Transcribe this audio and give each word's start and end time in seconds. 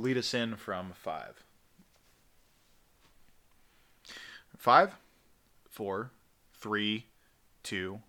lead 0.00 0.16
us 0.16 0.34
in 0.34 0.56
from 0.56 0.92
five. 0.94 1.44
Five, 4.56 4.94
four, 5.68 6.10
three, 6.54 7.06
two, 7.62 8.00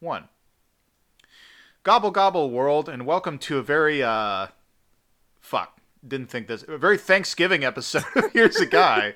one. 0.00 0.28
Gobble 1.82 2.10
gobble 2.10 2.50
world, 2.50 2.88
and 2.88 3.06
welcome 3.06 3.38
to 3.40 3.58
a 3.58 3.62
very 3.62 4.02
uh, 4.02 4.48
fuck. 5.40 5.80
Didn't 6.06 6.30
think 6.30 6.46
this. 6.46 6.64
A 6.68 6.78
very 6.78 6.96
Thanksgiving 6.98 7.64
episode. 7.64 8.04
Here's 8.32 8.56
a 8.56 8.66
guy. 8.66 9.12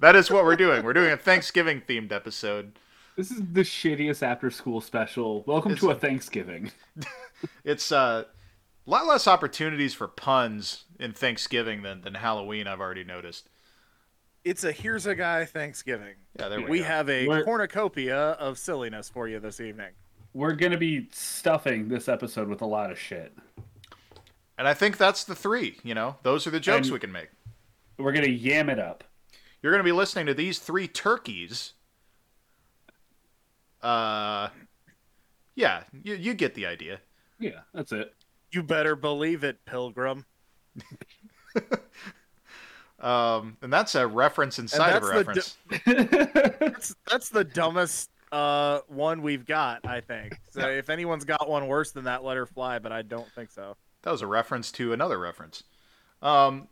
that 0.00 0.14
is 0.16 0.30
what 0.30 0.44
we're 0.44 0.56
doing. 0.56 0.84
We're 0.84 0.92
doing 0.92 1.12
a 1.12 1.16
Thanksgiving 1.16 1.82
themed 1.86 2.12
episode. 2.12 2.72
This 3.16 3.30
is 3.30 3.42
the 3.52 3.62
shittiest 3.62 4.22
after 4.22 4.50
school 4.50 4.80
special. 4.80 5.42
Welcome 5.46 5.72
It's 5.72 5.80
to 5.80 5.90
a 5.90 5.94
a- 5.94 5.98
Thanksgiving. 5.98 6.70
It's 7.64 7.90
uh, 7.90 8.24
a 8.90 8.92
lot 8.92 9.06
less 9.06 9.28
opportunities 9.28 9.94
for 9.94 10.08
puns 10.08 10.84
in 10.98 11.12
Thanksgiving 11.12 11.82
than, 11.82 12.00
than 12.02 12.14
Halloween. 12.14 12.66
I've 12.66 12.80
already 12.80 13.04
noticed. 13.04 13.48
It's 14.42 14.64
a 14.64 14.72
here's 14.72 15.06
a 15.06 15.14
guy 15.14 15.44
Thanksgiving. 15.44 16.14
Yeah, 16.38 16.48
there 16.48 16.60
we, 16.60 16.66
We 16.66 16.78
go. 16.80 16.84
have 16.86 17.08
a 17.08 17.28
We're- 17.28 17.44
cornucopia 17.44 18.16
of 18.18 18.58
silliness 18.58 19.08
for 19.08 19.28
you 19.28 19.38
this 19.38 19.60
evening. 19.60 19.90
We're 20.34 20.54
gonna 20.54 20.78
be 20.78 21.08
stuffing 21.12 21.88
this 21.88 22.08
episode 22.08 22.48
with 22.48 22.62
a 22.62 22.66
lot 22.66 22.90
of 22.90 22.98
shit. 22.98 23.36
And 24.58 24.66
I 24.66 24.74
think 24.74 24.96
that's 24.96 25.24
the 25.24 25.34
three. 25.34 25.78
You 25.84 25.94
know, 25.94 26.16
those 26.22 26.46
are 26.46 26.50
the 26.50 26.60
jokes 26.60 26.88
And- 26.88 26.92
we 26.94 26.98
can 26.98 27.12
make. 27.12 27.28
We're 27.98 28.12
gonna 28.12 28.26
yam 28.28 28.68
it 28.70 28.78
up. 28.78 29.04
You're 29.62 29.72
going 29.72 29.80
to 29.80 29.84
be 29.84 29.92
listening 29.92 30.24
to 30.24 30.32
these 30.32 30.58
three 30.58 30.88
turkeys. 30.88 31.74
Uh, 33.82 34.48
yeah, 35.54 35.82
you, 36.02 36.14
you 36.14 36.32
get 36.32 36.54
the 36.54 36.64
idea. 36.64 37.00
Yeah, 37.38 37.60
that's 37.74 37.92
it. 37.92 38.14
You 38.52 38.62
better 38.62 38.96
believe 38.96 39.44
it, 39.44 39.64
Pilgrim. 39.64 40.24
Um, 43.00 43.56
and 43.62 43.72
that's 43.72 43.94
a 43.94 44.06
reference 44.06 44.58
inside 44.58 44.94
of 44.94 45.02
a 45.02 45.06
that's 45.24 45.56
the 45.66 45.78
reference. 45.88 46.56
That's 46.60 46.94
that's 47.10 47.28
the 47.30 47.44
dumbest 47.44 48.10
uh 48.30 48.80
one 48.88 49.22
we've 49.22 49.46
got, 49.46 49.86
I 49.86 50.02
think. 50.02 50.38
So 50.50 50.68
if 50.68 50.90
anyone's 50.90 51.24
got 51.24 51.48
one 51.48 51.66
worse 51.66 51.92
than 51.92 52.04
that, 52.04 52.22
let 52.22 52.36
her 52.36 52.44
fly. 52.46 52.78
But 52.78 52.92
I 52.92 53.02
don't 53.02 53.28
think 53.34 53.50
so. 53.50 53.76
that 54.02 54.10
was 54.10 54.20
a 54.22 54.26
reference 54.26 54.70
to 54.72 54.92
another 54.92 55.18
reference. 55.18 55.62
Um, 56.20 56.68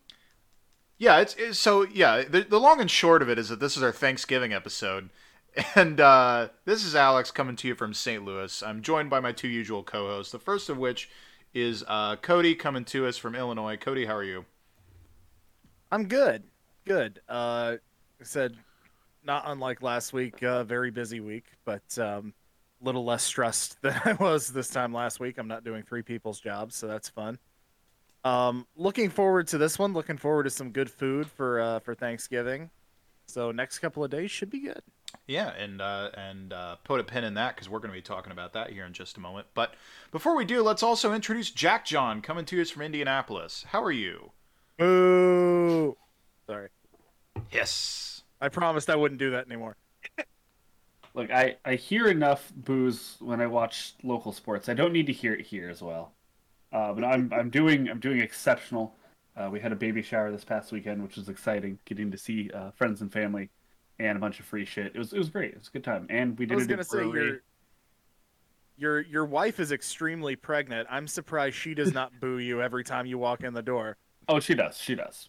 yeah, 0.99 1.21
it's, 1.21 1.35
it's 1.39 1.59
so 1.59 1.83
yeah. 1.85 2.25
The, 2.25 2.43
the 2.43 2.61
long 2.61 2.81
and 2.81 2.91
short 2.91 3.23
of 3.23 3.31
it 3.31 3.39
is 3.39 3.49
that 3.49 3.61
this 3.61 3.77
is 3.77 3.83
our 3.83 3.93
Thanksgiving 3.93 4.53
episode, 4.53 5.09
and 5.75 5.99
uh, 5.99 6.49
this 6.67 6.85
is 6.85 6.95
Alex 6.95 7.31
coming 7.31 7.57
to 7.57 7.69
you 7.69 7.75
from 7.75 7.95
St. 7.95 8.23
Louis. 8.23 8.63
I'm 8.63 8.83
joined 8.83 9.09
by 9.09 9.21
my 9.21 9.33
two 9.33 9.49
usual 9.49 9.83
co-hosts. 9.83 10.33
The 10.33 10.39
first 10.39 10.69
of 10.69 10.77
which 10.77 11.09
is 11.55 11.85
uh, 11.87 12.17
Cody 12.17 12.55
coming 12.55 12.85
to 12.87 13.07
us 13.07 13.17
from 13.17 13.35
Illinois. 13.35 13.77
Cody, 13.77 14.05
how 14.05 14.15
are 14.15 14.25
you? 14.25 14.45
I'm 15.91 16.07
good. 16.07 16.43
Good. 16.85 17.21
Uh, 17.29 17.77
I 18.21 18.25
said, 18.25 18.57
not 19.25 19.45
unlike 19.47 19.83
last 19.83 20.13
week, 20.13 20.43
uh, 20.43 20.65
very 20.65 20.91
busy 20.91 21.21
week, 21.21 21.45
but 21.65 21.99
um, 21.99 22.33
a 22.81 22.85
little 22.85 23.05
less 23.05 23.23
stressed 23.23 23.77
than 23.83 24.01
I 24.05 24.13
was 24.15 24.49
this 24.49 24.69
time 24.69 24.93
last 24.93 25.21
week. 25.21 25.39
I'm 25.39 25.49
not 25.49 25.65
doing 25.65 25.83
three 25.83 26.03
people's 26.03 26.41
jobs, 26.41 26.75
so 26.77 26.87
that's 26.87 27.09
fun. 27.09 27.39
Um, 28.25 28.67
looking 28.77 29.11
forward 29.11 29.49
to 29.49 29.59
this 29.59 29.79
one. 29.79 29.93
Looking 29.93 30.17
forward 30.17 30.45
to 30.45 30.51
some 30.51 30.71
good 30.71 30.91
food 30.91 31.31
for 31.31 31.61
uh, 31.61 31.79
for 31.81 31.95
Thanksgiving. 31.95 32.71
So 33.27 33.53
next 33.53 33.79
couple 33.79 34.03
of 34.03 34.11
days 34.11 34.31
should 34.31 34.51
be 34.51 34.61
good. 34.61 34.83
Yeah, 35.27 35.53
and 35.55 35.81
uh, 35.81 36.11
and 36.15 36.53
uh, 36.53 36.77
put 36.85 37.01
a 37.01 37.05
pin 37.05 37.25
in 37.25 37.35
that 37.35 37.55
because 37.55 37.69
we're 37.69 37.79
going 37.79 37.91
to 37.91 37.97
be 37.97 38.03
talking 38.03 38.33
about 38.33 38.53
that 38.55 38.71
here 38.71 38.85
in 38.85 38.93
just 38.93 39.17
a 39.17 39.21
moment. 39.21 39.47
But 39.55 39.75
before 40.11 40.37
we 40.37 40.45
do, 40.45 40.63
let's 40.63 40.83
also 40.83 41.13
introduce 41.13 41.51
Jack 41.51 41.85
John 41.85 42.21
coming 42.23 42.45
to 42.47 42.61
us 42.61 42.71
from 42.71 42.83
Indianapolis. 42.83 43.65
How 43.69 43.83
are 43.83 43.93
you? 43.93 44.33
Boo! 44.79 45.97
Sorry, 46.47 46.69
Yes. 47.51 48.23
I 48.41 48.49
promised 48.49 48.89
I 48.89 48.97
wouldn't 48.97 49.19
do 49.19 49.31
that 49.33 49.47
anymore. 49.47 49.77
Look, 51.15 51.31
I, 51.31 51.57
I 51.65 51.75
hear 51.75 52.07
enough 52.07 52.53
boos 52.55 53.17
when 53.19 53.41
I 53.41 53.47
watch 53.49 53.95
local 54.05 54.33
sports. 54.33 54.69
I 54.69 54.75
don't 54.75 54.93
need 54.93 55.07
to 55.07 55.13
hear 55.13 55.35
it 55.35 55.45
here 55.45 55.69
as 55.69 55.83
well. 55.83 56.13
Uh, 56.73 56.93
but 56.93 57.03
I'm 57.05 57.33
I'm 57.33 57.51
doing 57.51 57.89
I'm 57.89 57.99
doing 57.99 58.21
exceptional. 58.21 58.95
Uh, 59.37 59.49
we 59.51 59.59
had 59.61 59.73
a 59.73 59.77
baby 59.77 60.03
shower 60.03 60.31
this 60.31 60.45
past 60.45 60.71
weekend, 60.71 61.03
which 61.03 61.17
was 61.17 61.29
exciting. 61.29 61.79
Getting 61.87 62.11
to 62.11 62.19
see 62.19 62.51
uh, 62.53 62.71
friends 62.73 63.01
and 63.01 63.13
family, 63.13 63.51
and 63.99 64.17
a 64.17 64.21
bunch 64.21 64.41
of 64.41 64.47
free 64.47 64.65
shit. 64.65 64.93
It 64.95 64.99
was 64.99 65.13
it 65.13 65.19
was 65.19 65.31
great. 65.31 65.53
It 65.53 65.59
was 65.59 65.69
a 65.69 65.71
good 65.73 65.85
time, 65.85 66.07
and 66.11 66.39
we 66.39 66.47
I 66.47 66.49
did 66.49 66.55
was 66.55 66.65
it 66.65 66.69
gonna 66.69 66.85
say 66.85 67.05
your 67.05 67.41
your 68.77 69.01
your 69.01 69.25
wife 69.25 69.61
is 69.61 69.73
extremely 69.73 70.37
pregnant. 70.37 70.89
I'm 70.91 71.09
surprised 71.09 71.57
she 71.57 71.75
does 71.75 71.93
not 71.93 72.13
boo 72.21 72.39
you 72.39 72.63
every 72.63 72.85
time 72.85 73.07
you 73.07 73.19
walk 73.19 73.43
in 73.43 73.53
the 73.53 73.63
door. 73.63 73.97
Oh, 74.29 74.41
she 74.41 74.55
does. 74.55 74.79
She 74.79 74.95
does. 74.95 75.29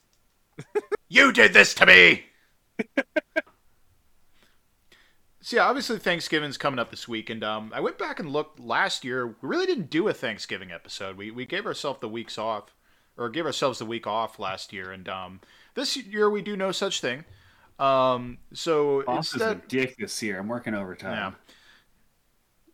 You 1.11 1.31
did 1.31 1.53
this 1.53 1.73
to 1.73 1.87
me. 1.87 2.25
so 5.41 5.55
yeah, 5.55 5.63
obviously 5.63 5.97
Thanksgiving's 5.97 6.55
coming 6.55 6.77
up 6.77 6.91
this 6.91 7.07
week, 7.07 7.31
and 7.31 7.43
um, 7.43 7.71
I 7.73 7.79
went 7.79 7.97
back 7.97 8.19
and 8.19 8.29
looked 8.29 8.59
last 8.59 9.03
year. 9.03 9.25
We 9.25 9.33
really 9.41 9.65
didn't 9.65 9.89
do 9.89 10.07
a 10.07 10.13
Thanksgiving 10.13 10.71
episode. 10.71 11.17
We 11.17 11.31
we 11.31 11.47
gave 11.47 11.65
ourselves 11.65 11.99
the 11.99 12.07
weeks 12.07 12.37
off, 12.37 12.75
or 13.17 13.29
gave 13.29 13.47
ourselves 13.47 13.79
the 13.79 13.87
week 13.87 14.05
off 14.05 14.37
last 14.37 14.71
year, 14.71 14.91
and 14.91 15.09
um, 15.09 15.41
this 15.73 15.97
year 15.97 16.29
we 16.29 16.43
do 16.43 16.55
no 16.55 16.71
such 16.71 17.01
thing. 17.01 17.25
Um, 17.79 18.37
so 18.53 19.03
Boss 19.03 19.27
is 19.29 19.33
instead, 19.35 19.57
a 19.57 19.61
dick 19.67 19.95
this 19.97 20.21
year. 20.21 20.39
I'm 20.39 20.47
working 20.47 20.73
overtime. 20.73 21.15
Yeah. 21.15 21.53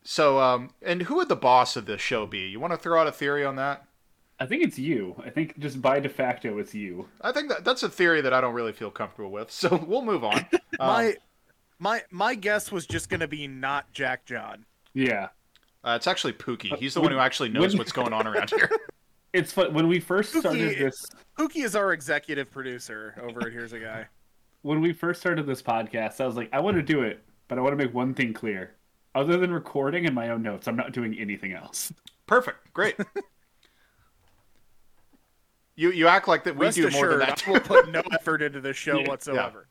so 0.03 0.39
um, 0.39 0.71
and 0.81 1.03
who 1.03 1.16
would 1.16 1.29
the 1.29 1.35
boss 1.35 1.75
of 1.75 1.85
this 1.85 2.01
show 2.01 2.25
be? 2.25 2.39
You 2.47 2.59
want 2.59 2.73
to 2.73 2.77
throw 2.77 2.99
out 2.99 3.07
a 3.07 3.11
theory 3.11 3.45
on 3.45 3.55
that? 3.57 3.85
I 4.39 4.45
think 4.45 4.63
it's 4.63 4.77
you. 4.77 5.16
I 5.25 5.29
think 5.29 5.57
just 5.59 5.81
by 5.81 5.99
de 5.99 6.09
facto 6.09 6.57
it's 6.57 6.73
you. 6.73 7.07
I 7.21 7.31
think 7.31 7.49
that 7.49 7.63
that's 7.63 7.83
a 7.83 7.89
theory 7.89 8.21
that 8.21 8.33
I 8.33 8.41
don't 8.41 8.53
really 8.53 8.73
feel 8.73 8.91
comfortable 8.91 9.31
with. 9.31 9.49
So 9.51 9.83
we'll 9.88 10.03
move 10.05 10.23
on. 10.23 10.45
Um, 10.77 10.88
My 10.89 11.16
my 11.79 12.01
my 12.11 12.35
guess 12.35 12.69
was 12.69 12.85
just 12.85 13.09
gonna 13.09 13.29
be 13.29 13.47
not 13.47 13.89
Jack 13.93 14.25
John. 14.25 14.66
Yeah. 14.93 15.29
Uh, 15.85 15.93
it's 15.95 16.05
actually 16.07 16.33
Pookie. 16.33 16.75
He's 16.77 16.95
the 16.95 17.01
one 17.01 17.11
who 17.11 17.17
actually 17.19 17.47
knows 17.49 17.69
when- 17.73 17.77
what's 17.77 17.91
going 17.93 18.11
on 18.11 18.27
around 18.27 18.49
here. 18.49 18.69
It's 19.33 19.51
fun 19.51 19.73
when 19.73 19.89
we 19.89 19.99
first 19.99 20.33
started 20.33 20.77
this 20.79 21.05
Pookie 21.37 21.66
is 21.66 21.75
our 21.75 21.91
executive 21.91 22.49
producer 22.49 23.22
over 23.22 23.47
at 23.47 23.51
Here's 23.51 23.73
a 23.73 23.79
Guy. 23.79 24.07
When 24.65 24.81
we 24.81 24.91
first 24.93 25.19
started 25.21 25.45
this 25.45 25.61
podcast, 25.61 26.19
I 26.19 26.25
was 26.25 26.35
like, 26.35 26.49
I 26.51 26.59
want 26.59 26.75
to 26.77 26.81
do 26.81 27.03
it, 27.03 27.23
but 27.47 27.59
I 27.59 27.61
want 27.61 27.77
to 27.77 27.85
make 27.85 27.93
one 27.93 28.15
thing 28.15 28.33
clear. 28.33 28.71
Other 29.13 29.37
than 29.37 29.53
recording 29.53 30.07
and 30.07 30.15
my 30.15 30.29
own 30.29 30.41
notes, 30.41 30.67
I'm 30.67 30.75
not 30.75 30.91
doing 30.91 31.15
anything 31.19 31.53
else. 31.53 31.93
Perfect. 32.25 32.73
Great. 32.73 32.95
You 35.78 35.91
you 35.91 36.07
act 36.07 36.29
like 36.29 36.45
that 36.45 36.55
we 36.55 36.66
Rest 36.67 36.78
do 36.78 36.84
more 36.84 37.09
than 37.09 37.22
assured, 37.22 37.22
that. 37.22 37.43
I 37.47 37.51
will 37.51 37.59
put 37.59 37.90
no 37.91 38.01
effort 38.13 38.41
into 38.41 38.61
this 38.61 38.78
show 38.78 38.97
Yeah. 39.01 39.09
whatsoever. 39.09 39.67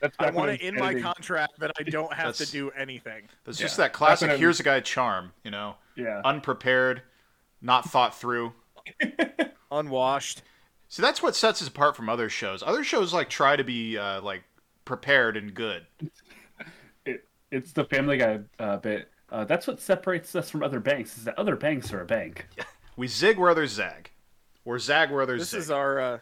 That's 0.00 0.16
I 0.18 0.30
want 0.32 0.50
was 0.50 0.56
it 0.58 0.62
in 0.62 0.74
my 0.74 1.00
contract 1.00 1.60
that 1.60 1.70
I 1.78 1.82
don't 1.88 2.12
have 2.12 2.34
to 2.38 2.50
do 2.50 2.70
anything. 2.72 3.28
It's 3.46 3.60
Yeah. 3.60 3.66
just 3.66 3.76
that 3.76 3.92
classic 3.92 4.22
That's 4.22 4.22
what 4.22 4.30
I'm- 4.32 4.40
here's 4.40 4.58
a 4.58 4.64
guy 4.64 4.80
charm, 4.80 5.32
you 5.44 5.52
know. 5.52 5.76
Yeah. 5.94 6.20
Unprepared, 6.24 7.02
not 7.62 7.88
thought 7.88 8.18
through. 8.18 8.52
Unwashed. 9.70 10.42
So 10.88 11.02
that's 11.02 11.22
what 11.22 11.34
sets 11.34 11.60
us 11.62 11.68
apart 11.68 11.96
from 11.96 12.08
other 12.08 12.28
shows. 12.28 12.62
Other 12.62 12.84
shows 12.84 13.12
like 13.12 13.28
try 13.28 13.56
to 13.56 13.64
be 13.64 13.98
uh, 13.98 14.20
like 14.22 14.44
prepared 14.84 15.36
and 15.36 15.52
good. 15.54 15.86
It, 17.06 17.26
it's 17.50 17.72
the 17.72 17.84
Family 17.84 18.16
Guy 18.16 18.40
uh, 18.58 18.78
bit. 18.78 19.10
Uh, 19.30 19.44
that's 19.44 19.66
what 19.66 19.80
separates 19.80 20.34
us 20.34 20.48
from 20.50 20.62
other 20.62 20.80
banks 20.80 21.18
is 21.18 21.24
that 21.24 21.38
other 21.38 21.54
banks 21.56 21.92
are 21.92 22.00
a 22.00 22.06
bank. 22.06 22.46
We 22.96 23.08
zig 23.08 23.38
where 23.38 23.50
others 23.50 23.72
zag, 23.72 24.12
or 24.64 24.78
zag 24.78 25.10
where 25.10 25.20
others 25.22 25.40
This 25.40 25.50
zig. 25.50 25.60
is 25.62 25.70
our 25.72 25.98
uh, 26.00 26.18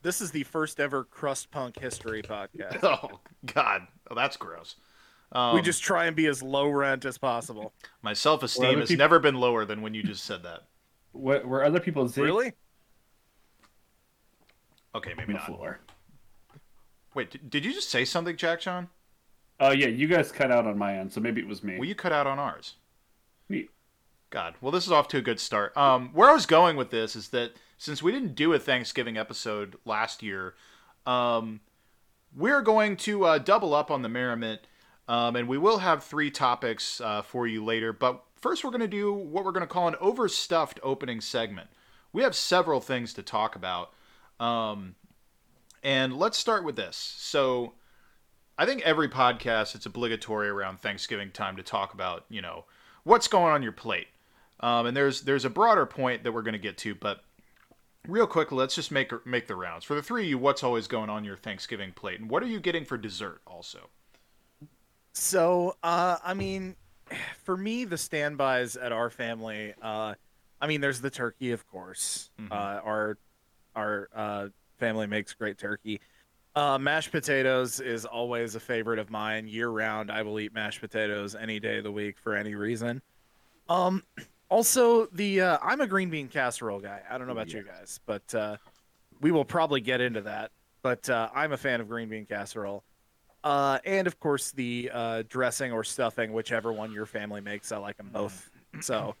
this 0.00 0.22
is 0.22 0.30
the 0.30 0.44
first 0.44 0.80
ever 0.80 1.04
crust 1.04 1.50
punk 1.50 1.78
history 1.78 2.22
podcast. 2.22 2.82
Oh 2.82 3.20
God, 3.44 3.82
oh, 4.10 4.14
that's 4.14 4.38
gross. 4.38 4.76
Um, 5.32 5.54
we 5.54 5.60
just 5.60 5.82
try 5.82 6.06
and 6.06 6.16
be 6.16 6.26
as 6.26 6.42
low 6.42 6.68
rent 6.70 7.04
as 7.04 7.18
possible. 7.18 7.74
my 8.00 8.14
self 8.14 8.42
esteem 8.42 8.78
has 8.80 8.88
peop- 8.88 8.98
never 8.98 9.18
been 9.18 9.34
lower 9.34 9.66
than 9.66 9.82
when 9.82 9.92
you 9.92 10.02
just 10.02 10.24
said 10.24 10.42
that. 10.44 10.62
What 11.12 11.46
where 11.46 11.62
other 11.62 11.80
people 11.80 12.08
zig 12.08 12.24
Really? 12.24 12.54
Okay, 14.96 15.12
maybe 15.16 15.34
the 15.34 15.38
not. 15.38 15.46
floor. 15.46 15.80
Wait, 17.14 17.30
did, 17.30 17.50
did 17.50 17.64
you 17.64 17.72
just 17.72 17.90
say 17.90 18.04
something, 18.04 18.36
Jack 18.36 18.60
John? 18.60 18.88
Oh 19.60 19.70
yeah, 19.70 19.88
you 19.88 20.06
guys 20.06 20.32
cut 20.32 20.50
out 20.50 20.66
on 20.66 20.76
my 20.76 20.96
end, 20.98 21.12
so 21.12 21.20
maybe 21.20 21.40
it 21.40 21.46
was 21.46 21.62
me. 21.62 21.78
Well, 21.78 21.88
you 21.88 21.94
cut 21.94 22.12
out 22.12 22.26
on 22.26 22.38
ours. 22.38 22.74
Me. 23.48 23.68
God. 24.30 24.54
Well, 24.60 24.72
this 24.72 24.86
is 24.86 24.92
off 24.92 25.08
to 25.08 25.18
a 25.18 25.22
good 25.22 25.38
start. 25.38 25.76
Um, 25.76 26.10
where 26.12 26.28
I 26.28 26.34
was 26.34 26.46
going 26.46 26.76
with 26.76 26.90
this 26.90 27.14
is 27.14 27.28
that 27.28 27.52
since 27.78 28.02
we 28.02 28.10
didn't 28.10 28.34
do 28.34 28.52
a 28.52 28.58
Thanksgiving 28.58 29.16
episode 29.16 29.76
last 29.84 30.22
year, 30.22 30.54
um, 31.06 31.60
we're 32.34 32.62
going 32.62 32.96
to 32.98 33.24
uh, 33.24 33.38
double 33.38 33.74
up 33.74 33.90
on 33.90 34.02
the 34.02 34.08
merriment, 34.08 34.62
um, 35.08 35.36
and 35.36 35.46
we 35.48 35.58
will 35.58 35.78
have 35.78 36.02
three 36.04 36.30
topics 36.30 37.00
uh, 37.00 37.22
for 37.22 37.46
you 37.46 37.64
later. 37.64 37.92
But 37.92 38.22
first, 38.34 38.64
we're 38.64 38.70
going 38.70 38.80
to 38.80 38.88
do 38.88 39.12
what 39.12 39.44
we're 39.44 39.52
going 39.52 39.60
to 39.60 39.66
call 39.66 39.88
an 39.88 39.96
overstuffed 40.00 40.80
opening 40.82 41.20
segment. 41.20 41.68
We 42.12 42.22
have 42.22 42.34
several 42.34 42.80
things 42.80 43.14
to 43.14 43.22
talk 43.22 43.56
about, 43.56 43.92
um, 44.40 44.94
and 45.82 46.16
let's 46.16 46.38
start 46.38 46.64
with 46.64 46.76
this. 46.76 46.96
So. 46.96 47.74
I 48.58 48.64
think 48.64 48.80
every 48.86 49.10
podcast 49.10 49.74
it's 49.74 49.84
obligatory 49.84 50.48
around 50.48 50.80
Thanksgiving 50.80 51.30
time 51.30 51.58
to 51.58 51.62
talk 51.62 51.92
about 51.92 52.24
you 52.30 52.40
know 52.40 52.64
what's 53.04 53.28
going 53.28 53.52
on 53.52 53.62
your 53.62 53.72
plate. 53.72 54.06
Um, 54.60 54.86
and 54.86 54.96
there's 54.96 55.20
there's 55.20 55.44
a 55.44 55.50
broader 55.50 55.84
point 55.84 56.24
that 56.24 56.32
we're 56.32 56.40
going 56.40 56.54
to 56.54 56.58
get 56.58 56.78
to, 56.78 56.94
but 56.94 57.22
real 58.08 58.26
quick, 58.26 58.52
let's 58.52 58.74
just 58.74 58.90
make 58.90 59.12
make 59.26 59.46
the 59.46 59.56
rounds 59.56 59.84
for 59.84 59.94
the 59.94 60.02
three 60.02 60.22
of 60.22 60.28
you. 60.28 60.38
What's 60.38 60.62
always 60.62 60.86
going 60.86 61.10
on 61.10 61.22
your 61.22 61.36
Thanksgiving 61.36 61.92
plate, 61.92 62.18
and 62.18 62.30
what 62.30 62.42
are 62.42 62.46
you 62.46 62.58
getting 62.58 62.86
for 62.86 62.96
dessert 62.96 63.42
also? 63.46 63.90
So, 65.12 65.76
uh, 65.82 66.16
I 66.24 66.34
mean, 66.34 66.76
for 67.44 67.56
me, 67.56 67.84
the 67.84 67.98
standbys 67.98 68.76
at 68.76 68.92
our 68.92 69.10
family, 69.10 69.74
uh, 69.82 70.14
I 70.60 70.66
mean, 70.66 70.80
there's 70.80 71.02
the 71.02 71.10
turkey, 71.10 71.52
of 71.52 71.66
course. 71.66 72.30
Mhm. 72.40 72.50
Uh, 72.50 72.80
our 72.82 73.18
our 73.76 74.08
uh, 74.14 74.48
family 74.78 75.06
makes 75.06 75.32
great 75.34 75.58
turkey. 75.58 76.00
Uh, 76.56 76.78
mashed 76.78 77.12
potatoes 77.12 77.80
is 77.80 78.06
always 78.06 78.54
a 78.54 78.60
favorite 78.60 78.98
of 78.98 79.10
mine 79.10 79.46
year 79.46 79.68
round. 79.68 80.10
I 80.10 80.22
will 80.22 80.40
eat 80.40 80.54
mashed 80.54 80.80
potatoes 80.80 81.34
any 81.34 81.60
day 81.60 81.78
of 81.78 81.84
the 81.84 81.92
week 81.92 82.18
for 82.18 82.34
any 82.34 82.54
reason. 82.54 83.02
Um, 83.68 84.02
also 84.48 85.06
the 85.06 85.42
uh, 85.42 85.58
I'm 85.62 85.82
a 85.82 85.86
green 85.86 86.08
bean 86.08 86.28
casserole 86.28 86.80
guy. 86.80 87.02
I 87.10 87.18
don't 87.18 87.26
know 87.26 87.34
about 87.34 87.52
you 87.52 87.62
guys, 87.62 88.00
but 88.06 88.34
uh, 88.34 88.56
we 89.20 89.30
will 89.30 89.44
probably 89.44 89.82
get 89.82 90.00
into 90.00 90.22
that. 90.22 90.50
But 90.82 91.08
uh, 91.10 91.28
I'm 91.34 91.52
a 91.52 91.56
fan 91.56 91.80
of 91.80 91.88
green 91.88 92.08
bean 92.08 92.24
casserole. 92.26 92.84
Uh, 93.44 93.78
and 93.84 94.06
of 94.06 94.18
course 94.18 94.50
the 94.52 94.90
uh, 94.92 95.22
dressing 95.28 95.72
or 95.72 95.84
stuffing, 95.84 96.32
whichever 96.32 96.72
one 96.72 96.90
your 96.90 97.06
family 97.06 97.40
makes. 97.42 97.70
I 97.70 97.76
like 97.76 97.96
them 97.96 98.10
both. 98.12 98.50
So, 98.82 99.14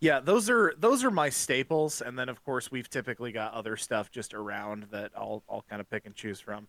yeah, 0.00 0.20
those 0.20 0.48
are 0.50 0.74
those 0.78 1.04
are 1.04 1.10
my 1.10 1.28
staples. 1.28 2.00
And 2.00 2.18
then 2.18 2.28
of 2.28 2.42
course 2.44 2.70
we've 2.70 2.88
typically 2.88 3.32
got 3.32 3.52
other 3.54 3.76
stuff 3.76 4.10
just 4.10 4.34
around 4.34 4.86
that 4.90 5.12
I'll 5.16 5.42
I'll 5.48 5.64
kind 5.68 5.80
of 5.80 5.88
pick 5.90 6.06
and 6.06 6.14
choose 6.14 6.40
from. 6.40 6.66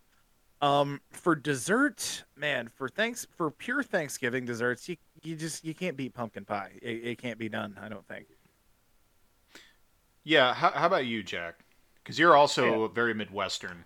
Um, 0.62 1.02
for 1.10 1.36
dessert, 1.36 2.24
man, 2.36 2.70
for 2.76 2.88
thanks 2.88 3.26
for 3.36 3.50
pure 3.50 3.82
Thanksgiving 3.82 4.46
desserts, 4.46 4.88
you 4.88 4.98
you 5.24 5.36
just 5.36 5.66
you 5.66 5.74
can't 5.74 5.98
beat 5.98 6.14
pumpkin 6.14 6.46
pie. 6.46 6.74
It, 6.82 7.04
it 7.04 7.18
can't 7.22 7.40
be 7.40 7.50
done. 7.50 7.78
I 7.82 7.90
don't 7.90 8.08
think. 8.08 8.28
Yeah, 10.24 10.54
how, 10.54 10.70
how 10.72 10.86
about 10.88 11.06
you, 11.08 11.24
Jack? 11.24 11.56
Because 12.04 12.20
you're 12.20 12.36
also 12.36 12.84
Yeah. 12.84 12.88
very 12.94 13.14
Midwestern. 13.14 13.84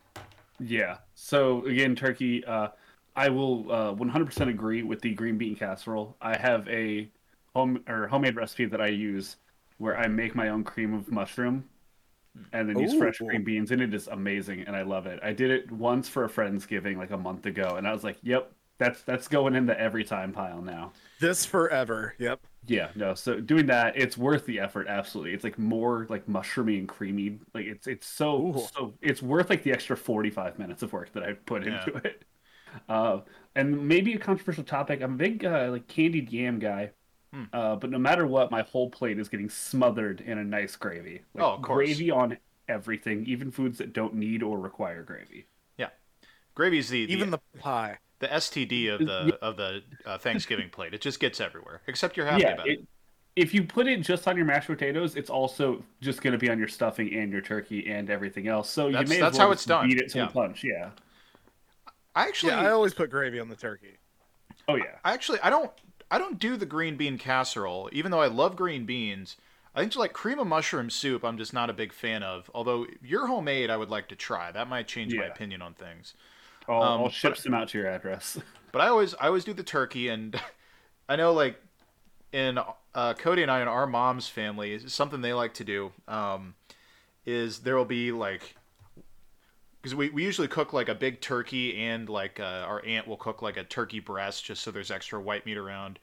Yeah. 0.59 0.97
So 1.13 1.65
again, 1.65 1.95
turkey. 1.95 2.43
Uh, 2.45 2.69
I 3.15 3.29
will 3.29 3.71
uh, 3.71 3.93
100% 3.93 4.49
agree 4.49 4.83
with 4.83 4.99
the 5.01 5.13
green 5.13 5.37
bean 5.37 5.55
casserole. 5.55 6.17
I 6.21 6.35
have 6.37 6.67
a 6.67 7.09
home 7.55 7.83
or 7.87 8.07
homemade 8.07 8.35
recipe 8.35 8.65
that 8.65 8.81
I 8.81 8.87
use 8.87 9.37
where 9.77 9.97
I 9.97 10.07
make 10.07 10.35
my 10.35 10.49
own 10.49 10.63
cream 10.63 10.93
of 10.93 11.11
mushroom 11.11 11.65
and 12.53 12.69
then 12.69 12.77
use 12.79 12.93
fresh 12.93 13.17
green 13.19 13.43
beans, 13.43 13.71
and 13.71 13.81
it 13.81 13.93
is 13.93 14.07
amazing, 14.07 14.61
and 14.61 14.75
I 14.75 14.81
love 14.83 15.05
it. 15.07 15.19
I 15.23 15.33
did 15.33 15.51
it 15.51 15.71
once 15.71 16.09
for 16.09 16.25
a 16.25 16.29
friend's 16.29 16.65
giving 16.65 16.97
like 16.97 17.11
a 17.11 17.17
month 17.17 17.45
ago, 17.45 17.75
and 17.77 17.87
I 17.87 17.93
was 17.93 18.03
like, 18.03 18.17
"Yep, 18.23 18.51
that's 18.77 19.03
that's 19.03 19.27
going 19.27 19.55
in 19.55 19.65
the 19.65 19.79
every 19.79 20.03
time 20.03 20.31
pile 20.33 20.61
now." 20.61 20.91
This 21.19 21.45
forever. 21.45 22.15
Yep. 22.19 22.41
Yeah, 22.67 22.89
no. 22.95 23.13
So 23.13 23.39
doing 23.39 23.67
that, 23.67 23.95
it's 23.95 24.17
worth 24.17 24.45
the 24.45 24.59
effort. 24.59 24.87
Absolutely, 24.87 25.33
it's 25.33 25.43
like 25.43 25.57
more 25.59 26.07
like 26.09 26.25
mushroomy 26.27 26.79
and 26.79 26.87
creamy. 26.89 27.39
Like 27.53 27.65
it's 27.65 27.87
it's 27.87 28.07
so 28.07 28.57
Ooh. 28.57 28.67
so 28.73 28.93
it's 29.01 29.21
worth 29.21 29.49
like 29.49 29.63
the 29.63 29.71
extra 29.71 29.95
forty 29.95 30.29
five 30.29 30.59
minutes 30.59 30.83
of 30.83 30.91
work 30.91 31.11
that 31.13 31.23
I 31.23 31.33
put 31.33 31.63
Yeah. 31.63 31.83
into 31.85 31.97
it. 32.05 32.23
Uh, 32.89 33.21
and 33.55 33.87
maybe 33.87 34.13
a 34.13 34.19
controversial 34.19 34.63
topic. 34.63 35.01
I'm 35.01 35.13
a 35.13 35.17
big 35.17 35.45
uh, 35.45 35.69
like 35.71 35.87
candied 35.87 36.31
yam 36.31 36.59
guy. 36.59 36.91
Hmm. 37.35 37.43
Uh, 37.51 37.75
but 37.75 37.89
no 37.89 37.97
matter 37.99 38.25
what, 38.25 38.49
my 38.49 38.61
whole 38.61 38.89
plate 38.89 39.19
is 39.19 39.27
getting 39.27 39.49
smothered 39.49 40.21
in 40.21 40.37
a 40.37 40.43
nice 40.43 40.75
gravy. 40.77 41.21
Like, 41.33 41.43
Oh, 41.43 41.51
of 41.55 41.61
course. 41.61 41.85
Gravy 41.87 42.09
on 42.09 42.37
everything, 42.69 43.25
even 43.27 43.51
foods 43.51 43.77
that 43.79 43.91
don't 43.91 44.13
need 44.13 44.41
or 44.41 44.57
require 44.57 45.03
gravy. 45.03 45.45
Yeah. 45.77 45.89
Gravy's 46.55 46.87
the, 46.89 47.05
the 47.05 47.11
Even 47.11 47.31
the 47.31 47.39
pie. 47.59 47.97
the 48.19 48.27
STD 48.27 48.93
of 48.93 49.05
the 49.05 49.37
of 49.41 49.57
the 49.57 49.83
uh, 50.05 50.17
Thanksgiving 50.17 50.69
plate. 50.69 50.93
It 50.93 51.01
just 51.01 51.19
gets 51.19 51.41
everywhere, 51.41 51.81
except 51.87 52.15
you're 52.15 52.25
happy 52.25 52.43
yeah, 52.43 52.53
about 52.53 52.69
it, 52.69 52.79
it. 52.79 52.87
if 53.35 53.53
you 53.53 53.63
put 53.65 53.85
it 53.87 53.97
just 54.01 54.25
on 54.29 54.37
your 54.37 54.45
mashed 54.45 54.67
potatoes, 54.67 55.17
it's 55.17 55.29
also 55.29 55.83
just 55.99 56.21
going 56.21 56.31
to 56.31 56.39
be 56.39 56.49
on 56.49 56.57
your 56.57 56.69
stuffing 56.69 57.13
and 57.13 57.31
your 57.33 57.41
turkey 57.41 57.85
and 57.91 58.09
everything 58.09 58.47
else. 58.47 58.69
So 58.69 58.85
That's- 58.89 59.09
you 59.09 59.15
may 59.15 59.19
that's 59.21 59.35
as 59.35 59.39
well 59.39 59.47
how 59.49 59.51
it's 59.51 59.65
done. 59.65 59.89
Beat 59.89 59.97
it 59.99 60.09
to 60.11 60.19
Yeah. 60.19 60.25
the 60.27 60.31
punch. 60.31 60.63
Yeah. 60.63 60.91
I 62.15 62.27
actually, 62.27 62.53
Yeah, 62.53 62.61
I 62.61 62.71
always 62.71 62.93
put 62.93 63.09
gravy 63.09 63.39
on 63.41 63.49
the 63.49 63.55
turkey. 63.57 63.97
Oh 64.69 64.75
yeah. 64.75 64.95
I 65.03 65.13
actually, 65.13 65.39
I 65.41 65.49
don't, 65.49 65.69
I 66.15 66.17
don't 66.17 66.39
do 66.39 66.55
the 66.55 66.65
green 66.65 66.95
bean 66.95 67.17
casserole, 67.17 67.89
even 67.91 68.09
though 68.09 68.21
I 68.21 68.27
love 68.27 68.55
green 68.55 68.85
beans. 68.85 69.35
I 69.75 69.81
think 69.81 69.93
like 69.97 70.13
cream 70.13 70.39
of 70.39 70.47
mushroom 70.47 70.89
soup, 70.89 71.25
I'm 71.25 71.37
just 71.37 71.51
not 71.53 71.69
a 71.69 71.73
big 71.73 71.91
fan 71.91 72.23
of. 72.23 72.49
Although 72.55 72.85
your 73.03 73.27
homemade, 73.27 73.69
I 73.69 73.75
would 73.75 73.89
like 73.89 74.07
to 74.07 74.15
try. 74.15 74.49
That 74.49 74.69
might 74.69 74.87
change 74.87 75.13
my 75.13 75.25
opinion 75.25 75.61
on 75.61 75.73
things. 75.73 76.13
I'll, 76.69 76.81
Um, 76.81 77.01
I'll 77.01 77.09
ship 77.09 77.33
but- 77.33 77.39
some 77.39 77.53
out 77.53 77.67
to 77.69 77.79
your 77.79 77.87
address. 77.87 78.39
But 78.71 78.81
I 78.81 78.87
always, 78.87 79.13
I 79.15 79.27
always 79.27 79.43
do 79.43 79.53
the 79.53 79.63
turkey, 79.63 80.07
and 80.07 80.39
I 81.09 81.17
know 81.17 81.33
like 81.33 81.61
in 82.31 82.59
uh, 82.93 83.13
Cody 83.15 83.41
and 83.41 83.51
I 83.51 83.59
and 83.59 83.67
our 83.69 83.85
mom's 83.87 84.29
family, 84.29 84.79
something 84.87 85.19
they 85.21 85.33
like 85.33 85.53
to 85.55 85.65
do 85.65 85.91
um, 86.07 86.55
is 87.25 87.59
there 87.59 87.75
will 87.75 87.83
be 87.85 88.13
like 88.13 88.55
because 89.85 89.93
we, 89.95 90.09
we 90.09 90.23
usually 90.23 90.47
cook 90.47 90.73
like 90.73 90.89
a 90.89 90.95
big 90.95 91.21
turkey 91.21 91.77
and 91.85 92.09
like 92.09 92.39
uh, 92.39 92.65
our 92.67 92.83
aunt 92.87 93.07
will 93.07 93.17
cook 93.17 93.43
like 93.43 93.55
a 93.55 93.63
turkey 93.63 93.99
breast 93.99 94.43
just 94.43 94.63
so 94.63 94.71
there's 94.71 94.89
extra 94.89 95.21
white 95.21 95.45
meat 95.45 95.57
around. 95.57 95.99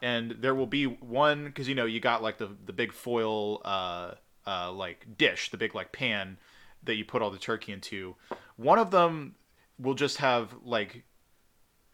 And 0.00 0.30
there 0.40 0.54
will 0.54 0.66
be 0.66 0.86
one 0.86 1.44
because 1.44 1.68
you 1.68 1.74
know 1.74 1.84
you 1.84 2.00
got 2.00 2.22
like 2.22 2.38
the 2.38 2.48
the 2.64 2.72
big 2.72 2.90
foil 2.90 3.60
uh, 3.66 4.12
uh, 4.46 4.72
like 4.72 5.06
dish 5.18 5.50
the 5.50 5.58
big 5.58 5.74
like 5.74 5.92
pan 5.92 6.38
that 6.84 6.94
you 6.94 7.04
put 7.04 7.20
all 7.20 7.30
the 7.30 7.36
turkey 7.36 7.70
into. 7.70 8.16
One 8.56 8.78
of 8.78 8.90
them 8.90 9.34
will 9.78 9.92
just 9.92 10.16
have 10.16 10.54
like 10.64 11.02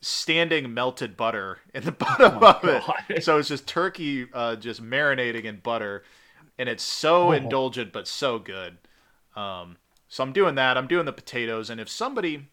standing 0.03 0.73
melted 0.73 1.17
butter 1.17 1.59
in 1.75 1.83
the 1.85 1.93
bottom 2.07 2.39
Oh, 2.43 2.47
of 2.63 3.11
it. 3.11 3.25
So 3.25 3.39
it's 3.39 3.49
just 3.49 3.67
turkey 3.67 4.29
uh, 4.33 4.55
just 4.55 4.81
marinating 4.81 5.43
in 5.47 5.57
butter. 5.57 6.05
And 6.61 6.69
it's 6.69 6.85
so 6.85 7.29
Oh. 7.29 7.33
indulgent 7.33 7.93
but 7.93 8.07
so 8.07 8.39
good. 8.39 8.79
Um, 9.35 9.79
so 10.15 10.23
i'm 10.23 10.33
doing 10.33 10.55
that 10.55 10.79
i'm 10.79 10.87
doing 10.87 11.07
the 11.07 11.13
potatoes 11.13 11.71
and 11.71 11.81
if 11.81 11.89
somebody 11.89 12.47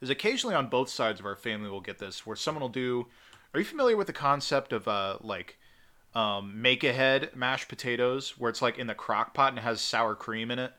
is 0.00 0.08
occasionally 0.08 0.54
on 0.56 0.66
both 0.68 0.88
sides 0.88 1.20
of 1.20 1.26
our 1.26 1.36
family 1.36 1.68
will 1.68 1.82
get 1.82 1.98
this 1.98 2.24
where 2.26 2.34
someone 2.36 2.62
will 2.62 2.70
do 2.70 3.06
are 3.52 3.60
you 3.60 3.66
familiar 3.66 3.96
with 3.98 4.06
the 4.06 4.12
concept 4.14 4.72
of 4.72 4.88
uh, 4.88 5.18
like 5.20 5.58
um, 6.14 6.60
make 6.62 6.82
ahead 6.82 7.30
mashed 7.36 7.68
potatoes 7.68 8.38
where 8.38 8.48
it's 8.48 8.62
like 8.62 8.78
in 8.78 8.86
the 8.86 8.94
crock 8.94 9.34
pot 9.34 9.50
and 9.50 9.58
it 9.58 9.62
has 9.62 9.80
sour 9.82 10.14
cream 10.14 10.50
in 10.50 10.58
it 10.58 10.72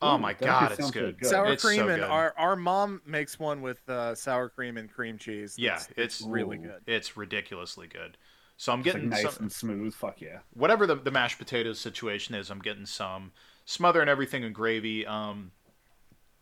oh 0.00 0.14
Ooh, 0.14 0.18
my 0.18 0.32
god 0.32 0.72
it's 0.78 0.90
good, 0.92 1.18
good. 1.18 1.28
Sour 1.28 1.52
It's 1.52 1.64
cream 1.64 1.80
so 1.80 1.88
and 1.88 2.02
good. 2.02 2.08
our 2.10 2.32
our 2.38 2.54
mom 2.54 3.02
makes 3.04 3.38
one 3.40 3.62
with 3.62 3.80
uh, 3.88 4.14
sour 4.14 4.48
cream 4.48 4.76
and 4.76 4.88
cream 4.90 5.18
cheese. 5.18 5.56
Yeah, 5.58 5.72
That's- 5.78 5.88
it's- 5.96 6.22
really 6.22 6.58
Ooh. 6.58 6.62
good. 6.62 6.80
it's 6.86 7.16
ridiculously 7.16 7.88
good 7.88 8.16
so 8.56 8.72
i'm 8.72 8.78
It's 8.80 8.86
like 8.86 8.94
getting 8.94 9.08
nice 9.10 9.22
some, 9.22 9.42
and 9.42 9.52
smooth. 9.52 9.92
Fuck 9.94 10.20
yeah. 10.20 10.38
whatever 10.54 10.86
the, 10.86 10.94
the 10.94 11.10
mashed 11.10 11.38
potatoes 11.38 11.80
situation 11.80 12.34
is, 12.36 12.48
I'm 12.50 12.60
getting 12.60 12.86
some 12.86 13.32
smothering 13.72 14.08
everything 14.08 14.42
in 14.42 14.52
gravy. 14.52 15.06
Um, 15.06 15.52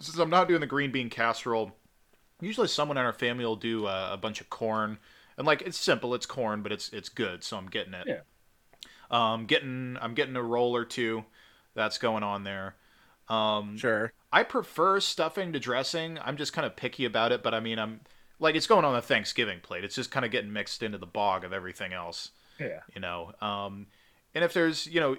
since 0.00 0.18
I'm 0.18 0.30
not 0.30 0.49
doing 0.49 0.60
the 0.60 0.66
green 0.66 0.90
bean 0.90 1.10
casserole, 1.10 1.72
usually 2.40 2.68
someone 2.68 2.96
in 2.96 3.04
our 3.04 3.12
family 3.12 3.44
will 3.44 3.56
do 3.56 3.87
a, 3.87 4.14
a 4.14 4.16
bunch 4.16 4.40
of 4.40 4.50
corn, 4.50 4.99
and 5.37 5.46
like 5.46 5.62
it's 5.62 5.78
simple, 5.78 6.14
it's 6.14 6.26
corn, 6.26 6.62
but 6.62 6.72
it's 6.72 6.90
it's 6.92 7.08
good, 7.08 7.44
so 7.44 7.56
I'm 7.56 7.66
getting 7.66 7.94
it. 7.94 8.06
Yeah. 8.06 8.20
Um, 9.10 9.46
getting 9.46 9.96
I'm 10.00 10.14
getting 10.14 10.37
a 10.37 10.42
roll 10.42 10.75
or 10.76 10.84
two, 10.84 11.25
that's 11.75 11.99
going 11.99 12.22
on 12.22 12.44
there. 12.44 12.76
Um, 13.28 13.76
Sure. 13.76 14.12
I 14.32 14.42
prefer 14.44 15.00
stuffing 15.00 15.52
to 15.52 15.58
dressing. 15.60 16.18
I'm 16.25 16.37
just 16.37 16.52
kind 16.52 16.64
of 16.66 16.76
picky 16.76 17.04
about 17.04 17.32
it, 17.32 17.42
but 17.42 17.52
I 17.54 17.60
mean, 17.60 17.78
I'm 17.78 18.00
like 18.38 18.54
it's 18.54 18.66
going 18.66 18.84
on 18.84 18.94
the 18.94 19.02
Thanksgiving 19.02 19.60
plate. 19.60 19.84
It's 19.84 19.94
just 19.96 20.10
kind 20.10 20.25
of 20.25 20.30
getting 20.32 20.52
mixed 20.52 20.82
into 20.82 20.99
the 20.99 21.06
bog 21.06 21.44
of 21.44 21.52
everything 21.52 21.92
else 21.92 22.30
Yeah. 22.58 22.80
you 22.94 23.00
know 23.00 23.32
um 23.42 23.87
and 24.34 24.42
if 24.44 24.52
there's 24.54 24.87
you 24.87 25.00
know 25.00 25.16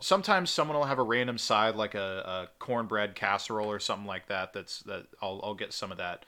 sometimes 0.00 0.50
someone 0.50 0.76
will 0.76 0.84
have 0.84 0.98
a 0.98 1.02
random 1.02 1.38
side 1.38 1.76
like 1.76 1.94
a, 1.94 2.48
a 2.48 2.48
cornbread 2.58 3.14
casserole 3.14 3.70
or 3.70 3.78
something 3.78 4.06
like 4.06 4.26
that 4.26 4.52
that's 4.52 4.80
that 4.80 5.06
I'll, 5.22 5.40
I'll 5.42 5.54
get 5.54 5.72
some 5.72 5.92
of 5.92 5.98
that 5.98 6.24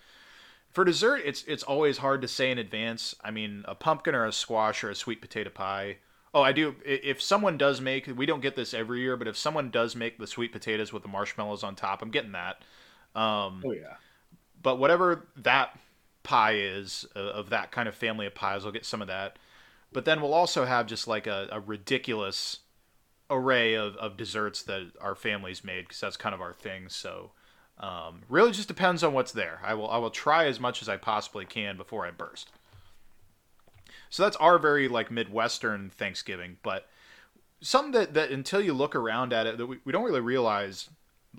for 0.71 0.85
dessert 0.85 1.23
it's 1.25 1.45
it's 1.45 1.63
always 1.63 1.99
hard 1.99 2.23
to 2.23 2.29
say 2.29 2.51
in 2.51 2.59
advance 2.59 3.15
i 3.23 3.31
mean 3.31 3.65
a 3.67 3.75
pumpkin 3.75 4.15
or 4.15 4.25
a 4.27 4.33
squash 4.33 4.85
or 4.85 4.91
a 4.91 4.95
sweet 4.95 5.21
potato 5.21 5.51
pie 5.51 5.97
oh 6.35 6.43
i 6.43 6.53
do 6.53 6.75
if 6.85 7.21
someone 7.21 7.59
does 7.59 7.81
make 7.81 8.07
we 8.17 8.27
don't 8.27 8.41
get 8.41 8.57
this 8.57 8.73
every 8.73 9.01
year 9.01 9.17
but 9.17 9.29
if 9.29 9.37
someone 9.37 9.71
does 9.71 9.97
make 9.97 10.19
the 10.19 10.27
sweet 10.27 10.53
potatoes 10.53 10.93
with 10.93 11.03
the 11.03 11.09
marshmallows 11.09 11.63
on 11.63 11.75
top 11.75 12.03
i'm 12.03 12.11
getting 12.11 12.33
that 12.33 12.63
um 13.15 13.63
Oh 13.65 13.73
yeah. 13.73 13.97
but 14.63 14.79
whatever 14.79 15.27
that 15.37 15.79
pie 16.23 16.55
is 16.55 17.07
uh, 17.17 17.19
of 17.19 17.51
that 17.51 17.71
kind 17.73 17.89
of 17.89 17.95
family 17.95 18.27
of 18.27 18.35
pies, 18.35 18.65
I'll 18.65 18.73
get 18.73 18.85
some 18.87 19.03
of 19.03 19.09
that. 19.09 19.39
But 19.93 20.05
then 20.05 20.21
we'll 20.21 20.35
also 20.35 20.65
have 20.65 20.87
just 20.87 21.07
like 21.07 21.27
a, 21.27 21.49
a 21.51 21.61
ridiculous 21.61 22.61
array 23.33 23.75
of, 23.75 23.97
of 23.97 24.17
desserts 24.17 24.63
that 24.65 24.93
our 25.01 25.15
families 25.15 25.65
made 25.65 25.83
because 25.83 26.01
that's 26.01 26.17
kind 26.17 26.35
of 26.35 26.41
our 26.41 26.53
thing. 26.53 26.89
So 26.89 27.33
um, 27.79 28.23
really 28.29 28.53
just 28.53 28.69
depends 28.69 29.03
on 29.03 29.13
what's 29.13 29.33
there. 29.33 29.61
I 29.65 29.75
will 29.75 29.91
I 29.91 29.99
will 29.99 30.11
try 30.11 30.47
as 30.47 30.61
much 30.61 30.83
as 30.83 30.89
I 30.89 30.97
possibly 30.97 31.45
can 31.45 31.77
before 31.77 32.07
I 32.07 32.11
burst. 32.11 32.51
So 34.11 34.23
that's 34.23 34.37
our 34.37 34.59
very 34.59 34.89
like 34.89 35.11
Midwestern 35.11 35.91
Thanksgiving, 35.91 36.59
but 36.63 36.89
something 37.61 37.93
that, 37.93 38.15
that 38.15 38.31
until 38.31 38.61
you 38.61 38.75
look 38.75 38.95
around 38.95 39.33
at 39.33 39.47
it 39.47 39.57
that 39.59 39.67
we, 39.67 39.79
we 39.85 39.93
don't 39.93 40.05
really 40.05 40.21
realize 40.21 40.91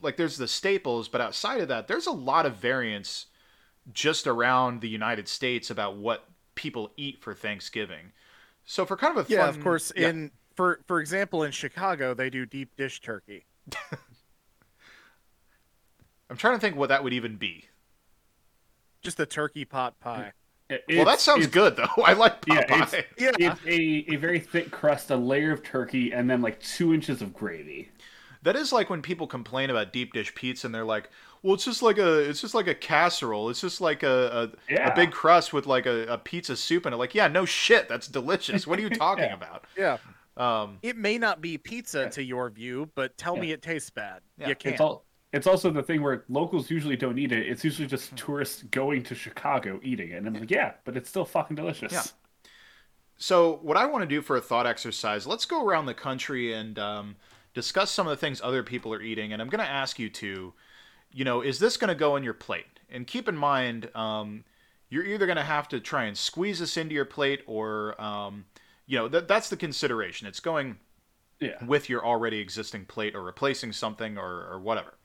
like 0.01 0.17
there's 0.17 0.37
the 0.37 0.47
staples, 0.47 1.07
but 1.07 1.21
outside 1.21 1.61
of 1.61 1.67
that, 1.67 1.87
there's 1.87 2.07
a 2.07 2.11
lot 2.11 2.45
of 2.45 2.55
variance 2.55 3.27
just 3.93 4.25
around 4.25 4.81
the 4.81 4.89
United 4.89 5.27
States 5.27 5.69
about 5.69 5.97
what 5.97 6.25
people 6.55 6.91
eat 6.97 7.21
for 7.21 7.33
Thanksgiving. 7.33 8.11
So 8.65 8.85
for 8.85 8.95
kind 8.97 9.17
of 9.17 9.29
a 9.29 9.31
Yeah, 9.31 9.39
fun, 9.39 9.49
of 9.49 9.59
course. 9.59 9.91
yeah. 9.95 10.09
In 10.09 10.31
for 10.55 10.79
for 10.87 10.99
example, 10.99 11.43
in 11.43 11.51
Chicago, 11.51 12.13
they 12.13 12.29
do 12.29 12.45
deep 12.45 12.75
dish 12.77 13.01
turkey. 13.01 13.45
I'm 16.29 16.37
trying 16.37 16.55
to 16.55 16.59
think 16.59 16.75
what 16.75 16.89
that 16.89 17.03
would 17.03 17.13
even 17.13 17.35
be. 17.37 17.65
Just 19.01 19.19
a 19.19 19.25
turkey 19.25 19.65
pot 19.65 19.99
pie. 19.99 20.31
It- 20.69 20.83
well, 20.89 21.05
that 21.05 21.19
sounds 21.19 21.47
good 21.47 21.75
though. 21.75 21.87
I 22.03 22.13
like 22.13 22.35
Yeah, 22.47 22.65
pot 22.65 22.71
it's- 22.71 22.91
pie. 22.91 23.05
Yeah. 23.17 23.31
It's 23.37 23.61
a, 23.65 24.13
a 24.13 24.15
very 24.15 24.39
thick 24.39 24.71
crust, 24.71 25.11
a 25.11 25.15
layer 25.15 25.51
of 25.51 25.61
turkey, 25.63 26.11
and 26.13 26.29
then 26.29 26.41
like 26.41 26.59
two 26.61 26.93
inches 26.93 27.21
of 27.21 27.33
gravy. 27.33 27.89
That 28.43 28.55
is 28.55 28.71
like 28.73 28.89
when 28.89 29.01
people 29.01 29.27
complain 29.27 29.69
about 29.69 29.93
deep 29.93 30.13
dish 30.13 30.33
pizza 30.35 30.67
and 30.67 30.75
they're 30.75 30.83
like, 30.83 31.09
"Well, 31.43 31.53
it's 31.53 31.63
just 31.63 31.81
like 31.81 31.97
a 31.97 32.19
it's 32.19 32.41
just 32.41 32.53
like 32.53 32.67
a 32.67 32.75
casserole. 32.75 33.49
It's 33.49 33.61
just 33.61 33.79
like 33.79 34.03
a 34.03 34.51
a, 34.69 34.73
Yeah. 34.73 34.91
a 34.91 34.95
big 34.95 35.11
crust 35.11 35.53
with 35.53 35.65
like 35.65 35.85
a, 35.85 36.05
a 36.07 36.17
pizza 36.17 36.57
soup 36.57 36.85
in 36.85 36.91
it." 36.93 36.97
Like, 36.97 37.15
yeah, 37.15 37.27
no 37.29 37.45
shit, 37.45 37.87
that's 37.87 38.07
delicious. 38.07 38.65
What 38.67 38.79
are 38.79 38.81
you 38.81 38.89
talking 38.89 39.23
Yeah. 39.29 39.33
about? 39.33 39.65
Yeah. 39.77 39.97
Um, 40.35 40.79
It 40.81 40.97
may 40.97 41.17
not 41.17 41.41
be 41.41 41.57
pizza 41.57 42.01
Yeah. 42.01 42.09
to 42.09 42.23
your 42.23 42.49
view, 42.49 42.89
but 42.95 43.17
tell 43.17 43.35
me 43.37 43.51
it 43.51 43.61
tastes 43.61 43.89
bad. 43.89 44.21
Yeah. 44.37 44.49
You 44.49 44.55
can't. 44.55 44.73
It's 44.73 44.81
all. 44.81 45.05
It's 45.31 45.47
also 45.47 45.71
the 45.71 45.81
thing 45.81 46.03
where 46.03 46.25
locals 46.29 46.69
usually 46.69 46.95
don't 46.95 47.17
eat 47.17 47.31
it. 47.31 47.47
It's 47.47 47.63
usually 47.63 47.87
just 47.87 48.15
tourists 48.15 48.63
going 48.63 49.01
to 49.03 49.15
Chicago 49.15 49.79
eating 49.83 50.11
it, 50.11 50.17
and 50.17 50.27
I'm 50.27 50.33
like, 50.35 50.51
yeah, 50.51 50.73
but 50.85 50.95
it's 50.95 51.09
still 51.09 51.25
fucking 51.25 51.55
delicious. 51.55 51.91
Yeah. 51.91 52.03
So, 53.17 53.59
what 53.63 53.77
I 53.77 53.85
want 53.85 54.03
to 54.03 54.07
do 54.07 54.21
for 54.21 54.35
a 54.35 54.41
thought 54.41 54.67
exercise, 54.67 55.25
let's 55.25 55.45
go 55.45 55.65
around 55.65 55.85
the 55.85 55.93
country 55.93 56.53
and 56.53 56.77
um, 56.77 57.15
discuss 57.53 57.89
some 57.91 58.05
of 58.07 58.11
the 58.11 58.17
things 58.17 58.41
other 58.43 58.63
people 58.63 58.93
are 58.93 59.01
eating. 59.01 59.33
And 59.33 59.41
I'm 59.41 59.49
going 59.49 59.63
to 59.63 59.69
ask 59.69 59.97
you 59.97 60.09
to, 60.09 60.53
you 61.11 61.23
know, 61.25 61.41
is 61.41 61.57
this 61.59 61.77
going 61.77 61.89
to 61.89 61.95
go 61.95 62.15
on 62.15 62.23
your 62.23 62.33
plate? 62.33 62.65
And 62.89 63.07
keep 63.07 63.27
in 63.27 63.37
mind, 63.37 63.89
um, 63.95 64.43
you're 64.89 65.05
either 65.05 65.25
going 65.25 65.37
to 65.37 65.43
have 65.43 65.67
to 65.69 65.79
try 65.79 66.03
and 66.05 66.17
squeeze 66.17 66.59
this 66.59 66.75
into 66.77 66.93
your 66.93 67.05
plate, 67.05 67.41
or, 67.47 67.99
um, 68.01 68.45
you 68.85 68.97
know, 68.97 69.07
that 69.07 69.27
that's 69.27 69.49
the 69.49 69.57
consideration. 69.57 70.27
It's 70.27 70.39
going 70.39 70.77
Yeah. 71.39 71.63
with 71.65 71.89
your 71.89 72.05
already 72.05 72.39
existing 72.39 72.85
plate 72.85 73.15
or 73.15 73.23
replacing 73.23 73.71
something 73.73 74.17
or, 74.17 74.47
or 74.49 74.59
whatever. 74.59 74.95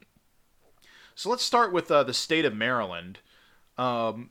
So 1.15 1.31
let's 1.31 1.45
start 1.45 1.73
with 1.73 1.91
uh, 1.91 2.05
the 2.05 2.15
state 2.15 2.45
of 2.45 2.55
Maryland. 2.55 3.19
Um, 3.77 4.31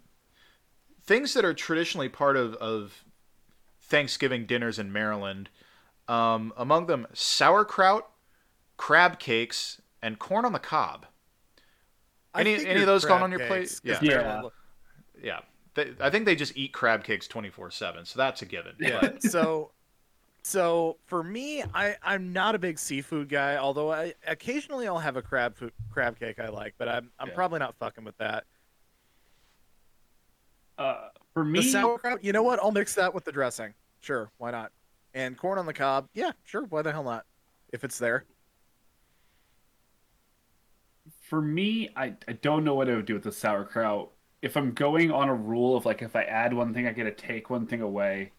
things 1.03 1.33
that 1.33 1.43
are 1.45 1.53
traditionally 1.53 2.09
part 2.09 2.35
of, 2.37 2.53
of 2.55 3.03
Thanksgiving 3.81 4.45
dinners 4.45 4.79
in 4.79 4.91
Maryland, 4.91 5.49
um, 6.07 6.53
among 6.57 6.87
them 6.87 7.07
sauerkraut, 7.13 8.09
crab 8.77 9.19
cakes, 9.19 9.81
and 10.01 10.19
corn 10.19 10.45
on 10.45 10.53
the 10.53 10.59
cob. 10.59 11.05
I 12.33 12.41
Any- 12.41 12.65
any 12.65 12.81
of 12.81 12.85
those 12.85 13.03
gone 13.05 13.23
on 13.23 13.31
your 13.31 13.45
plate? 13.47 13.79
Yeah. 13.83 13.99
Yeah. 14.01 14.41
Yeah, 15.21 15.39
they, 15.77 15.93
I 16.01 16.09
think 16.09 16.25
they 16.25 16.35
just 16.35 16.57
eat 16.57 16.73
crab 16.73 17.03
cakes 17.03 17.27
twenty 17.27 17.49
four 17.49 17.71
seven, 17.71 18.05
so 18.05 18.17
that's 18.17 18.41
a 18.41 18.45
given. 18.45 18.75
Yeah. 18.79 19.11
so, 19.19 19.71
so 20.43 20.97
for 21.05 21.23
me, 21.23 21.63
I 21.73 21.95
I'm 22.03 22.33
not 22.33 22.55
a 22.55 22.59
big 22.59 22.79
seafood 22.79 23.29
guy. 23.29 23.57
Although 23.57 23.91
I 23.91 24.13
occasionally 24.27 24.87
I'll 24.87 24.99
have 24.99 25.17
a 25.17 25.21
crab 25.21 25.55
food, 25.55 25.73
crab 25.91 26.19
cake 26.19 26.39
I 26.39 26.49
like, 26.49 26.75
but 26.77 26.89
I'm 26.89 27.11
I'm 27.19 27.29
Yeah. 27.29 27.35
probably 27.35 27.59
not 27.59 27.75
fucking 27.77 28.03
with 28.03 28.17
that. 28.17 28.45
Uh, 30.77 31.09
for 31.33 31.43
The 31.43 31.61
me, 31.61 31.61
sauerkraut, 31.61 32.23
you 32.23 32.33
know 32.33 32.43
what? 32.43 32.59
I'll 32.59 32.71
mix 32.71 32.95
that 32.95 33.13
with 33.13 33.23
the 33.25 33.31
dressing. 33.31 33.73
Sure, 33.99 34.31
why 34.37 34.51
not? 34.51 34.71
And 35.13 35.37
corn 35.37 35.57
on 35.59 35.65
the 35.65 35.73
cob, 35.73 36.09
yeah, 36.13 36.31
sure, 36.43 36.65
why 36.65 36.81
the 36.83 36.91
hell 36.91 37.03
not? 37.03 37.25
If 37.73 37.83
it's 37.83 37.97
there. 37.99 38.25
for 41.21 41.41
me, 41.41 41.89
I, 41.95 42.15
I 42.27 42.33
don't 42.33 42.63
know 42.63 42.75
what 42.75 42.89
I 42.89 42.95
would 42.95 43.05
do 43.05 43.13
with 43.13 43.23
the 43.23 43.31
sauerkraut. 43.31 44.11
If 44.47 44.55
I'm 44.55 44.71
going 44.71 45.11
on 45.11 45.27
a 45.27 45.35
rule 45.35 45.75
of 45.75 45.85
like 45.85 46.01
if 46.01 46.15
I 46.15 46.23
add 46.23 46.53
one 46.53 46.73
thing, 46.73 46.87
I 46.87 46.93
get 46.93 47.03
to 47.03 47.11
take 47.11 47.49
one 47.49 47.67
thing 47.67 47.81
away. 47.81 48.31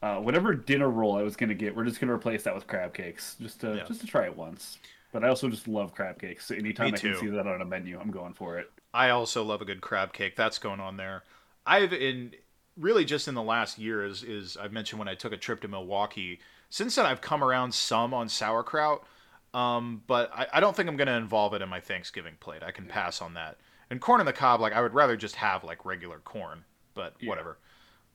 Uh, 0.00 0.16
whatever 0.16 0.54
dinner 0.54 0.88
roll 0.88 1.16
I 1.16 1.22
was 1.22 1.36
gonna 1.36 1.54
get, 1.54 1.76
we're 1.76 1.84
just 1.84 2.00
gonna 2.00 2.12
replace 2.12 2.44
that 2.44 2.54
with 2.54 2.66
crab 2.66 2.94
cakes, 2.94 3.36
just 3.40 3.60
to 3.62 3.76
Yeah. 3.76 3.84
just 3.84 4.00
to 4.00 4.06
try 4.06 4.24
it 4.24 4.36
once. 4.36 4.78
But 5.12 5.24
I 5.24 5.28
also 5.28 5.48
just 5.48 5.66
love 5.66 5.92
crab 5.92 6.20
cakes. 6.20 6.46
So 6.46 6.54
anytime 6.54 6.94
I 6.94 6.98
can 6.98 7.16
see 7.16 7.26
that 7.26 7.46
on 7.46 7.60
a 7.60 7.64
menu, 7.64 7.98
I'm 8.00 8.12
going 8.12 8.32
for 8.32 8.58
it. 8.58 8.70
I 8.94 9.10
also 9.10 9.42
love 9.42 9.60
a 9.60 9.64
good 9.64 9.80
crab 9.80 10.12
cake. 10.12 10.36
That's 10.36 10.58
going 10.58 10.78
on 10.80 10.96
there. 10.96 11.24
I've 11.66 11.92
in 11.92 12.32
really 12.76 13.04
just 13.04 13.26
in 13.26 13.34
the 13.34 13.42
last 13.42 13.76
year 13.78 14.04
is 14.04 14.22
is 14.22 14.56
I've 14.56 14.72
mentioned 14.72 15.00
when 15.00 15.08
I 15.08 15.16
took 15.16 15.32
a 15.32 15.36
trip 15.36 15.60
to 15.62 15.68
Milwaukee. 15.68 16.38
Since 16.70 16.94
then, 16.94 17.06
I've 17.06 17.20
come 17.20 17.42
around 17.42 17.74
some 17.74 18.14
on 18.14 18.28
sauerkraut, 18.28 19.04
um, 19.52 20.02
but 20.06 20.30
I, 20.32 20.46
I 20.54 20.60
don't 20.60 20.76
think 20.76 20.88
I'm 20.88 20.96
going 20.96 21.08
to 21.08 21.14
involve 21.14 21.52
it 21.52 21.62
in 21.62 21.68
my 21.68 21.80
Thanksgiving 21.80 22.36
plate. 22.38 22.62
I 22.62 22.70
can 22.70 22.86
pass 22.86 23.20
on 23.20 23.34
that. 23.34 23.58
And 23.90 24.00
corn 24.00 24.20
on 24.20 24.26
the 24.26 24.32
cob, 24.32 24.60
like 24.60 24.72
I 24.72 24.80
would 24.80 24.94
rather 24.94 25.16
just 25.16 25.34
have 25.36 25.64
like 25.64 25.84
regular 25.84 26.18
corn, 26.20 26.64
but 26.94 27.14
Yeah. 27.20 27.28
whatever. 27.28 27.58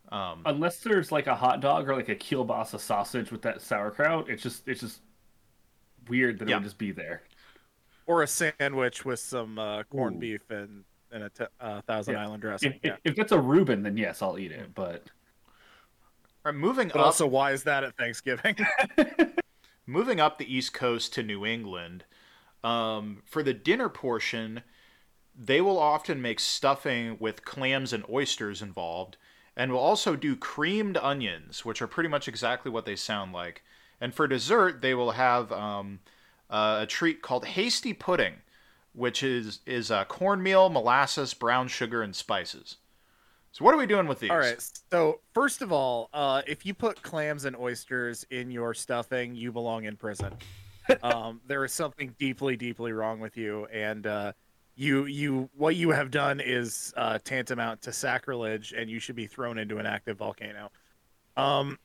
Um, 0.10 0.44
Unless 0.46 0.79
there's 0.82 1.12
like 1.12 1.27
a 1.27 1.36
hot 1.36 1.60
dog 1.62 1.89
or 1.89 1.96
like 1.96 2.10
a 2.10 2.15
kielbasa 2.15 2.79
sausage 2.79 3.32
with 3.32 3.41
that 3.41 3.62
sauerkraut, 3.62 4.29
it's 4.29 4.41
just 4.44 4.67
it's 4.67 4.82
just 4.82 5.01
weird 6.08 6.39
that 6.39 6.48
Yeah. 6.48 6.55
it 6.55 6.60
would 6.60 6.63
just 6.65 6.77
be 6.77 6.91
there. 6.91 7.24
Or 8.05 8.22
a 8.24 8.27
sandwich 8.27 9.03
with 9.03 9.20
some 9.20 9.58
uh, 9.60 9.84
corned 9.84 10.17
Ooh. 10.17 10.20
beef 10.20 10.50
and 10.50 10.84
and 11.12 11.24
a 11.24 11.29
t- 11.29 11.46
uh, 11.60 11.82
Thousand 11.82 12.13
Yeah. 12.13 12.24
Island 12.24 12.41
dressing. 12.41 12.74
If, 12.74 12.79
yeah. 12.84 12.96
if, 13.03 13.13
if 13.13 13.20
it's 13.20 13.32
a 13.32 13.39
Reuben, 13.39 13.84
then 13.84 13.98
yes, 13.98 14.22
I'll 14.22 14.38
eat 14.38 14.51
it. 14.51 14.74
But 14.75 15.03
all 16.46 16.51
right, 16.51 16.55
moving 16.55 16.88
But 16.89 17.00
up, 17.00 17.05
also, 17.08 17.25
why 17.25 17.51
is 17.51 17.63
that 17.63 17.84
at 17.84 17.98
Thanksgiving? 17.98 18.55
moving 19.88 20.20
up 20.20 20.38
the 20.38 20.53
East 20.53 20.74
Coast 20.74 21.13
to 21.13 21.24
New 21.24 21.46
England, 21.46 22.05
um, 22.63 23.22
for 23.25 23.41
the 23.44 23.53
dinner 23.53 23.89
portion, 23.89 24.62
they 25.38 25.62
will 25.62 25.77
often 25.77 26.22
make 26.22 26.39
stuffing 26.39 27.18
with 27.20 27.46
clams 27.46 27.92
and 27.94 28.04
oysters 28.10 28.62
involved, 28.62 29.18
and 29.56 29.72
will 29.72 29.80
also 29.80 30.15
do 30.15 30.36
creamed 30.36 30.98
onions, 30.98 31.65
which 31.65 31.82
are 31.82 31.88
pretty 31.88 32.10
much 32.10 32.27
exactly 32.27 32.72
what 32.72 32.86
they 32.86 32.96
sound 32.96 33.34
like. 33.34 33.63
And 34.00 34.13
for 34.13 34.27
dessert, 34.27 34.82
they 34.82 34.94
will 34.94 35.12
have 35.12 35.51
um, 35.51 36.00
uh, 36.50 36.80
a 36.82 36.86
treat 36.86 37.22
called 37.22 37.46
hasty 37.46 37.94
pudding, 37.94 38.36
which 38.94 39.24
is 39.24 39.60
is 39.65 39.92
uh, 39.92 40.06
cornmeal, 40.06 40.70
molasses, 40.70 41.34
brown 41.34 41.68
sugar, 41.68 42.01
and 42.01 42.15
spices. 42.15 42.77
So 43.51 43.63
what 43.63 43.74
are 43.74 43.77
we 43.77 43.86
doing 43.86 44.08
with 44.08 44.20
these? 44.20 44.32
All 44.32 44.38
right. 44.38 44.62
So 44.92 45.22
first 45.34 45.62
of 45.62 45.72
all, 45.72 46.10
uh, 46.13 46.42
if 46.46 46.65
you 46.65 46.74
put 46.74 47.01
clams 47.01 47.46
and 47.46 47.56
oysters 47.56 48.25
in 48.30 48.51
your 48.51 48.74
stuffing, 48.74 49.34
you 49.34 49.54
belong 49.54 49.86
in 49.86 49.96
prison. 49.96 50.34
um, 51.04 51.39
there 51.48 51.63
is 51.63 51.72
something 51.72 52.13
deeply, 52.20 52.58
deeply 52.58 52.92
wrong 52.92 53.22
with 53.22 53.38
you, 53.38 53.65
and 53.68 54.06
uh, 54.06 54.34
you 54.75 55.05
you 55.05 55.50
what 55.55 55.75
you 55.75 55.89
have 55.91 56.12
done 56.12 56.39
is 56.39 56.94
uh, 56.98 57.20
tantamount 57.24 57.82
to 57.84 57.94
sacrilege, 57.94 58.74
and 58.74 58.89
you 58.89 59.00
should 59.00 59.15
be 59.15 59.27
thrown 59.27 59.58
into 59.58 59.77
an 59.77 59.86
active 59.86 60.17
volcano. 60.17 60.72
Um, 61.38 61.79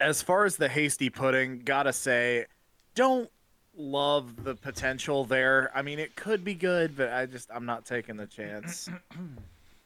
as 0.00 0.22
far 0.22 0.44
as 0.44 0.56
the 0.56 0.68
hasty 0.68 1.10
pudding, 1.10 1.62
gotta 1.64 1.92
say, 1.92 2.46
don't 2.94 3.30
love 3.76 4.44
the 4.44 4.54
potential 4.54 5.24
there. 5.24 5.70
I 5.74 5.82
mean, 5.82 5.98
it 5.98 6.16
could 6.16 6.44
be 6.44 6.54
good, 6.54 6.96
but 6.96 7.12
I 7.12 7.26
just 7.26 7.50
I'm 7.54 7.66
not 7.66 7.84
taking 7.84 8.16
the 8.16 8.26
chance. 8.26 8.88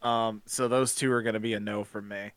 Um, 0.01 0.43
so 0.47 0.69
those 0.69 0.95
two 0.95 1.11
are 1.11 1.23
going 1.23 1.35
to 1.35 1.41
be 1.41 1.55
a 1.55 1.61
no 1.61 1.83
from 1.83 2.07
me. 2.07 2.31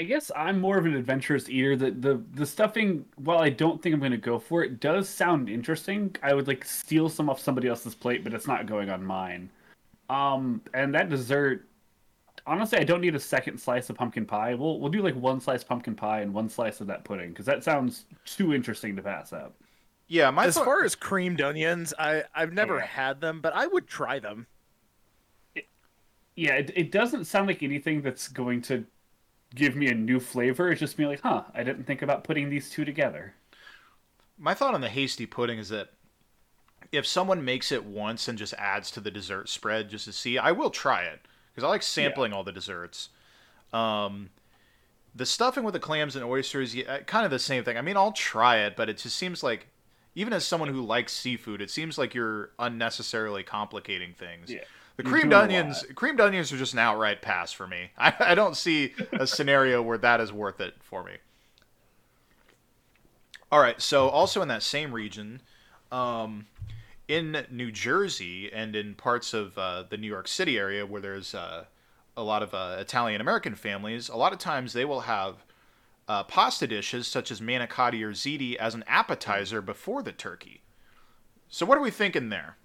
I 0.00 0.04
guess 0.04 0.30
I'm 0.34 0.58
more 0.62 0.78
of 0.78 0.86
an 0.86 0.94
adventurous 0.96 1.50
eater. 1.50 1.76
The 1.76 1.90
the 1.90 2.22
the 2.32 2.46
stuffing, 2.46 3.04
while 3.16 3.38
I 3.40 3.50
don't 3.50 3.82
think 3.82 3.92
I'm 3.92 4.00
going 4.00 4.12
to 4.12 4.16
go 4.16 4.38
for 4.38 4.64
it, 4.64 4.80
does 4.80 5.10
sound 5.10 5.50
interesting. 5.50 6.16
I 6.22 6.32
would 6.32 6.48
like 6.48 6.64
steal 6.64 7.10
some 7.10 7.28
off 7.28 7.38
somebody 7.38 7.68
else's 7.68 7.94
plate, 7.94 8.24
but 8.24 8.32
it's 8.32 8.46
not 8.46 8.64
going 8.64 8.88
on 8.88 9.04
mine. 9.04 9.50
Um, 10.08 10.62
and 10.72 10.94
that 10.94 11.10
dessert, 11.10 11.66
honestly, 12.46 12.78
I 12.78 12.84
don't 12.84 13.02
need 13.02 13.14
a 13.14 13.20
second 13.20 13.58
slice 13.60 13.90
of 13.90 13.96
pumpkin 13.96 14.24
pie. 14.24 14.54
We'll 14.54 14.80
we'll 14.80 14.90
do 14.90 15.02
like 15.02 15.14
one 15.16 15.38
slice 15.38 15.62
pumpkin 15.62 15.94
pie 15.94 16.22
and 16.22 16.32
one 16.32 16.48
slice 16.48 16.80
of 16.80 16.86
that 16.86 17.04
pudding 17.04 17.28
because 17.28 17.44
that 17.44 17.62
sounds 17.62 18.06
too 18.24 18.54
interesting 18.54 18.96
to 18.96 19.02
pass 19.02 19.34
up. 19.34 19.52
Yeah, 20.08 20.30
my 20.30 20.46
as 20.46 20.54
thought- 20.54 20.64
far 20.64 20.82
as 20.82 20.94
creamed 20.94 21.42
onions, 21.42 21.92
I 21.98 22.24
I've 22.34 22.54
never 22.54 22.76
Yeah. 22.78 22.86
had 22.86 23.20
them, 23.20 23.42
but 23.42 23.52
I 23.54 23.66
would 23.66 23.86
try 23.86 24.18
them. 24.18 24.46
Yeah, 26.36 26.54
it, 26.54 26.72
it 26.74 26.90
doesn't 26.90 27.26
sound 27.26 27.48
like 27.48 27.62
anything 27.62 28.00
that's 28.00 28.28
going 28.28 28.62
to 28.62 28.86
give 29.54 29.76
me 29.76 29.88
a 29.88 29.94
new 29.94 30.20
flavor. 30.20 30.70
It's 30.70 30.80
just 30.80 30.98
me 30.98 31.06
like, 31.06 31.20
huh, 31.20 31.44
I 31.54 31.62
didn't 31.62 31.84
think 31.84 32.02
about 32.02 32.24
putting 32.24 32.50
these 32.50 32.70
two 32.70 32.84
together. 32.84 33.34
my 34.38 34.54
thought 34.54 34.74
on 34.74 34.80
the 34.80 34.88
hasty 34.88 35.26
pudding 35.26 35.58
is 35.58 35.68
that 35.68 35.90
if 36.92 37.06
someone 37.06 37.44
makes 37.44 37.70
it 37.70 37.84
once 37.84 38.26
and 38.26 38.38
just 38.38 38.54
adds 38.54 38.90
to 38.92 39.00
the 39.00 39.10
dessert 39.10 39.48
spread 39.48 39.90
just 39.90 40.06
to 40.06 40.12
see, 40.12 40.38
I 40.38 40.52
will 40.52 40.70
try 40.70 41.02
it 41.02 41.20
because 41.52 41.62
I 41.62 41.68
like 41.68 41.82
sampling 41.82 42.32
all 42.32 42.42
the 42.42 42.52
desserts. 42.52 43.10
Um, 43.72 44.30
the 45.14 45.26
stuffing 45.26 45.62
with 45.62 45.74
the 45.74 45.80
clams 45.80 46.16
and 46.16 46.24
oysters, 46.24 46.74
yeah, 46.74 47.00
kind 47.00 47.24
of 47.24 47.30
the 47.30 47.38
same 47.38 47.64
thing. 47.64 47.76
I 47.76 47.82
mean, 47.82 47.96
I'll 47.96 48.12
try 48.12 48.58
it, 48.58 48.76
but 48.76 48.88
it 48.88 48.98
just 48.98 49.16
seems 49.16 49.42
like, 49.42 49.68
even 50.14 50.32
as 50.32 50.44
someone 50.44 50.68
who 50.70 50.84
likes 50.84 51.12
seafood, 51.12 51.60
it 51.60 51.70
seems 51.70 51.98
like 51.98 52.14
you're 52.14 52.50
unnecessarily 52.58 53.42
complicating 53.42 54.14
things. 54.14 54.50
Yeah. 54.50 54.64
The 55.02 55.08
creamed 55.08 55.32
onions, 55.32 55.84
creamed 55.94 56.20
onions 56.20 56.52
are 56.52 56.58
just 56.58 56.74
an 56.74 56.78
outright 56.78 57.22
pass 57.22 57.52
for 57.52 57.66
me. 57.66 57.90
I, 57.98 58.12
I 58.20 58.34
don't 58.34 58.56
see 58.56 58.94
a 59.12 59.26
scenario 59.26 59.80
where 59.80 59.98
that 59.98 60.20
is 60.20 60.32
worth 60.32 60.60
it 60.60 60.74
for 60.80 61.02
me. 61.02 61.12
All 63.50 63.60
right, 63.60 63.80
so 63.80 64.08
also 64.08 64.42
in 64.42 64.48
that 64.48 64.62
same 64.62 64.92
region, 64.92 65.40
um, 65.90 66.46
in 67.08 67.46
New 67.50 67.72
Jersey 67.72 68.52
and 68.52 68.76
in 68.76 68.94
parts 68.94 69.34
of 69.34 69.58
uh, 69.58 69.84
the 69.88 69.96
New 69.96 70.06
York 70.06 70.28
City 70.28 70.56
area 70.56 70.86
where 70.86 71.00
there's 71.00 71.34
uh, 71.34 71.64
a 72.16 72.22
lot 72.22 72.42
of 72.42 72.54
uh, 72.54 72.76
Italian 72.78 73.20
American 73.20 73.54
families, 73.54 74.08
a 74.08 74.16
lot 74.16 74.32
of 74.32 74.38
times 74.38 74.72
they 74.72 74.84
will 74.84 75.00
have 75.00 75.44
uh, 76.06 76.22
pasta 76.24 76.66
dishes 76.66 77.08
such 77.08 77.30
as 77.30 77.40
manicotti 77.40 78.02
or 78.02 78.10
ziti 78.10 78.54
as 78.56 78.74
an 78.74 78.84
appetizer 78.86 79.60
before 79.60 80.02
the 80.02 80.12
turkey. 80.12 80.62
So 81.48 81.66
what 81.66 81.78
are 81.78 81.82
we 81.82 81.90
thinking 81.90 82.28
there? 82.28 82.56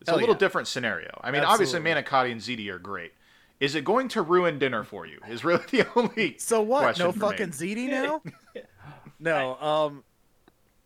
It's 0.00 0.08
Hell 0.08 0.18
a 0.18 0.20
little 0.20 0.34
yeah. 0.34 0.38
different 0.38 0.68
scenario. 0.68 1.10
I 1.22 1.30
mean, 1.30 1.42
Absolutely. 1.42 1.80
obviously 1.80 1.80
manicotti 1.80 2.32
and 2.32 2.40
ziti 2.40 2.68
are 2.70 2.78
great. 2.78 3.12
Is 3.60 3.74
it 3.74 3.84
going 3.84 4.08
to 4.08 4.22
ruin 4.22 4.58
dinner 4.58 4.84
for 4.84 5.06
you? 5.06 5.18
Is 5.28 5.44
really 5.44 5.64
the 5.70 5.86
only 5.94 6.36
So 6.38 6.62
what? 6.62 6.80
question 6.82 7.06
No 7.06 7.12
for 7.12 7.18
me. 7.18 7.20
fucking 7.20 7.48
ziti 7.50 7.88
now? 7.88 8.22
no. 9.20 9.56
Um, 9.60 10.04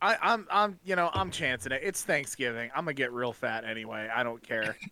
I, 0.03 0.17
I'm 0.21 0.47
I'm 0.51 0.79
you 0.85 0.97
know 0.97 1.11
I'm 1.15 1.31
chancing 1.31 1.73
it. 1.73 1.81
It's 1.83 2.03
Thanksgiving. 2.03 2.71
I'm 2.75 2.85
gonna 2.85 2.95
get 2.95 3.13
real 3.13 3.33
fat 3.33 3.65
anyway. 3.65 4.11
I 4.15 4.23
don't 4.23 4.43
care. 4.43 4.77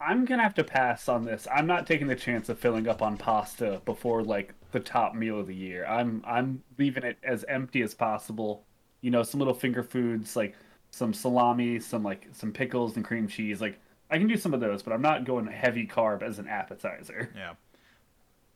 I'm 0.00 0.24
gonna 0.24 0.42
have 0.42 0.54
to 0.54 0.64
pass 0.64 1.08
on 1.08 1.24
this. 1.24 1.46
I'm 1.52 1.66
not 1.66 1.86
taking 1.86 2.06
the 2.08 2.16
chance 2.16 2.48
of 2.48 2.58
filling 2.58 2.88
up 2.88 3.00
on 3.00 3.16
pasta 3.16 3.80
before 3.84 4.22
like 4.22 4.52
the 4.72 4.80
top 4.80 5.14
meal 5.14 5.38
of 5.40 5.46
the 5.46 5.54
year. 5.54 5.86
I'm 5.86 6.22
I'm 6.26 6.62
leaving 6.78 7.04
it 7.04 7.16
as 7.22 7.44
empty 7.48 7.80
as 7.82 7.94
possible. 7.94 8.64
You 9.00 9.10
know, 9.10 9.22
some 9.22 9.38
little 9.40 9.54
finger 9.54 9.82
foods 9.82 10.36
like 10.36 10.56
some 10.94 11.12
salami, 11.12 11.80
some 11.80 12.02
like 12.02 12.28
some 12.32 12.52
pickles 12.52 12.96
and 12.96 13.04
cream 13.04 13.26
cheese. 13.28 13.60
Like 13.60 13.78
I 14.10 14.18
can 14.18 14.28
do 14.28 14.36
some 14.36 14.54
of 14.54 14.60
those, 14.60 14.82
but 14.82 14.92
I'm 14.92 15.02
not 15.02 15.24
going 15.24 15.46
heavy 15.46 15.86
carb 15.86 16.22
as 16.22 16.38
an 16.38 16.46
appetizer. 16.48 17.30
Yeah. 17.36 17.54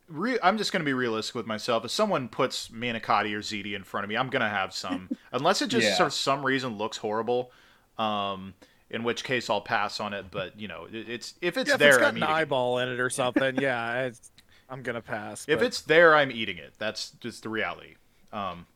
Re- 0.09 0.39
I'm 0.43 0.57
just 0.57 0.73
going 0.73 0.81
to 0.81 0.85
be 0.87 0.95
realistic 0.95 1.35
with 1.35 1.47
myself. 1.47 1.85
If 1.85 1.91
someone 1.91 2.29
puts 2.29 2.69
manicotti 2.69 3.35
or 3.35 3.41
ziti 3.41 3.75
in 3.75 3.83
front 3.85 4.05
of 4.05 4.09
me, 4.09 4.17
I'm 4.17 4.31
going 4.31 4.41
to 4.43 4.49
have 4.49 4.73
some, 4.73 5.11
unless 5.33 5.61
it 5.61 5.67
just 5.69 5.87
Yeah. 5.87 5.97
for 5.97 6.11
some 6.11 6.47
reason 6.47 6.79
looks 6.79 6.97
horrible. 6.97 7.51
Um, 7.99 8.55
in 8.91 9.03
which 9.05 9.23
case 9.23 9.51
I'll 9.51 9.61
pass 9.61 10.01
on 10.01 10.15
it. 10.15 10.27
But 10.31 10.59
you 10.59 10.67
know, 10.69 10.87
it, 10.91 11.11
it's 11.11 11.35
if 11.43 11.59
it's 11.59 11.69
yeah, 11.69 11.75
if 11.75 11.79
there, 11.81 11.89
it's 11.91 11.99
got 11.99 12.07
I'm 12.09 12.17
an 12.17 12.23
eating. 12.23 12.31
it. 12.31 12.39
eyeball 12.39 12.79
in 12.79 12.89
it 12.89 13.01
or 13.01 13.11
something, 13.23 13.57
yeah, 13.61 14.05
it's, 14.05 14.31
I'm 14.71 14.83
gonna 14.83 15.03
pass. 15.03 15.45
If 15.49 15.59
but- 15.59 15.67
it's 15.67 15.81
there, 15.83 16.15
I'm 16.15 16.31
eating 16.31 16.57
it. 16.57 16.73
That's 16.79 17.11
just 17.21 17.43
the 17.43 17.49
reality. 17.51 17.97
Um, 18.33 18.67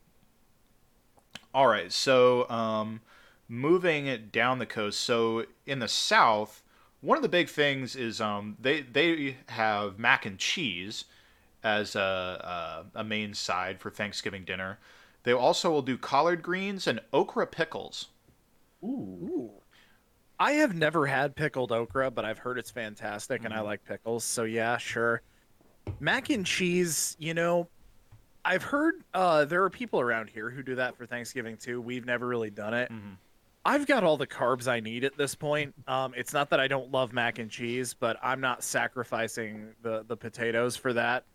all 1.53 1.65
right, 1.67 1.91
so 1.91 2.47
um, 2.49 3.01
moving 3.53 4.29
down 4.31 4.57
the 4.57 4.65
coast. 4.65 4.99
So 4.99 5.45
in 5.67 5.77
the 5.79 5.87
south, 5.87 6.63
one 7.01 7.17
of 7.17 7.21
the 7.21 7.29
big 7.29 7.49
things 7.49 7.95
is 7.95 8.19
um, 8.19 8.57
they 8.59 8.81
they 8.81 9.37
have 9.49 9.99
mac 9.99 10.25
and 10.25 10.39
cheese 10.39 11.05
as 11.63 11.95
a, 11.95 12.83
a 12.95 12.99
a 13.01 13.03
main 13.03 13.33
side 13.33 13.79
for 13.79 13.91
Thanksgiving 13.91 14.43
dinner. 14.43 14.79
They 15.23 15.31
also 15.33 15.71
will 15.71 15.83
do 15.83 15.97
collard 15.97 16.41
greens 16.41 16.87
and 16.87 16.99
okra 17.13 17.47
pickles. 17.47 18.07
Ooh. 18.83 18.87
Ooh. 18.87 19.51
I 20.39 20.53
have 20.53 20.75
never 20.75 21.05
had 21.05 21.35
pickled 21.35 21.71
okra, 21.71 22.11
but 22.11 22.25
I've 22.25 22.39
heard 22.39 22.57
it's 22.57 22.71
fantastic, 22.71 23.45
and 23.45 23.53
I 23.53 23.61
like 23.61 23.85
pickles. 23.85 24.23
So 24.25 24.43
yeah, 24.43 24.77
sure. 24.77 25.21
Mac 25.99 26.29
and 26.31 26.45
cheese, 26.45 27.15
you 27.19 27.33
know, 27.33 27.69
I've 28.43 28.63
heard 28.63 28.95
uh, 29.13 29.45
there 29.45 29.63
are 29.63 29.69
people 29.69 30.01
around 30.01 30.29
here 30.29 30.49
who 30.49 30.63
do 30.63 30.75
that 30.75 30.97
for 30.97 31.05
Thanksgiving 31.05 31.55
too. 31.55 31.79
We've 31.79 32.05
never 32.05 32.27
really 32.27 32.49
done 32.49 32.73
it. 32.73 32.91
Mhm. 32.91 33.17
I've 33.65 33.87
got 33.87 34.03
all 34.03 34.17
the 34.17 34.27
carbs 34.27 34.67
I 34.67 34.79
need 34.81 35.05
at 35.05 35.17
this 35.17 35.35
point. 35.35 35.73
Um, 35.87 36.13
it's 36.17 36.33
not 36.33 36.49
that 36.49 36.59
I 36.59 36.67
don't 36.67 36.91
love 36.91 37.13
mac 37.13 37.39
and 37.39 37.49
cheese, 37.49 37.93
but 37.93 38.17
I'm 38.21 38.41
not 38.41 38.63
sacrificing 38.63 39.73
the 39.81 40.03
the 40.07 40.17
potatoes 40.17 40.75
for 40.75 40.91
that. 40.93 41.25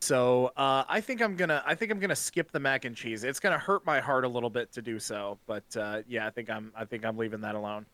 So 0.00 0.52
uh, 0.56 0.84
I 0.88 1.00
think 1.00 1.22
I'm 1.22 1.36
gonna 1.36 1.62
I 1.66 1.74
think 1.74 1.90
I'm 1.92 2.00
gonna 2.00 2.16
skip 2.16 2.52
the 2.52 2.60
mac 2.60 2.84
and 2.84 2.96
cheese. 2.96 3.24
It's 3.24 3.40
gonna 3.40 3.58
hurt 3.58 3.84
my 3.86 4.00
heart 4.00 4.24
a 4.24 4.28
little 4.28 4.50
bit 4.50 4.72
to 4.72 4.82
do 4.82 4.98
so, 5.00 5.38
but 5.46 5.64
uh, 5.76 6.02
yeah, 6.06 6.26
I 6.26 6.30
think 6.30 6.50
I'm 6.50 6.72
I 6.76 6.84
think 6.84 7.04
I'm 7.04 7.16
leaving 7.16 7.40
that 7.42 7.54
alone. 7.56 7.86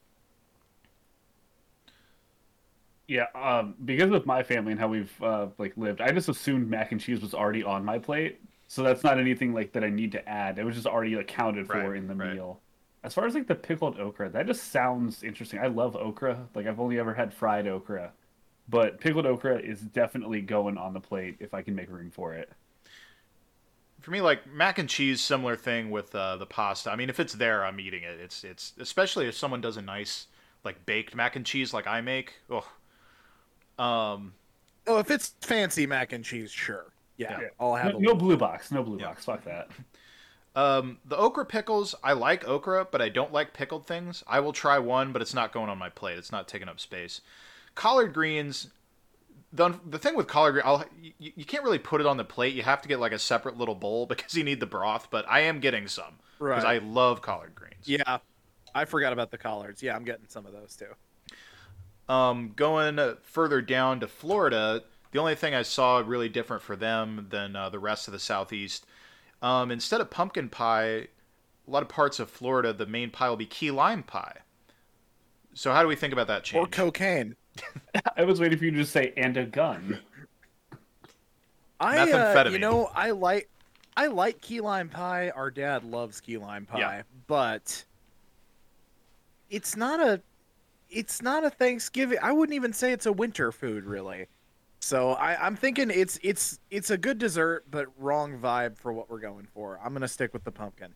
Yeah, 3.07 3.27
um, 3.35 3.75
because 3.85 4.11
of 4.13 4.27
my 4.27 4.43
family 4.43 4.73
and 4.73 4.81
how 4.81 4.89
we've 4.89 5.23
uh, 5.23 5.49
like 5.57 5.77
lived, 5.77 6.01
I 6.03 6.13
just 6.13 6.29
assumed 6.29 6.69
mac 6.69 6.93
and 6.93 7.01
cheese 7.01 7.23
was 7.23 7.33
already 7.35 7.65
on 7.65 7.85
my 7.85 7.99
plate, 7.99 8.41
so 8.67 8.83
that's 8.83 9.03
not 9.03 9.19
anything 9.19 9.55
like 9.55 9.73
that 9.73 9.83
I 9.83 9.89
need 9.91 10.13
to 10.13 10.29
add. 10.29 10.59
It 10.59 10.65
was 10.65 10.75
just 10.75 10.87
already 10.87 11.15
accounted 11.15 11.71
for 11.71 11.91
Right, 11.91 11.97
in 11.97 12.07
the 12.07 12.15
right. 12.15 12.29
meal. 12.35 12.61
As 13.09 13.15
far 13.15 13.25
as 13.25 13.35
like 13.35 13.47
the 13.47 13.55
pickled 13.55 13.99
okra, 13.99 14.29
that 14.29 14.47
just 14.47 14.65
sounds 14.71 15.23
interesting. 15.23 15.59
I 15.61 15.69
love 15.69 15.97
okra. 15.97 16.47
Like 16.55 16.67
I've 16.67 16.79
only 16.79 16.99
ever 16.99 17.15
had 17.15 17.33
fried 17.33 17.67
okra, 17.67 18.13
but 18.69 19.01
pickled 19.01 19.25
okra 19.25 19.59
is 19.61 19.81
definitely 19.81 20.43
going 20.43 20.77
on 20.77 20.93
the 20.93 21.01
plate 21.01 21.37
if 21.41 21.55
I 21.55 21.63
can 21.63 21.75
make 21.75 21.89
room 21.89 22.11
for 22.11 22.35
it. 22.35 22.53
For 24.01 24.11
me, 24.11 24.21
like 24.21 24.47
mac 24.47 24.79
and 24.79 24.89
cheese, 24.89 25.21
similar 25.21 25.57
thing 25.57 25.91
with 25.91 26.15
uh, 26.15 26.37
the 26.37 26.47
pasta. 26.47 26.91
I 26.91 26.97
mean, 26.97 27.09
if 27.11 27.19
it's 27.19 27.33
there, 27.35 27.65
I'm 27.65 27.81
eating 27.81 28.03
it. 28.03 28.21
It's 28.21 28.45
it's 28.45 28.73
especially 28.79 29.27
if 29.27 29.37
someone 29.37 29.61
does 29.61 29.77
a 29.77 29.83
nice 29.83 30.27
like 30.65 30.85
baked 30.87 31.15
mac 31.15 31.35
and 31.37 31.45
cheese 31.47 31.73
like 31.75 31.87
I 31.87 32.01
make. 32.01 32.35
Oh, 32.51 32.67
um, 33.79 34.33
Oh, 34.87 34.99
if 34.99 35.11
it's 35.11 35.35
fancy 35.43 35.87
mac 35.87 36.13
and 36.13 36.25
cheese, 36.25 36.51
sure. 36.51 36.87
Yeah, 37.17 37.41
Yeah. 37.41 37.49
I'll 37.61 37.75
have 37.75 37.93
No, 37.93 37.99
a 37.99 38.03
no 38.03 38.15
blue 38.15 38.37
box, 38.37 38.71
no 38.71 38.83
blue 38.83 38.99
Yeah. 38.99 39.07
box. 39.09 39.25
Fuck 39.25 39.45
that. 39.45 39.71
Um, 40.57 40.99
the 41.05 41.17
okra 41.17 41.45
pickles. 41.45 41.95
I 42.03 42.13
like 42.13 42.47
okra, 42.47 42.87
but 42.91 43.01
I 43.03 43.09
don't 43.09 43.33
like 43.33 43.55
pickled 43.55 43.87
things. 43.87 44.25
I 44.27 44.41
will 44.41 44.53
try 44.53 44.79
one, 44.79 45.13
but 45.13 45.23
it's 45.23 45.35
not 45.35 45.53
going 45.53 45.69
on 45.69 45.79
my 45.79 45.89
plate. 45.89 46.19
It's 46.19 46.33
not 46.33 46.49
taking 46.49 46.69
up 46.69 46.81
space. 46.81 47.21
Collard 47.75 48.13
greens. 48.13 48.69
The, 49.53 49.79
the 49.89 49.99
thing 49.99 50.15
with 50.15 50.27
collard 50.27 50.55
green, 50.55 50.65
I'll, 50.67 50.85
you, 51.01 51.33
you 51.37 51.45
can't 51.45 51.65
really 51.65 51.79
put 51.79 52.01
it 52.01 52.07
on 52.07 52.17
the 52.19 52.25
plate. 52.25 52.55
You 52.55 52.63
have 52.63 52.83
to 52.83 52.89
get 52.89 53.01
like 53.01 53.13
a 53.13 53.19
separate 53.19 53.57
little 53.57 53.75
bowl 53.75 54.07
because 54.09 54.35
you 54.35 54.45
need 54.45 54.61
the 54.61 54.67
broth. 54.67 55.09
But 55.11 55.25
I 55.29 55.41
am 55.41 55.61
getting 55.61 55.87
some 55.89 56.15
because 56.49 56.65
Right. 56.65 56.83
I 56.83 56.87
love 56.87 57.23
collard 57.23 57.55
greens. 57.55 57.87
Yeah, 57.87 58.19
I 58.75 58.85
forgot 58.85 59.13
about 59.13 59.31
the 59.31 59.39
collards. 59.39 59.83
Yeah, 59.83 59.97
I'm 59.97 60.05
getting 60.05 60.27
some 60.29 60.47
of 60.47 60.53
those 60.53 60.77
too. 60.77 60.87
Um, 62.13 62.53
going 62.57 62.99
further 63.23 63.61
down 63.61 64.01
to 64.01 64.09
Florida, 64.09 64.83
the 65.13 65.19
only 65.19 65.35
thing 65.35 65.55
I 65.55 65.63
saw 65.63 65.99
really 65.99 66.29
different 66.29 66.63
for 66.63 66.77
them 66.77 67.27
than 67.31 67.55
uh, 67.57 67.69
the 67.71 67.79
rest 67.79 68.09
of 68.09 68.13
the 68.13 68.19
Southeast, 68.19 68.87
um, 69.43 69.71
instead 69.71 70.01
of 70.01 70.11
pumpkin 70.11 70.49
pie, 70.49 70.87
a 71.67 71.71
lot 71.71 71.83
of 71.83 71.89
parts 71.89 72.19
of 72.19 72.31
Florida, 72.31 72.73
the 72.73 72.87
main 72.87 73.11
pie 73.11 73.29
will 73.29 73.37
be 73.37 73.47
key 73.47 73.71
lime 73.71 74.03
pie. 74.03 74.39
So 75.55 75.73
how 75.73 75.83
do 75.83 75.89
we 75.89 75.97
think 75.97 76.13
about 76.13 76.27
that 76.29 76.45
change? 76.45 76.65
Or 76.65 76.69
cocaine. 76.69 77.37
I 78.17 78.25
was 78.25 78.41
waiting 78.41 78.59
for 78.59 78.65
you 78.65 78.71
to 78.71 78.79
just 78.79 78.93
say 78.93 79.13
and 79.17 79.37
a 79.37 79.45
gun. 79.45 79.99
I, 81.81 82.11
uh, 82.11 82.49
you 82.49 82.59
know, 82.59 82.91
I 82.95 83.13
like, 83.13 83.49
I 83.97 84.07
like 84.09 84.41
key 84.41 84.61
lime 84.61 84.89
pie. 84.89 85.31
Our 85.31 85.51
dad 85.51 85.85
loves 85.85 86.21
key 86.21 86.39
lime 86.39 86.67
pie, 86.67 86.79
Yeah. 86.79 87.03
but 87.27 87.85
it's 89.51 89.77
not 89.77 90.01
a, 90.01 90.21
it's 90.91 91.23
not 91.23 91.45
a 91.45 91.51
Thanksgiving. 91.51 92.19
I 92.23 92.33
wouldn't 92.33 92.55
even 92.55 92.73
say 92.73 92.93
it's 92.93 93.07
a 93.07 93.13
winter 93.13 93.53
food, 93.53 93.85
really. 93.85 94.27
So 94.81 95.11
I, 95.13 95.45
I'm 95.45 95.57
thinking 95.57 95.91
it's 95.91 96.19
it's 96.23 96.61
it's 96.71 96.91
a 96.91 96.99
good 96.99 97.19
dessert, 97.19 97.65
but 97.71 97.87
wrong 97.99 98.39
vibe 98.39 98.79
for 98.79 98.93
what 98.93 99.11
we're 99.11 99.19
going 99.21 99.47
for. 99.47 99.79
I'm 99.85 99.93
gonna 99.93 100.09
stick 100.09 100.33
with 100.33 100.45
the 100.45 100.53
pumpkin. 100.53 100.95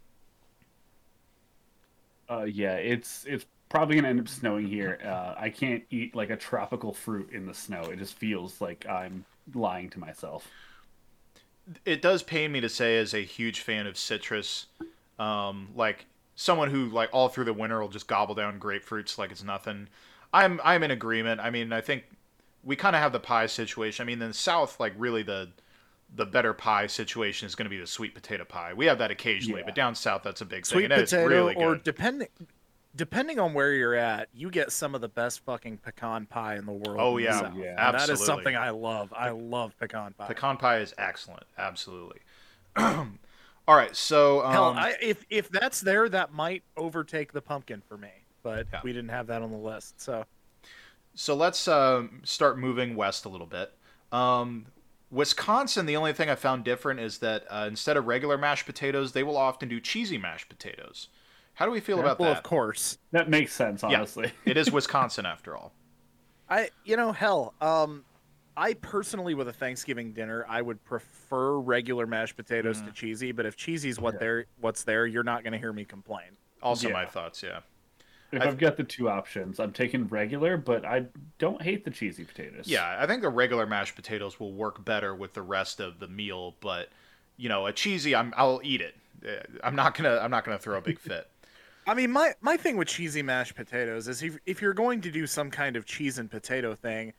Uh, 2.30 2.44
yeah, 2.44 2.74
it's 2.76 3.24
it's 3.26 3.46
probably 3.68 3.96
gonna 3.96 4.08
end 4.08 4.20
up 4.20 4.28
snowing 4.28 4.66
here. 4.68 4.98
Uh, 5.04 5.34
I 5.38 5.50
can't 5.50 5.84
eat 5.90 6.14
like 6.14 6.30
a 6.30 6.36
tropical 6.36 6.92
fruit 6.94 7.30
in 7.32 7.46
the 7.46 7.54
snow. 7.54 7.90
It 7.90 7.98
just 7.98 8.14
feels 8.14 8.60
like 8.60 8.86
I'm 8.88 9.24
lying 9.54 9.90
to 9.90 10.00
myself. 10.00 10.52
it 11.84 12.02
does 12.02 12.22
pain 12.22 12.52
me 12.52 12.60
to 12.60 12.68
say, 12.68 12.98
as 12.98 13.14
a 13.14 13.22
huge 13.22 13.60
fan 13.60 13.86
of 13.86 13.96
citrus, 13.96 14.66
um, 15.18 15.68
like 15.76 16.06
someone 16.34 16.70
who 16.70 16.86
like 16.86 17.10
all 17.12 17.28
through 17.28 17.44
the 17.44 17.52
winter 17.52 17.80
will 17.80 17.88
just 17.88 18.06
gobble 18.06 18.34
down 18.34 18.58
grapefruits 18.58 19.18
like 19.18 19.30
it's 19.30 19.42
nothing. 19.44 19.88
I'm 20.32 20.60
I'm 20.64 20.82
in 20.82 20.90
agreement. 20.90 21.40
I 21.40 21.50
mean, 21.50 21.72
I 21.72 21.80
think 21.80 22.04
we 22.64 22.76
kind 22.76 22.94
of 22.96 23.02
have 23.02 23.12
the 23.12 23.20
pie 23.20 23.46
situation. 23.46 24.02
I 24.02 24.06
mean, 24.06 24.20
in 24.22 24.28
the 24.28 24.34
South, 24.34 24.78
like 24.80 24.94
really 24.96 25.22
the 25.22 25.50
the 26.14 26.26
better 26.26 26.52
pie 26.52 26.86
situation 26.86 27.46
is 27.46 27.54
going 27.54 27.64
to 27.64 27.70
be 27.70 27.78
the 27.78 27.86
sweet 27.86 28.14
potato 28.14 28.44
pie. 28.44 28.74
We 28.74 28.84
have 28.86 28.98
that 28.98 29.10
occasionally, 29.10 29.60
Yeah. 29.60 29.66
but 29.66 29.74
down 29.74 29.94
south 29.94 30.22
that's 30.22 30.42
a 30.42 30.44
big 30.44 30.66
Sweet 30.66 30.82
thing, 30.82 30.92
and 30.92 31.00
it's 31.00 31.10
potato, 31.12 31.26
really 31.28 31.54
or 31.54 31.74
good. 31.74 31.84
depending 31.84 32.28
depending 32.94 33.38
on 33.38 33.54
where 33.54 33.72
you're 33.72 33.94
at, 33.94 34.28
you 34.34 34.50
get 34.50 34.70
some 34.70 34.94
of 34.94 35.00
the 35.00 35.08
best 35.08 35.40
fucking 35.40 35.78
pecan 35.78 36.26
pie 36.26 36.56
in 36.56 36.66
the 36.66 36.72
world. 36.72 36.98
Oh, 37.00 37.16
yeah. 37.16 37.40
South. 37.40 37.54
Yeah. 37.56 37.88
And 37.88 37.98
that 37.98 38.10
is 38.10 38.22
something 38.22 38.54
I 38.54 38.68
love. 38.68 39.10
I 39.16 39.30
love 39.30 39.74
pecan 39.78 40.12
pie. 40.12 40.26
Pecan 40.26 40.58
pie 40.58 40.80
is 40.80 40.92
excellent, 40.98 41.44
absolutely. 41.56 42.20
all 42.76 43.06
right, 43.68 43.96
so 43.96 44.44
um, 44.44 44.52
Hell, 44.52 44.74
I, 44.76 44.94
if 45.00 45.24
if 45.30 45.48
that's 45.50 45.80
there, 45.80 46.08
that 46.10 46.32
might 46.34 46.62
overtake 46.76 47.32
the 47.32 47.40
pumpkin 47.40 47.82
for 47.88 47.96
me. 47.96 48.10
But 48.42 48.66
Yeah. 48.72 48.80
we 48.84 48.92
didn't 48.92 49.10
have 49.10 49.28
that 49.28 49.40
on 49.40 49.50
the 49.50 49.56
list, 49.56 49.98
so 50.00 50.24
So 51.14 51.34
let's 51.34 51.68
um, 51.68 52.20
start 52.24 52.58
moving 52.58 52.96
west 52.96 53.24
a 53.24 53.28
little 53.28 53.46
bit. 53.46 53.72
Um, 54.10 54.66
Wisconsin, 55.10 55.84
the 55.86 55.96
only 55.96 56.12
thing 56.14 56.30
I 56.30 56.34
found 56.34 56.64
different 56.64 57.00
is 57.00 57.18
that 57.18 57.44
uh, 57.50 57.66
instead 57.68 57.96
of 57.96 58.06
regular 58.06 58.38
mashed 58.38 58.64
potatoes, 58.64 59.12
they 59.12 59.22
will 59.22 59.36
often 59.36 59.68
do 59.68 59.78
cheesy 59.78 60.16
mashed 60.16 60.48
potatoes. 60.48 61.08
How 61.54 61.66
do 61.66 61.70
we 61.70 61.80
feel 61.80 62.00
about 62.00 62.18
well, 62.18 62.30
that? 62.30 62.38
of 62.38 62.42
course. 62.42 62.96
That 63.10 63.28
makes 63.28 63.52
sense, 63.52 63.82
Yeah. 63.82 63.98
honestly. 63.98 64.32
it 64.46 64.56
is 64.56 64.72
Wisconsin 64.72 65.26
after 65.26 65.54
all. 65.54 65.72
I 66.48 66.70
you 66.84 66.96
know 66.96 67.12
hell, 67.12 67.54
um, 67.60 68.04
I 68.56 68.74
personally 68.74 69.34
with 69.34 69.48
a 69.48 69.52
Thanksgiving 69.52 70.12
dinner, 70.12 70.46
I 70.48 70.62
would 70.62 70.82
prefer 70.84 71.58
regular 71.58 72.06
mashed 72.06 72.36
potatoes 72.36 72.80
Mm. 72.80 72.86
to 72.86 72.92
cheesy. 72.92 73.32
But 73.32 73.46
if 73.46 73.56
cheesy's 73.56 74.00
what 74.00 74.14
Yeah. 74.14 74.20
there, 74.20 74.46
what's 74.60 74.82
there, 74.84 75.06
you're 75.06 75.22
not 75.22 75.42
going 75.42 75.52
to 75.52 75.58
hear 75.58 75.72
me 75.72 75.84
complain. 75.84 76.36
Also, 76.62 76.88
Yeah. 76.88 76.94
my 76.94 77.06
thoughts. 77.06 77.42
Yeah. 77.42 77.60
If 78.32 78.40
I- 78.42 78.46
I've 78.46 78.58
got 78.58 78.76
the 78.76 78.84
two 78.84 79.08
options, 79.10 79.60
I'm 79.60 79.72
taking 79.72 80.06
regular, 80.08 80.56
but 80.56 80.84
I 80.84 81.06
don't 81.38 81.60
hate 81.60 81.84
the 81.84 81.90
cheesy 81.90 82.24
potatoes. 82.24 82.66
Yeah, 82.66 82.96
I 82.98 83.06
think 83.06 83.22
the 83.22 83.28
regular 83.28 83.66
mashed 83.66 83.94
potatoes 83.94 84.40
will 84.40 84.52
work 84.54 84.84
better 84.84 85.14
with 85.14 85.34
the 85.34 85.42
rest 85.42 85.80
of 85.80 85.98
the 86.00 86.08
meal, 86.08 86.56
but 86.60 86.88
you 87.36 87.48
know, 87.48 87.66
a 87.66 87.72
cheesy, 87.72 88.14
I'm 88.14 88.32
I'll 88.36 88.60
eat 88.64 88.80
it. 88.80 88.94
Uh, 89.26 89.42
I'm 89.62 89.76
not 89.76 89.94
gonna 89.94 90.18
I'm 90.18 90.30
not 90.30 90.44
gonna 90.44 90.58
throw 90.58 90.78
a 90.78 90.80
big 90.80 90.98
fit. 90.98 91.28
I 91.86 91.94
mean, 91.94 92.10
my 92.12 92.34
my 92.40 92.56
thing 92.56 92.76
with 92.76 92.88
cheesy 92.88 93.22
mashed 93.22 93.54
potatoes 93.54 94.08
is 94.08 94.22
if 94.22 94.38
if 94.46 94.62
you're 94.62 94.72
going 94.74 95.00
to 95.02 95.10
do 95.10 95.26
some 95.26 95.50
kind 95.50 95.76
of 95.76 95.84
cheese 95.84 96.16
and 96.18 96.30
potato 96.30 96.74
thing, 96.74 97.12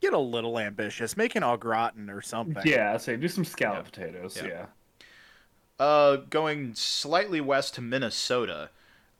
get 0.00 0.12
a 0.12 0.18
little 0.18 0.58
ambitious. 0.58 1.16
Make 1.16 1.34
an 1.36 1.42
au 1.42 1.56
gratin 1.56 2.08
or 2.10 2.20
something. 2.22 2.62
Yeah, 2.64 2.96
say 2.98 3.16
do 3.16 3.28
some 3.28 3.44
scallop 3.44 3.78
Yeah. 3.86 3.90
potatoes. 3.90 4.36
Yeah. 4.36 4.46
Yeah. 4.48 4.66
Uh, 5.78 6.16
going 6.28 6.74
slightly 6.74 7.40
west 7.40 7.74
to 7.76 7.80
Minnesota, 7.80 8.68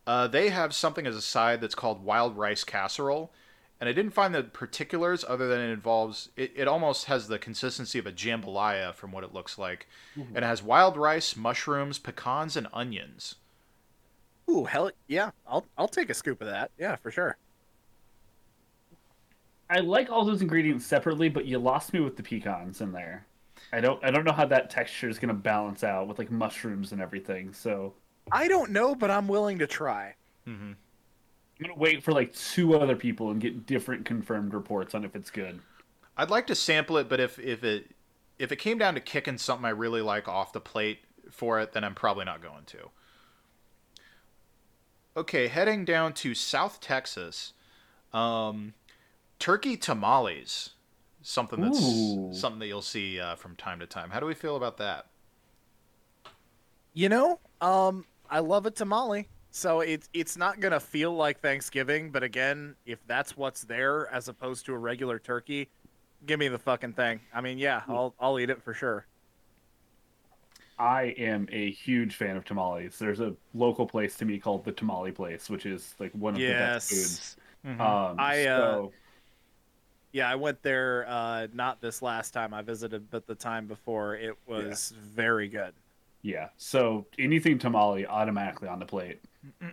uh, 0.06 0.26
they 0.26 0.48
have 0.48 0.74
something 0.74 1.06
as 1.06 1.16
a 1.16 1.22
side 1.22 1.60
that's 1.60 1.74
called 1.74 2.04
wild 2.04 2.36
rice 2.36 2.64
casserole, 2.64 3.32
and 3.80 3.88
I 3.88 3.92
didn't 3.92 4.12
find 4.12 4.34
the 4.34 4.42
particulars 4.42 5.24
other 5.26 5.48
than 5.48 5.60
it 5.60 5.72
involves 5.72 6.30
it. 6.36 6.52
It 6.54 6.68
almost 6.68 7.06
has 7.06 7.28
the 7.28 7.38
consistency 7.38 7.98
of 7.98 8.06
a 8.06 8.12
jambalaya 8.12 8.94
from 8.94 9.12
what 9.12 9.24
it 9.24 9.32
looks 9.32 9.58
like, 9.58 9.86
and 10.14 10.38
it 10.38 10.42
has 10.44 10.62
wild 10.62 10.96
rice, 10.96 11.36
mushrooms, 11.36 11.98
pecans, 11.98 12.56
and 12.56 12.66
onions. 12.72 13.36
Ooh, 14.50 14.64
hell 14.64 14.90
yeah! 15.06 15.30
I'll 15.46 15.64
I'll 15.78 15.88
take 15.88 16.10
a 16.10 16.14
scoop 16.14 16.40
of 16.40 16.48
that. 16.48 16.70
Yeah, 16.78 16.96
for 16.96 17.10
sure. 17.10 17.36
I 19.70 19.78
like 19.78 20.10
all 20.10 20.24
those 20.24 20.42
ingredients 20.42 20.84
separately, 20.84 21.28
but 21.28 21.46
you 21.46 21.58
lost 21.58 21.92
me 21.92 22.00
with 22.00 22.16
the 22.16 22.24
pecans 22.24 22.80
in 22.80 22.90
there. 22.90 23.24
I 23.72 23.80
don't 23.80 24.04
I 24.04 24.10
don't 24.10 24.24
know 24.24 24.32
how 24.32 24.46
that 24.46 24.70
texture 24.70 25.08
is 25.08 25.18
gonna 25.18 25.34
balance 25.34 25.84
out 25.84 26.08
with 26.08 26.18
like 26.18 26.30
mushrooms 26.30 26.92
and 26.92 27.00
everything. 27.00 27.52
So 27.52 27.94
I 28.32 28.48
don't 28.48 28.70
know, 28.70 28.94
but 28.94 29.10
I'm 29.10 29.28
willing 29.28 29.58
to 29.58 29.66
try. 29.66 30.14
hmm 30.44 30.72
I'm 30.72 31.66
gonna 31.66 31.78
wait 31.78 32.02
for 32.02 32.12
like 32.12 32.34
two 32.34 32.74
other 32.74 32.96
people 32.96 33.30
and 33.30 33.40
get 33.40 33.66
different 33.66 34.06
confirmed 34.06 34.54
reports 34.54 34.94
on 34.94 35.04
if 35.04 35.14
it's 35.14 35.30
good. 35.30 35.60
I'd 36.16 36.30
like 36.30 36.46
to 36.46 36.54
sample 36.54 36.96
it, 36.96 37.08
but 37.08 37.20
if 37.20 37.38
if 37.38 37.64
it 37.64 37.90
if 38.38 38.50
it 38.50 38.56
came 38.56 38.78
down 38.78 38.94
to 38.94 39.00
kicking 39.00 39.36
something 39.36 39.66
I 39.66 39.70
really 39.70 40.00
like 40.00 40.26
off 40.26 40.52
the 40.52 40.60
plate 40.60 41.00
for 41.30 41.60
it, 41.60 41.72
then 41.72 41.84
I'm 41.84 41.94
probably 41.94 42.24
not 42.24 42.42
going 42.42 42.64
to. 42.66 42.90
Okay, 45.16 45.48
heading 45.48 45.84
down 45.84 46.14
to 46.14 46.34
South 46.34 46.80
Texas, 46.80 47.52
um, 48.12 48.74
turkey 49.38 49.76
tamales, 49.76 50.70
something 51.20 51.60
that's 51.60 51.80
Ooh. 51.82 52.30
something 52.32 52.60
that 52.60 52.68
you'll 52.68 52.80
see 52.80 53.20
uh, 53.20 53.34
from 53.34 53.56
time 53.56 53.80
to 53.80 53.86
time. 53.86 54.10
How 54.10 54.20
do 54.20 54.26
we 54.26 54.34
feel 54.34 54.56
about 54.56 54.78
that? 54.78 55.06
You 56.94 57.08
know, 57.08 57.38
um, 57.60 58.04
I 58.30 58.38
love 58.40 58.64
a 58.66 58.70
tamale. 58.70 59.28
So 59.50 59.80
it's 59.80 60.08
it's 60.14 60.36
not 60.36 60.60
gonna 60.60 60.80
feel 60.80 61.12
like 61.14 61.40
Thanksgiving, 61.40 62.12
but 62.12 62.22
again, 62.22 62.76
if 62.86 63.04
that's 63.06 63.36
what's 63.36 63.62
there 63.64 64.08
as 64.12 64.28
opposed 64.28 64.64
to 64.66 64.74
a 64.74 64.78
regular 64.78 65.18
turkey, 65.18 65.70
give 66.26 66.38
me 66.40 66.48
the 66.48 66.58
fucking 66.58 66.94
thing. 66.94 67.22
I 67.32 67.40
mean, 67.42 67.58
yeah, 67.58 67.82
I'll 67.88 68.14
I'll 68.20 68.38
eat 68.38 68.50
it 68.50 68.62
for 68.62 68.74
sure. 68.74 69.08
I 70.78 71.14
am 71.18 71.46
a 71.52 71.70
huge 71.70 72.16
fan 72.16 72.36
of 72.36 72.44
tamales. 72.44 72.98
There's 72.98 73.20
a 73.20 73.36
local 73.52 73.86
place 73.86 74.16
to 74.18 74.24
me 74.24 74.38
called 74.38 74.64
the 74.64 74.72
Tamale 74.72 75.12
Place, 75.12 75.50
which 75.50 75.66
is 75.66 75.94
like 75.98 76.12
one 76.12 76.36
of 76.36 76.46
the 76.46 76.54
best 76.54 76.80
foods. 76.82 77.36
Yes. 77.62 77.78
Um, 77.78 78.16
I, 78.18 78.46
uh, 78.46 78.80
Yeah, 80.12 80.28
I 80.28 80.34
went 80.34 80.62
there 80.62 81.06
uh 81.08 81.46
not 81.52 81.80
this 81.80 82.02
last 82.02 82.32
time 82.32 82.52
I 82.52 82.62
visited, 82.62 83.10
but 83.10 83.26
the 83.26 83.34
time 83.34 83.66
before. 83.66 84.16
It 84.16 84.36
was 84.46 84.92
very 84.96 85.48
good. 85.48 85.74
Yeah. 86.22 86.48
So 86.56 87.06
anything 87.18 87.58
tamale 87.58 88.06
automatically 88.06 88.68
on 88.68 88.78
the 88.78 88.86
plate. 88.86 89.20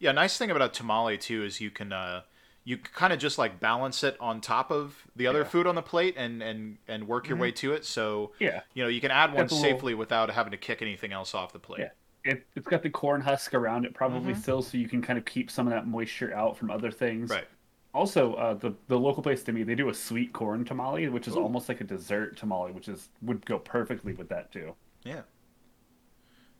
Yeah, 0.00 0.12
nice 0.12 0.38
thing 0.38 0.50
about 0.52 0.62
a 0.62 0.68
tamale 0.68 1.18
too 1.18 1.42
is 1.44 1.60
you 1.60 1.70
can 1.72 1.92
uh, 1.92 2.22
you 2.62 2.78
kind 2.78 3.12
of 3.12 3.18
just 3.18 3.36
like 3.36 3.58
balance 3.58 4.04
it 4.04 4.16
on 4.20 4.40
top 4.40 4.70
of 4.70 4.96
the 5.16 5.26
other 5.26 5.38
Yeah. 5.40 5.42
Mm-hmm. 5.44 5.50
food 5.50 5.66
on 5.66 5.74
the 5.74 5.82
plate 5.82 6.14
and 6.16 6.40
and 6.40 6.78
and 6.86 7.08
work 7.08 7.28
your 7.28 7.36
way 7.36 7.50
to 7.50 7.72
it. 7.72 7.84
So 7.84 8.30
Yeah. 8.38 8.60
you 8.74 8.84
know 8.84 8.88
you 8.88 9.00
can 9.00 9.10
add 9.10 9.30
one 9.34 9.48
the 9.48 9.54
little- 9.54 9.58
safely 9.58 9.94
without 9.94 10.30
having 10.30 10.52
to 10.52 10.56
kick 10.56 10.82
anything 10.82 11.12
else 11.12 11.34
off 11.34 11.52
the 11.52 11.58
plate. 11.58 11.80
Yeah. 12.24 12.32
It, 12.32 12.46
it's 12.54 12.68
got 12.68 12.82
the 12.84 12.90
corn 12.90 13.20
husk 13.22 13.54
around 13.54 13.86
it 13.86 13.94
probably 13.94 14.34
Mhm. 14.34 14.40
still, 14.40 14.62
so 14.62 14.78
you 14.78 14.88
can 14.88 15.02
kind 15.02 15.18
of 15.18 15.24
keep 15.24 15.50
some 15.50 15.66
of 15.66 15.72
that 15.72 15.86
moisture 15.88 16.32
out 16.32 16.56
from 16.56 16.70
other 16.70 16.92
things. 16.92 17.30
Right. 17.30 17.48
Also, 17.92 18.34
uh, 18.34 18.54
the 18.54 18.74
the 18.86 18.98
local 19.00 19.22
place 19.24 19.42
to 19.44 19.52
me, 19.52 19.64
they 19.64 19.74
do 19.74 19.88
a 19.88 19.94
sweet 19.94 20.32
corn 20.32 20.64
tamale, 20.64 21.08
which 21.08 21.26
is 21.26 21.34
almost 21.34 21.68
like 21.68 21.80
a 21.80 21.84
dessert 21.84 22.36
tamale, 22.36 22.70
which 22.70 22.86
is 22.86 23.08
would 23.22 23.44
go 23.46 23.58
perfectly 23.58 24.12
with 24.12 24.28
that 24.28 24.52
too. 24.52 24.76
Yeah. 25.02 25.22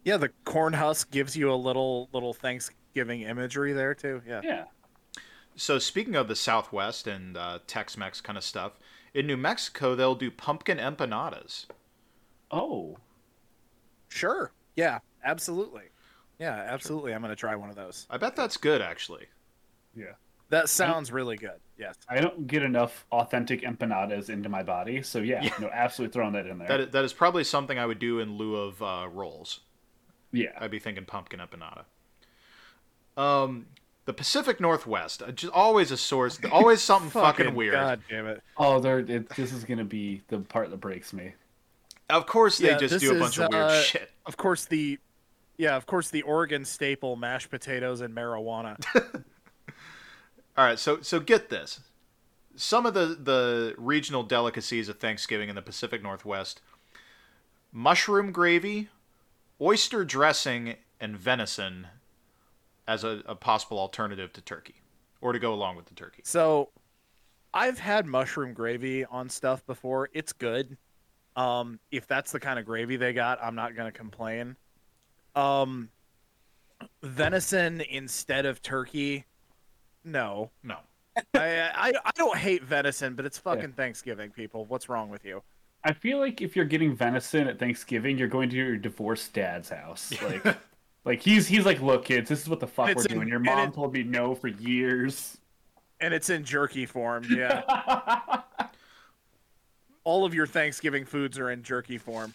Yeah, 0.05 0.17
the 0.17 0.31
corn 0.45 0.73
husk 0.73 1.11
gives 1.11 1.37
you 1.37 1.53
a 1.53 1.55
little 1.57 2.09
little 2.13 2.33
Thanksgiving 2.33 3.23
imagery 3.23 3.73
there 3.73 3.95
too. 3.95 4.23
Yeah. 4.27 4.41
Yeah. 4.45 4.65
So 5.57 5.79
speaking 5.79 6.15
of 6.15 6.29
the 6.29 6.37
Southwest 6.37 7.07
and 7.09 7.37
uh, 7.37 7.59
Tex-Mex 7.67 8.21
kind 8.21 8.39
of 8.39 8.45
stuff, 8.45 8.73
in 9.13 9.27
New 9.27 9.37
Mexico 9.37 9.95
they'll 9.95 10.15
do 10.15 10.31
pumpkin 10.31 10.79
empanadas. 10.79 11.67
Oh, 12.51 12.97
Sure. 14.09 14.53
Yeah, 14.77 15.01
absolutely. 15.25 15.83
Yeah, 16.39 16.53
absolutely. 16.55 17.13
I'm 17.13 17.21
gonna 17.21 17.37
try 17.37 17.55
one 17.57 17.69
of 17.69 17.77
those. 17.77 18.07
I 18.09 18.17
bet 18.17 18.37
that's 18.37 18.57
good 18.57 18.81
actually. 18.81 19.27
yeah. 19.95 20.13
That 20.51 20.71
sounds 20.71 21.13
really 21.13 21.37
good. 21.37 21.61
Yes. 21.77 21.95
I 22.09 22.23
don't 22.23 22.47
get 22.47 22.63
enough 22.63 23.05
authentic 23.13 23.61
empanadas 23.65 24.31
into 24.31 24.49
my 24.49 24.63
body, 24.63 25.03
so 25.03 25.19
yeah, 25.19 25.43
Yeah. 25.45 25.53
no, 25.61 25.69
absolutely 25.71 26.15
throwing 26.15 26.33
that 26.33 26.47
in 26.47 26.57
there. 26.57 26.69
That 26.69 26.81
is, 26.81 26.91
that 26.93 27.05
is 27.05 27.13
probably 27.13 27.45
something 27.45 27.79
I 27.79 27.85
would 27.85 27.99
do 27.99 28.21
in 28.21 28.39
lieu 28.39 28.57
of 28.57 28.81
uh, 28.83 29.09
rolls. 29.13 29.61
Yeah. 30.33 30.51
I'd 30.59 30.71
be 30.71 30.79
thinking 30.79 31.05
pumpkin 31.05 31.41
empanada. 31.41 31.85
Um, 33.17 33.67
the 34.05 34.13
Pacific 34.13 34.61
Northwest, 34.61 35.23
uh, 35.23 35.33
just 35.33 35.53
always 35.53 35.91
a 35.91 35.97
source, 35.97 36.39
always 36.53 36.81
something 36.81 37.11
fucking, 37.11 37.55
weird. 37.55 37.75
God 37.75 38.01
damn 38.09 38.27
it. 38.27 38.43
Oh, 38.57 38.81
there. 38.81 39.01
It, 39.01 39.29
this 39.31 39.53
is 39.53 39.65
gonna 39.65 39.85
be 39.85 40.23
the 40.29 40.39
part 40.39 40.71
that 40.71 40.79
breaks 40.79 41.13
me. 41.13 41.35
Of 42.09 42.27
course, 42.27 42.59
they 42.59 42.69
Yeah, 42.71 42.79
just 42.79 43.01
do 43.01 43.11
a 43.11 43.15
is, 43.15 43.21
bunch 43.21 43.39
of 43.39 43.51
weird 43.53 43.65
uh, 43.65 43.83
shit. 43.83 44.11
Of 44.25 44.37
course 44.37 44.65
the 44.65 44.99
yeah, 45.59 45.77
of 45.77 45.87
course 45.87 46.09
the 46.09 46.23
Oregon 46.23 46.65
staple 46.65 47.17
mashed 47.17 47.51
potatoes 47.51 48.01
and 48.01 48.15
marijuana. 48.15 48.83
All 50.57 50.65
right, 50.65 50.79
so 50.79 51.03
so 51.03 51.21
get 51.21 51.51
this. 51.51 51.81
Some 52.57 52.87
of 52.87 52.95
the 52.95 53.07
the 53.21 53.75
regional 53.77 54.23
delicacies 54.23 54.89
of 54.89 54.99
Thanksgiving 54.99 55.49
in 55.49 55.55
the 55.55 55.63
Pacific 55.63 56.03
Northwest: 56.03 56.63
mushroom 57.73 58.33
gravy, 58.33 58.89
oyster 59.61 60.05
dressing, 60.05 60.77
and 61.01 61.17
venison 61.17 61.87
as 62.87 63.05
a, 63.05 63.23
a 63.27 63.35
possible 63.35 63.79
alternative 63.79 64.33
to 64.33 64.41
turkey, 64.41 64.77
or 65.21 65.33
to 65.33 65.39
go 65.39 65.53
along 65.53 65.77
with 65.77 65.87
the 65.87 65.95
turkey. 65.95 66.23
So 66.25 66.71
I've 67.53 67.79
had 67.79 68.07
mushroom 68.07 68.53
gravy 68.53 69.05
on 69.05 69.29
stuff 69.29 69.65
before. 69.67 70.09
It's 70.13 70.33
good. 70.33 70.77
Um, 71.37 71.79
if 71.91 72.07
that's 72.07 72.33
the 72.33 72.41
kind 72.41 72.59
of 72.59 72.65
gravy 72.67 72.97
they 72.97 73.13
got, 73.13 73.39
I'm 73.43 73.55
not 73.55 73.77
gonna 73.77 73.93
complain. 73.93 74.57
Um, 75.35 75.91
venison 77.03 77.81
instead 77.81 78.47
of 78.47 78.61
turkey, 78.63 79.25
no. 80.05 80.51
No, 80.63 80.79
I, 81.35 81.71
I 81.75 81.93
I 82.05 82.11
don't 82.17 82.37
hate 82.37 82.65
venison, 82.65 83.15
but 83.15 83.25
it's 83.25 83.39
fucking 83.39 83.73
Thanksgiving, 83.73 84.31
people. 84.31 84.65
What's 84.65 84.89
wrong 84.89 85.11
with 85.11 85.25
you? 85.25 85.43
I 85.85 85.93
feel 85.93 86.19
like 86.19 86.41
if 86.43 86.57
you're 86.57 86.65
getting 86.65 86.95
venison 86.95 87.47
at 87.49 87.59
Thanksgiving, 87.59 88.19
you're 88.19 88.29
going 88.29 88.51
to 88.51 88.57
your 88.57 88.77
divorced 88.77 89.33
dad's 89.33 89.69
house. 89.71 90.13
Like, 90.23 90.57
like 91.05 91.23
he's 91.23 91.47
he's 91.47 91.65
like, 91.65 91.81
look, 91.81 92.05
kids, 92.05 92.29
this 92.29 92.43
is 92.43 92.49
what 92.49 92.61
the 92.61 92.67
fuck 92.67 92.91
It's 92.91 92.97
we're 93.05 93.13
in- 93.13 93.15
doing. 93.19 93.29
Your 93.29 93.39
mom 93.39 93.69
it- 93.69 93.75
told 93.75 93.95
me 93.95 94.03
no 94.03 94.35
for 94.35 94.49
years. 94.49 95.39
And 96.01 96.13
it's 96.15 96.29
in 96.31 96.45
jerky 96.45 96.85
form. 96.87 97.25
Yeah, 97.31 97.63
all 100.05 100.25
of 100.25 100.33
your 100.35 100.47
Thanksgiving 100.47 101.05
foods 101.05 101.39
are 101.39 101.51
in 101.51 101.63
jerky 101.63 101.99
form. 101.99 102.35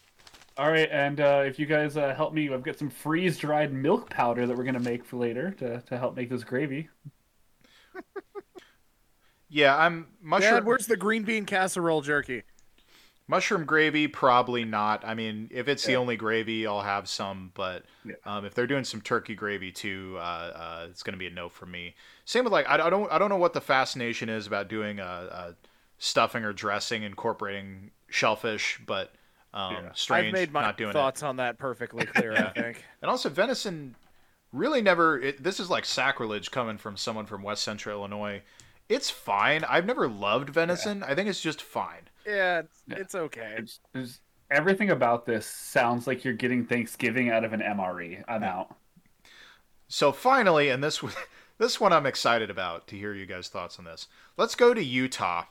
All 0.57 0.69
right, 0.69 0.89
and 0.91 1.19
uh, 1.19 1.43
if 1.45 1.57
you 1.57 1.65
guys 1.65 1.97
uh, 1.97 2.13
help 2.13 2.33
me, 2.33 2.51
I've 2.53 2.61
got 2.63 2.77
some 2.77 2.89
freeze 2.89 3.37
dried 3.37 3.73
milk 3.73 4.09
powder 4.09 4.45
that 4.45 4.55
we're 4.55 4.63
gonna 4.63 4.79
make 4.79 5.03
for 5.05 5.17
later 5.17 5.51
to 5.59 5.81
to 5.81 5.97
help 5.97 6.15
make 6.15 6.29
this 6.29 6.43
gravy. 6.43 6.89
yeah, 9.49 9.77
I'm 9.77 10.07
mushroom. 10.21 10.53
Dad, 10.55 10.65
where's 10.65 10.87
the 10.87 10.97
green 10.97 11.23
bean 11.23 11.45
casserole 11.45 12.01
jerky? 12.01 12.43
Mushroom 13.27 13.63
gravy, 13.65 14.07
probably 14.07 14.65
not. 14.65 15.05
I 15.05 15.13
mean, 15.13 15.49
if 15.51 15.69
it's 15.69 15.85
the 15.85 15.95
only 15.95 16.17
gravy, 16.17 16.67
I'll 16.67 16.81
have 16.81 17.07
some. 17.07 17.51
But 17.53 17.85
Yeah. 18.03 18.15
um, 18.25 18.43
if 18.43 18.53
they're 18.53 18.67
doing 18.67 18.83
some 18.83 18.99
turkey 19.01 19.33
gravy 19.33 19.71
too, 19.71 20.15
uh, 20.17 20.21
uh, 20.21 20.87
it's 20.89 21.03
going 21.03 21.13
to 21.13 21.17
be 21.19 21.27
a 21.27 21.29
no 21.29 21.47
for 21.47 21.65
me. 21.65 21.95
Same 22.25 22.43
with 22.43 22.51
like 22.51 22.67
I, 22.67 22.85
I 22.85 22.89
don't 22.89 23.09
I 23.11 23.17
don't 23.17 23.29
know 23.29 23.37
what 23.37 23.53
the 23.53 23.61
fascination 23.61 24.27
is 24.27 24.45
about 24.45 24.67
doing 24.67 24.99
a, 24.99 25.03
a 25.03 25.55
stuffing 25.99 26.43
or 26.43 26.51
dressing 26.51 27.03
incorporating 27.03 27.91
shellfish, 28.09 28.81
but 28.85 29.13
um, 29.53 29.71
Yeah. 29.85 29.91
strange 29.93 30.27
I've 30.27 30.33
made 30.33 30.51
my 30.51 30.61
not 30.61 30.77
doing 30.77 30.91
thoughts 30.91 31.23
on 31.23 31.37
that 31.37 31.57
perfectly 31.57 32.05
clear. 32.05 32.33
I 32.33 32.49
think. 32.49 32.83
And 33.01 33.09
also 33.09 33.29
venison, 33.29 33.95
really 34.51 34.81
never. 34.81 35.17
It, 35.21 35.41
this 35.43 35.61
is 35.61 35.69
like 35.69 35.85
sacrilege 35.85 36.51
coming 36.51 36.77
from 36.77 36.97
someone 36.97 37.25
from 37.25 37.41
West 37.41 37.63
Central 37.63 37.99
Illinois. 37.99 38.41
It's 38.89 39.09
fine. 39.09 39.63
I've 39.63 39.85
never 39.85 40.09
loved 40.09 40.49
venison. 40.49 41.03
I 41.03 41.15
think 41.15 41.29
it's 41.29 41.39
just 41.39 41.61
fine. 41.61 42.09
Yeah, 42.25 42.59
it's, 42.59 42.83
Yeah. 42.87 42.97
it's 42.97 43.15
okay. 43.15 43.55
It's, 43.57 43.79
it's, 43.93 44.19
everything 44.51 44.91
about 44.91 45.25
this 45.25 45.45
sounds 45.45 46.07
like 46.07 46.23
you're 46.23 46.33
getting 46.33 46.65
Thanksgiving 46.65 47.29
out 47.29 47.43
of 47.43 47.53
an 47.53 47.61
MRE. 47.61 48.23
I'm 48.27 48.43
out. 48.43 48.75
So 49.87 50.11
finally, 50.11 50.69
and 50.69 50.83
this 50.83 51.03
this 51.57 51.79
one 51.79 51.93
I'm 51.93 52.05
excited 52.05 52.49
about 52.49 52.87
to 52.87 52.97
hear 52.97 53.13
you 53.13 53.25
guys' 53.25 53.47
thoughts 53.49 53.77
on 53.79 53.85
this. 53.85 54.07
Let's 54.37 54.55
go 54.55 54.73
to 54.73 54.83
Utah. 54.83 55.45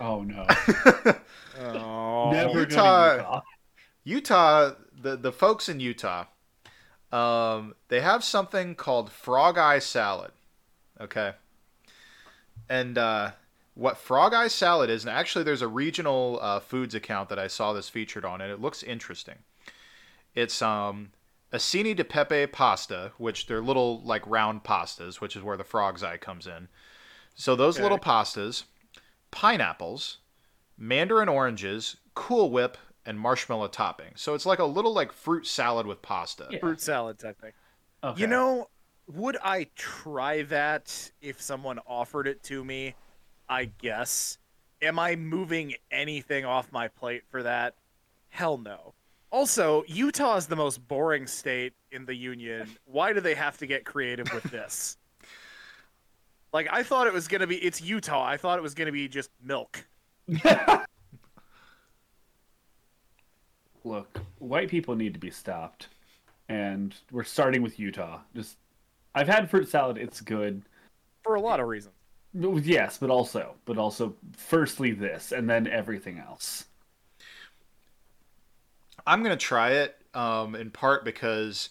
Oh 0.00 0.22
no. 0.22 0.46
Oh, 1.60 2.30
Never 2.32 2.60
Utah- 2.60 3.16
Utah. 3.16 3.40
Utah, 4.04 4.70
the 5.00 5.16
the 5.16 5.32
folks 5.32 5.68
in 5.68 5.80
Utah, 5.80 6.24
um, 7.12 7.74
they 7.88 8.00
have 8.00 8.24
something 8.24 8.74
called 8.74 9.12
frog 9.12 9.58
eye 9.58 9.78
salad. 9.78 10.32
Okay. 11.00 11.32
And 12.70 12.96
uh, 12.96 13.32
what 13.74 13.96
frog 13.96 14.34
eye 14.34 14.48
salad 14.48 14.90
is, 14.90 15.04
and 15.04 15.10
actually, 15.10 15.44
there's 15.44 15.62
a 15.62 15.68
regional 15.68 16.38
uh, 16.42 16.60
foods 16.60 16.94
account 16.94 17.28
that 17.30 17.38
I 17.38 17.46
saw 17.46 17.72
this 17.72 17.88
featured 17.88 18.24
on, 18.24 18.40
and 18.40 18.50
it 18.52 18.60
looks 18.60 18.82
interesting. 18.82 19.38
It's 20.34 20.60
um, 20.62 21.12
acini 21.52 21.94
de 21.94 22.04
pepe 22.04 22.46
pasta, 22.46 23.12
which 23.18 23.46
they're 23.46 23.62
little 23.62 24.00
like 24.02 24.26
round 24.26 24.64
pastas, 24.64 25.20
which 25.20 25.36
is 25.36 25.42
where 25.42 25.56
the 25.56 25.64
frog's 25.64 26.02
eye 26.02 26.16
comes 26.16 26.46
in. 26.46 26.68
So 27.34 27.56
those 27.56 27.76
Okay. 27.76 27.82
little 27.82 27.98
pastas, 27.98 28.64
pineapples, 29.30 30.18
mandarin 30.76 31.28
oranges, 31.28 31.96
Cool 32.14 32.50
Whip, 32.50 32.76
and 33.06 33.18
marshmallow 33.18 33.68
topping. 33.68 34.12
So 34.16 34.34
it's 34.34 34.46
like 34.46 34.58
a 34.58 34.64
little 34.64 34.92
like 34.92 35.12
fruit 35.12 35.46
salad 35.46 35.86
with 35.86 36.02
pasta. 36.02 36.46
Yeah. 36.50 36.58
fruit 36.60 36.80
salad 36.80 37.18
type 37.18 37.40
thing. 37.40 37.52
Okay. 38.04 38.20
You 38.20 38.26
know, 38.26 38.68
would 39.08 39.36
I 39.42 39.68
try 39.76 40.42
that 40.42 41.10
if 41.20 41.40
someone 41.40 41.78
offered 41.86 42.26
it 42.26 42.42
to 42.44 42.64
me? 42.64 42.94
I 43.52 43.70
guess. 43.82 44.38
Am 44.80 44.98
I 44.98 45.14
moving 45.14 45.74
anything 45.90 46.46
off 46.46 46.72
my 46.72 46.88
plate 46.88 47.24
for 47.30 47.42
that? 47.42 47.74
Hell 48.30 48.56
no. 48.56 48.94
Also, 49.30 49.84
Utah 49.86 50.36
is 50.36 50.46
the 50.46 50.56
most 50.56 50.88
boring 50.88 51.26
state 51.26 51.74
in 51.90 52.06
the 52.06 52.14
union. 52.14 52.66
Why 52.86 53.12
do 53.12 53.20
they 53.20 53.34
have 53.34 53.58
to 53.58 53.66
get 53.66 53.84
creative 53.84 54.32
with 54.32 54.44
this? 54.44 54.96
like 56.54 56.66
I 56.72 56.82
thought 56.82 57.06
it 57.06 57.12
was 57.12 57.28
going 57.28 57.42
to 57.42 57.46
be 57.46 57.56
it's 57.56 57.82
Utah. 57.82 58.24
I 58.24 58.38
thought 58.38 58.58
it 58.58 58.62
was 58.62 58.72
going 58.72 58.86
to 58.86 58.92
be 58.92 59.06
just 59.06 59.28
milk. 59.42 59.84
Look, 63.84 64.18
white 64.38 64.70
people 64.70 64.94
need 64.94 65.12
to 65.12 65.20
be 65.20 65.30
stopped, 65.30 65.88
and 66.48 66.94
we're 67.10 67.24
starting 67.24 67.60
with 67.60 67.78
Utah. 67.78 68.20
Just, 68.34 68.56
I've 69.14 69.28
had 69.28 69.50
fruit 69.50 69.68
salad; 69.68 69.98
it's 69.98 70.22
good. 70.22 70.62
for 71.22 71.34
a 71.34 71.40
lot 71.40 71.60
of 71.60 71.68
reasons. 71.68 71.94
Yes, 72.34 72.98
but 72.98 73.10
also, 73.10 73.54
but 73.66 73.76
also, 73.76 74.16
firstly 74.36 74.92
this, 74.92 75.32
and 75.32 75.48
then 75.48 75.66
everything 75.66 76.18
else. 76.18 76.64
I'm 79.06 79.22
gonna 79.22 79.36
try 79.36 79.72
it 79.72 79.96
um, 80.14 80.54
in 80.54 80.70
part 80.70 81.04
because 81.04 81.70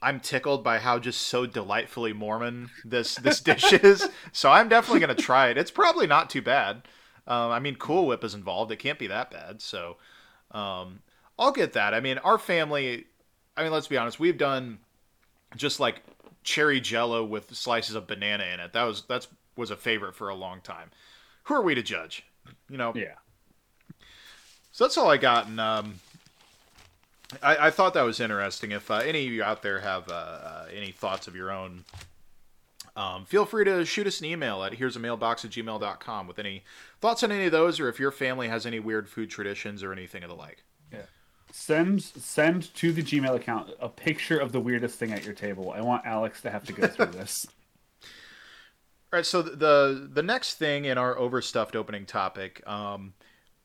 I'm 0.00 0.20
tickled 0.20 0.62
by 0.62 0.78
how 0.78 0.98
just 0.98 1.22
so 1.22 1.46
delightfully 1.46 2.12
Mormon 2.12 2.70
this 2.84 3.16
this 3.16 3.40
dish 3.40 3.72
is. 3.84 4.08
So 4.32 4.50
I'm 4.50 4.68
definitely 4.68 5.00
gonna 5.00 5.14
try 5.14 5.48
it. 5.48 5.58
It's 5.58 5.70
probably 5.70 6.06
not 6.06 6.30
too 6.30 6.42
bad. 6.42 6.82
Um, 7.26 7.50
I 7.50 7.58
mean, 7.58 7.74
Cool 7.76 8.06
Whip 8.06 8.24
is 8.24 8.34
involved. 8.34 8.72
It 8.72 8.76
can't 8.76 8.98
be 8.98 9.08
that 9.08 9.30
bad. 9.30 9.60
So 9.60 9.96
um, 10.52 11.00
I'll 11.38 11.52
get 11.52 11.72
that. 11.74 11.94
I 11.94 12.00
mean, 12.00 12.18
our 12.18 12.38
family. 12.38 13.06
I 13.56 13.64
mean, 13.64 13.72
let's 13.72 13.88
be 13.88 13.96
honest. 13.98 14.20
We've 14.20 14.38
done 14.38 14.78
just 15.56 15.80
like 15.80 16.02
cherry 16.44 16.80
Jello 16.80 17.24
with 17.24 17.54
slices 17.54 17.94
of 17.96 18.06
banana 18.06 18.44
in 18.44 18.60
it. 18.60 18.72
That 18.72 18.84
was 18.84 19.02
that's 19.08 19.28
was 19.58 19.70
a 19.70 19.76
favorite 19.76 20.14
for 20.14 20.28
a 20.28 20.34
long 20.34 20.60
time. 20.62 20.90
Who 21.44 21.54
are 21.54 21.62
we 21.62 21.74
to 21.74 21.82
judge? 21.82 22.24
You 22.70 22.78
know. 22.78 22.92
Yeah. 22.94 23.14
So 24.72 24.84
that's 24.84 24.96
all 24.96 25.10
I 25.10 25.16
got, 25.16 25.48
and 25.48 25.60
um, 25.60 25.94
I, 27.42 27.66
I 27.66 27.70
thought 27.70 27.94
that 27.94 28.02
was 28.02 28.20
interesting. 28.20 28.70
If 28.70 28.90
uh, 28.90 28.96
any 28.96 29.26
of 29.26 29.32
you 29.32 29.42
out 29.42 29.62
there 29.62 29.80
have 29.80 30.08
uh, 30.08 30.12
uh, 30.12 30.66
any 30.72 30.92
thoughts 30.92 31.26
of 31.26 31.34
your 31.34 31.50
own, 31.50 31.84
um, 32.96 33.24
feel 33.24 33.44
free 33.44 33.64
to 33.64 33.84
shoot 33.84 34.06
us 34.06 34.20
an 34.20 34.26
email 34.26 34.62
at 34.62 34.74
here's 34.74 34.94
a 34.94 35.00
mailbox 35.00 35.44
at 35.44 35.50
gmail.com 35.50 36.28
with 36.28 36.38
any 36.38 36.62
thoughts 37.00 37.24
on 37.24 37.32
any 37.32 37.46
of 37.46 37.52
those, 37.52 37.80
or 37.80 37.88
if 37.88 37.98
your 37.98 38.12
family 38.12 38.48
has 38.48 38.64
any 38.64 38.78
weird 38.78 39.08
food 39.08 39.30
traditions 39.30 39.82
or 39.82 39.92
anything 39.92 40.22
of 40.22 40.30
the 40.30 40.36
like. 40.36 40.62
Yeah 40.92 41.02
send 41.50 42.02
send 42.02 42.74
to 42.74 42.92
the 42.92 43.02
Gmail 43.02 43.34
account 43.34 43.70
a 43.80 43.88
picture 43.88 44.38
of 44.38 44.52
the 44.52 44.60
weirdest 44.60 44.98
thing 44.98 45.12
at 45.12 45.24
your 45.24 45.34
table. 45.34 45.72
I 45.74 45.80
want 45.80 46.06
Alex 46.06 46.42
to 46.42 46.50
have 46.50 46.64
to 46.64 46.72
go 46.72 46.86
through 46.86 47.06
this. 47.06 47.46
All 49.10 49.16
right, 49.16 49.24
so 49.24 49.40
the 49.40 50.10
the 50.12 50.22
next 50.22 50.56
thing 50.56 50.84
in 50.84 50.98
our 50.98 51.16
overstuffed 51.16 51.74
opening 51.74 52.04
topic, 52.04 52.62
um, 52.66 53.14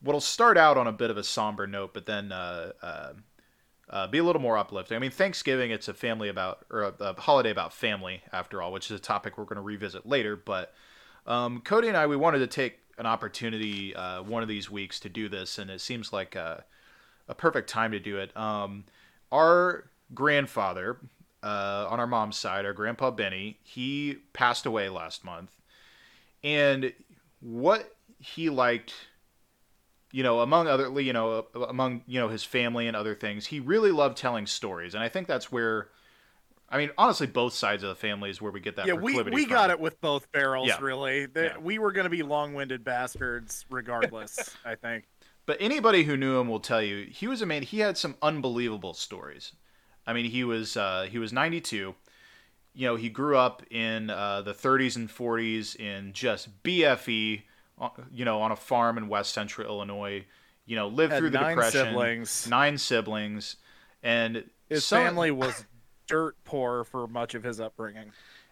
what'll 0.02 0.22
start 0.22 0.58
out 0.58 0.78
on 0.78 0.88
a 0.88 0.94
bit 0.94 1.12
of 1.12 1.18
a 1.18 1.24
somber 1.24 1.68
note, 1.68 1.94
but 1.94 2.06
then 2.06 2.32
uh, 2.32 2.72
uh, 2.82 3.14
uh, 3.90 4.08
be 4.08 4.20
a 4.20 4.24
little 4.24 4.42
more 4.42 4.58
uplifting. 4.58 4.96
I 4.96 5.00
mean, 5.00 5.12
Thanksgiving 5.12 5.72
it's 5.72 5.90
a 5.90 5.94
family 5.94 6.30
about 6.30 6.66
or 6.72 6.84
a, 6.84 6.94
a 7.02 7.20
holiday 7.20 7.52
about 7.52 7.74
family 7.74 8.22
after 8.32 8.62
all, 8.62 8.72
which 8.72 8.90
is 8.90 8.98
a 8.98 9.02
topic 9.02 9.38
we're 9.38 9.44
going 9.44 9.58
to 9.58 9.62
revisit 9.62 10.06
later. 10.06 10.38
But 10.38 10.74
um, 11.28 11.60
Cody 11.60 11.90
and 11.90 11.98
I, 11.98 12.08
we 12.08 12.16
wanted 12.16 12.40
to 12.40 12.48
take 12.48 12.80
an 12.98 13.06
opportunity 13.06 13.94
uh, 13.94 14.24
one 14.24 14.44
of 14.44 14.48
these 14.48 14.72
weeks 14.72 14.98
to 15.02 15.10
do 15.10 15.28
this, 15.28 15.58
and 15.58 15.70
it 15.70 15.82
seems 15.82 16.14
like 16.14 16.36
a, 16.36 16.64
a 17.28 17.36
perfect 17.36 17.68
time 17.68 17.92
to 17.92 18.00
do 18.00 18.18
it. 18.18 18.36
Um, 18.38 18.86
our 19.30 19.90
grandfather, 20.14 21.00
uh, 21.44 21.88
on 21.90 22.00
our 22.00 22.08
mom's 22.08 22.38
side, 22.38 22.66
our 22.66 22.74
grandpa 22.74 23.12
Benny, 23.12 23.60
he 23.64 24.18
passed 24.34 24.66
away 24.66 24.90
last 24.90 25.24
month, 25.26 25.52
and 26.44 26.94
what 27.42 27.94
he 28.20 28.50
liked, 28.50 28.94
you 30.12 30.24
know, 30.24 30.40
among 30.42 30.68
other, 30.68 31.00
you 31.02 31.14
know, 31.14 31.46
among 31.68 32.04
you 32.08 32.20
know 32.20 32.30
his 32.30 32.44
family 32.44 32.88
and 32.88 32.96
other 32.96 33.16
things, 33.16 33.46
he 33.48 33.60
really 33.60 33.92
loved 33.92 34.18
telling 34.18 34.48
stories, 34.48 34.96
and 34.96 35.04
I 35.04 35.10
think 35.10 35.28
that's 35.28 35.52
where. 35.52 35.90
I 36.70 36.78
mean, 36.78 36.90
honestly, 36.98 37.28
both 37.28 37.54
sides 37.54 37.84
of 37.84 37.90
the 37.90 37.96
family 37.96 38.32
is 38.32 38.42
where 38.42 38.52
we 38.52 38.60
get 38.60 38.78
that. 38.78 38.88
yeah, 38.88 38.94
we, 38.94 39.22
we 39.22 39.44
from. 39.44 39.52
got 39.52 39.70
it 39.70 39.80
with 39.80 40.02
both 40.02 40.32
barrels, 40.32 40.70
Yeah. 40.70 40.80
really. 40.82 41.28
The- 41.28 41.44
Yeah. 41.44 41.58
We 41.60 41.78
were 41.78 41.92
going 41.92 42.06
to 42.06 42.10
be 42.10 42.24
long 42.24 42.56
winded 42.56 42.84
bastards 42.84 43.64
regardless, 43.70 44.56
I 44.66 44.74
think. 44.74 45.04
But 45.46 45.58
anybody 45.60 46.02
who 46.04 46.18
knew 46.18 46.40
him 46.40 46.48
will 46.48 46.62
tell 46.62 46.82
you 46.82 47.06
he 47.12 47.28
was 47.28 47.44
a 47.44 47.46
man. 47.46 47.62
He 47.62 47.78
had 47.80 47.96
some 47.96 48.16
unbelievable 48.24 48.96
stories. 48.96 49.52
I 50.06 50.14
mean, 50.14 50.26
he 50.26 50.44
was 50.44 50.76
uh, 50.78 51.08
he 51.10 51.18
was 51.20 51.32
92. 51.34 51.96
You 52.76 52.88
know, 52.88 52.96
he 52.96 53.10
grew 53.10 53.38
up 53.38 53.62
in 53.70 54.10
uh, 54.10 54.42
the 54.42 54.54
30s 54.54 54.96
and 54.96 55.08
40s 55.10 55.76
in 55.76 56.12
just 56.14 56.50
BFE. 56.64 57.44
uh, 57.80 57.90
You 58.12 58.26
know, 58.26 58.42
on 58.42 58.52
a 58.52 58.56
farm 58.56 58.98
in 58.98 59.08
West 59.08 59.34
Central 59.34 59.68
Illinois. 59.68 60.26
You 60.66 60.76
know, 60.78 60.88
lived 60.88 61.12
Had 61.14 61.20
through 61.20 61.30
the 61.32 61.40
nine 61.42 61.56
depression. 61.56 61.86
siblings. 61.88 62.48
Nine 62.50 62.78
siblings, 62.78 63.58
and 64.02 64.50
His 64.70 64.86
some- 64.86 65.04
family 65.04 65.30
was 65.32 65.66
dirt 66.08 66.36
poor 66.46 66.84
for 66.84 67.08
much 67.08 67.34
of 67.36 67.44
his 67.44 67.60
upbringing. 67.62 68.12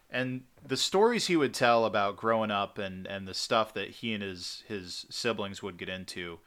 and 0.09 0.43
the 0.65 0.75
stories 0.77 1.27
he 1.27 1.35
would 1.37 1.53
tell 1.53 1.85
about 1.85 2.15
growing 2.17 2.51
up 2.51 2.77
and 2.77 3.05
and 3.07 3.27
the 3.27 3.33
stuff 3.33 3.73
that 3.73 3.89
he 3.89 4.13
and 4.13 4.21
his 4.23 4.63
his 4.67 5.05
siblings 5.09 5.61
would 5.63 5.77
get 5.77 5.87
into 5.89 6.39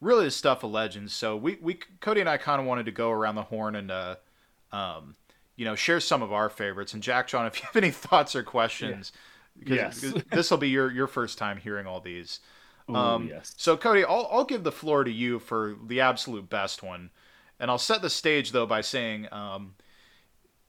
really 0.00 0.26
is 0.26 0.34
stuff 0.36 0.62
of 0.64 0.70
legends 0.70 1.12
so 1.12 1.36
we 1.36 1.56
we 1.60 1.74
cody 2.00 2.20
and 2.20 2.28
i 2.28 2.36
kind 2.36 2.60
of 2.60 2.66
wanted 2.66 2.84
to 2.86 2.92
go 2.92 3.10
around 3.10 3.34
the 3.36 3.42
horn 3.42 3.74
and 3.76 3.90
uh 3.90 4.14
um 4.74 5.14
you 5.56 5.64
know 5.64 5.74
share 5.74 6.00
some 6.00 6.22
of 6.22 6.32
our 6.32 6.48
favorites 6.48 6.94
and 6.94 7.02
jack 7.02 7.28
john 7.28 7.46
if 7.46 7.60
you 7.60 7.66
have 7.66 7.76
any 7.76 7.90
thoughts 7.90 8.34
or 8.34 8.42
questions 8.42 9.12
Yes. 9.64 10.04
this 10.32 10.50
will 10.50 10.58
be 10.58 10.68
your 10.68 10.90
your 10.90 11.06
first 11.06 11.38
time 11.38 11.58
hearing 11.58 11.86
all 11.86 12.00
these 12.00 12.40
Ooh, 12.90 12.94
um, 12.94 13.28
yes. 13.28 13.54
So, 13.56 13.76
Cody, 13.76 14.04
I'll, 14.04 14.28
I'll 14.30 14.44
give 14.44 14.64
the 14.64 14.72
floor 14.72 15.04
to 15.04 15.10
you 15.10 15.38
for 15.38 15.76
the 15.86 16.00
absolute 16.00 16.48
best 16.50 16.82
one. 16.82 17.10
And 17.58 17.70
I'll 17.70 17.78
set 17.78 18.02
the 18.02 18.10
stage, 18.10 18.52
though, 18.52 18.66
by 18.66 18.80
saying 18.80 19.28
um, 19.32 19.74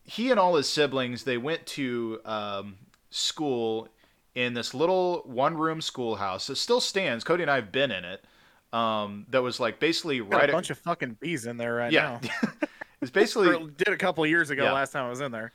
he 0.04 0.32
and 0.32 0.40
all 0.40 0.56
his 0.56 0.70
siblings, 0.70 1.24
they 1.24 1.38
went 1.38 1.66
to 1.68 2.22
um, 2.26 2.76
school 3.10 3.90
in 4.34 4.54
this 4.54 4.74
little 4.74 5.24
one 5.26 5.58
room 5.58 5.82
schoolhouse. 5.82 6.48
that 6.48 6.56
still 6.58 6.80
stands. 6.80 7.24
Cody 7.24 7.42
and 7.44 7.52
I 7.52 7.56
have 7.56 7.72
been 7.72 7.92
in 7.92 8.06
it. 8.06 8.24
Um, 8.72 9.26
that 9.30 9.42
was 9.42 9.60
like 9.60 9.80
basically 9.80 10.20
Got 10.20 10.32
right 10.32 10.50
a 10.50 10.54
bunch 10.54 10.70
of 10.70 10.78
fucking 10.78 11.18
bees 11.20 11.46
in 11.46 11.58
there 11.58 11.76
right 11.76 11.92
yeah. 11.92 12.20
now. 12.22 12.50
it's 13.02 13.12
basically 13.12 13.50
Or 13.50 13.68
did 13.70 13.90
a 13.90 13.98
couple 13.98 14.24
of 14.24 14.30
years 14.30 14.50
ago 14.50 14.64
Yeah. 14.66 14.72
last 14.74 14.92
time 14.92 15.06
I 15.06 15.10
was 15.10 15.22
in 15.22 15.32
there. 15.32 15.52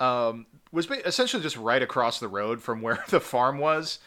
um, 0.00 0.46
was 0.72 0.90
essentially 0.90 1.42
just 1.42 1.56
right 1.56 1.82
across 1.82 2.20
the 2.20 2.28
road 2.28 2.62
from 2.62 2.80
where 2.82 3.02
the 3.08 3.20
farm 3.20 3.58
was. 3.58 3.98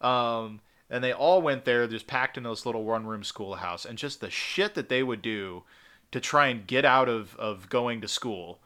Um, 0.00 0.60
and 0.90 1.02
they 1.04 1.12
all 1.12 1.42
went 1.42 1.64
there, 1.64 1.86
just 1.86 2.06
packed 2.06 2.36
in 2.36 2.44
this 2.44 2.64
little 2.66 2.84
one 2.84 3.06
room 3.06 3.22
schoolhouse, 3.22 3.84
and 3.84 3.98
just 3.98 4.20
the 4.20 4.30
shit 4.30 4.74
that 4.74 4.88
they 4.88 5.02
would 5.02 5.20
do 5.22 5.64
to 6.12 6.20
try 6.20 6.46
and 6.48 6.66
get 6.66 6.84
out 6.84 7.08
of, 7.08 7.36
of 7.36 7.68
going 7.68 8.00
to 8.00 8.08
school 8.08 8.58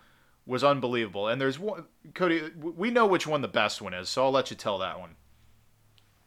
was 0.47 0.63
unbelievable. 0.63 1.29
And 1.29 1.41
there's 1.41 1.59
one, 1.59 1.85
Cody, 2.15 2.43
we 2.61 2.91
know 2.91 3.07
which 3.07 3.27
one 3.27 3.41
the 3.43 3.49
best 3.49 3.83
one 3.83 3.95
is, 3.95 4.09
so 4.09 4.25
I'll 4.25 4.31
let 4.31 4.51
you 4.51 4.57
tell 4.57 4.79
that 4.79 4.99
one. 5.01 5.17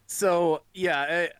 So 0.07 0.61
yeah, 0.73 1.27
uh, 1.31 1.33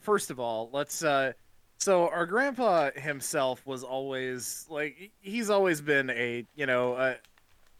first 0.00 0.30
of 0.30 0.40
all, 0.40 0.70
let's. 0.72 1.02
Uh, 1.04 1.32
so 1.82 2.08
our 2.08 2.26
grandpa 2.26 2.90
himself 2.94 3.66
was 3.66 3.82
always 3.82 4.66
like 4.70 5.10
he's 5.20 5.50
always 5.50 5.80
been 5.80 6.10
a 6.10 6.46
you 6.54 6.66
know 6.66 6.94
a, 6.94 7.16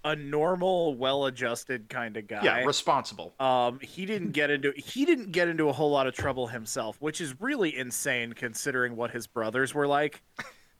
a 0.04 0.16
normal, 0.16 0.96
well-adjusted 0.96 1.88
kind 1.88 2.16
of 2.16 2.26
guy. 2.26 2.40
Yeah, 2.42 2.64
responsible. 2.64 3.32
Um, 3.38 3.78
he 3.80 4.04
didn't 4.04 4.32
get 4.32 4.50
into 4.50 4.72
he 4.76 5.04
didn't 5.04 5.30
get 5.30 5.46
into 5.46 5.68
a 5.68 5.72
whole 5.72 5.90
lot 5.90 6.08
of 6.08 6.14
trouble 6.14 6.48
himself, 6.48 6.96
which 7.00 7.20
is 7.20 7.40
really 7.40 7.76
insane 7.76 8.32
considering 8.32 8.96
what 8.96 9.12
his 9.12 9.28
brothers 9.28 9.72
were 9.72 9.86
like. 9.86 10.22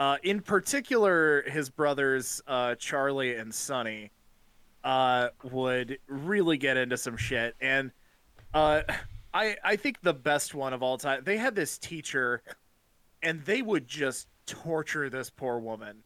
Uh, 0.01 0.17
in 0.25 0.41
particular, 0.41 1.43
his 1.43 1.71
brothers 1.71 2.43
uh, 2.49 2.75
Charlie 2.75 3.37
and 3.37 3.55
Sonny. 3.55 4.11
uh, 4.85 5.29
would 5.45 5.99
really 6.09 6.57
get 6.57 6.77
into 6.77 6.97
some 6.97 7.17
shit, 7.17 7.55
and 7.61 7.93
uh, 8.55 8.83
I 9.33 9.57
I 9.63 9.77
think 9.77 10.01
the 10.03 10.15
best 10.15 10.55
one 10.55 10.73
of 10.73 10.83
all 10.83 10.99
time. 10.99 11.23
They 11.25 11.37
had 11.37 11.55
this 11.55 11.79
teacher, 11.79 12.43
and 13.23 13.45
they 13.45 13.63
would 13.63 13.87
just 13.87 14.29
torture 14.47 15.09
this 15.09 15.31
poor 15.31 15.59
woman. 15.59 16.03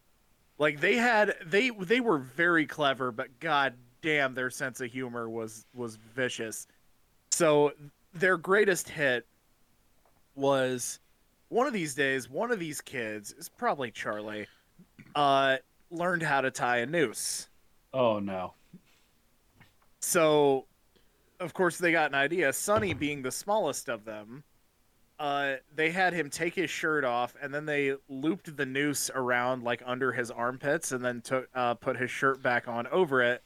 Like 0.57 0.79
they 0.79 0.95
had 0.95 1.35
they 1.45 1.69
they 1.69 1.99
were 1.99 2.17
very 2.17 2.65
clever, 2.65 3.11
but 3.11 3.39
god 3.39 3.73
damn, 4.01 4.33
their 4.33 4.49
sense 4.49 4.81
of 4.81 4.91
humor 4.91 5.29
was 5.29 5.65
was 5.73 5.95
vicious. 5.95 6.67
So 7.31 7.73
their 8.13 8.37
greatest 8.37 8.89
hit 8.89 9.27
was 10.35 10.99
one 11.49 11.67
of 11.67 11.73
these 11.73 11.93
days, 11.93 12.29
one 12.29 12.51
of 12.51 12.59
these 12.59 12.81
kids 12.81 13.33
is 13.33 13.49
probably 13.49 13.91
Charlie, 13.91 14.47
uh, 15.15 15.57
learned 15.91 16.23
how 16.23 16.41
to 16.41 16.51
tie 16.51 16.77
a 16.77 16.85
noose. 16.85 17.47
Oh 17.93 18.19
no. 18.19 18.53
So, 19.99 20.65
of 21.39 21.53
course, 21.53 21.77
they 21.77 21.91
got 21.91 22.11
an 22.11 22.15
idea. 22.15 22.53
Sonny, 22.53 22.93
being 22.93 23.21
the 23.21 23.31
smallest 23.31 23.89
of 23.89 24.05
them, 24.05 24.43
uh, 25.19 25.55
they 25.75 25.89
had 25.89 26.13
him 26.13 26.29
take 26.29 26.53
his 26.53 26.69
shirt 26.69 27.03
off, 27.03 27.35
and 27.41 27.53
then 27.53 27.65
they 27.65 27.95
looped 28.07 28.55
the 28.55 28.65
noose 28.65 29.09
around 29.13 29.63
like 29.63 29.81
under 29.85 30.11
his 30.11 30.29
armpits, 30.29 30.91
and 30.91 31.03
then 31.03 31.21
took 31.21 31.49
uh, 31.55 31.73
put 31.73 31.97
his 31.97 32.11
shirt 32.11 32.41
back 32.41 32.67
on 32.67 32.87
over 32.87 33.21
it. 33.21 33.43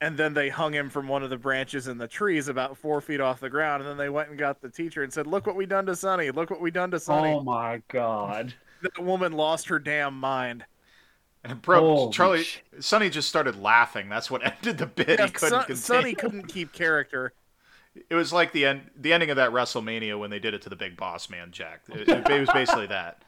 And 0.00 0.16
then 0.16 0.34
they 0.34 0.48
hung 0.48 0.72
him 0.72 0.90
from 0.90 1.06
one 1.06 1.22
of 1.22 1.30
the 1.30 1.36
branches 1.36 1.86
in 1.86 1.96
the 1.96 2.08
trees 2.08 2.48
about 2.48 2.76
four 2.76 3.00
feet 3.00 3.20
off 3.20 3.38
the 3.38 3.48
ground. 3.48 3.82
And 3.82 3.90
then 3.90 3.96
they 3.96 4.08
went 4.08 4.30
and 4.30 4.38
got 4.38 4.60
the 4.60 4.68
teacher 4.68 5.02
and 5.04 5.12
said, 5.12 5.26
"Look 5.26 5.46
what 5.46 5.56
we 5.56 5.66
done 5.66 5.86
to 5.86 5.94
Sonny! 5.96 6.30
Look 6.30 6.50
what 6.50 6.60
we 6.60 6.70
done 6.70 6.90
to 6.90 7.00
Sonny!" 7.00 7.32
Oh 7.32 7.42
my 7.42 7.82
god. 7.88 8.54
That 8.82 8.98
woman 9.00 9.30
lost 9.30 9.68
her 9.68 9.78
damn 9.78 10.18
mind. 10.18 10.64
And 11.44 11.62
bro, 11.62 11.80
Holy 11.80 12.12
Charlie, 12.12 12.42
sh- 12.42 12.62
Sonny 12.80 13.10
just 13.10 13.28
started 13.28 13.54
laughing. 13.54 14.08
That's 14.08 14.28
what 14.28 14.44
ended 14.44 14.78
the 14.78 14.86
bit. 14.86 15.20
Yeah, 15.20 15.26
he 15.26 15.30
couldn't 15.30 15.66
Son- 15.66 15.76
Sonny 15.76 16.14
couldn't 16.14 16.48
keep 16.48 16.72
character. 16.72 17.32
It 18.08 18.14
was 18.14 18.32
like 18.32 18.52
the 18.52 18.64
end, 18.64 18.90
the 18.96 19.12
ending 19.12 19.30
of 19.30 19.36
that 19.36 19.50
WrestleMania 19.50 20.18
when 20.18 20.30
they 20.30 20.38
did 20.38 20.54
it 20.54 20.62
to 20.62 20.68
the 20.68 20.76
Big 20.76 20.96
Boss 20.96 21.28
Man, 21.28 21.50
Jack. 21.50 21.82
It, 21.88 22.08
it 22.08 22.40
was 22.40 22.48
basically 22.50 22.86
that. 22.86 23.22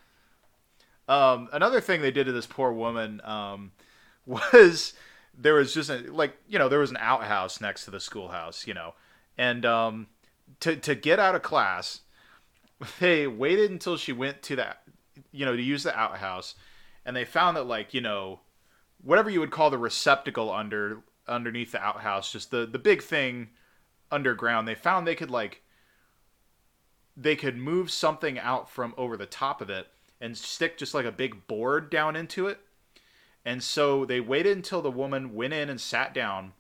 Um, 1.07 1.49
another 1.53 1.81
thing 1.81 2.01
they 2.01 2.11
did 2.11 2.25
to 2.25 2.33
this 2.33 2.47
poor 2.47 2.73
woman 2.73 3.21
um, 3.25 3.73
was 4.27 4.95
there 5.37 5.55
was 5.55 5.75
just 5.75 5.91
a, 5.91 5.99
like 6.11 6.37
you 6.49 6.59
know 6.59 6.69
there 6.69 6.79
was 6.79 6.91
an 6.91 6.99
outhouse 6.99 7.61
next 7.61 7.85
to 7.85 7.91
the 7.91 8.01
schoolhouse, 8.01 8.67
you 8.67 8.75
know, 8.75 8.95
and 9.37 9.67
um, 9.67 10.07
to 10.61 10.77
to 10.77 10.95
get 10.95 11.19
out 11.19 11.35
of 11.35 11.43
class, 11.43 12.01
they 13.01 13.27
waited 13.27 13.71
until 13.71 13.97
she 13.97 14.13
went 14.13 14.43
to 14.43 14.57
that, 14.57 14.83
you 15.33 15.45
know, 15.45 15.57
to 15.57 15.63
use 15.63 15.83
the 15.83 15.97
outhouse, 15.97 16.55
and 17.05 17.15
they 17.15 17.25
found 17.25 17.57
that 17.57 17.65
like 17.65 17.93
you 17.93 18.01
know, 18.01 18.41
whatever 19.03 19.29
you 19.29 19.41
would 19.41 19.51
call 19.51 19.71
the 19.71 19.79
receptacle 19.79 20.51
under 20.51 21.03
underneath 21.29 21.73
the 21.73 21.83
outhouse, 21.83 22.33
just 22.33 22.51
the 22.51 22.67
the 22.67 22.79
big 22.79 23.03
thing 23.03 23.51
underground 24.11 24.69
they 24.69 24.75
found 24.75 25.07
they 25.07 25.15
could 25.15 25.31
like 25.31 25.63
they 27.17 27.37
could 27.37 27.57
move 27.57 27.91
something 27.91 28.39
out 28.39 28.69
from 28.69 28.95
over 28.97 29.17
the 29.17 29.27
top 29.27 29.61
of 29.61 29.71
it 29.71 29.89
and 30.21 30.37
stick 30.37 30.77
just 30.77 30.95
like 30.95 31.05
a 31.05 31.13
big 31.13 31.47
board 31.47 31.91
down 31.91 32.17
into 32.17 32.47
it. 32.47 32.59
And 33.45 33.63
so 33.63 34.05
they 34.05 34.21
waited 34.21 34.57
until 34.57 34.83
the 34.83 34.91
woman 34.91 35.35
went 35.35 35.53
in 35.53 35.69
and 35.69 35.81
sat 35.81 36.15
down 36.15 36.55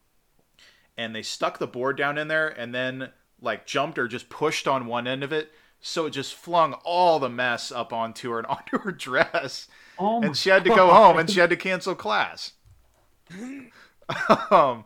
and 0.97 1.15
they 1.15 1.23
stuck 1.23 1.59
the 1.59 1.67
board 1.67 1.97
down 1.97 2.19
in 2.19 2.29
there 2.29 2.49
and 2.49 2.75
then 2.75 3.11
like 3.41 3.67
jumped 3.67 3.99
or 3.99 4.07
just 4.07 4.29
pushed 4.29 4.69
on 4.69 4.87
one 4.87 5.07
end 5.07 5.25
of 5.25 5.33
it. 5.33 5.51
So 5.81 6.07
it 6.07 6.11
just 6.11 6.35
flung 6.35 6.75
all 6.85 7.19
the 7.19 7.29
mess 7.29 7.73
up 7.73 7.93
onto 7.93 8.31
her 8.31 8.39
and 8.39 8.47
onto 8.49 8.79
her 8.79 8.93
dress. 8.93 9.69
Oh 9.99 10.23
and 10.23 10.37
she 10.37 10.51
had 10.51 10.65
to 10.65 10.71
go 10.71 10.93
home 10.93 11.19
and 11.19 11.29
she 11.29 11.41
had 11.41 11.51
to 11.51 11.57
cancel 11.57 11.95
class. 11.95 12.53
Um 14.51 14.85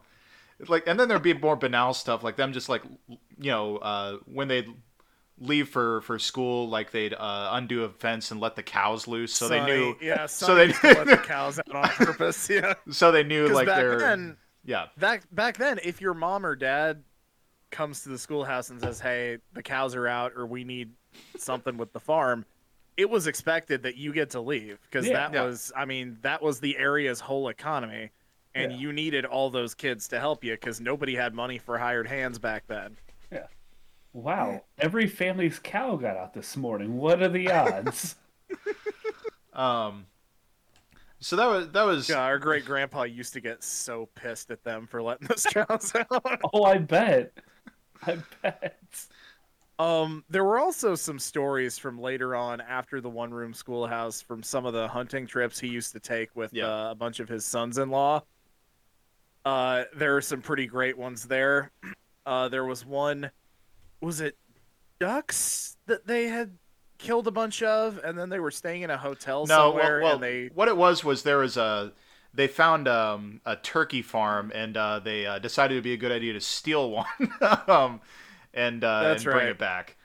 like 0.66 0.86
and 0.86 0.98
then 0.98 1.08
there'd 1.08 1.22
be 1.22 1.34
more 1.34 1.56
banal 1.56 1.94
stuff 1.94 2.24
like 2.24 2.36
them 2.36 2.52
just 2.52 2.68
like 2.68 2.82
you 3.38 3.50
know 3.50 3.76
uh 3.78 4.16
when 4.26 4.48
they'd 4.48 4.66
leave 5.40 5.68
for 5.68 6.00
for 6.00 6.18
school 6.18 6.68
like 6.68 6.90
they'd 6.90 7.14
uh 7.14 7.50
undo 7.52 7.84
a 7.84 7.88
fence 7.88 8.30
and 8.32 8.40
let 8.40 8.56
the 8.56 8.62
cows 8.62 9.06
loose 9.06 9.32
so 9.32 9.48
they 9.48 9.60
knew 9.60 9.96
Yeah, 10.02 10.26
so 10.26 10.54
they 10.56 10.66
they 10.66 10.94
let 10.94 11.06
the 11.06 11.16
cows 11.18 11.60
out 11.60 11.76
on 11.76 11.88
purpose. 11.90 12.50
Yeah, 12.50 12.74
so 12.90 13.12
they 13.12 13.22
knew 13.22 13.48
like 13.48 13.66
back 13.66 13.80
they're 13.82 13.98
then, 14.00 14.36
yeah 14.64 14.86
back 14.98 15.22
back 15.30 15.56
then, 15.56 15.78
if 15.84 16.00
your 16.00 16.14
mom 16.14 16.44
or 16.44 16.56
dad 16.56 17.04
comes 17.70 18.02
to 18.02 18.08
the 18.08 18.18
schoolhouse 18.18 18.70
and 18.70 18.80
says, 18.80 18.98
"Hey, 18.98 19.38
the 19.52 19.62
cows 19.62 19.94
are 19.94 20.08
out," 20.08 20.32
or 20.34 20.46
"We 20.46 20.64
need 20.64 20.90
something 21.36 21.76
with 21.76 21.92
the 21.92 22.00
farm," 22.00 22.44
it 22.96 23.08
was 23.08 23.26
expected 23.26 23.82
that 23.84 23.96
you 23.96 24.12
get 24.12 24.30
to 24.30 24.40
leave 24.40 24.80
because 24.90 25.06
Yeah. 25.06 25.12
that 25.28 25.32
Yeah. 25.34 25.44
was, 25.44 25.72
I 25.76 25.84
mean, 25.84 26.18
that 26.22 26.42
was 26.42 26.58
the 26.60 26.76
area's 26.76 27.20
whole 27.20 27.48
economy, 27.48 28.10
and 28.54 28.72
Yeah. 28.72 28.78
you 28.78 28.92
needed 28.92 29.24
all 29.24 29.50
those 29.50 29.74
kids 29.74 30.08
to 30.08 30.18
help 30.20 30.42
you 30.44 30.52
because 30.54 30.80
nobody 30.80 31.14
had 31.14 31.34
money 31.34 31.58
for 31.58 31.78
hired 31.78 32.06
hands 32.08 32.38
back 32.38 32.64
then. 32.66 32.96
Yeah. 33.30 33.46
Wow. 34.12 34.64
Every 34.78 35.06
family's 35.06 35.58
cow 35.58 35.96
got 35.96 36.16
out 36.16 36.32
this 36.34 36.56
morning. 36.56 36.96
What 36.96 37.22
are 37.22 37.28
the 37.28 37.50
odds? 37.50 38.16
um 39.52 40.06
so 41.20 41.34
that 41.36 41.46
was 41.46 41.68
that 41.70 41.82
was 41.82 42.08
Yeah, 42.08 42.20
our 42.20 42.38
great 42.38 42.64
grandpa 42.64 43.02
used 43.02 43.32
to 43.34 43.40
get 43.40 43.62
so 43.64 44.08
pissed 44.14 44.50
at 44.50 44.62
them 44.64 44.86
for 44.86 45.02
letting 45.02 45.26
those 45.28 45.44
cows 45.50 45.92
out. 45.94 46.40
oh, 46.52 46.64
I 46.64 46.78
bet. 46.78 47.32
I 48.06 48.18
bet. 48.42 48.78
Um, 49.80 50.24
there 50.30 50.44
were 50.44 50.58
also 50.58 50.94
some 50.94 51.18
stories 51.20 51.78
from 51.78 52.00
later 52.00 52.34
on 52.34 52.60
after 52.60 53.00
the 53.00 53.10
one 53.10 53.32
room 53.32 53.52
schoolhouse 53.54 54.20
from 54.20 54.42
some 54.42 54.64
of 54.66 54.72
the 54.72 54.88
hunting 54.88 55.26
trips 55.26 55.58
he 55.60 55.68
used 55.68 55.92
to 55.92 56.00
take 56.00 56.34
with 56.34 56.52
Yeah. 56.52 56.66
uh, 56.88 56.90
a 56.92 56.94
bunch 56.94 57.20
of 57.20 57.28
his 57.28 57.44
sons 57.44 57.78
in 57.78 57.90
law. 57.90 58.22
Uh, 59.48 59.84
there 59.96 60.14
are 60.14 60.20
some 60.20 60.42
pretty 60.42 60.66
great 60.66 60.98
ones 60.98 61.24
there. 61.24 61.70
Uh, 62.26 62.46
there 62.46 62.66
was 62.66 62.84
one, 62.84 63.30
was 64.02 64.20
it 64.20 64.36
ducks 65.00 65.78
that 65.86 66.06
they 66.06 66.24
had 66.24 66.50
killed 66.98 67.26
a 67.26 67.30
bunch 67.30 67.62
of, 67.62 67.98
and 68.04 68.18
then 68.18 68.28
they 68.28 68.38
were 68.38 68.50
staying 68.50 68.82
in 68.82 68.90
a 68.90 68.98
hotel 68.98 69.46
no 69.46 69.56
well, 69.56 69.70
somewhere, 69.70 70.02
well 70.02 70.14
and 70.16 70.22
they 70.22 70.50
what 70.52 70.68
it 70.68 70.76
was 70.76 71.02
was 71.02 71.22
there 71.22 71.38
was 71.38 71.56
a 71.56 71.90
they 72.34 72.46
found 72.46 72.86
um, 72.86 73.40
a 73.46 73.56
turkey 73.56 74.02
farm 74.02 74.52
and 74.54 74.76
uh, 74.76 74.98
they 74.98 75.24
uh, 75.24 75.38
decided 75.38 75.76
it'd 75.76 75.84
be 75.84 75.94
a 75.94 75.96
good 75.96 76.12
idea 76.12 76.34
to 76.34 76.40
steal 76.40 76.90
one 77.00 77.06
um, 77.66 78.02
and, 78.52 78.84
uh, 78.84 79.14
and 79.16 79.24
bring 79.24 79.48
it 79.48 79.58
back. 79.58 79.96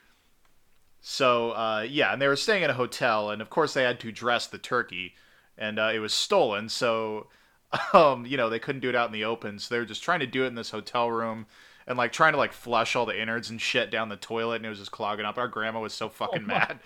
So 1.01 1.51
uh, 1.51 1.85
yeah, 1.89 2.13
and 2.13 2.21
they 2.21 2.29
were 2.29 2.37
staying 2.37 2.63
in 2.63 2.69
a 2.69 2.75
hotel, 2.75 3.31
and 3.31 3.41
of 3.41 3.49
course 3.49 3.73
they 3.73 3.83
had 3.83 3.99
to 3.99 4.13
dress 4.13 4.47
the 4.47 4.59
turkey, 4.59 5.15
and 5.57 5.77
uh, 5.77 5.91
it 5.93 5.99
was 5.99 6.13
stolen. 6.13 6.69
So 6.69 7.27
um, 7.93 8.25
you 8.25 8.37
know 8.37 8.49
they 8.49 8.59
couldn't 8.59 8.81
do 8.81 8.89
it 8.89 8.95
out 8.95 9.07
in 9.07 9.13
the 9.13 9.25
open, 9.25 9.59
so 9.59 9.73
they 9.73 9.79
were 9.79 9.85
just 9.85 10.03
trying 10.03 10.19
to 10.19 10.27
do 10.27 10.43
it 10.43 10.47
in 10.47 10.55
this 10.55 10.69
hotel 10.69 11.09
room. 11.09 11.45
And 11.85 11.97
like 11.97 12.13
trying 12.13 12.31
to 12.31 12.37
like 12.37 12.53
flush 12.53 12.95
all 12.95 13.05
the 13.05 13.21
innards 13.21 13.49
and 13.49 13.59
shit 13.59 13.91
down 13.91 14.07
the 14.07 14.15
toilet, 14.15 14.55
and 14.57 14.65
it 14.65 14.69
was 14.69 14.79
just 14.79 14.91
clogging 14.91 15.25
up. 15.25 15.37
Our 15.37 15.49
grandma 15.49 15.81
was 15.81 15.93
so 15.93 16.07
fucking 16.07 16.47
my- 16.47 16.77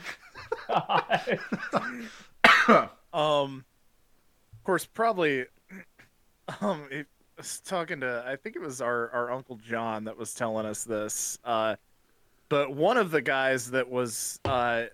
mad. 0.70 1.40
Um, 3.14 3.64
of 4.54 4.64
course, 4.64 4.86
probably. 4.86 5.46
Um, 6.62 6.88
it, 6.90 7.08
I 7.38 7.42
was 7.42 7.60
talking 7.60 8.00
to 8.00 8.24
I 8.26 8.36
think 8.36 8.56
it 8.56 8.62
was 8.62 8.82
our 8.82 9.12
our 9.12 9.32
uncle 9.32 9.58
John 9.58 10.06
that 10.06 10.18
was 10.18 10.34
telling 10.34 10.66
us 10.66 10.86
this. 10.86 11.38
Uh, 11.44 11.76
but 12.50 12.74
one 12.74 12.98
of 12.98 13.12
the 13.12 13.22
guys 13.22 13.70
that 13.72 13.90
was 13.90 14.40
uh 14.46 14.86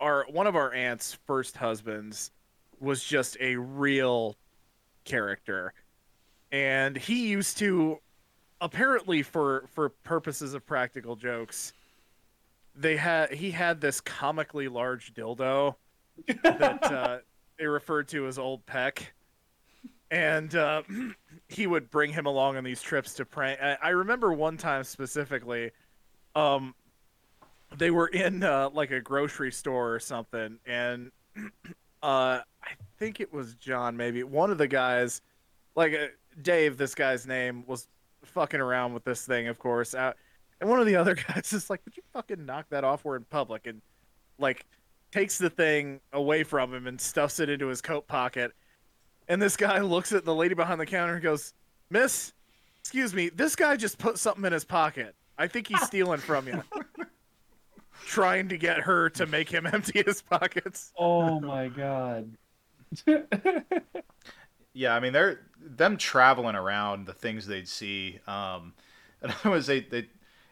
our 0.00 0.24
one 0.30 0.46
of 0.46 0.56
our 0.56 0.72
aunt's 0.72 1.18
first 1.26 1.56
husbands 1.56 2.30
was 2.78 3.04
just 3.04 3.36
a 3.40 3.56
real 3.56 4.36
character, 5.04 5.72
and 6.52 6.96
he 6.96 7.28
used 7.28 7.58
to 7.58 7.98
apparently 8.60 9.22
for 9.22 9.64
for 9.72 9.88
purposes 9.88 10.54
of 10.54 10.66
practical 10.66 11.16
jokes. 11.16 11.72
They 12.74 12.96
had 12.96 13.32
he 13.32 13.50
had 13.50 13.80
this 13.80 14.00
comically 14.00 14.68
large 14.68 15.12
dildo 15.14 15.74
that 16.42 16.82
uh, 16.92 17.18
they 17.58 17.66
referred 17.66 18.08
to 18.08 18.26
as 18.26 18.38
Old 18.38 18.64
Peck, 18.66 19.12
and 20.10 20.54
uh, 20.54 20.82
he 21.48 21.66
would 21.66 21.90
bring 21.90 22.12
him 22.12 22.26
along 22.26 22.56
on 22.56 22.64
these 22.64 22.82
trips 22.82 23.14
to 23.14 23.24
prank. 23.24 23.60
I, 23.60 23.76
I 23.82 23.88
remember 23.90 24.32
one 24.32 24.56
time 24.56 24.84
specifically, 24.84 25.70
um, 26.34 26.74
they 27.76 27.90
were 27.90 28.08
in 28.08 28.42
uh, 28.42 28.70
like 28.72 28.90
a 28.90 29.00
grocery 29.00 29.52
store 29.52 29.94
or 29.94 30.00
something, 30.00 30.58
and 30.66 31.10
uh, 32.02 32.40
I 32.62 32.70
think 32.98 33.20
it 33.20 33.32
was 33.32 33.54
John, 33.54 33.96
maybe 33.96 34.22
one 34.22 34.50
of 34.50 34.58
the 34.58 34.68
guys, 34.68 35.20
like 35.76 35.92
uh, 35.94 36.06
Dave, 36.42 36.76
this 36.76 36.94
guy's 36.94 37.26
name 37.26 37.64
was 37.66 37.88
fucking 38.24 38.60
around 38.60 38.94
with 38.94 39.04
this 39.04 39.26
thing, 39.26 39.48
of 39.48 39.58
course. 39.58 39.94
Uh, 39.94 40.12
and 40.60 40.68
one 40.68 40.80
of 40.80 40.86
the 40.86 40.96
other 41.00 41.14
guys 41.14 41.52
is 41.52 41.70
like, 41.70 41.80
"Would 41.84 41.96
you 41.96 42.02
fucking 42.12 42.44
knock 42.44 42.66
that 42.70 42.84
off? 42.84 43.04
We're 43.04 43.16
in 43.16 43.24
public." 43.24 43.66
And 43.66 43.82
like 44.38 44.66
takes 45.12 45.38
the 45.38 45.50
thing 45.50 46.00
away 46.12 46.44
from 46.44 46.72
him 46.72 46.86
and 46.86 47.00
stuffs 47.00 47.40
it 47.40 47.48
into 47.48 47.66
his 47.66 47.82
coat 47.82 48.06
pocket. 48.06 48.52
And 49.28 49.40
this 49.40 49.56
guy 49.56 49.78
looks 49.80 50.12
at 50.12 50.24
the 50.24 50.34
lady 50.34 50.54
behind 50.54 50.80
the 50.80 50.86
counter 50.86 51.14
and 51.14 51.22
goes, 51.22 51.52
"Miss, 51.90 52.32
excuse 52.80 53.14
me, 53.14 53.28
this 53.28 53.56
guy 53.56 53.76
just 53.76 53.98
put 53.98 54.18
something 54.18 54.44
in 54.44 54.52
his 54.52 54.64
pocket. 54.64 55.14
I 55.38 55.46
think 55.46 55.68
he's 55.68 55.82
stealing 55.82 56.20
from 56.20 56.48
you." 56.48 56.62
Trying 58.06 58.48
to 58.48 58.58
get 58.58 58.80
her 58.80 59.10
to 59.10 59.26
make 59.26 59.48
him 59.48 59.66
empty 59.72 60.02
his 60.04 60.22
pockets. 60.22 60.92
oh 60.98 61.40
my 61.40 61.68
god. 61.68 62.30
Yeah, 64.72 64.94
I 64.94 65.00
mean 65.00 65.12
they're 65.12 65.40
them 65.60 65.96
traveling 65.96 66.54
around 66.54 67.06
the 67.06 67.12
things 67.12 67.46
they'd 67.46 67.68
see. 67.68 68.20
Um, 68.26 68.74
and 69.22 69.34
I 69.44 69.48
was 69.48 69.66
they 69.66 69.80
they 69.80 70.08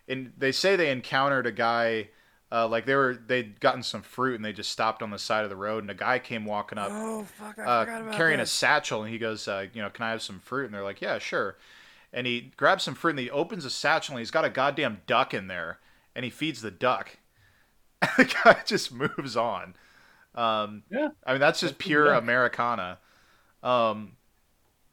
and 0.08 0.32
they 0.36 0.52
say 0.52 0.76
they 0.76 0.90
encountered 0.90 1.46
a 1.46 1.52
guy 1.52 2.08
uh, 2.50 2.66
like 2.66 2.86
they 2.86 2.94
were 2.94 3.14
they'd 3.26 3.60
gotten 3.60 3.82
some 3.82 4.02
fruit 4.02 4.34
and 4.36 4.44
they 4.44 4.52
just 4.52 4.70
stopped 4.70 5.02
on 5.02 5.10
the 5.10 5.18
side 5.18 5.44
of 5.44 5.50
the 5.50 5.56
road 5.56 5.84
and 5.84 5.90
a 5.90 5.94
guy 5.94 6.18
came 6.18 6.44
walking 6.44 6.78
up 6.78 6.88
Oh 6.90 7.24
fuck! 7.24 7.58
I 7.58 7.62
uh, 7.62 7.84
forgot 7.84 8.00
about 8.02 8.14
carrying 8.14 8.40
a 8.40 8.46
satchel 8.46 9.02
and 9.02 9.12
he 9.12 9.18
goes 9.18 9.46
uh, 9.46 9.66
you 9.72 9.82
know 9.82 9.90
can 9.90 10.04
I 10.04 10.10
have 10.10 10.22
some 10.22 10.40
fruit 10.40 10.66
and 10.66 10.74
they're 10.74 10.82
like 10.82 11.00
yeah 11.00 11.18
sure 11.18 11.56
and 12.12 12.26
he 12.26 12.52
grabs 12.56 12.84
some 12.84 12.94
fruit 12.94 13.10
and 13.10 13.18
he 13.18 13.30
opens 13.30 13.64
a 13.64 13.70
satchel 13.70 14.14
and 14.14 14.20
he's 14.20 14.30
got 14.30 14.44
a 14.46 14.50
goddamn 14.50 15.02
duck 15.06 15.34
in 15.34 15.46
there 15.46 15.78
and 16.14 16.24
he 16.24 16.30
feeds 16.30 16.62
the 16.62 16.70
duck 16.70 17.18
and 18.02 18.10
the 18.16 18.24
guy 18.24 18.56
just 18.64 18.92
moves 18.92 19.36
on 19.36 19.74
um, 20.34 20.82
Yeah. 20.90 21.08
I 21.26 21.32
mean 21.32 21.40
that's 21.40 21.60
just 21.60 21.74
That's 21.74 21.86
pure. 21.86 22.12
Americana 22.12 22.98
um, 23.62 24.12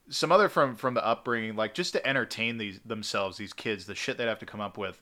some 0.09 0.31
other 0.31 0.49
from 0.49 0.75
from 0.75 0.93
the 0.93 1.05
upbringing 1.05 1.55
like 1.55 1.73
just 1.73 1.93
to 1.93 2.07
entertain 2.07 2.57
these 2.57 2.79
themselves 2.85 3.37
these 3.37 3.53
kids 3.53 3.85
the 3.85 3.95
shit 3.95 4.17
they'd 4.17 4.27
have 4.27 4.39
to 4.39 4.45
come 4.45 4.61
up 4.61 4.77
with 4.77 5.01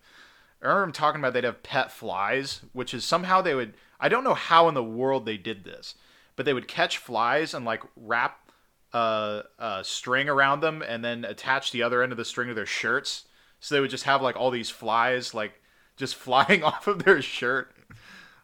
I 0.61 0.67
remember 0.67 0.85
them 0.85 0.93
talking 0.93 1.19
about 1.19 1.33
they'd 1.33 1.43
have 1.43 1.61
pet 1.61 1.91
flies, 1.91 2.61
which 2.71 2.93
is 2.93 3.03
somehow 3.03 3.41
they 3.41 3.53
would. 3.53 3.73
I 3.99 4.07
don't 4.07 4.23
know 4.23 4.33
how 4.33 4.69
in 4.69 4.75
the 4.75 4.83
world 4.83 5.25
they 5.25 5.35
did 5.35 5.65
this, 5.65 5.95
but 6.37 6.45
they 6.45 6.53
would 6.53 6.69
catch 6.69 6.97
flies 6.97 7.53
and 7.53 7.65
like 7.65 7.83
wrap 7.97 8.49
uh, 8.93 9.41
a 9.59 9.83
string 9.83 10.29
around 10.29 10.61
them 10.61 10.81
and 10.81 11.03
then 11.03 11.25
attach 11.25 11.71
the 11.71 11.83
other 11.83 12.01
end 12.01 12.13
of 12.13 12.17
the 12.17 12.23
string 12.23 12.47
to 12.47 12.53
their 12.53 12.65
shirts. 12.65 13.25
So 13.59 13.75
they 13.75 13.81
would 13.81 13.89
just 13.89 14.05
have 14.05 14.21
like 14.21 14.37
all 14.37 14.51
these 14.51 14.69
flies 14.69 15.33
like 15.33 15.61
just 15.97 16.15
flying 16.27 16.63
off 16.63 16.87
of 16.87 17.03
their 17.03 17.21
shirt. 17.21 17.75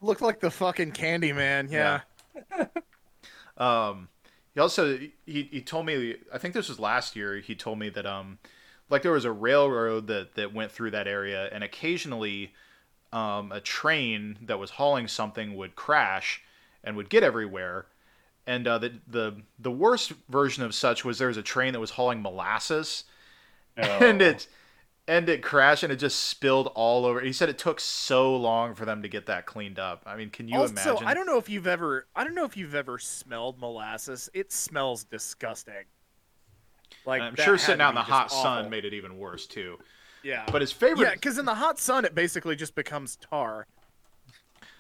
Looked 0.02 0.22
like 0.22 0.40
the 0.40 0.52
fucking 0.52 0.92
Candyman. 0.94 1.72
Yeah. 1.72 2.02
Um, 3.58 4.08
he 4.54 4.62
also 4.62 4.98
he, 5.26 5.44
he 5.52 5.62
told 5.62 5.86
me 5.86 6.16
I 6.34 6.38
think 6.38 6.54
this 6.54 6.70
was 6.70 6.80
last 6.80 7.16
year. 7.16 7.38
He 7.40 7.56
told 7.56 7.78
me 7.78 7.90
that 7.90 8.06
um 8.06 8.40
like 8.90 9.02
there 9.02 9.12
was 9.12 9.26
a 9.26 9.32
railroad 9.32 10.08
that 10.08 10.36
that 10.36 10.54
went 10.54 10.72
through 10.72 10.92
that 10.92 11.08
area, 11.08 11.50
and 11.52 11.62
occasionally 11.64 12.54
um, 13.12 13.52
a 13.52 13.60
train 13.60 14.38
that 14.44 14.58
was 14.60 14.72
hauling 14.72 15.08
something 15.10 15.56
would 15.58 15.76
crash 15.76 16.42
and 16.84 16.96
would 16.96 17.10
get 17.10 17.22
everywhere. 17.22 17.88
And 18.48 18.66
uh, 18.68 18.78
the 18.78 18.94
the 19.08 19.42
the 19.60 19.72
worst 19.72 20.14
version 20.30 20.64
of 20.64 20.74
such 20.74 21.04
was 21.04 21.18
there 21.20 21.28
was 21.28 21.36
a 21.38 21.44
train 21.44 21.74
that 21.74 21.80
was 21.80 21.92
hauling 21.92 22.22
molasses, 22.22 23.04
and 23.76 24.22
Oh. 24.22 24.26
it 24.26 24.48
and 25.10 25.28
it 25.28 25.42
crashed 25.42 25.82
and 25.82 25.92
it 25.92 25.96
just 25.96 26.20
spilled 26.26 26.68
all 26.76 27.04
over. 27.04 27.20
He 27.20 27.34
said 27.34 27.50
it 27.50 27.58
took 27.58 27.80
so 27.80 28.36
long 28.36 28.76
for 28.76 28.86
them 28.86 29.02
to 29.02 29.08
get 29.08 29.26
that 29.26 29.48
cleaned 29.48 29.80
up. 29.80 30.04
I 30.06 30.16
mean, 30.16 30.30
can 30.30 30.48
you 30.48 30.60
also, 30.60 30.92
imagine? 30.92 31.08
I 31.08 31.16
don't 31.16 31.26
know 31.26 31.40
if 31.40 31.50
you've 31.50 31.66
ever, 31.66 32.06
I 32.16 32.24
don't 32.24 32.36
know 32.36 32.46
if 32.46 32.56
you've 32.56 32.76
ever 32.76 33.00
smelled 33.00 33.60
molasses. 33.60 34.30
It 34.36 34.52
smells 34.52 35.04
disgusting. 35.04 35.74
Like 37.08 37.24
I'm 37.24 37.36
sure 37.36 37.58
sitting 37.58 37.82
out 37.82 37.90
in 37.90 37.96
the 37.96 38.02
hot 38.02 38.32
sun 38.32 38.70
made 38.70 38.86
it 38.86 38.94
even 38.94 39.18
worse 39.18 39.48
too. 39.48 39.80
Yeah. 40.22 40.46
But 40.52 40.62
his 40.62 40.72
favorite, 40.72 41.06
yeah, 41.06 41.14
because 41.16 41.40
in 41.40 41.46
the 41.46 41.56
hot 41.56 41.80
sun, 41.80 42.06
it 42.06 42.14
basically 42.14 42.56
just 42.56 42.76
becomes 42.76 43.16
tar. 43.16 43.66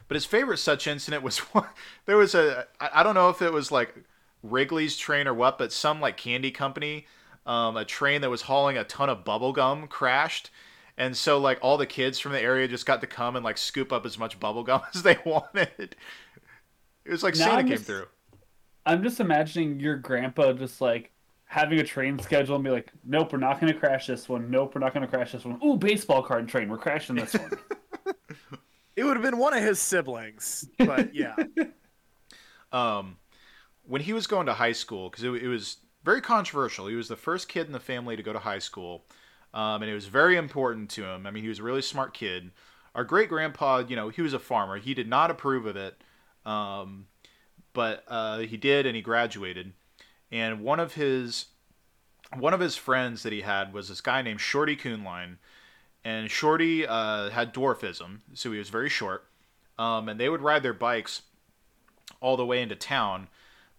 but 0.07 0.13
his 0.13 0.25
favorite 0.25 0.57
such 0.57 0.85
incident 0.85 1.23
was 1.23 1.41
there 2.05 2.17
was 2.17 2.35
a 2.35 2.67
I 2.79 3.01
don't 3.01 3.15
know 3.15 3.29
if 3.29 3.41
it 3.41 3.51
was 3.51 3.71
like 3.71 3.95
Wrigley's 4.43 4.95
train 4.95 5.27
or 5.27 5.33
what, 5.33 5.57
but 5.57 5.73
some 5.73 5.99
like 5.99 6.17
candy 6.17 6.51
company, 6.51 7.07
um, 7.49 7.75
a 7.77 7.83
train 7.85 8.21
that 8.21 8.29
was 8.29 8.43
hauling 8.43 8.77
a 8.77 8.83
ton 8.83 9.09
of 9.09 9.25
bubble 9.25 9.51
gum 9.53 9.87
crashed. 9.87 10.51
And 10.97 11.15
so 11.17 11.39
like 11.39 11.57
all 11.61 11.77
the 11.77 11.85
kids 11.85 12.19
from 12.19 12.33
the 12.33 12.41
area 12.41 12.67
just 12.67 12.85
got 12.85 13.01
to 13.01 13.07
come 13.07 13.35
and 13.35 13.43
like 13.43 13.57
scoop 13.57 13.91
up 13.91 14.05
as 14.05 14.17
much 14.19 14.39
bubble 14.39 14.63
gum 14.63 14.81
as 14.93 15.01
they 15.03 15.17
wanted. 15.25 15.95
It 17.05 17.11
was 17.11 17.23
like 17.23 17.35
Now 17.35 17.45
Santa 17.45 17.57
I'm 17.57 17.67
came 17.67 17.75
just- 17.77 17.85
through. 17.87 18.05
I'm 18.85 19.03
just 19.03 19.19
imagining 19.19 19.79
your 19.79 19.97
grandpa 19.97 20.53
just 20.53 20.81
like 20.81 21.11
having 21.45 21.79
a 21.79 21.83
train 21.83 22.17
schedule 22.19 22.55
and 22.55 22.63
be 22.63 22.69
like, 22.71 22.91
"Nope, 23.03 23.33
we're 23.33 23.39
not 23.39 23.59
going 23.59 23.71
to 23.71 23.77
crash 23.79 24.07
this 24.07 24.27
one. 24.29 24.49
Nope, 24.49 24.73
we're 24.73 24.81
not 24.81 24.93
going 24.93 25.05
to 25.05 25.07
crash 25.07 25.31
this 25.31 25.45
one. 25.45 25.59
Ooh, 25.63 25.75
baseball 25.77 26.23
card 26.23 26.47
train, 26.47 26.69
we're 26.69 26.77
crashing 26.77 27.15
this 27.15 27.33
one." 27.33 27.51
It 28.95 29.03
would 29.05 29.15
have 29.15 29.23
been 29.23 29.37
one 29.37 29.53
of 29.55 29.63
his 29.63 29.79
siblings, 29.79 30.67
but 30.77 31.15
yeah. 31.15 31.33
um, 32.73 33.15
when 33.83 34.01
he 34.01 34.11
was 34.11 34.27
going 34.27 34.47
to 34.47 34.53
high 34.53 34.73
school, 34.73 35.09
because 35.09 35.23
it, 35.23 35.29
it 35.31 35.47
was 35.47 35.77
very 36.09 36.21
controversial. 36.21 36.87
He 36.87 36.95
was 36.95 37.07
the 37.07 37.15
first 37.15 37.47
kid 37.47 37.67
in 37.67 37.71
the 37.71 37.79
family 37.79 38.15
to 38.15 38.23
go 38.23 38.33
to 38.33 38.39
high 38.39 38.57
school, 38.57 39.05
um, 39.53 39.83
and 39.83 39.91
it 39.91 39.93
was 39.93 40.07
very 40.07 40.37
important 40.37 40.89
to 40.91 41.05
him. 41.05 41.27
I 41.27 41.29
mean, 41.29 41.43
he 41.43 41.49
was 41.49 41.59
a 41.59 41.63
really 41.63 41.83
smart 41.83 42.15
kid. 42.15 42.49
Our 42.95 43.03
great 43.03 43.29
grandpa, 43.29 43.83
you 43.87 43.95
know, 43.95 44.09
he 44.09 44.23
was 44.23 44.33
a 44.33 44.39
farmer. 44.39 44.79
He 44.79 44.95
did 44.95 45.07
not 45.07 45.29
approve 45.29 45.67
of 45.67 45.75
it, 45.75 46.01
um, 46.47 47.05
but 47.73 48.03
uh, 48.07 48.39
he 48.39 48.57
did, 48.57 48.87
and 48.87 48.95
he 48.95 49.03
graduated. 49.03 49.73
And 50.31 50.61
one 50.61 50.79
of 50.79 50.95
his 50.95 51.45
one 52.35 52.55
of 52.55 52.59
his 52.59 52.75
friends 52.75 53.21
that 53.21 53.31
he 53.31 53.41
had 53.41 53.71
was 53.71 53.89
this 53.89 54.01
guy 54.01 54.23
named 54.23 54.41
Shorty 54.41 54.75
Coonline, 54.75 55.37
and 56.03 56.31
Shorty 56.31 56.87
uh, 56.87 57.29
had 57.29 57.53
dwarfism, 57.53 58.21
so 58.33 58.51
he 58.51 58.57
was 58.57 58.69
very 58.69 58.89
short. 58.89 59.25
Um, 59.77 60.09
and 60.09 60.19
they 60.19 60.29
would 60.29 60.41
ride 60.41 60.63
their 60.63 60.73
bikes 60.73 61.21
all 62.19 62.35
the 62.35 62.47
way 62.47 62.63
into 62.63 62.75
town 62.75 63.27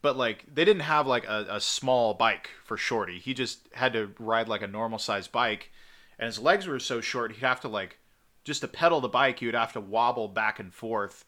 but 0.02 0.16
like 0.16 0.44
they 0.52 0.64
didn't 0.64 0.82
have 0.82 1.06
like 1.06 1.24
a, 1.26 1.46
a 1.50 1.60
small 1.60 2.14
bike 2.14 2.50
for 2.64 2.76
shorty 2.76 3.18
he 3.18 3.34
just 3.34 3.68
had 3.74 3.92
to 3.92 4.10
ride 4.18 4.48
like 4.48 4.62
a 4.62 4.66
normal 4.66 4.98
sized 4.98 5.32
bike 5.32 5.70
and 6.18 6.26
his 6.26 6.38
legs 6.38 6.66
were 6.66 6.78
so 6.78 7.00
short 7.00 7.32
he'd 7.32 7.40
have 7.44 7.60
to 7.60 7.68
like 7.68 7.98
just 8.44 8.60
to 8.62 8.68
pedal 8.68 9.00
the 9.00 9.08
bike 9.08 9.38
he 9.40 9.46
would 9.46 9.54
have 9.54 9.72
to 9.72 9.80
wobble 9.80 10.28
back 10.28 10.58
and 10.58 10.72
forth 10.72 11.24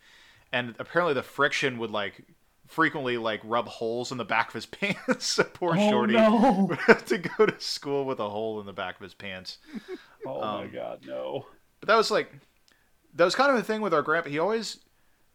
and 0.52 0.74
apparently 0.78 1.14
the 1.14 1.22
friction 1.22 1.78
would 1.78 1.90
like 1.90 2.22
frequently 2.68 3.18
like 3.18 3.40
rub 3.44 3.68
holes 3.68 4.10
in 4.12 4.18
the 4.18 4.24
back 4.24 4.48
of 4.48 4.54
his 4.54 4.66
pants 4.80 5.26
so 5.26 5.42
poor 5.54 5.76
oh 5.76 5.90
shorty 5.90 6.14
no! 6.14 6.66
would 6.68 6.78
have 6.86 7.04
to 7.04 7.18
go 7.18 7.46
to 7.46 7.60
school 7.60 8.04
with 8.04 8.18
a 8.20 8.28
hole 8.30 8.60
in 8.60 8.66
the 8.66 8.72
back 8.72 8.96
of 8.96 9.02
his 9.02 9.14
pants 9.14 9.58
Oh 10.24 10.40
my 10.52 10.64
Um, 10.64 10.70
god, 10.70 11.00
no! 11.06 11.46
but 11.80 11.88
that 11.88 11.96
was 11.96 12.10
like 12.10 12.32
that 13.14 13.24
was 13.24 13.34
kind 13.34 13.50
of 13.50 13.56
the 13.56 13.62
thing 13.62 13.80
with 13.80 13.92
our 13.92 14.02
grandpa. 14.02 14.30
He 14.30 14.38
always 14.38 14.78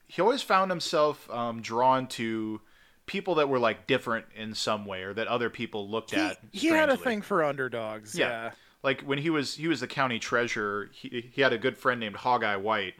he 0.08 0.22
always 0.22 0.42
found 0.42 0.72
himself 0.72 1.30
um, 1.30 1.62
drawn 1.62 2.08
to 2.08 2.62
people 3.08 3.36
that 3.36 3.50
were 3.50 3.58
like 3.60 3.88
different 3.88 4.26
in 4.36 4.54
some 4.54 4.86
way, 4.86 5.02
or 5.02 5.14
that 5.16 5.28
other 5.28 5.50
people 5.50 5.90
looked 5.90 6.12
He, 6.12 6.18
at. 6.18 6.38
he 6.52 6.68
had 6.68 6.90
a 6.90 6.98
thing 6.98 7.24
for 7.24 7.44
underdogs. 7.44 8.14
Yeah. 8.18 8.28
Yeah. 8.30 8.52
Like 8.84 9.02
when 9.02 9.18
he 9.18 9.32
was 9.32 9.56
he 9.56 9.68
was 9.68 9.80
the 9.80 9.88
county 9.88 10.20
treasurer. 10.20 10.90
He 10.94 11.32
he 11.34 11.42
had 11.42 11.52
a 11.54 11.58
good 11.58 11.76
friend 11.78 12.00
named 12.00 12.18
Hawkeye 12.18 12.56
White, 12.58 12.94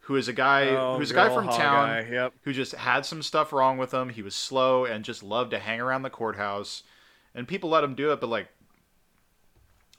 who 0.00 0.16
is 0.16 0.26
a 0.28 0.32
guy 0.32 0.68
Oh, 0.70 0.96
who's 0.96 1.10
a 1.10 1.14
guy 1.14 1.28
from 1.32 1.48
town 1.48 2.10
Yep. 2.10 2.32
who 2.42 2.52
just 2.54 2.72
had 2.72 3.04
some 3.04 3.22
stuff 3.22 3.52
wrong 3.52 3.76
with 3.76 3.92
him. 3.92 4.08
He 4.08 4.22
was 4.22 4.34
slow 4.34 4.86
and 4.86 5.04
just 5.04 5.22
loved 5.22 5.50
to 5.50 5.58
hang 5.58 5.80
around 5.80 6.02
the 6.02 6.10
courthouse, 6.10 6.82
and 7.34 7.46
people 7.46 7.68
let 7.68 7.84
him 7.84 7.94
do 7.94 8.10
it. 8.12 8.20
But 8.20 8.30
like 8.30 8.48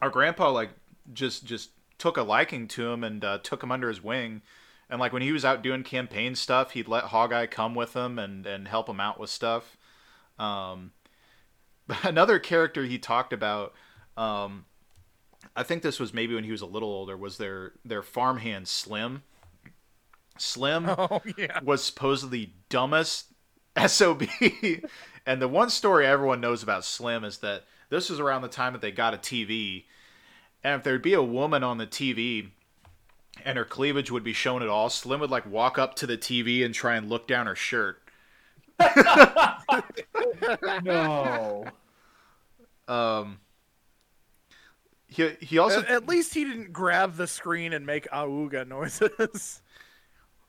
our 0.02 0.10
grandpa, 0.10 0.50
like 0.52 0.72
just 1.14 1.46
just 1.46 1.70
took 2.00 2.18
a 2.18 2.24
liking 2.24 2.68
to 2.70 2.88
him 2.92 3.04
and 3.04 3.24
uh, 3.24 3.38
took 3.44 3.62
him 3.64 3.72
under 3.72 3.88
his 3.90 4.04
wing. 4.04 4.42
And 4.94 5.00
like 5.00 5.12
when 5.12 5.24
he 5.24 5.32
was 5.32 5.44
out 5.44 5.64
doing 5.64 5.82
campaign 5.82 6.36
stuff, 6.36 6.74
he'd 6.74 6.88
let 6.88 7.06
Hawkeye 7.06 7.48
come 7.48 7.74
with 7.74 7.96
him 7.96 8.20
and 8.20 8.46
and 8.46 8.68
help 8.68 8.88
him 8.88 9.00
out 9.00 9.20
with 9.20 9.32
stuff. 9.32 9.76
Um, 10.38 10.92
but 11.88 12.06
another 12.06 12.38
character 12.38 12.86
he 12.86 13.00
talked 13.00 13.34
about. 13.34 13.74
Um, 14.16 14.66
I 15.56 15.64
think 15.64 15.82
this 15.82 16.00
was 16.00 16.14
maybe 16.14 16.36
when 16.36 16.44
he 16.44 16.52
was 16.52 16.62
a 16.62 16.68
little 16.68 16.90
older. 16.90 17.18
Was 17.18 17.38
their 17.40 17.74
their 17.84 18.04
farmhand 18.04 18.68
Slim? 18.68 19.24
Slim 20.38 20.86
Oh 20.90 21.24
yeah. 21.40 21.60
was 21.64 21.84
supposedly 21.84 22.54
dumbest 22.70 23.34
SOB. 23.88 24.26
and 25.26 25.42
the 25.42 25.48
one 25.48 25.72
story 25.72 26.06
everyone 26.06 26.40
knows 26.40 26.62
about 26.62 26.86
Slim 26.86 27.24
is 27.24 27.40
that 27.40 27.64
this 27.90 28.12
was 28.12 28.20
around 28.20 28.44
the 28.44 28.48
time 28.48 28.74
that 28.74 28.84
they 28.84 28.92
got 28.92 29.16
a 29.16 29.18
TV. 29.18 29.86
And 30.64 30.76
if 30.76 30.84
there'd 30.84 31.02
be 31.02 31.16
a 31.16 31.24
woman 31.24 31.64
on 31.64 31.80
the 31.80 31.88
TV 31.88 32.52
and 33.44 33.58
her 33.58 33.66
cleavage 33.66 34.12
would 34.12 34.24
be 34.24 34.34
shown 34.34 34.62
at 34.62 34.70
all, 34.70 34.90
Slim 34.90 35.20
would 35.20 35.32
like 35.32 35.46
walk 35.46 35.78
up 35.78 35.96
to 35.96 36.08
the 36.08 36.18
TV 36.18 36.64
and 36.64 36.74
try 36.74 36.96
and 36.96 37.10
look 37.10 37.28
down 37.28 37.48
her 37.48 37.56
shirt. 37.56 38.00
No. 40.84 41.66
Um, 42.88 43.40
he 45.08 45.30
he 45.42 45.58
also 45.58 45.82
At, 45.82 45.90
at 45.90 46.08
least 46.08 46.34
he 46.34 46.44
didn't 46.44 46.74
grab 46.74 47.16
the 47.16 47.28
screen 47.28 47.74
and 47.74 47.86
make 47.86 48.10
auga 48.10 48.68
noises. 48.68 49.62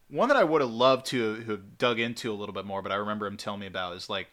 One 0.09 0.28
that 0.28 0.37
I 0.37 0.45
would 0.45 0.61
have 0.61 0.70
loved 0.70 1.07
to 1.07 1.43
have 1.47 1.78
dug 1.78 1.99
into 2.01 2.32
a 2.32 2.35
little 2.35 2.53
bit 2.53 2.64
more, 2.64 2.82
but 2.82 2.93
I 2.93 2.97
remember 2.97 3.26
him 3.26 3.37
telling 3.37 3.61
me 3.61 3.66
about 3.66 3.97
is 3.97 4.11
like 4.11 4.28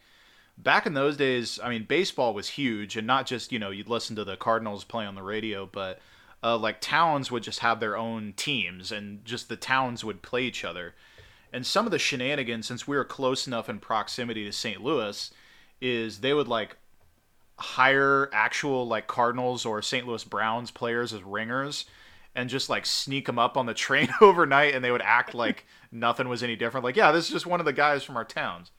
back 0.57 0.85
in 0.85 0.93
those 0.93 1.17
days. 1.17 1.59
I 1.63 1.69
mean, 1.69 1.85
baseball 1.85 2.33
was 2.33 2.49
huge, 2.49 2.97
and 2.97 3.05
not 3.05 3.25
just 3.25 3.51
you 3.51 3.59
know 3.59 3.69
you'd 3.69 3.89
listen 3.89 4.15
to 4.15 4.23
the 4.23 4.37
Cardinals 4.37 4.83
play 4.83 5.05
on 5.05 5.15
the 5.15 5.23
radio, 5.23 5.69
but 5.71 5.99
uh, 6.43 6.57
like 6.57 6.81
towns 6.81 7.31
would 7.31 7.43
just 7.43 7.59
have 7.59 7.79
their 7.79 7.97
own 7.97 8.33
teams, 8.35 8.91
and 8.91 9.23
just 9.25 9.49
the 9.49 9.55
towns 9.55 10.03
would 10.03 10.21
play 10.21 10.43
each 10.43 10.63
other. 10.63 10.95
And 11.53 11.65
some 11.65 11.85
of 11.85 11.91
the 11.91 11.99
shenanigans, 11.99 12.65
since 12.65 12.87
we 12.87 12.95
were 12.95 13.03
close 13.03 13.45
enough 13.45 13.69
in 13.69 13.79
proximity 13.79 14.45
to 14.45 14.51
St. 14.51 14.81
Louis, 14.81 15.31
is 15.81 16.19
they 16.19 16.33
would 16.33 16.47
like 16.47 16.77
hire 17.61 18.29
actual 18.33 18.87
like 18.87 19.07
Cardinals 19.07 19.65
or 19.65 19.81
St. 19.81 20.07
Louis 20.07 20.23
Browns 20.23 20.71
players 20.71 21.13
as 21.13 21.21
ringers 21.23 21.85
and 22.33 22.49
just 22.49 22.69
like 22.69 22.85
sneak 22.85 23.25
them 23.25 23.37
up 23.37 23.55
on 23.55 23.65
the 23.65 23.73
train 23.75 24.09
overnight 24.21 24.73
and 24.73 24.83
they 24.83 24.91
would 24.91 25.01
act 25.01 25.33
like 25.33 25.65
nothing 25.91 26.27
was 26.27 26.41
any 26.41 26.55
different 26.55 26.83
like 26.83 26.95
yeah 26.95 27.11
this 27.11 27.25
is 27.25 27.31
just 27.31 27.45
one 27.45 27.59
of 27.59 27.65
the 27.65 27.73
guys 27.73 28.03
from 28.03 28.17
our 28.17 28.25
towns 28.25 28.71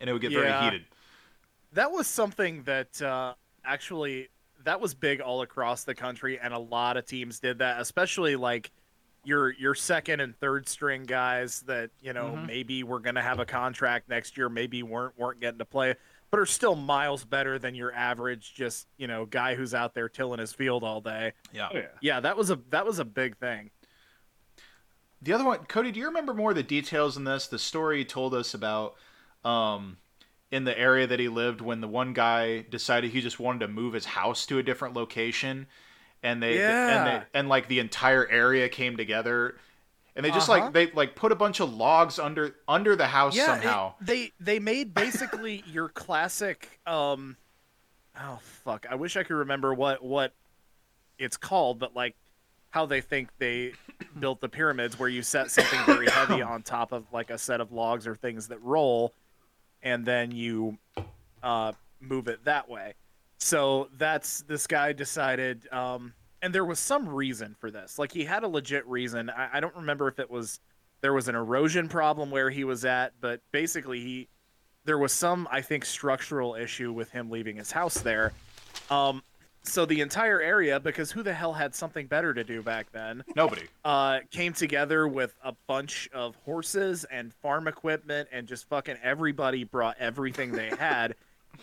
and 0.00 0.10
it 0.10 0.12
would 0.12 0.22
get 0.22 0.32
very 0.32 0.52
heated 0.64 0.84
that 1.72 1.92
was 1.92 2.06
something 2.06 2.62
that 2.62 3.00
uh, 3.02 3.34
actually 3.64 4.28
that 4.66 4.80
was 4.80 4.94
big 4.94 5.20
all 5.20 5.40
across 5.42 5.84
the 5.84 5.94
country, 5.94 6.38
and 6.38 6.52
a 6.52 6.58
lot 6.58 6.96
of 6.96 7.06
teams 7.06 7.40
did 7.40 7.58
that, 7.58 7.80
especially 7.80 8.36
like 8.36 8.70
your 9.24 9.50
your 9.54 9.74
second 9.74 10.20
and 10.20 10.36
third 10.38 10.68
string 10.68 11.04
guys 11.04 11.62
that 11.62 11.90
you 12.00 12.12
know 12.12 12.26
Mhm. 12.36 12.46
maybe 12.46 12.82
were 12.84 13.00
going 13.00 13.14
to 13.16 13.22
have 13.22 13.40
a 13.40 13.46
contract 13.46 14.08
next 14.08 14.36
year, 14.36 14.48
maybe 14.48 14.82
weren't 14.82 15.18
weren't 15.18 15.40
getting 15.40 15.58
to 15.58 15.64
play, 15.64 15.94
but 16.30 16.38
are 16.38 16.46
still 16.46 16.76
miles 16.76 17.24
better 17.24 17.58
than 17.58 17.74
your 17.74 17.92
average 17.92 18.54
just 18.54 18.86
you 18.98 19.06
know 19.08 19.24
guy 19.26 19.54
who's 19.54 19.74
out 19.74 19.94
there 19.94 20.08
tilling 20.08 20.38
his 20.38 20.52
field 20.52 20.84
all 20.84 21.00
day. 21.00 21.32
Yeah. 21.52 21.68
Oh 21.72 21.76
yeah. 21.76 21.86
Yeah, 22.00 22.20
that 22.20 22.36
was 22.36 22.50
a 22.50 22.56
that 22.70 22.84
was 22.86 22.98
a 22.98 23.04
big 23.04 23.36
thing. 23.38 23.70
The 25.22 25.32
other 25.32 25.44
one, 25.44 25.64
Cody, 25.64 25.90
do 25.92 25.98
you 25.98 26.06
remember 26.06 26.34
more 26.34 26.50
of 26.50 26.56
the 26.56 26.62
details 26.62 27.16
in 27.16 27.24
this? 27.24 27.46
The 27.48 27.58
story 27.58 27.98
he 27.98 28.04
told 28.04 28.34
us 28.34 28.52
about 28.54 28.94
um, 29.44 29.96
in 30.56 30.64
the 30.64 30.76
area 30.78 31.06
that 31.06 31.20
he 31.20 31.28
lived 31.28 31.60
when 31.60 31.80
the 31.80 31.88
one 31.88 32.12
guy 32.12 32.62
decided 32.62 33.10
he 33.10 33.20
just 33.20 33.38
wanted 33.38 33.60
to 33.60 33.68
move 33.68 33.92
his 33.92 34.04
house 34.06 34.46
to 34.46 34.58
a 34.58 34.62
different 34.62 34.94
location, 34.94 35.66
and 36.22 36.42
they 36.42 36.60
and 36.62 37.06
they 37.06 37.22
and 37.34 37.48
like 37.48 37.68
the 37.68 37.78
entire 37.78 38.26
area 38.28 38.68
came 38.68 38.96
together, 38.96 39.56
and 40.16 40.24
they 40.24 40.30
just 40.30 40.48
Uh-huh. 40.48 40.62
like 40.64 40.72
they 40.72 40.90
like 40.92 41.14
put 41.14 41.30
a 41.30 41.36
bunch 41.36 41.60
of 41.60 41.72
logs 41.72 42.18
under 42.18 42.56
under 42.66 42.96
the 42.96 43.06
house 43.06 43.36
yeah, 43.36 43.42
it- 43.42 43.46
somehow. 43.62 43.94
they 44.00 44.32
they 44.40 44.58
made 44.58 44.94
basically 44.94 45.62
your 45.70 45.88
classic. 45.88 46.80
Um, 46.86 47.36
oh 48.20 48.38
fuck! 48.42 48.86
I 48.90 48.94
wish 48.94 49.16
I 49.16 49.22
could 49.22 49.36
remember 49.36 49.74
what 49.74 50.02
what 50.02 50.32
it's 51.18 51.36
called, 51.36 51.78
but 51.78 51.94
like 51.94 52.16
how 52.70 52.86
they 52.86 53.00
think 53.00 53.28
they 53.38 53.72
built 54.18 54.40
the 54.40 54.48
pyramids, 54.48 54.98
where 54.98 55.08
you 55.08 55.22
set 55.22 55.50
something 55.50 55.80
very 55.86 56.08
heavy 56.10 56.42
on 56.52 56.62
top 56.62 56.92
of 56.92 57.04
like 57.12 57.30
a 57.30 57.38
set 57.38 57.60
of 57.60 57.72
logs 57.72 58.06
or 58.06 58.14
things 58.14 58.48
that 58.48 58.60
roll, 58.62 59.12
and 59.86 60.04
then 60.04 60.32
you 60.32 60.76
uh, 61.44 61.70
move 62.00 62.26
it 62.26 62.44
that 62.44 62.68
way. 62.68 62.94
So 63.38 63.88
that's 63.96 64.40
this 64.42 64.66
guy 64.66 64.92
decided, 64.92 65.72
um, 65.72 66.12
and 66.42 66.52
there 66.52 66.64
was 66.64 66.80
some 66.80 67.08
reason 67.08 67.54
for 67.60 67.70
this. 67.70 67.96
Like 67.96 68.10
he 68.10 68.24
had 68.24 68.42
a 68.42 68.48
legit 68.48 68.84
reason. 68.88 69.30
I, 69.30 69.50
I 69.54 69.60
don't 69.60 69.76
remember 69.76 70.08
if 70.08 70.18
it 70.18 70.28
was 70.28 70.58
there 71.02 71.12
was 71.12 71.28
an 71.28 71.36
erosion 71.36 71.88
problem 71.88 72.32
where 72.32 72.50
he 72.50 72.64
was 72.64 72.84
at, 72.84 73.12
but 73.20 73.40
basically 73.52 74.00
he 74.00 74.28
there 74.84 74.98
was 74.98 75.12
some 75.12 75.46
I 75.52 75.60
think 75.60 75.84
structural 75.84 76.56
issue 76.56 76.92
with 76.92 77.10
him 77.10 77.30
leaving 77.30 77.56
his 77.56 77.70
house 77.70 78.00
there. 78.00 78.32
Um, 78.90 79.22
so 79.66 79.84
the 79.86 80.00
entire 80.00 80.40
area, 80.40 80.78
because 80.80 81.10
who 81.12 81.22
the 81.22 81.32
hell 81.34 81.52
had 81.54 81.74
something 81.74 82.06
better 82.06 82.32
to 82.34 82.44
do 82.44 82.62
back 82.62 82.90
then, 82.92 83.24
Nobody. 83.34 83.62
uh, 83.84 84.20
came 84.30 84.52
together 84.52 85.06
with 85.08 85.34
a 85.44 85.52
bunch 85.66 86.08
of 86.12 86.36
horses 86.44 87.04
and 87.04 87.32
farm 87.34 87.68
equipment, 87.68 88.28
and 88.32 88.46
just 88.46 88.68
fucking 88.68 88.96
everybody 89.02 89.64
brought 89.64 89.96
everything 89.98 90.52
they 90.52 90.68
had, 90.78 91.14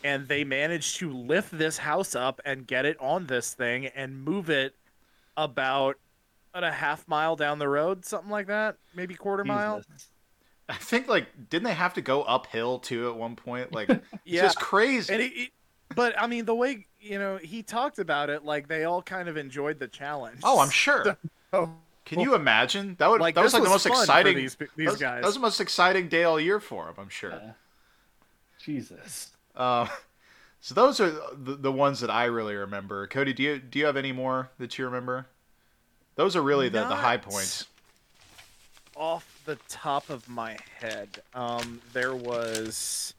and 0.03 0.27
they 0.27 0.43
managed 0.43 0.97
to 0.97 1.11
lift 1.11 1.57
this 1.57 1.77
house 1.77 2.15
up 2.15 2.41
and 2.45 2.67
get 2.67 2.85
it 2.85 2.97
on 2.99 3.27
this 3.27 3.53
thing 3.53 3.87
and 3.87 4.23
move 4.23 4.49
it 4.49 4.75
about 5.37 5.97
a 6.53 6.71
half 6.71 7.07
mile 7.07 7.35
down 7.35 7.57
the 7.59 7.67
road, 7.67 8.05
something 8.05 8.29
like 8.29 8.47
that, 8.47 8.75
maybe 8.95 9.15
quarter 9.15 9.43
mile. 9.43 9.77
Jesus. 9.87 10.09
I 10.69 10.75
think 10.75 11.07
like 11.07 11.27
didn't 11.49 11.63
they 11.65 11.73
have 11.73 11.93
to 11.95 12.01
go 12.01 12.21
uphill 12.23 12.79
too 12.79 13.09
at 13.09 13.15
one 13.15 13.35
point? 13.35 13.73
Like 13.73 13.89
it's 13.89 14.03
Yeah, 14.23 14.43
just 14.43 14.59
crazy. 14.59 15.11
and 15.13 15.21
it, 15.21 15.31
it, 15.35 15.49
but 15.95 16.13
I 16.19 16.27
mean 16.27 16.45
the 16.45 16.55
way 16.55 16.85
you 17.03 17.19
know 17.19 17.37
he 17.37 17.61
talked 17.61 17.99
about 17.99 18.29
it, 18.29 18.43
like 18.45 18.67
they 18.67 18.85
all 18.85 19.01
kind 19.01 19.27
of 19.29 19.37
enjoyed 19.37 19.77
the 19.79 19.87
challenge. 19.87 20.39
oh, 20.43 20.59
I'm 20.59 20.69
sure. 20.69 21.17
Oh, 21.55 21.69
Can 22.05 22.19
you 22.19 22.33
imagine? 22.33 22.95
That 22.97 23.11
would 23.11 23.21
like 23.21 23.35
that 23.35 23.43
was 23.43 23.51
this 23.51 23.59
like 23.59 23.63
the 23.63 23.69
most 23.69 23.85
exciting 23.85 24.35
these, 24.35 24.55
that 24.55 24.69
was, 24.75 24.95
guys. 24.95 25.21
That 25.21 25.27
was 25.27 25.35
the 25.35 25.39
most 25.39 25.61
exciting 25.61 26.07
day 26.07 26.23
all 26.23 26.39
year 26.39 26.59
for 26.59 26.87
him, 26.87 26.95
I'm 26.97 27.09
sure. 27.09 27.29
Yeah. 27.29 27.51
Jesus. 28.59 29.31
Uh, 29.55 29.85
so 30.61 30.73
those 30.73 30.99
are 30.99 31.11
the, 31.37 31.55
the 31.55 31.71
ones 31.71 31.99
that 31.99 32.09
I 32.09 32.25
really 32.25 32.55
remember. 32.55 33.05
Cody, 33.05 33.33
do 33.33 33.43
you 33.43 33.59
do 33.59 33.77
you 33.77 33.85
have 33.85 33.97
any 33.97 34.11
more 34.11 34.49
that 34.57 34.79
you 34.79 34.85
remember? 34.85 35.27
Those 36.15 36.35
are 36.35 36.41
really 36.41 36.69
the, 36.69 36.87
the 36.87 36.95
high 36.95 37.17
points. 37.17 37.67
off 38.95 39.41
the 39.45 39.57
top 39.67 40.09
of 40.09 40.27
my 40.29 40.57
head 40.79 41.09
um 41.35 41.81
there 41.93 42.15
was 42.15 43.13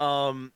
um 0.00 0.50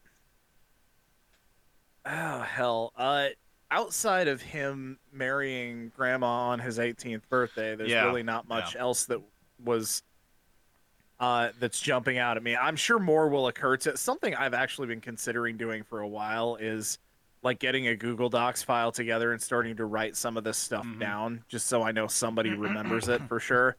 oh 2.09 2.41
hell. 2.41 2.93
Uh 2.97 3.29
outside 3.71 4.29
of 4.29 4.41
him 4.41 4.99
marrying 5.13 5.93
grandma 5.95 6.27
on 6.49 6.59
his 6.59 6.79
18th 6.79 7.29
birthday 7.29 7.77
there's 7.77 7.91
Yeah, 7.91 8.05
really 8.07 8.23
not 8.23 8.49
much 8.49 8.75
else 8.77 9.05
that 9.07 9.21
was 9.63 10.03
uh 11.21 11.51
that's 11.59 11.79
jumping 11.81 12.17
out 12.19 12.37
at 12.37 12.43
me. 12.43 12.57
I'm 12.57 12.77
sure 12.77 12.99
more 12.99 13.29
will 13.29 13.49
occur 13.49 13.77
to 13.79 13.97
something 13.97 14.35
i've 14.35 14.55
actually 14.55 14.87
been 14.87 15.01
considering 15.01 15.57
doing 15.57 15.83
for 15.83 16.01
a 16.01 16.09
while 16.09 16.57
is 16.57 16.99
like 17.43 17.61
getting 17.61 17.87
a 17.89 17.95
Google 17.95 18.29
Docs 18.29 18.65
file 18.65 18.91
together 18.91 19.33
and 19.33 19.41
starting 19.41 19.77
to 19.77 19.85
write 19.85 20.17
some 20.17 20.37
of 20.37 20.43
this 20.43 20.59
stuff 20.59 20.85
Mhm. 20.85 20.99
down 20.99 21.45
just 21.49 21.67
so 21.69 21.83
I 21.83 21.93
know 21.93 22.09
somebody 22.09 22.51
remembers 22.51 23.07
it 23.09 23.23
for 23.29 23.39
sure. 23.39 23.77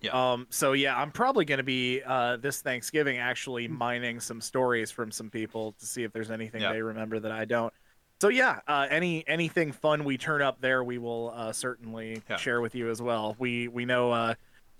Yeah. 0.00 0.32
Um 0.32 0.46
so 0.50 0.72
yeah, 0.72 0.96
I'm 0.96 1.10
probably 1.10 1.44
going 1.44 1.58
to 1.58 1.64
be 1.64 2.02
uh 2.06 2.36
this 2.36 2.60
Thanksgiving 2.62 3.18
actually 3.18 3.66
mining 3.68 4.20
some 4.20 4.40
stories 4.40 4.90
from 4.90 5.10
some 5.10 5.28
people 5.30 5.72
to 5.80 5.86
see 5.86 6.04
if 6.04 6.12
there's 6.12 6.30
anything 6.30 6.60
they 6.62 6.82
remember 6.82 7.18
that 7.20 7.32
I 7.32 7.44
don't. 7.44 7.72
So 8.20 8.28
yeah, 8.28 8.60
uh 8.68 8.86
any 8.90 9.26
anything 9.26 9.72
fun 9.72 10.04
we 10.04 10.16
turn 10.18 10.42
up 10.42 10.60
there 10.60 10.84
we 10.84 10.98
will 10.98 11.32
uh 11.34 11.52
certainly 11.52 12.22
Yeah. 12.30 12.36
share 12.36 12.60
with 12.60 12.74
you 12.74 12.90
as 12.90 13.02
well. 13.02 13.34
We 13.38 13.68
we 13.68 13.84
know 13.84 14.12
uh 14.12 14.34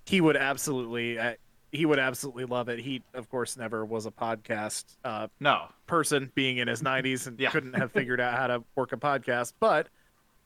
he 0.06 0.20
would 0.20 0.36
absolutely 0.36 1.18
uh, 1.18 1.34
he 1.70 1.84
would 1.84 1.98
absolutely 1.98 2.46
love 2.46 2.68
it. 2.70 2.78
He 2.78 3.02
of 3.12 3.28
course 3.28 3.56
never 3.56 3.84
was 3.84 4.06
a 4.06 4.10
podcast 4.10 4.84
uh 5.04 5.28
No. 5.40 5.66
person 5.86 6.30
being 6.34 6.58
in 6.58 6.68
his 6.68 6.80
90s 6.82 7.26
and 7.26 7.38
Yeah. 7.40 7.50
couldn't 7.50 7.74
have 7.74 7.92
figured 8.00 8.20
out 8.20 8.38
how 8.38 8.46
to 8.46 8.64
work 8.76 8.92
a 8.92 8.96
podcast 8.96 9.52
but 9.60 9.88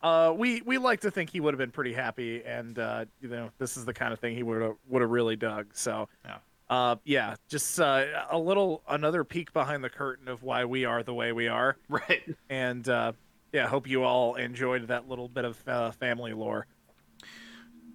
uh, 0.03 0.33
we 0.37 0.61
we 0.63 0.79
like 0.79 1.01
to 1.01 1.11
think 1.11 1.31
he 1.31 1.41
would 1.41 1.55
have 1.55 1.59
been 1.59 1.71
pretty 1.71 1.93
happy 1.93 2.43
and 2.45 2.79
uh, 2.79 3.05
you 3.21 3.29
know 3.29 3.51
this 3.59 3.77
is 3.77 3.85
the 3.85 3.95
kind 3.95 4.13
of 4.13 4.19
thing 4.21 4.35
he 4.35 4.43
would 4.43 4.63
have 4.63 4.75
would 4.89 5.03
have 5.03 5.11
really 5.11 5.37
dug 5.37 5.67
so 5.73 6.09
Yeah. 6.25 6.39
uh, 6.71 6.97
yeah 7.05 7.37
just 7.49 7.79
uh, 7.81 8.05
a 8.31 8.39
little 8.39 8.83
another 8.89 9.25
peek 9.25 9.53
behind 9.53 9.85
the 9.85 9.91
curtain 9.91 10.29
of 10.29 10.43
why 10.43 10.65
we 10.65 10.85
are 10.85 11.03
the 11.03 11.15
way 11.15 11.33
we 11.33 11.49
are 11.49 11.77
Right. 11.89 12.23
and 12.51 12.89
uh, 12.89 13.13
yeah 13.53 13.69
hope 13.69 13.89
you 13.89 14.05
all 14.05 14.35
enjoyed 14.37 14.89
that 14.89 15.09
little 15.09 15.29
bit 15.29 15.45
of 15.45 15.69
uh, 15.69 15.91
family 15.93 16.33
lore 16.33 16.67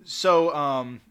So, 0.03 0.53
um, 0.55 1.01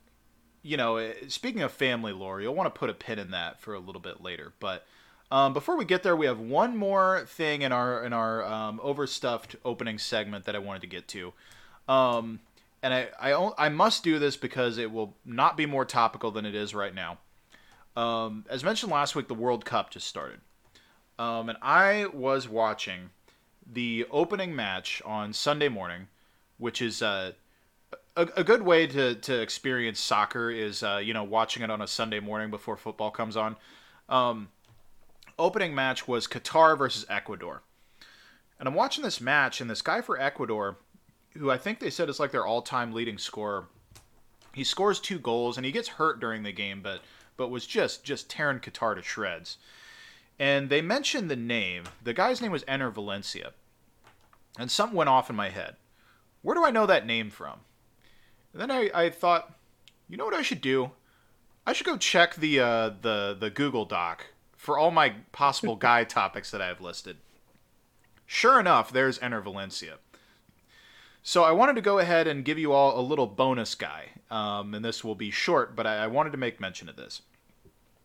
you 0.63 0.77
know, 0.77 0.97
eh, 0.97 1.13
speaking 1.29 1.63
of 1.63 1.73
family 1.73 2.13
lore, 2.13 2.41
you'll 2.41 2.55
want 2.55 2.73
to 2.73 2.79
put 2.79 2.89
a 2.91 2.95
pin 2.95 3.19
in 3.19 3.31
that 3.33 3.61
for 3.61 3.75
a 3.75 3.79
little 3.79 4.01
bit 4.01 4.23
later. 4.23 4.53
But 4.59 4.87
um, 5.31 5.53
before 5.53 5.77
we 5.77 5.85
get 5.85 6.03
there, 6.03 6.15
we 6.15 6.27
have 6.27 6.39
one 6.39 6.77
more 6.77 7.25
thing 7.27 7.63
in 7.63 7.73
our 7.73 8.05
in 8.05 8.13
our 8.13 8.45
um, 8.45 8.81
overstuffed 8.83 9.57
opening 9.65 9.99
segment 9.99 10.45
that 10.45 10.55
I 10.55 10.59
wanted 10.59 10.83
to 10.83 10.89
get 10.89 11.09
to. 11.09 11.33
Um, 11.89 12.41
and 12.83 12.95
I, 12.95 13.09
I 13.21 13.67
I 13.67 13.69
must 13.69 14.05
do 14.05 14.19
this 14.19 14.37
because 14.37 14.79
it 14.79 14.93
will 14.93 15.17
not 15.25 15.57
be 15.57 15.67
more 15.67 15.85
topical 15.85 16.31
than 16.31 16.47
it 16.47 16.55
is 16.55 16.75
right 16.75 16.95
now. 16.95 17.19
Um, 17.97 18.45
as 18.49 18.63
mentioned 18.63 18.93
last 18.93 19.17
week, 19.17 19.27
the 19.27 19.35
World 19.35 19.65
Cup 19.65 19.91
just 19.91 20.07
started, 20.07 20.41
um, 21.19 21.49
and 21.49 21.59
I 21.63 22.07
was 22.13 22.49
watching 22.49 23.11
the 23.67 24.07
opening 24.11 24.55
match 24.55 25.03
on 25.05 25.33
Sunday 25.33 25.69
morning, 25.69 26.07
which 26.59 26.81
is 26.81 27.03
uh, 27.03 27.33
a, 28.17 28.29
a 28.37 28.45
good 28.45 28.63
way 28.63 28.87
to, 28.87 29.15
to 29.17 29.41
experience 29.41 29.99
soccer 29.99 30.51
is 30.51 30.83
uh, 30.83 31.01
you 31.03 31.15
know 31.15 31.25
watching 31.25 31.63
it 31.63 31.71
on 31.71 31.81
a 31.81 31.87
Sunday 31.87 32.21
morning 32.21 32.51
before 32.51 32.77
football 32.77 33.11
comes 33.11 33.37
on. 33.37 33.57
Um, 34.09 34.49
opening 35.39 35.75
match 35.75 36.09
was 36.09 36.27
Qatar 36.27 36.77
versus 36.77 37.07
Ecuador, 37.09 37.63
and 38.59 38.69
I'm 38.69 38.75
watching 38.75 39.05
this 39.05 39.21
match, 39.21 39.61
and 39.61 39.69
this 39.69 39.83
guy 39.83 40.01
for 40.01 40.21
Ecuador, 40.21 40.79
who 41.37 41.51
I 41.51 41.59
think 41.59 41.79
they 41.79 41.91
said 41.91 42.09
is 42.09 42.19
like 42.19 42.33
their 42.33 42.47
all-time 42.47 42.93
leading 42.93 43.19
scorer, 43.19 43.67
he 44.55 44.65
scores 44.65 45.01
two 45.01 45.19
goals, 45.19 45.57
and 45.57 45.67
he 45.67 45.73
gets 45.73 45.89
hurt 45.89 46.19
during 46.19 46.43
the 46.43 46.53
game, 46.53 46.81
but 46.83 47.01
but 47.37 47.49
was 47.49 47.67
just 47.67 48.05
just 48.05 48.31
tearing 48.31 48.59
Qatar 48.59 48.95
to 48.95 49.03
shreds. 49.03 49.59
And 50.39 50.71
they 50.71 50.81
mentioned 50.81 51.31
the 51.31 51.37
name. 51.37 51.85
The 52.03 52.15
guy's 52.15 52.41
name 52.41 52.53
was 52.53 52.65
Enner 52.65 52.93
Valencia, 52.93 53.53
and 54.59 54.71
something 54.71 54.97
went 54.97 55.11
off 55.11 55.29
in 55.29 55.37
my 55.37 55.51
head. 55.51 55.77
Where 56.41 56.55
do 56.55 56.65
I 56.65 56.71
know 56.71 56.87
that 56.87 57.07
name 57.07 57.29
from? 57.29 57.61
And 58.53 58.63
then 58.63 58.71
I, 58.71 58.91
I 58.95 59.11
thought, 59.11 59.55
you 60.09 60.17
know 60.17 60.25
what 60.25 60.33
I 60.33 60.43
should 60.43 60.63
do? 60.63 60.93
I 61.67 61.75
should 61.75 61.87
go 61.87 61.99
check 61.99 62.37
the 62.37 62.61
uh, 62.61 62.91
the 63.03 63.37
the 63.39 63.51
Google 63.51 63.85
Doc 63.85 64.27
for 64.67 64.77
all 64.77 64.91
my 64.91 65.11
possible 65.31 65.77
guy 65.91 66.03
topics 66.03 66.51
that 66.51 66.61
I 66.61 66.67
have 66.67 66.81
listed. 66.81 67.19
Sure 68.27 68.59
enough, 68.59 68.93
there's 68.93 69.21
Enner 69.21 69.41
Valencia. 69.41 69.99
So 71.23 71.45
I 71.45 71.53
wanted 71.53 71.77
to 71.77 71.83
go 71.83 72.01
ahead 72.01 72.27
and 72.27 72.45
give 72.45 72.59
you 72.59 72.73
all 72.73 72.99
a 72.99 73.01
little 73.01 73.29
bonus 73.29 73.77
guy, 73.77 74.09
um, 74.29 74.75
and 74.75 74.85
this 74.85 75.05
will 75.05 75.15
be 75.15 75.31
short, 75.31 75.77
but 75.77 75.87
I, 75.87 75.99
I 75.99 76.07
wanted 76.09 76.33
to 76.33 76.39
make 76.39 76.59
mention 76.61 76.89
of 76.89 76.97
this. 76.97 77.23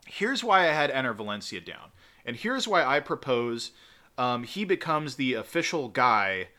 Here's 0.06 0.44
why 0.44 0.70
I 0.70 0.74
had 0.74 0.92
Enner 0.92 1.16
Valencia 1.16 1.62
down, 1.62 1.90
and 2.28 2.36
here's 2.36 2.68
why 2.68 2.84
I 2.84 3.00
propose 3.00 3.72
um, 4.20 4.44
he 4.44 4.64
becomes 4.64 5.16
the 5.16 5.34
official 5.34 5.88
guy 5.88 6.50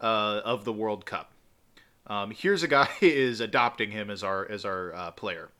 uh, 0.00 0.40
of 0.44 0.64
the 0.64 0.72
World 0.72 1.04
Cup. 1.04 1.32
Um, 2.06 2.30
here's 2.30 2.62
a 2.62 2.68
guy 2.68 2.90
is 3.00 3.40
adopting 3.40 3.90
him 3.90 4.08
as 4.08 4.22
our 4.22 4.48
as 4.48 4.64
our 4.64 4.94
uh, 4.94 5.10
player. 5.10 5.50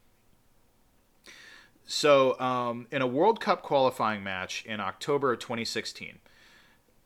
So, 1.91 2.39
um, 2.39 2.87
in 2.91 3.01
a 3.01 3.07
World 3.07 3.41
Cup 3.41 3.63
qualifying 3.63 4.23
match 4.23 4.63
in 4.67 4.79
October 4.79 5.33
of 5.33 5.39
2016, 5.39 6.19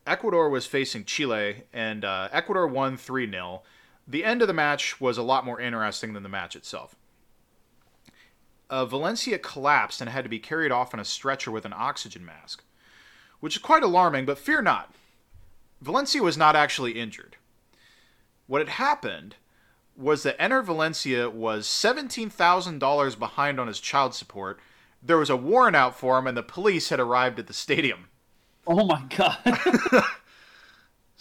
Ecuador 0.09 0.49
was 0.49 0.67
facing 0.67 1.05
Chile, 1.05 1.63
and 1.73 2.05
uh, 2.05 2.29
Ecuador 2.33 2.67
won 2.67 2.97
3 2.97 3.31
0. 3.31 3.63
The 4.09 4.25
end 4.25 4.43
of 4.43 4.49
the 4.49 4.55
match 4.55 5.01
was 5.01 5.17
a 5.17 5.23
lot 5.23 5.45
more 5.45 5.61
interesting 5.61 6.15
than 6.15 6.25
the 6.25 6.29
match 6.29 6.57
itself. 6.57 6.97
Uh, 8.69 8.85
Valencia 8.85 9.39
collapsed 9.39 10.01
and 10.01 10.11
had 10.11 10.25
to 10.25 10.29
be 10.29 10.41
carried 10.41 10.73
off 10.73 10.93
on 10.93 10.99
a 10.99 11.05
stretcher 11.05 11.53
with 11.53 11.65
an 11.65 11.73
oxygen 11.73 12.27
mask, 12.27 12.65
which 13.39 13.55
is 13.55 13.63
quite 13.63 13.85
alarming, 13.85 14.25
but 14.27 14.37
fear 14.37 14.61
not. 14.61 14.93
Valencia 15.81 16.25
was 16.25 16.37
not 16.37 16.57
actually 16.57 16.99
injured. 16.99 17.37
What 18.49 18.61
had 18.61 18.71
happened 18.71 19.37
was 19.97 20.25
that 20.25 20.39
Enner 20.41 20.65
Valencia 20.65 21.31
was 21.31 21.69
$17,000 21.69 23.19
behind 23.19 23.61
on 23.61 23.69
his 23.69 23.79
child 23.79 24.13
support. 24.15 24.59
There 25.03 25.19
was 25.19 25.31
a 25.31 25.37
warrant 25.37 25.77
out 25.77 25.99
for 25.99 26.19
him, 26.19 26.27
and 26.27 26.37
the 26.37 26.43
police 26.43 26.91
had 26.91 27.01
arrived 27.01 27.39
at 27.39 27.47
the 27.47 27.53
stadium. 27.53 28.09
Oh 28.67 28.87
my 28.87 29.03
god. 29.17 30.05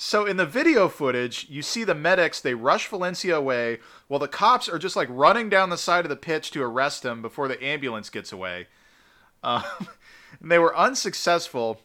So 0.04 0.26
in 0.26 0.38
the 0.38 0.48
video 0.48 0.90
footage, 0.90 1.46
you 1.48 1.62
see 1.62 1.84
the 1.84 1.94
medics, 1.94 2.42
they 2.42 2.56
rush 2.56 2.88
Valencia 2.88 3.38
away 3.38 3.78
while 4.08 4.20
the 4.20 4.28
cops 4.28 4.68
are 4.68 4.80
just 4.80 4.96
like 4.96 5.08
running 5.12 5.48
down 5.48 5.70
the 5.70 5.78
side 5.78 6.06
of 6.06 6.10
the 6.10 6.16
pitch 6.16 6.50
to 6.52 6.64
arrest 6.64 7.06
him 7.06 7.22
before 7.22 7.48
the 7.48 7.64
ambulance 7.64 8.10
gets 8.10 8.32
away. 8.32 8.66
And 9.44 9.64
they 10.42 10.58
were 10.58 10.76
unsuccessful, 10.76 11.82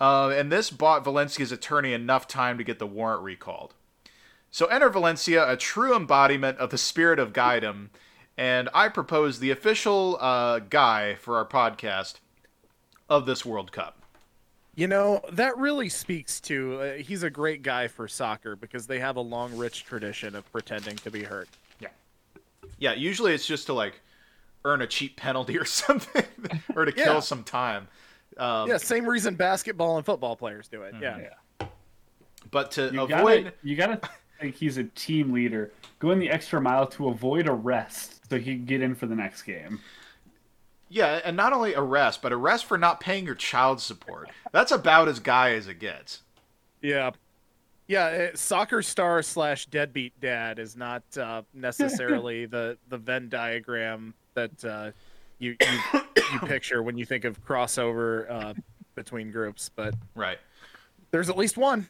uh, 0.00 0.30
and 0.30 0.50
this 0.50 0.70
bought 0.70 1.04
Valencia's 1.04 1.52
attorney 1.52 1.92
enough 1.92 2.26
time 2.26 2.56
to 2.56 2.64
get 2.64 2.78
the 2.78 2.86
warrant 2.86 3.22
recalled. 3.22 3.74
So 4.50 4.66
Enner 4.68 4.90
Valencia, 4.90 5.46
a 5.46 5.58
true 5.58 5.94
embodiment 5.94 6.56
of 6.56 6.70
the 6.70 6.78
spirit 6.78 7.18
of 7.18 7.34
Guidem, 7.34 7.90
and 8.36 8.68
I 8.74 8.88
propose 8.88 9.38
the 9.38 9.50
official 9.50 10.16
uh, 10.20 10.58
guy 10.60 11.14
for 11.16 11.36
our 11.36 11.46
podcast 11.46 12.14
of 13.08 13.26
this 13.26 13.44
World 13.44 13.72
Cup. 13.72 13.98
You 14.76 14.88
know, 14.88 15.20
that 15.32 15.56
really 15.56 15.88
speaks 15.88 16.40
to 16.42 16.80
uh, 16.80 16.92
he's 16.94 17.22
a 17.22 17.30
great 17.30 17.62
guy 17.62 17.86
for 17.86 18.08
soccer 18.08 18.56
because 18.56 18.86
they 18.88 18.98
have 18.98 19.16
a 19.16 19.20
long, 19.20 19.56
rich 19.56 19.84
tradition 19.84 20.34
of 20.34 20.50
pretending 20.50 20.96
to 20.96 21.10
be 21.12 21.22
hurt. 21.22 21.48
Yeah. 21.78 21.88
Yeah, 22.78 22.94
usually 22.94 23.34
it's 23.34 23.46
just 23.46 23.66
to 23.66 23.72
like 23.72 24.00
earn 24.64 24.82
a 24.82 24.86
cheap 24.86 25.16
penalty 25.16 25.56
or 25.58 25.64
something 25.66 26.24
or 26.74 26.86
to 26.86 26.92
Yeah. 26.96 27.04
kill 27.04 27.20
some 27.20 27.44
time. 27.44 27.86
Um, 28.36 28.68
yeah, 28.68 28.78
same 28.78 29.06
reason 29.06 29.36
basketball 29.36 29.96
and 29.96 30.04
football 30.04 30.34
players 30.34 30.66
do 30.66 30.82
it. 30.82 30.94
Yeah. 31.00 31.18
yeah. 31.60 31.66
But 32.50 32.72
to 32.72 32.90
You 32.92 33.02
avoid. 33.02 33.44
gotta, 33.44 33.52
you 33.62 33.76
gotta 33.76 34.00
think 34.40 34.56
he's 34.56 34.76
a 34.76 34.84
team 34.84 35.32
leader, 35.32 35.70
going 36.00 36.18
the 36.18 36.30
extra 36.30 36.60
mile 36.60 36.86
to 36.88 37.08
avoid 37.08 37.48
arrest 37.48 38.13
so 38.28 38.38
he 38.38 38.54
can 38.56 38.64
get 38.64 38.80
in 38.82 38.94
for 38.94 39.06
the 39.06 39.14
next 39.14 39.42
game. 39.42 39.80
Yeah, 40.88 41.20
and 41.24 41.36
not 41.36 41.52
only 41.52 41.74
arrest, 41.74 42.22
but 42.22 42.32
arrest 42.32 42.66
for 42.66 42.78
not 42.78 43.00
paying 43.00 43.24
your 43.26 43.34
child 43.34 43.80
support. 43.80 44.30
That's 44.52 44.70
about 44.70 45.08
as 45.08 45.18
guy 45.18 45.52
as 45.54 45.66
it 45.66 45.78
gets. 45.80 46.22
Yeah. 46.82 47.10
Yeah, 47.86 48.30
uh, 48.32 48.36
soccer 48.36 48.80
star 48.80 49.22
slash 49.22 49.66
deadbeat 49.66 50.18
dad 50.20 50.58
is 50.58 50.76
not 50.76 51.02
uh, 51.18 51.42
necessarily 51.52 52.46
the, 52.46 52.78
the 52.88 52.96
Venn 52.96 53.28
diagram 53.28 54.14
that 54.34 54.64
uh, 54.64 54.90
you, 55.38 55.56
you 55.60 56.00
you 56.32 56.38
picture 56.40 56.82
when 56.82 56.96
you 56.96 57.04
think 57.04 57.24
of 57.24 57.44
crossover 57.44 58.30
uh, 58.30 58.54
between 58.94 59.30
groups, 59.30 59.70
but 59.74 59.94
Right. 60.14 60.38
there's 61.10 61.28
at 61.28 61.36
least 61.36 61.56
one. 61.58 61.88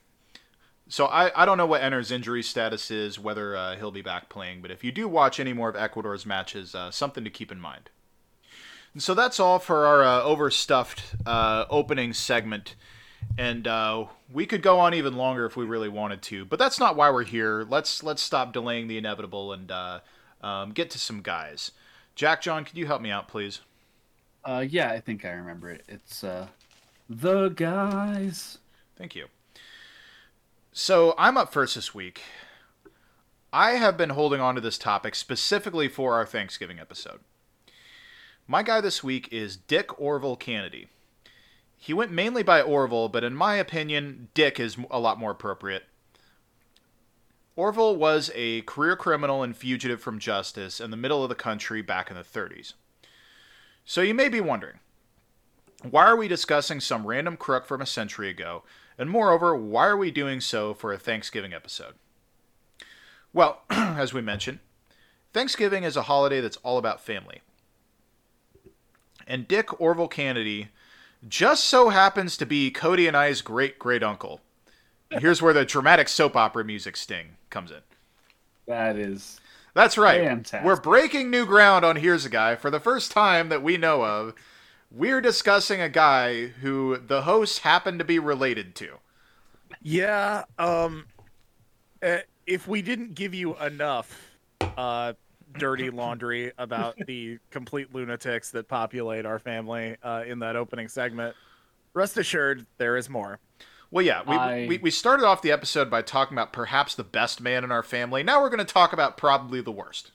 So 0.95 1.07
I, 1.07 1.43
I 1.43 1.45
don't 1.45 1.59
know 1.59 1.67
what 1.67 1.83
Enner's 1.83 2.13
injury 2.13 2.45
status 2.45 2.89
is, 2.89 3.19
whether 3.19 3.57
uh, 3.57 3.75
he'll 3.75 3.91
be 3.91 4.01
back 4.01 4.29
playing, 4.29 4.63
but 4.63 4.71
if 4.71 4.85
you 4.85 4.93
do 4.93 5.09
watch 5.09 5.41
any 5.41 5.53
more 5.53 5.69
of 5.69 5.75
Ecuador's 5.75 6.25
matches, 6.25 6.73
uh, 6.73 6.93
something 6.93 7.25
to 7.25 7.31
keep 7.31 7.51
in 7.51 7.59
mind. 7.59 7.91
And 8.93 9.03
so 9.03 9.13
that's 9.13 9.41
all 9.41 9.59
for 9.59 9.87
our 9.87 10.05
uh, 10.05 10.23
overstuffed 10.23 11.17
uh, 11.27 11.65
opening 11.69 12.13
segment. 12.13 12.77
And 13.37 13.67
uh, 13.67 14.05
we 14.33 14.47
could 14.47 14.63
go 14.63 14.79
on 14.79 14.95
even 14.95 15.17
longer 15.17 15.45
if 15.47 15.57
we 15.57 15.65
really 15.65 15.89
wanted 15.89 16.23
to, 16.23 16.45
but 16.45 16.61
that's 16.61 16.79
not 16.79 16.95
why 16.95 17.11
we're 17.11 17.25
here. 17.25 17.67
Let's 17.69 18.05
let's 18.05 18.23
stop 18.23 18.53
delaying 18.53 18.87
the 18.87 18.97
inevitable 18.97 19.53
and 19.53 19.73
uh, 19.73 19.99
um, 20.43 20.71
get 20.71 20.91
to 20.91 21.01
some 21.01 21.23
guys. 21.23 21.73
Jack 22.15 22.41
John, 22.41 22.65
could 22.65 22.77
you 22.77 22.87
help 22.87 23.03
me 23.03 23.11
out, 23.11 23.27
please? 23.27 23.63
Uh, 24.45 24.65
yeah, 24.65 24.93
I 24.93 25.01
think 25.01 25.25
I 25.25 25.31
remember 25.31 25.73
it. 25.73 25.83
It's 25.89 26.23
uh, 26.23 26.47
the 27.11 27.49
guys. 27.49 28.59
Thank 28.97 29.17
you. 29.17 29.27
So 30.77 31.15
I'm 31.17 31.37
up 31.37 31.53
first 31.53 31.77
this 31.77 31.95
week. 31.95 32.23
I 33.53 33.75
have 33.75 33.97
been 33.97 34.11
holding 34.11 34.41
on 34.41 34.57
to 34.57 34.61
this 34.61 34.77
topic 34.77 35.15
specifically 35.15 35.87
for 35.87 36.15
our 36.15 36.27
Thanksgiving 36.27 36.81
episode. 36.81 37.21
My 38.49 38.65
guy 38.65 38.81
this 38.81 39.05
week 39.05 39.29
is 39.31 39.57
Dick 39.57 39.87
Orval 39.91 40.37
Cannedy. 40.37 40.89
He 41.77 41.95
went 41.95 42.11
mainly 42.11 42.43
by 42.43 42.61
Orval, 42.61 43.11
but 43.11 43.23
in 43.23 43.37
my 43.37 43.55
opinion, 43.55 44.31
Dick 44.35 44.59
is 44.59 44.77
a 44.91 44.99
lot 44.99 45.17
more 45.17 45.31
appropriate. 45.31 45.85
Orval 47.57 47.97
was 47.97 48.33
a 48.35 48.63
career 48.63 48.97
criminal 48.97 49.45
and 49.45 49.57
fugitive 49.57 50.01
from 50.01 50.19
justice 50.19 50.81
in 50.81 50.91
the 50.91 50.97
middle 50.97 51.23
of 51.23 51.29
the 51.29 51.37
country 51.37 51.83
back 51.83 52.11
in 52.11 52.17
the 52.17 52.25
30s. 52.25 52.73
So 53.85 54.01
you 54.01 54.13
may 54.13 54.29
be 54.29 54.41
wondering, 54.41 54.81
why 55.89 56.07
are 56.07 56.17
we 56.17 56.27
discussing 56.27 56.81
some 56.81 57.07
random 57.07 57.37
crook 57.37 57.65
from 57.65 57.81
a 57.81 57.87
century 57.87 58.29
ago? 58.29 58.65
And 58.99 59.11
moreover, 59.11 59.57
why 59.57 59.87
are 59.87 59.97
we 59.97 60.11
doing 60.11 60.41
so 60.41 60.75
for 60.75 60.93
a 60.93 60.99
Thanksgiving 60.99 61.53
episode? 61.53 61.95
Well, 63.33 63.63
as 63.71 64.13
we 64.13 64.21
mentioned, 64.21 64.61
Thanksgiving 65.33 65.83
is 65.83 65.97
a 65.97 66.03
holiday 66.03 66.41
that's 66.41 66.59
all 66.59 66.79
about 66.79 67.01
family. 67.01 67.41
And 69.27 69.49
Dick 69.49 69.69
Orval 69.69 70.11
Cannedy 70.11 70.69
just 71.27 71.65
so 71.65 71.89
happens 71.89 72.37
to 72.37 72.47
be 72.47 72.71
Cody 72.71 73.07
and 73.09 73.17
I's 73.17 73.41
great 73.41 73.79
great 73.79 74.03
uncle. 74.03 74.41
Here's 75.11 75.41
where 75.41 75.53
the 75.53 75.65
dramatic 75.65 76.09
soap 76.09 76.37
opera 76.37 76.65
music 76.65 76.97
sting 76.97 77.37
comes 77.51 77.71
in. 77.71 77.81
That 78.67 78.97
is 78.97 79.41
That's 79.75 79.97
right. 79.99 80.23
Fantastic. 80.23 80.65
We're 80.65 80.81
breaking 80.81 81.31
new 81.31 81.47
ground 81.47 81.85
on 81.85 81.97
Here's 81.97 82.25
a 82.25 82.29
Guy. 82.29 82.57
For 82.57 82.71
the 82.71 82.81
first 82.81 83.11
time 83.11 83.49
that 83.49 83.63
we 83.63 83.77
know 83.77 84.05
of, 84.05 84.35
we're 84.95 85.21
discussing 85.21 85.81
a 85.81 85.89
guy 85.89 86.47
who 86.47 86.99
the 86.99 87.23
hosts 87.23 87.59
happen 87.59 87.99
to 87.99 88.05
be 88.05 88.19
related 88.19 88.75
to. 88.77 88.99
Yeah. 89.83 90.45
Um, 90.59 91.07
uh, 92.03 92.19
if 92.47 92.69
we 92.69 92.83
didn't 92.83 93.15
give 93.15 93.35
you 93.35 93.57
enough 93.57 94.31
uh, 94.77 95.15
dirty 95.59 95.91
laundry 95.91 96.53
about 96.59 96.97
the 97.07 97.39
complete 97.51 97.95
lunatics 97.95 98.51
that 98.53 98.69
populate 98.69 99.27
our 99.27 99.39
family 99.39 99.97
uh, 100.03 100.25
in 100.27 100.39
that 100.41 100.57
opening 100.57 100.89
segment, 100.89 101.35
rest 101.93 102.17
assured 102.17 102.67
there 102.79 102.97
is 102.97 103.09
more. 103.09 103.41
Well, 103.91 104.05
yeah, 104.05 104.23
we, 104.27 104.37
I- 104.37 104.67
we, 104.67 104.79
we 104.79 104.91
started 104.91 105.25
off 105.25 105.43
the 105.43 105.53
episode 105.53 105.91
by 105.91 106.03
talking 106.03 106.35
about 106.37 106.53
perhaps 106.53 106.95
the 106.95 107.05
best 107.05 107.41
man 107.41 107.65
in 107.65 107.71
our 107.73 107.83
family. 107.83 108.23
Now 108.23 108.41
we're 108.43 108.51
going 108.51 108.59
to 108.59 108.65
talk 108.65 108.93
about 108.93 109.17
probably 109.17 109.61
the 109.61 109.73
worst. 109.73 110.11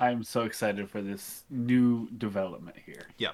I'm 0.00 0.24
so 0.24 0.42
excited 0.42 0.88
for 0.88 1.02
this 1.02 1.44
new 1.50 2.08
development 2.16 2.76
here. 2.86 3.06
Yeah. 3.18 3.32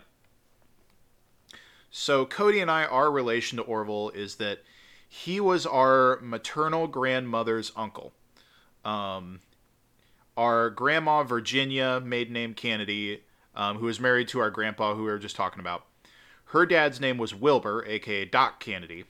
So 1.92 2.26
Cody 2.26 2.58
and 2.58 2.70
I, 2.70 2.84
our 2.84 3.10
relation 3.10 3.56
to 3.58 3.64
Orval 3.64 4.14
is 4.14 4.34
that 4.36 4.58
he 5.08 5.40
was 5.40 5.64
our 5.64 6.18
maternal 6.20 6.88
grandmother's 6.88 7.70
uncle. 7.76 8.12
Um, 8.84 9.40
our 10.36 10.68
grandma 10.68 11.22
Virginia, 11.22 12.00
maiden 12.04 12.34
name 12.34 12.54
Cannedy, 12.54 13.20
um, 13.54 13.78
who 13.78 13.86
was 13.86 14.00
married 14.00 14.28
to 14.28 14.40
our 14.40 14.50
grandpa, 14.50 14.94
who 14.94 15.04
we 15.04 15.08
were 15.08 15.18
just 15.18 15.36
talking 15.36 15.60
about. 15.60 15.86
Her 16.46 16.66
dad's 16.66 17.00
name 17.00 17.16
was 17.16 17.34
Wilbur, 17.34 17.84
aka 17.86 18.24
Doc 18.24 18.62
Cannedy, 18.62 19.04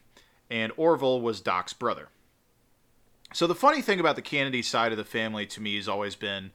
and 0.50 0.72
Orval 0.76 1.20
was 1.22 1.40
Doc's 1.40 1.72
brother. 1.72 2.08
So 3.32 3.46
the 3.46 3.54
funny 3.54 3.82
thing 3.82 3.98
about 3.98 4.16
the 4.16 4.22
Cannedy 4.22 4.62
side 4.62 4.92
of 4.92 4.98
the 4.98 5.04
family 5.04 5.46
to 5.46 5.60
me 5.60 5.76
has 5.76 5.88
always 5.88 6.14
been 6.14 6.52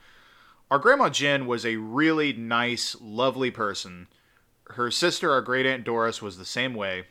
our 0.72 0.80
grandma 0.80 1.10
Jen 1.10 1.46
was 1.46 1.66
a 1.66 1.76
really 1.76 2.32
nice, 2.32 2.96
lovely 3.02 3.52
person. 3.52 4.08
Her 4.70 4.90
sister, 4.90 5.30
our 5.30 5.42
great 5.42 5.66
aunt 5.66 5.84
Doris, 5.84 6.22
was 6.22 6.38
the 6.38 6.46
same 6.46 6.74
way. 6.74 7.04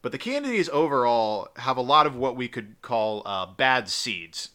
But 0.00 0.12
the 0.12 0.18
Cannedys 0.18 0.70
overall 0.70 1.48
have 1.56 1.76
a 1.76 1.82
lot 1.82 2.06
of 2.06 2.16
what 2.16 2.36
we 2.36 2.48
could 2.48 2.80
call 2.80 3.22
uh, 3.26 3.44
bad 3.46 3.90
seeds. 3.90 4.50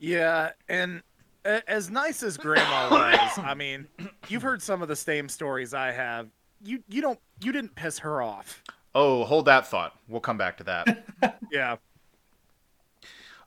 Yeah, 0.00 0.50
and 0.68 1.02
as 1.44 1.90
nice 1.90 2.24
as 2.24 2.36
Grandma 2.36 2.90
was, 2.90 3.38
I 3.38 3.54
mean, 3.54 3.86
you've 4.28 4.42
heard 4.42 4.60
some 4.60 4.82
of 4.82 4.88
the 4.88 4.96
same 4.96 5.28
stories 5.28 5.74
I 5.74 5.92
have. 5.92 6.28
You 6.64 6.82
you 6.88 7.00
don't 7.02 7.20
you 7.40 7.52
didn't 7.52 7.74
piss 7.76 8.00
her 8.00 8.20
off. 8.20 8.62
Oh, 8.96 9.24
hold 9.24 9.44
that 9.44 9.68
thought. 9.68 9.96
We'll 10.08 10.20
come 10.20 10.38
back 10.38 10.56
to 10.58 10.64
that. 10.64 11.04
Yeah. 11.52 11.76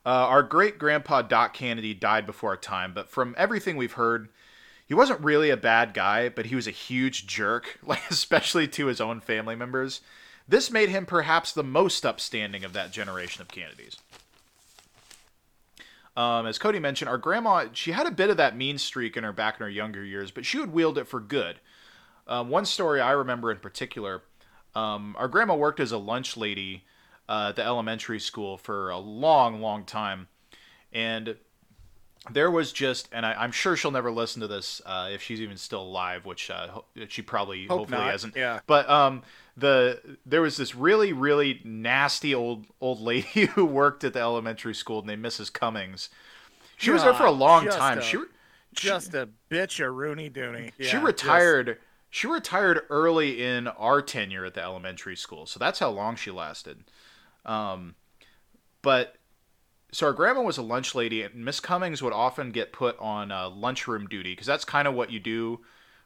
Uh, 0.06 0.28
our 0.28 0.42
great 0.44 0.78
grandpa 0.78 1.20
Doc 1.20 1.56
Cannedy 1.56 1.98
died 1.98 2.26
before 2.26 2.50
our 2.50 2.56
time, 2.56 2.94
but 2.94 3.08
from 3.08 3.34
everything 3.36 3.76
we've 3.76 3.94
heard, 3.94 4.28
he 4.86 4.94
wasn't 4.94 5.20
really 5.20 5.50
a 5.50 5.56
bad 5.56 5.94
guy, 5.94 6.28
but 6.28 6.46
he 6.46 6.54
was 6.54 6.68
a 6.68 6.72
huge 6.72 7.26
jerk, 7.26 7.80
like 7.84 8.08
especially 8.08 8.68
to 8.68 8.86
his 8.86 9.00
own 9.00 9.20
family 9.20 9.56
members. 9.56 10.00
This 10.48 10.70
made 10.70 10.90
him 10.90 11.06
perhaps 11.06 11.50
the 11.50 11.64
most 11.64 12.06
upstanding 12.06 12.62
of 12.62 12.72
that 12.72 12.92
generation 12.92 13.42
of 13.42 13.48
Cannedys. 13.48 13.96
Um, 16.16 16.46
as 16.46 16.56
Cody 16.56 16.78
mentioned, 16.78 17.08
our 17.08 17.18
grandma 17.18 17.66
she 17.72 17.90
had 17.90 18.06
a 18.06 18.12
bit 18.12 18.30
of 18.30 18.36
that 18.36 18.56
mean 18.56 18.78
streak 18.78 19.16
in 19.16 19.24
her 19.24 19.32
back 19.32 19.56
in 19.58 19.64
her 19.64 19.70
younger 19.70 20.04
years, 20.04 20.30
but 20.30 20.46
she 20.46 20.58
would 20.58 20.72
wield 20.72 20.98
it 20.98 21.08
for 21.08 21.18
good. 21.18 21.56
Um, 22.28 22.48
one 22.48 22.64
story 22.64 23.00
I 23.00 23.10
remember 23.10 23.50
in 23.50 23.58
particular, 23.58 24.22
um, 24.74 25.16
our 25.18 25.26
grandma 25.26 25.56
worked 25.56 25.80
as 25.80 25.90
a 25.90 25.98
lunch 25.98 26.36
lady 26.36 26.84
uh, 27.28 27.52
the 27.52 27.62
elementary 27.64 28.20
school 28.20 28.56
for 28.56 28.90
a 28.90 28.98
long, 28.98 29.60
long 29.60 29.84
time, 29.84 30.28
and 30.92 31.36
there 32.30 32.50
was 32.50 32.72
just, 32.72 33.08
and 33.12 33.24
I, 33.24 33.44
am 33.44 33.52
sure 33.52 33.76
she'll 33.76 33.90
never 33.92 34.10
listen 34.10 34.40
to 34.42 34.48
this 34.48 34.80
uh, 34.84 35.08
if 35.12 35.22
she's 35.22 35.40
even 35.40 35.56
still 35.56 35.82
alive, 35.82 36.24
which 36.24 36.50
uh, 36.50 36.80
she 37.08 37.22
probably 37.22 37.66
Hope 37.66 37.78
hopefully 37.80 38.00
not. 38.00 38.10
hasn't. 38.10 38.36
Yeah. 38.36 38.60
But 38.66 38.88
um, 38.90 39.22
the 39.56 40.00
there 40.24 40.42
was 40.42 40.56
this 40.56 40.74
really, 40.74 41.12
really 41.12 41.60
nasty 41.64 42.34
old 42.34 42.66
old 42.80 43.00
lady 43.00 43.46
who 43.54 43.64
worked 43.64 44.02
at 44.04 44.12
the 44.12 44.20
elementary 44.20 44.74
school 44.74 45.02
named 45.02 45.24
Mrs. 45.24 45.52
Cummings. 45.52 46.10
She 46.76 46.90
was 46.90 47.02
there 47.04 47.14
for 47.14 47.26
a 47.26 47.30
long 47.30 47.64
just 47.64 47.78
time. 47.78 47.98
a- 47.98 48.02
she 48.02 48.18
she- 48.76 48.88
Just 48.88 49.14
a 49.14 49.28
bitch, 49.50 49.82
a 49.82 49.90
Rooney 49.90 50.28
Dooney. 50.28 50.72
she 50.78 50.88
Yeah, 50.96 51.02
retired. 51.02 51.78
She 52.10 52.26
retired 52.26 52.80
early 52.90 53.42
in 53.42 53.66
our 53.68 54.00
tenure 54.02 54.44
at 54.44 54.54
the 54.54 54.62
elementary 54.62 55.16
school, 55.16 55.44
so 55.46 55.58
that's 55.58 55.78
how 55.78 55.90
long 55.90 56.16
she 56.16 56.30
lasted. 56.30 56.84
Um, 57.46 57.94
but 58.82 59.16
so 59.92 60.06
our 60.06 60.12
grandma 60.12 60.42
was 60.42 60.58
a 60.58 60.62
lunch 60.62 60.94
lady, 60.94 61.22
and 61.22 61.44
Miss 61.44 61.60
Cummings 61.60 62.02
would 62.02 62.12
often 62.12 62.50
get 62.50 62.72
put 62.72 62.98
on 62.98 63.32
uh, 63.32 63.48
lunchroom 63.48 64.06
duty 64.08 64.32
because 64.32 64.46
that's 64.46 64.64
kind 64.64 64.86
of 64.86 64.94
what 64.94 65.10
you 65.10 65.20
do 65.20 65.60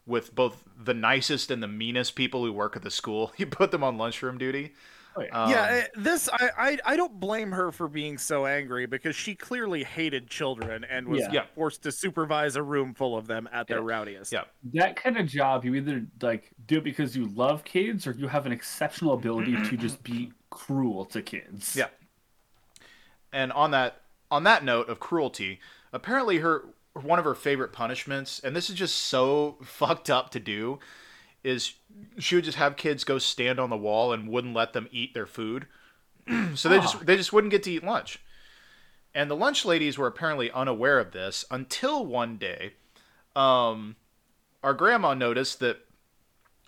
with 0.06 0.34
both 0.34 0.62
the 0.78 0.94
nicest 0.94 1.50
and 1.50 1.62
the 1.62 1.68
meanest 1.68 2.14
people 2.14 2.44
who 2.44 2.52
work 2.52 2.76
at 2.76 2.82
the 2.82 2.90
school. 2.90 3.32
You 3.38 3.46
put 3.46 3.70
them 3.70 3.82
on 3.82 3.98
lunchroom 3.98 4.38
duty. 4.38 4.74
Oh, 5.16 5.22
yeah. 5.22 5.42
Um, 5.44 5.50
yeah, 5.50 5.86
this 5.96 6.28
I, 6.32 6.50
I 6.56 6.78
I 6.92 6.96
don't 6.96 7.18
blame 7.18 7.50
her 7.50 7.72
for 7.72 7.88
being 7.88 8.16
so 8.16 8.46
angry 8.46 8.86
because 8.86 9.16
she 9.16 9.34
clearly 9.34 9.82
hated 9.82 10.30
children 10.30 10.84
and 10.84 11.08
was 11.08 11.22
Yeah. 11.22 11.32
Yeah. 11.32 11.44
forced 11.56 11.82
to 11.82 11.90
supervise 11.90 12.54
a 12.54 12.62
room 12.62 12.94
full 12.94 13.16
of 13.16 13.26
them 13.26 13.48
at 13.52 13.66
their 13.66 13.78
Yeah. 13.78 13.84
rowdiest. 13.86 14.32
Yeah. 14.32 14.44
that 14.72 14.94
kind 14.94 15.16
of 15.16 15.26
job 15.26 15.64
you 15.64 15.74
either 15.74 16.06
like 16.22 16.52
do 16.66 16.78
it 16.78 16.84
because 16.84 17.16
you 17.16 17.26
love 17.26 17.64
kids 17.64 18.06
or 18.06 18.12
you 18.12 18.28
have 18.28 18.46
an 18.46 18.52
exceptional 18.52 19.14
ability 19.14 19.56
to 19.56 19.76
just 19.76 20.00
be 20.04 20.32
cruel 20.50 21.04
to 21.06 21.22
kids 21.22 21.76
Yeah. 21.76 21.88
And 23.32 23.52
on 23.52 23.70
that 23.70 24.02
on 24.30 24.44
that 24.44 24.64
note 24.64 24.88
of 24.88 25.00
cruelty, 25.00 25.60
apparently 25.92 26.38
her 26.38 26.64
one 26.94 27.18
of 27.18 27.24
her 27.24 27.34
favorite 27.34 27.72
punishments, 27.72 28.40
and 28.40 28.54
this 28.54 28.68
is 28.68 28.76
just 28.76 28.96
so 28.96 29.56
fucked 29.64 30.10
up 30.10 30.30
to 30.30 30.40
do, 30.40 30.78
is 31.44 31.74
she 32.18 32.34
would 32.34 32.44
just 32.44 32.58
have 32.58 32.76
kids 32.76 33.04
go 33.04 33.18
stand 33.18 33.58
on 33.58 33.70
the 33.70 33.76
wall 33.76 34.12
and 34.12 34.28
wouldn't 34.28 34.54
let 34.54 34.72
them 34.72 34.88
eat 34.90 35.14
their 35.14 35.26
food. 35.26 35.66
so 36.54 36.68
they 36.68 36.78
just 36.78 37.06
they 37.06 37.16
just 37.16 37.32
wouldn't 37.32 37.50
get 37.50 37.62
to 37.64 37.72
eat 37.72 37.84
lunch. 37.84 38.18
And 39.14 39.30
the 39.30 39.36
lunch 39.36 39.64
ladies 39.64 39.98
were 39.98 40.06
apparently 40.06 40.50
unaware 40.52 41.00
of 41.00 41.10
this 41.10 41.44
until 41.50 42.06
one 42.06 42.36
day, 42.36 42.74
um, 43.34 43.96
our 44.62 44.74
grandma 44.74 45.14
noticed 45.14 45.58
that 45.60 45.78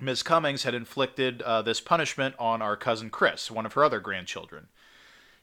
Ms. 0.02 0.22
Cummings 0.22 0.64
had 0.64 0.74
inflicted 0.74 1.40
uh, 1.42 1.62
this 1.62 1.80
punishment 1.80 2.34
on 2.38 2.60
our 2.60 2.76
cousin 2.76 3.08
Chris, 3.10 3.50
one 3.50 3.64
of 3.64 3.72
her 3.74 3.84
other 3.84 4.00
grandchildren. 4.00 4.66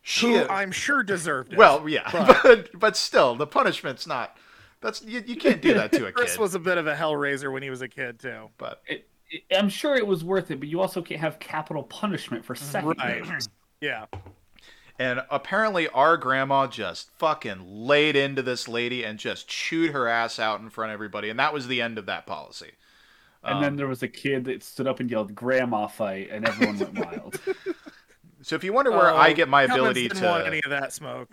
She, 0.01 0.33
Who 0.33 0.47
I'm 0.47 0.71
sure 0.71 1.01
deserved 1.03 1.53
it. 1.53 1.57
well, 1.57 1.87
yeah, 1.87 2.09
but- 2.11 2.39
but, 2.43 2.69
but 2.73 2.97
still, 2.97 3.35
the 3.35 3.47
punishment's 3.47 4.05
not. 4.05 4.37
That's 4.81 5.01
you, 5.01 5.23
you 5.25 5.35
can't 5.35 5.61
do 5.61 5.73
that 5.73 5.91
to 5.93 6.03
a 6.03 6.07
kid. 6.07 6.15
Chris 6.15 6.37
was 6.37 6.55
a 6.55 6.59
bit 6.59 6.77
of 6.77 6.87
a 6.87 6.95
hellraiser 6.95 7.51
when 7.51 7.63
he 7.63 7.69
was 7.69 7.81
a 7.81 7.87
kid 7.87 8.19
too. 8.19 8.49
but 8.57 8.81
it, 8.87 9.07
it- 9.29 9.43
i'm 9.55 9.69
sure 9.69 9.95
it 9.95 10.07
was 10.07 10.23
worth 10.23 10.49
it 10.51 10.59
but 10.59 10.67
you 10.69 10.79
also 10.81 11.01
can't 11.03 11.19
have 11.21 11.37
capital 11.37 11.83
punishment 11.83 12.43
for 12.43 12.55
second 12.55 12.95
Right. 12.97 13.23
Yeah. 13.81 14.05
and 14.97 15.21
apparently 15.29 15.87
our 15.89 16.17
grandma 16.17 16.65
just 16.67 17.11
fucking 17.19 17.59
laid 17.63 18.15
into 18.15 18.41
this 18.41 18.67
lady 18.67 19.03
and 19.03 19.19
just 19.19 19.47
chewed 19.47 19.91
her 19.91 20.07
ass 20.07 20.39
out 20.39 20.59
in 20.61 20.69
front 20.69 20.89
of 20.91 20.93
everybody, 20.95 21.29
and 21.29 21.37
that 21.39 21.53
was 21.53 21.67
the 21.67 21.81
end 21.81 21.97
of 21.97 22.05
that 22.07 22.25
policy. 22.25 22.71
And 23.43 23.55
Um, 23.57 23.61
then 23.61 23.75
there 23.75 23.87
was 23.87 24.03
a 24.03 24.07
kid 24.07 24.45
that 24.45 24.63
stood 24.63 24.87
up 24.87 24.99
and 24.99 25.09
yelled 25.09 25.33
grandma 25.35 25.87
fight 25.87 26.29
and 26.31 26.47
everyone 26.47 26.77
went 26.79 26.93
wild 27.05 27.39
So 28.41 28.55
if 28.55 28.63
you 28.63 28.73
wonder 28.73 28.91
where 28.91 29.13
I 29.13 29.31
Oh, 29.31 29.33
get 29.33 29.49
my 29.49 29.65
Cummins 29.67 29.79
ability 29.79 30.07
didn't 30.09 30.23
want 30.23 30.47
any 30.47 30.61
of 30.63 30.69
that 30.71 30.93
smoke. 30.93 31.29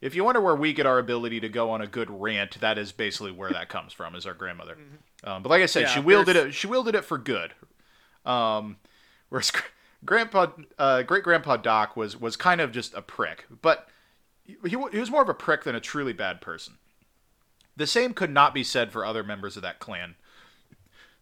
if 0.00 0.14
you 0.14 0.24
wonder 0.24 0.40
where 0.40 0.54
we 0.54 0.72
get 0.72 0.86
our 0.86 0.98
ability 0.98 1.40
to 1.40 1.48
go 1.48 1.70
on 1.70 1.80
a 1.80 1.86
good 1.86 2.08
rant, 2.10 2.60
that 2.60 2.78
is 2.78 2.92
basically 2.92 3.32
where 3.32 3.50
that 3.50 3.68
comes 3.68 3.92
from. 3.92 4.14
Is 4.14 4.26
our 4.26 4.34
grandmother. 4.34 4.76
Um, 5.24 5.42
but 5.42 5.48
like 5.50 5.62
I 5.62 5.66
said, 5.66 5.82
Yeah, 5.82 5.88
she 5.88 6.00
wielded 6.00 6.36
there's- 6.36 6.48
it. 6.48 6.54
She 6.54 6.66
wielded 6.66 6.94
it 6.94 7.04
for 7.04 7.18
good. 7.18 7.54
Um, 8.24 8.76
whereas 9.30 9.50
Grandpa, 10.04 10.48
uh, 10.78 11.02
great 11.02 11.22
Grandpa 11.24 11.56
Doc 11.58 11.96
was 11.96 12.16
was 12.18 12.36
kind 12.36 12.60
of 12.60 12.72
just 12.72 12.94
a 12.94 13.02
prick, 13.02 13.46
but 13.62 13.88
he, 14.44 14.56
he 14.68 14.76
was 14.76 15.10
more 15.10 15.22
of 15.22 15.28
a 15.28 15.34
prick 15.34 15.64
than 15.64 15.74
a 15.74 15.80
truly 15.80 16.12
bad 16.14 16.40
person. 16.40 16.74
The 17.76 17.86
same 17.86 18.12
could 18.14 18.30
not 18.30 18.52
be 18.54 18.64
said 18.64 18.92
for 18.92 19.04
other 19.04 19.22
members 19.22 19.56
of 19.56 19.62
that 19.62 19.78
clan. 19.78 20.16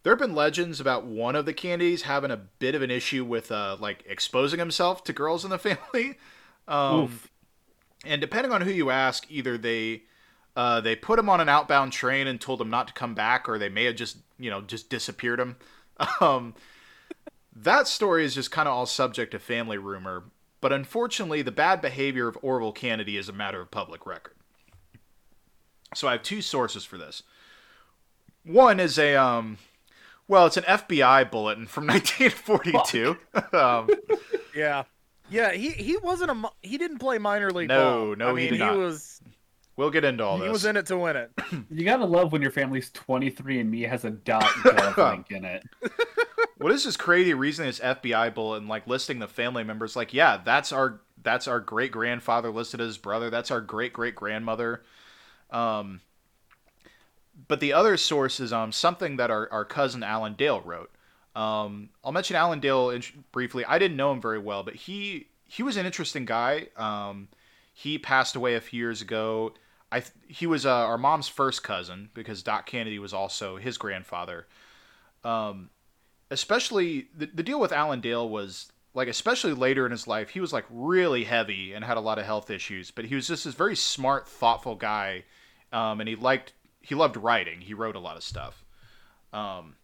There 0.03 0.12
have 0.12 0.18
been 0.18 0.34
legends 0.34 0.80
about 0.80 1.05
one 1.05 1.36
of 1.36 1.44
the 1.44 1.53
Cannedys 1.53 2.03
having 2.03 2.30
a 2.30 2.36
bit 2.36 2.74
of 2.74 2.82
an 2.82 2.90
issue 2.90 3.24
with 3.24 3.51
uh, 3.51 3.76
like 3.80 4.05
exposing 4.09 4.59
himself 4.59 5.05
to 5.05 5.12
girls 5.12 5.44
in 5.44 5.51
the 5.51 5.59
family. 5.59 6.18
Um, 6.66 7.20
and 8.05 8.20
depending 8.20 8.53
on 8.53 8.62
who 8.62 8.70
you 8.70 8.90
ask, 8.90 9.26
either 9.30 9.59
they 9.59 10.03
uh, 10.57 10.80
they 10.80 10.96
put 10.96 11.18
him 11.18 11.28
on 11.28 11.40
an 11.40 11.49
outbound 11.49 11.92
train 11.92 12.26
and 12.26 12.40
told 12.40 12.61
him 12.61 12.70
not 12.70 12.88
to 12.88 12.94
come 12.94 13.14
back, 13.14 13.49
or 13.49 13.59
they 13.59 13.68
may 13.68 13.84
have 13.84 13.96
just 13.96 14.18
you 14.38 14.51
know 14.51 14.61
just 14.61 14.88
disappeared 14.90 15.40
him. 15.40 15.57
Um, 16.20 16.55
that 17.53 17.88
story 17.88 18.24
is 18.24 18.36
just 18.36 18.53
kind 18.53 18.68
of 18.68 18.74
all 18.74 18.86
subject 18.86 19.32
to 19.32 19.40
family 19.40 19.78
rumor, 19.78 20.22
but 20.61 20.72
unfortunately, 20.72 21.42
the 21.42 21.51
bad 21.51 21.80
behavior 21.80 22.28
of 22.28 22.40
Orval 22.40 22.72
Cannedy 22.72 23.18
is 23.18 23.28
a 23.28 23.32
matter 23.32 23.61
of 23.61 23.72
public 23.72 24.07
record. 24.07 24.34
So 25.96 26.07
I 26.07 26.12
have 26.12 26.22
two 26.22 26.40
sources 26.40 26.84
for 26.84 26.99
this. 26.99 27.24
One 28.44 28.78
is 28.78 28.96
a 28.96 29.16
um, 29.16 29.59
well, 30.29 30.47
it's 30.47 30.57
an 30.57 30.64
FBI 30.64 31.31
bulletin 31.31 31.66
from 31.66 31.87
1942. 31.89 33.16
um, 33.57 33.89
Yeah. 34.55 34.85
Yeah, 35.31 35.53
he, 35.53 35.70
he 35.70 35.97
wasn't 35.99 36.31
a 36.31 36.51
he 36.62 36.79
didn't 36.79 36.99
play 37.01 37.18
minor 37.18 37.51
league 37.51 37.68
No, 37.68 38.07
ball. 38.07 38.16
no, 38.16 38.26
I 38.29 38.31
he 38.31 38.37
mean, 38.37 38.51
did 38.53 38.59
not. 38.61 38.76
was 38.79 39.20
we'll 39.76 39.91
get 39.91 40.03
into 40.05 40.24
all 40.24 40.39
he 40.39 40.45
this. 40.45 40.53
was 40.53 40.64
in 40.64 40.76
it 40.79 40.87
to 40.87 40.97
win 40.97 41.16
it. 41.16 41.31
you 41.70 41.85
gotta 41.85 42.07
love 42.07 42.33
when 42.33 42.41
your 42.41 42.51
family's 42.51 42.91
23 42.93 43.61
and 43.61 43.70
me 43.70 43.83
has 43.83 44.07
a 44.07 44.11
dot 44.11 44.43
gov 44.45 44.97
link 45.12 45.31
in 45.31 45.45
it 45.45 45.64
What 46.57 46.72
is 46.72 46.85
this 46.85 46.97
crazy 46.97 47.35
reason 47.35 47.66
this 47.66 47.79
FBI 47.79 48.35
bulletin 48.35 48.68
like 48.68 48.87
listing 48.87 49.18
the 49.18 49.29
family 49.29 49.64
members? 49.64 49.95
Like, 49.97 50.14
yeah, 50.14 50.39
that's 50.43 50.72
our 50.72 51.01
that's 51.22 51.47
our 51.47 51.61
great 51.61 51.93
grandfather 51.93 52.51
listed 52.51 52.81
as 52.81 52.97
brother. 52.97 53.29
That's 53.29 53.51
our 53.51 53.61
great 53.61 53.93
great 53.93 54.14
grandmother. 54.14 54.83
Um, 55.51 56.01
but 57.49 57.61
the 57.61 57.72
other 57.72 57.96
source 57.96 58.40
is 58.40 58.53
um 58.53 58.72
something 58.72 59.16
that 59.16 59.30
our, 59.30 59.49
our 59.51 59.64
cousin 59.64 60.03
Alan 60.03 60.34
Dale 60.34 60.61
wrote. 60.61 60.90
Um, 61.34 61.90
I'll 62.03 62.12
mention 62.12 62.36
Alan 62.36 62.61
Dale 62.61 62.90
in, 62.90 63.03
briefly. 63.32 63.64
I 63.64 63.78
didn't 63.78 63.96
know 63.96 64.12
him 64.12 64.20
very 64.20 64.38
well, 64.38 64.62
but 64.62 64.74
he 64.74 65.28
he 65.46 65.62
was 65.62 65.76
an 65.76 65.86
interesting 65.86 66.24
guy. 66.24 66.68
Um, 66.76 67.28
he 67.72 67.99
passed 67.99 68.36
away 68.36 68.55
a 68.55 68.61
few 68.61 68.78
years 68.78 69.03
ago. 69.03 69.55
I 69.90 70.01
th- 70.01 70.12
he 70.26 70.46
was 70.46 70.66
uh, 70.66 70.70
our 70.70 70.99
mom's 70.99 71.28
first 71.28 71.62
cousin 71.62 72.11
because 72.12 72.42
Doc 72.42 72.68
Cannedy 72.68 72.99
was 72.99 73.14
also 73.14 73.57
his 73.57 73.78
grandfather. 73.78 74.46
Um, 75.24 75.70
especially 76.30 77.09
the, 77.16 77.26
the 77.26 77.42
deal 77.42 77.61
with 77.61 77.72
Alan 77.72 78.01
Dale 78.01 78.28
was 78.28 78.70
like 78.94 79.09
especially 79.09 79.53
later 79.53 79.86
in 79.86 79.92
his 79.92 80.07
life 80.07 80.30
he 80.30 80.40
was 80.40 80.53
like 80.53 80.64
really 80.70 81.24
heavy 81.24 81.72
and 81.72 81.84
had 81.84 81.96
a 81.96 82.01
lot 82.01 82.18
of 82.18 82.24
health 82.24 82.51
issues 82.51 82.90
but 82.90 83.05
he 83.05 83.14
was 83.14 83.28
just 83.28 83.44
this 83.44 83.55
very 83.55 83.76
smart 83.76 84.28
thoughtful 84.28 84.74
guy 84.74 85.24
um, 85.72 86.01
and 86.01 86.09
he 86.09 86.16
liked 86.16 86.53
he 86.89 86.95
loved 86.95 87.16
writing 87.16 87.61
he 87.61 87.74
wrote 87.74 87.97
a 87.97 88.01
lot 88.01 88.16
of 88.16 88.22
stuff 88.22 88.64
um, 89.32 89.76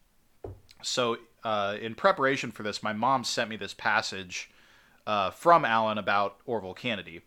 so 0.83 1.19
uh, 1.45 1.77
in 1.81 1.95
preparation 1.95 2.51
for 2.51 2.63
this 2.63 2.83
my 2.83 2.93
mom 2.93 3.25
sent 3.25 3.51
me 3.51 3.57
this 3.57 3.75
passage 3.75 4.51
uh, 5.07 5.31
from 5.31 5.65
Alan 5.65 5.99
about 5.99 6.45
Orval 6.47 6.77
Cannedy 6.77 7.21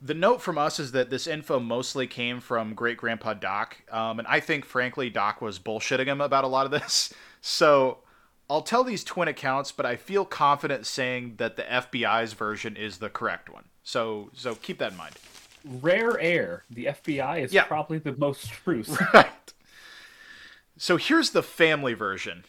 the 0.00 0.14
note 0.14 0.42
from 0.42 0.58
us 0.58 0.78
is 0.78 0.92
that 0.92 1.10
this 1.10 1.26
info 1.26 1.58
mostly 1.58 2.06
came 2.06 2.40
from 2.40 2.74
great 2.74 2.98
grandpa 2.98 3.34
Doc, 3.34 3.78
um, 3.90 4.18
and 4.18 4.28
I 4.28 4.40
think 4.40 4.64
frankly 4.64 5.08
Doc 5.08 5.40
was 5.40 5.58
bullshitting 5.58 6.06
him 6.06 6.20
about 6.20 6.44
a 6.44 6.48
lot 6.48 6.66
of 6.66 6.72
this. 6.72 7.12
So 7.42 7.98
I'll 8.50 8.62
tell 8.62 8.82
these 8.82 9.04
twin 9.04 9.28
accounts, 9.28 9.70
but 9.70 9.86
I 9.86 9.94
feel 9.94 10.24
confident 10.24 10.84
saying 10.84 11.34
that 11.36 11.54
the 11.54 11.62
FBI's 11.62 12.32
version 12.32 12.76
is 12.76 12.98
the 12.98 13.08
correct 13.08 13.48
one. 13.48 13.66
So 13.84 14.30
so 14.34 14.56
keep 14.56 14.78
that 14.78 14.90
in 14.90 14.98
mind. 14.98 15.14
Rare 15.66 16.18
air 16.20 16.64
the 16.70 16.84
fbi 16.86 17.42
is 17.42 17.52
Yeah. 17.52 17.64
probably 17.64 17.98
the 17.98 18.16
most 18.16 18.48
true 18.50 18.84
Right. 19.14 19.52
So 20.78 20.96
here's 20.96 21.30
the 21.30 21.42
family 21.42 21.94
version. 21.94 22.44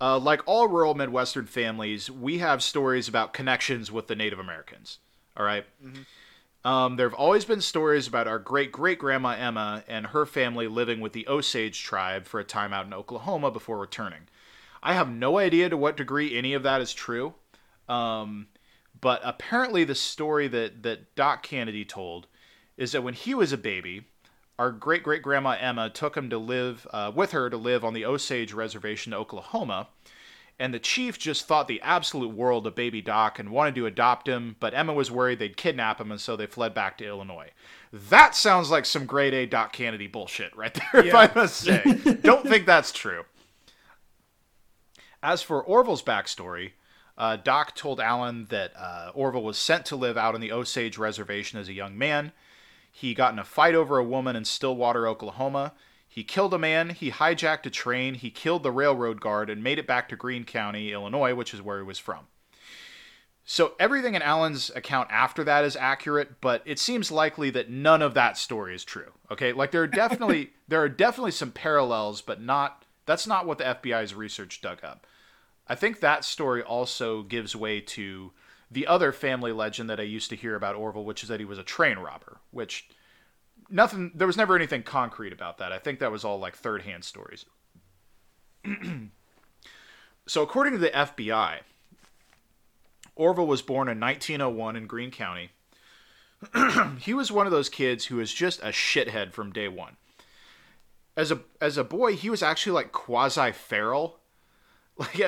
Uh, 0.00 0.18
like 0.18 0.42
all 0.46 0.68
rural 0.68 0.94
Midwestern 0.94 1.46
families, 1.46 2.10
we 2.10 2.38
have 2.38 2.62
stories 2.62 3.08
about 3.08 3.32
connections 3.32 3.90
with 3.90 4.08
the 4.08 4.14
Native 4.14 4.38
Americans. 4.38 4.98
All 5.36 5.44
right? 5.44 5.64
Um, 6.64 6.96
there 6.96 7.08
have 7.08 7.18
always 7.18 7.44
been 7.44 7.60
stories 7.60 8.08
about 8.08 8.26
our 8.26 8.38
great 8.38 8.72
great 8.72 8.98
grandma 8.98 9.30
Emma 9.38 9.84
and 9.86 10.06
her 10.08 10.26
family 10.26 10.66
living 10.66 11.00
with 11.00 11.12
the 11.12 11.26
Osage 11.28 11.82
tribe 11.82 12.26
for 12.26 12.40
a 12.40 12.44
time 12.44 12.72
out 12.72 12.86
in 12.86 12.92
Oklahoma 12.94 13.50
before 13.50 13.78
returning. 13.78 14.22
I 14.82 14.94
have 14.94 15.08
no 15.08 15.38
idea 15.38 15.68
to 15.68 15.76
what 15.76 15.96
degree 15.96 16.36
any 16.36 16.54
of 16.54 16.62
that 16.64 16.80
is 16.80 16.92
true, 16.92 17.34
um, 17.88 18.48
but 19.00 19.20
apparently 19.24 19.84
the 19.84 19.94
story 19.94 20.48
that 20.48 20.82
that 20.82 21.14
Doc 21.14 21.46
Cannedy 21.46 21.86
told 21.86 22.26
is 22.76 22.92
that 22.92 23.02
when 23.02 23.14
he 23.14 23.34
was 23.34 23.52
a 23.52 23.58
baby, 23.58 24.04
our 24.58 24.70
great 24.70 25.02
great 25.02 25.22
grandma 25.22 25.56
Emma 25.58 25.90
took 25.90 26.16
him 26.16 26.30
to 26.30 26.38
live 26.38 26.86
uh, 26.92 27.12
with 27.14 27.32
her 27.32 27.50
to 27.50 27.56
live 27.56 27.84
on 27.84 27.94
the 27.94 28.04
Osage 28.04 28.52
Reservation, 28.52 29.12
in 29.12 29.18
Oklahoma. 29.18 29.88
And 30.58 30.72
the 30.72 30.78
chief 30.78 31.18
just 31.18 31.46
thought 31.46 31.68
the 31.68 31.82
absolute 31.82 32.34
world 32.34 32.66
of 32.66 32.74
baby 32.74 33.02
Doc 33.02 33.38
and 33.38 33.50
wanted 33.50 33.74
to 33.74 33.84
adopt 33.84 34.26
him, 34.26 34.56
but 34.58 34.72
Emma 34.72 34.94
was 34.94 35.10
worried 35.10 35.38
they'd 35.38 35.54
kidnap 35.56 36.00
him, 36.00 36.10
and 36.10 36.18
so 36.18 36.34
they 36.34 36.46
fled 36.46 36.72
back 36.72 36.96
to 36.96 37.06
Illinois. 37.06 37.50
That 37.92 38.34
sounds 38.34 38.70
like 38.70 38.86
some 38.86 39.04
grade 39.04 39.34
A 39.34 39.44
Doc 39.44 39.76
Cannedy 39.76 40.10
bullshit 40.10 40.56
right 40.56 40.72
there, 40.72 41.04
if 41.04 41.14
I 41.14 41.30
must 41.34 41.56
say. 41.56 41.82
Don't 42.22 42.48
think 42.48 42.64
that's 42.64 42.90
true. 42.90 43.24
As 45.22 45.42
for 45.42 45.62
Orval's 45.62 46.02
backstory, 46.02 46.72
uh, 47.18 47.36
Doc 47.36 47.74
told 47.74 48.00
Alan 48.00 48.46
that 48.50 48.72
uh, 48.76 49.12
Orval 49.16 49.42
was 49.42 49.58
sent 49.58 49.86
to 49.86 49.96
live 49.96 50.16
out 50.16 50.34
on 50.34 50.40
the 50.40 50.52
Osage 50.52 50.98
Reservation 50.98 51.58
as 51.58 51.68
a 51.68 51.72
young 51.72 51.96
man. 51.96 52.32
He 52.90 53.14
got 53.14 53.32
in 53.32 53.38
a 53.38 53.44
fight 53.44 53.74
over 53.74 53.98
a 53.98 54.04
woman 54.04 54.36
in 54.36 54.44
Stillwater, 54.44 55.06
Oklahoma. 55.06 55.74
He 56.08 56.24
killed 56.24 56.54
a 56.54 56.58
man, 56.58 56.90
he 56.90 57.10
hijacked 57.10 57.66
a 57.66 57.70
train, 57.70 58.14
he 58.14 58.30
killed 58.30 58.62
the 58.62 58.70
railroad 58.70 59.20
guard, 59.20 59.50
and 59.50 59.62
made 59.62 59.78
it 59.78 59.86
back 59.86 60.08
to 60.08 60.16
Greene 60.16 60.44
County, 60.44 60.92
Illinois, 60.92 61.34
which 61.34 61.52
is 61.52 61.60
where 61.60 61.78
he 61.78 61.84
was 61.84 61.98
from. 61.98 62.28
So 63.48 63.74
everything 63.78 64.16
in 64.16 64.22
Alan's 64.22 64.72
account 64.74 65.08
after 65.12 65.44
that 65.44 65.64
is 65.64 65.76
accurate, 65.76 66.40
but 66.40 66.62
it 66.64 66.80
seems 66.80 67.12
likely 67.12 67.50
that 67.50 67.70
none 67.70 68.02
of 68.02 68.14
that 68.14 68.36
story 68.36 68.74
is 68.74 68.84
true. 68.84 69.12
Okay, 69.30 69.52
like 69.52 69.70
there 69.70 69.82
are 69.82 69.86
definitely 69.86 70.50
there 70.68 70.82
are 70.82 70.88
definitely 70.88 71.30
some 71.30 71.52
parallels, 71.52 72.22
but 72.22 72.42
not 72.42 72.84
that's 73.06 73.26
not 73.26 73.46
what 73.46 73.58
the 73.58 73.64
FBI's 73.64 74.14
research 74.14 74.60
dug 74.60 74.82
up. 74.82 75.06
I 75.68 75.74
think 75.74 76.00
that 76.00 76.24
story 76.24 76.62
also 76.62 77.22
gives 77.22 77.56
way 77.56 77.80
to 77.80 78.32
the 78.70 78.86
other 78.86 79.12
family 79.12 79.52
legend 79.52 79.90
that 79.90 80.00
I 80.00 80.04
used 80.04 80.30
to 80.30 80.36
hear 80.36 80.54
about 80.54 80.76
Orval, 80.76 81.04
which 81.04 81.22
is 81.22 81.28
that 81.28 81.40
he 81.40 81.46
was 81.46 81.58
a 81.58 81.62
train 81.62 81.98
robber, 81.98 82.38
which 82.50 82.88
nothing 83.68 84.12
there 84.14 84.26
was 84.26 84.36
never 84.36 84.54
anything 84.56 84.82
concrete 84.82 85.32
about 85.32 85.58
that. 85.58 85.72
I 85.72 85.78
think 85.78 85.98
that 85.98 86.12
was 86.12 86.24
all 86.24 86.38
like 86.38 86.56
third-hand 86.56 87.04
stories. 87.04 87.46
so 90.26 90.42
according 90.42 90.72
to 90.74 90.78
the 90.78 90.90
FBI, 90.90 91.60
Orval 93.18 93.46
was 93.46 93.62
born 93.62 93.88
in 93.88 94.00
1901 94.00 94.76
in 94.76 94.86
Greene 94.86 95.10
County. 95.10 95.50
he 97.00 97.14
was 97.14 97.32
one 97.32 97.46
of 97.46 97.52
those 97.52 97.68
kids 97.68 98.06
who 98.06 98.16
was 98.16 98.32
just 98.32 98.60
a 98.60 98.66
shithead 98.66 99.32
from 99.32 99.52
day 99.52 99.68
one. 99.68 99.96
As 101.16 101.32
a 101.32 101.40
as 101.60 101.78
a 101.78 101.84
boy, 101.84 102.14
he 102.14 102.28
was 102.28 102.42
actually 102.42 102.72
like 102.72 102.92
quasi 102.92 103.52
feral. 103.52 104.20
Like 104.98 105.18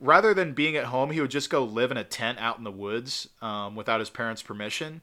rather 0.00 0.34
than 0.34 0.52
being 0.52 0.76
at 0.76 0.86
home, 0.86 1.10
he 1.10 1.20
would 1.20 1.30
just 1.30 1.50
go 1.50 1.64
live 1.64 1.90
in 1.90 1.96
a 1.96 2.04
tent 2.04 2.38
out 2.38 2.58
in 2.58 2.64
the 2.64 2.70
woods 2.70 3.28
um, 3.42 3.74
without 3.74 4.00
his 4.00 4.10
parents' 4.10 4.42
permission. 4.42 5.00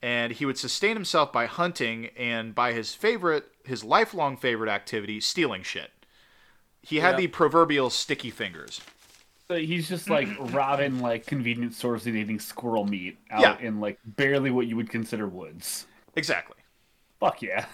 And 0.00 0.32
he 0.32 0.44
would 0.44 0.58
sustain 0.58 0.96
himself 0.96 1.32
by 1.32 1.46
hunting 1.46 2.06
and 2.16 2.54
by 2.54 2.72
his 2.72 2.94
favorite, 2.94 3.44
his 3.64 3.84
lifelong 3.84 4.36
favorite 4.36 4.68
activity, 4.70 5.20
stealing 5.20 5.62
shit. 5.62 5.90
He 6.82 6.96
had 6.96 7.12
Yeah. 7.12 7.18
the 7.18 7.26
proverbial 7.28 7.90
sticky 7.90 8.30
fingers. 8.30 8.80
So 9.48 9.56
he's 9.58 9.88
just 9.88 10.08
like 10.10 10.28
robbing 10.52 11.00
like 11.00 11.26
convenience 11.26 11.76
stores 11.76 12.06
and 12.06 12.16
eating 12.16 12.40
squirrel 12.40 12.84
meat 12.86 13.18
out 13.30 13.42
Yeah. 13.42 13.58
in 13.66 13.80
like 13.80 13.98
barely 14.04 14.50
what 14.50 14.66
you 14.66 14.74
would 14.76 14.90
consider 14.90 15.28
woods. 15.28 15.86
Exactly. 16.16 16.56
Fuck 17.20 17.42
yeah. 17.42 17.66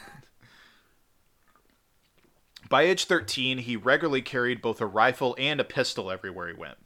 By 2.68 2.82
age 2.82 3.06
13, 3.06 3.58
he 3.58 3.76
regularly 3.76 4.20
carried 4.20 4.60
both 4.60 4.80
a 4.80 4.86
rifle 4.86 5.34
and 5.38 5.60
a 5.60 5.64
pistol 5.64 6.10
everywhere 6.10 6.48
he 6.48 6.54
went. 6.54 6.78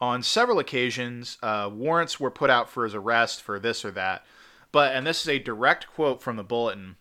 On 0.00 0.22
several 0.22 0.58
occasions, 0.58 1.36
uh, 1.42 1.70
warrants 1.72 2.18
were 2.18 2.30
put 2.30 2.50
out 2.50 2.70
for 2.70 2.84
his 2.84 2.94
arrest 2.94 3.42
for 3.42 3.60
this 3.60 3.84
or 3.84 3.90
that, 3.92 4.24
but, 4.72 4.94
and 4.94 5.06
this 5.06 5.20
is 5.22 5.28
a 5.28 5.38
direct 5.38 5.86
quote 5.88 6.22
from 6.22 6.36
the 6.36 6.42
bulletin, 6.42 6.96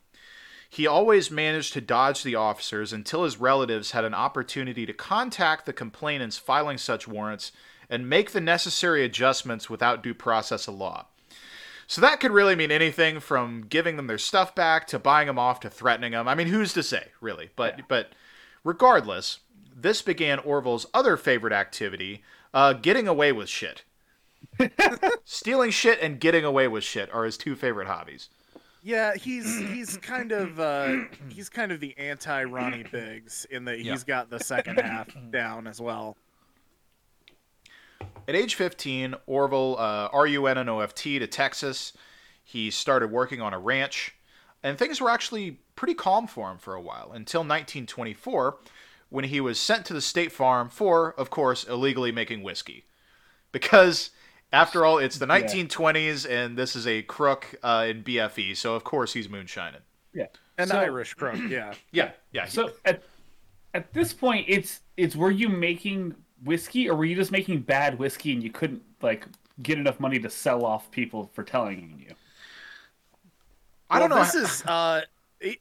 he 0.69 0.85
always 0.85 1.31
managed 1.31 1.73
to 1.73 1.81
dodge 1.81 2.21
the 2.21 2.35
officers 2.35 2.93
until 2.93 3.23
his 3.23 3.39
relatives 3.39 3.91
had 3.91 4.05
an 4.05 4.13
opportunity 4.13 4.85
to 4.85 4.93
contact 4.93 5.65
the 5.65 5.73
complainants 5.73 6.37
filing 6.37 6.77
such 6.77 7.07
warrants 7.07 7.51
and 7.89 8.07
make 8.07 8.31
the 8.31 8.41
necessary 8.41 9.03
adjustments 9.03 9.69
without 9.69 10.03
due 10.03 10.13
process 10.13 10.67
of 10.67 10.75
law. 10.75 11.07
So 11.89 12.01
that 12.01 12.19
could 12.19 12.29
really 12.31 12.55
mean 12.55 12.69
anything 12.71 13.19
from 13.19 13.61
giving 13.67 13.97
them 13.97 14.05
their 14.05 14.19
stuff 14.19 14.53
back 14.53 14.85
to 14.89 14.99
buying 14.99 15.25
them 15.25 15.39
off 15.39 15.59
to 15.61 15.71
threatening 15.71 16.11
them. 16.11 16.27
I 16.27 16.35
mean, 16.35 16.45
who's 16.45 16.71
to 16.73 16.83
say, 16.83 17.07
really? 17.19 17.49
But 17.55 17.87
but 17.87 18.11
regardless, 18.63 19.39
this 19.75 20.03
began 20.03 20.37
Orval's 20.37 20.85
other 20.93 21.17
favorite 21.17 21.51
activity, 21.51 22.21
uh, 22.53 22.73
getting 22.73 23.07
away 23.07 23.31
with 23.31 23.49
shit. 23.49 23.85
Stealing 25.25 25.71
shit 25.71 25.99
and 25.99 26.19
getting 26.19 26.45
away 26.45 26.67
with 26.67 26.83
shit 26.83 27.11
are 27.11 27.25
his 27.25 27.37
two 27.37 27.55
favorite 27.55 27.87
hobbies. 27.87 28.29
Yeah, 28.83 29.15
he's 29.15 29.57
he's 29.57 29.97
kind 29.97 30.31
of 30.31 30.59
uh, 30.59 30.95
he's 31.29 31.49
kind 31.49 31.71
of 31.71 31.79
the 31.79 31.97
anti 31.97 32.43
Ronnie 32.43 32.83
Biggs 32.83 33.47
in 33.49 33.65
that 33.65 33.79
Yeah. 33.79 33.93
he's 33.93 34.03
got 34.03 34.29
the 34.29 34.39
second 34.39 34.79
half 34.79 35.07
down 35.31 35.65
as 35.65 35.81
well. 35.81 36.17
At 38.29 38.35
age 38.35 38.53
15, 38.53 39.15
Orval 39.27 39.75
uh, 39.79 40.09
RUNNOFT 40.11 41.19
to 41.19 41.25
Texas. 41.25 41.93
He 42.43 42.69
started 42.69 43.09
working 43.09 43.41
on 43.41 43.55
a 43.55 43.59
ranch, 43.59 44.13
and 44.61 44.77
things 44.77 45.01
were 45.01 45.09
actually 45.09 45.61
pretty 45.75 45.95
calm 45.95 46.27
for 46.27 46.51
him 46.51 46.59
for 46.59 46.75
a 46.75 46.81
while 46.81 47.11
until 47.11 47.39
1924, 47.39 48.57
when 49.09 49.25
he 49.25 49.41
was 49.41 49.59
sent 49.59 49.83
to 49.87 49.93
the 49.93 50.01
state 50.01 50.31
farm 50.31 50.69
for, 50.69 51.15
of 51.19 51.31
course, 51.31 51.63
illegally 51.63 52.11
making 52.11 52.43
whiskey. 52.43 52.85
Because, 53.51 54.11
after 54.53 54.85
all, 54.85 54.99
it's 54.99 55.17
the 55.17 55.25
1920s, 55.25 56.29
and 56.29 56.55
this 56.55 56.75
is 56.75 56.85
a 56.85 57.01
crook 57.01 57.55
uh, 57.63 57.87
in 57.89 58.03
BFE, 58.03 58.55
so 58.55 58.75
of 58.75 58.83
course 58.83 59.13
he's 59.13 59.27
moonshining. 59.27 59.81
Yeah. 60.13 60.27
An 60.59 60.67
So- 60.67 60.77
Irish 60.77 61.15
crook, 61.15 61.39
yeah. 61.49 61.73
Yeah, 61.91 62.11
yeah. 62.31 62.45
So 62.45 62.73
at 62.85 63.01
at 63.73 63.91
this 63.91 64.13
point, 64.13 64.45
it's 64.47 64.81
it's 64.97 65.15
were 65.15 65.31
you 65.31 65.49
making 65.49 66.13
whiskey 66.43 66.89
or 66.89 66.95
were 66.95 67.05
you 67.05 67.15
just 67.15 67.31
making 67.31 67.61
bad 67.61 67.97
whiskey 67.99 68.33
and 68.33 68.41
you 68.43 68.51
couldn't 68.51 68.81
like 69.01 69.25
get 69.61 69.77
enough 69.77 69.99
money 69.99 70.19
to 70.19 70.29
sell 70.29 70.65
off 70.65 70.89
people 70.91 71.29
for 71.33 71.43
telling 71.43 72.03
you? 72.07 72.13
I 73.89 73.99
don't 73.99 74.09
Well, 74.09 74.19
know. 74.19 74.25
This 74.25 74.35
is 74.35 74.65
uh, 74.65 75.01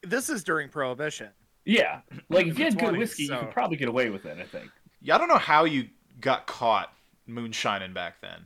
this 0.03 0.29
is 0.29 0.43
during 0.43 0.69
Prohibition. 0.69 1.29
Yeah, 1.65 2.01
like 2.29 2.47
if 2.47 2.57
you 2.57 2.65
had 2.65 2.79
good 2.79 2.95
20s, 2.95 2.97
whiskey, 2.97 3.23
you 3.23 3.37
could 3.37 3.51
probably 3.51 3.77
get 3.77 3.89
away 3.89 4.09
with 4.09 4.25
it. 4.25 4.37
I 4.39 4.43
think. 4.43 4.71
yeah, 5.01 5.15
I 5.15 5.17
don't 5.17 5.27
know 5.27 5.37
how 5.37 5.65
you 5.65 5.87
got 6.21 6.47
caught 6.47 6.93
moonshining 7.27 7.93
back 7.93 8.21
then. 8.21 8.45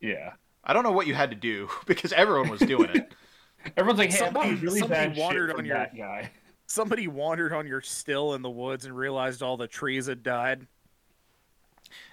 Yeah, 0.00 0.32
I 0.64 0.72
don't 0.72 0.82
know 0.82 0.90
what 0.92 1.06
you 1.06 1.14
had 1.14 1.30
to 1.30 1.36
do 1.36 1.68
because 1.86 2.12
everyone 2.12 2.48
was 2.48 2.60
doing 2.60 2.90
it. 2.90 3.12
everyone's 3.76 3.98
like, 3.98 4.10
"Hey, 4.10 4.16
Somebody- 4.18 4.54
really 4.56 4.80
somebody 4.80 5.20
wandered 5.20 5.52
on 5.52 5.64
your- 5.64 5.88
guy." 5.96 6.30
Somebody 6.66 7.08
wandered 7.08 7.52
on 7.52 7.66
your 7.66 7.82
still 7.82 8.32
in 8.34 8.40
the 8.40 8.48
woods 8.50 8.86
and 8.86 8.96
realized 8.96 9.42
all 9.42 9.58
the 9.58 9.68
trees 9.68 10.06
had 10.06 10.22
died. 10.22 10.66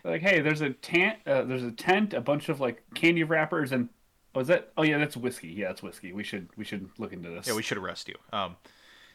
They're 0.04 0.14
like, 0.14 0.22
hey, 0.22 0.42
there's 0.42 0.62
a 0.62 0.72
tent, 0.72 1.20
uh, 1.26 1.44
there's 1.44 1.64
a 1.64 1.72
tent, 1.72 2.14
a 2.14 2.22
bunch 2.22 2.50
of 2.50 2.60
like 2.60 2.84
candy 2.94 3.24
wrappers, 3.24 3.72
and 3.72 3.90
was 4.34 4.48
that? 4.48 4.72
Oh 4.78 4.84
yeah, 4.84 4.98
that's 4.98 5.18
whiskey. 5.18 5.50
Yeah, 5.50 5.68
that's 5.68 5.84
whiskey. 5.84 6.14
We 6.14 6.24
should 6.24 6.50
we 6.56 6.64
should 6.64 6.90
look 6.98 7.14
into 7.14 7.30
this. 7.30 7.48
Yeah, 7.48 7.56
we 7.56 7.64
should 7.64 7.78
arrest 7.78 8.08
you. 8.08 8.16
Um, 8.32 8.56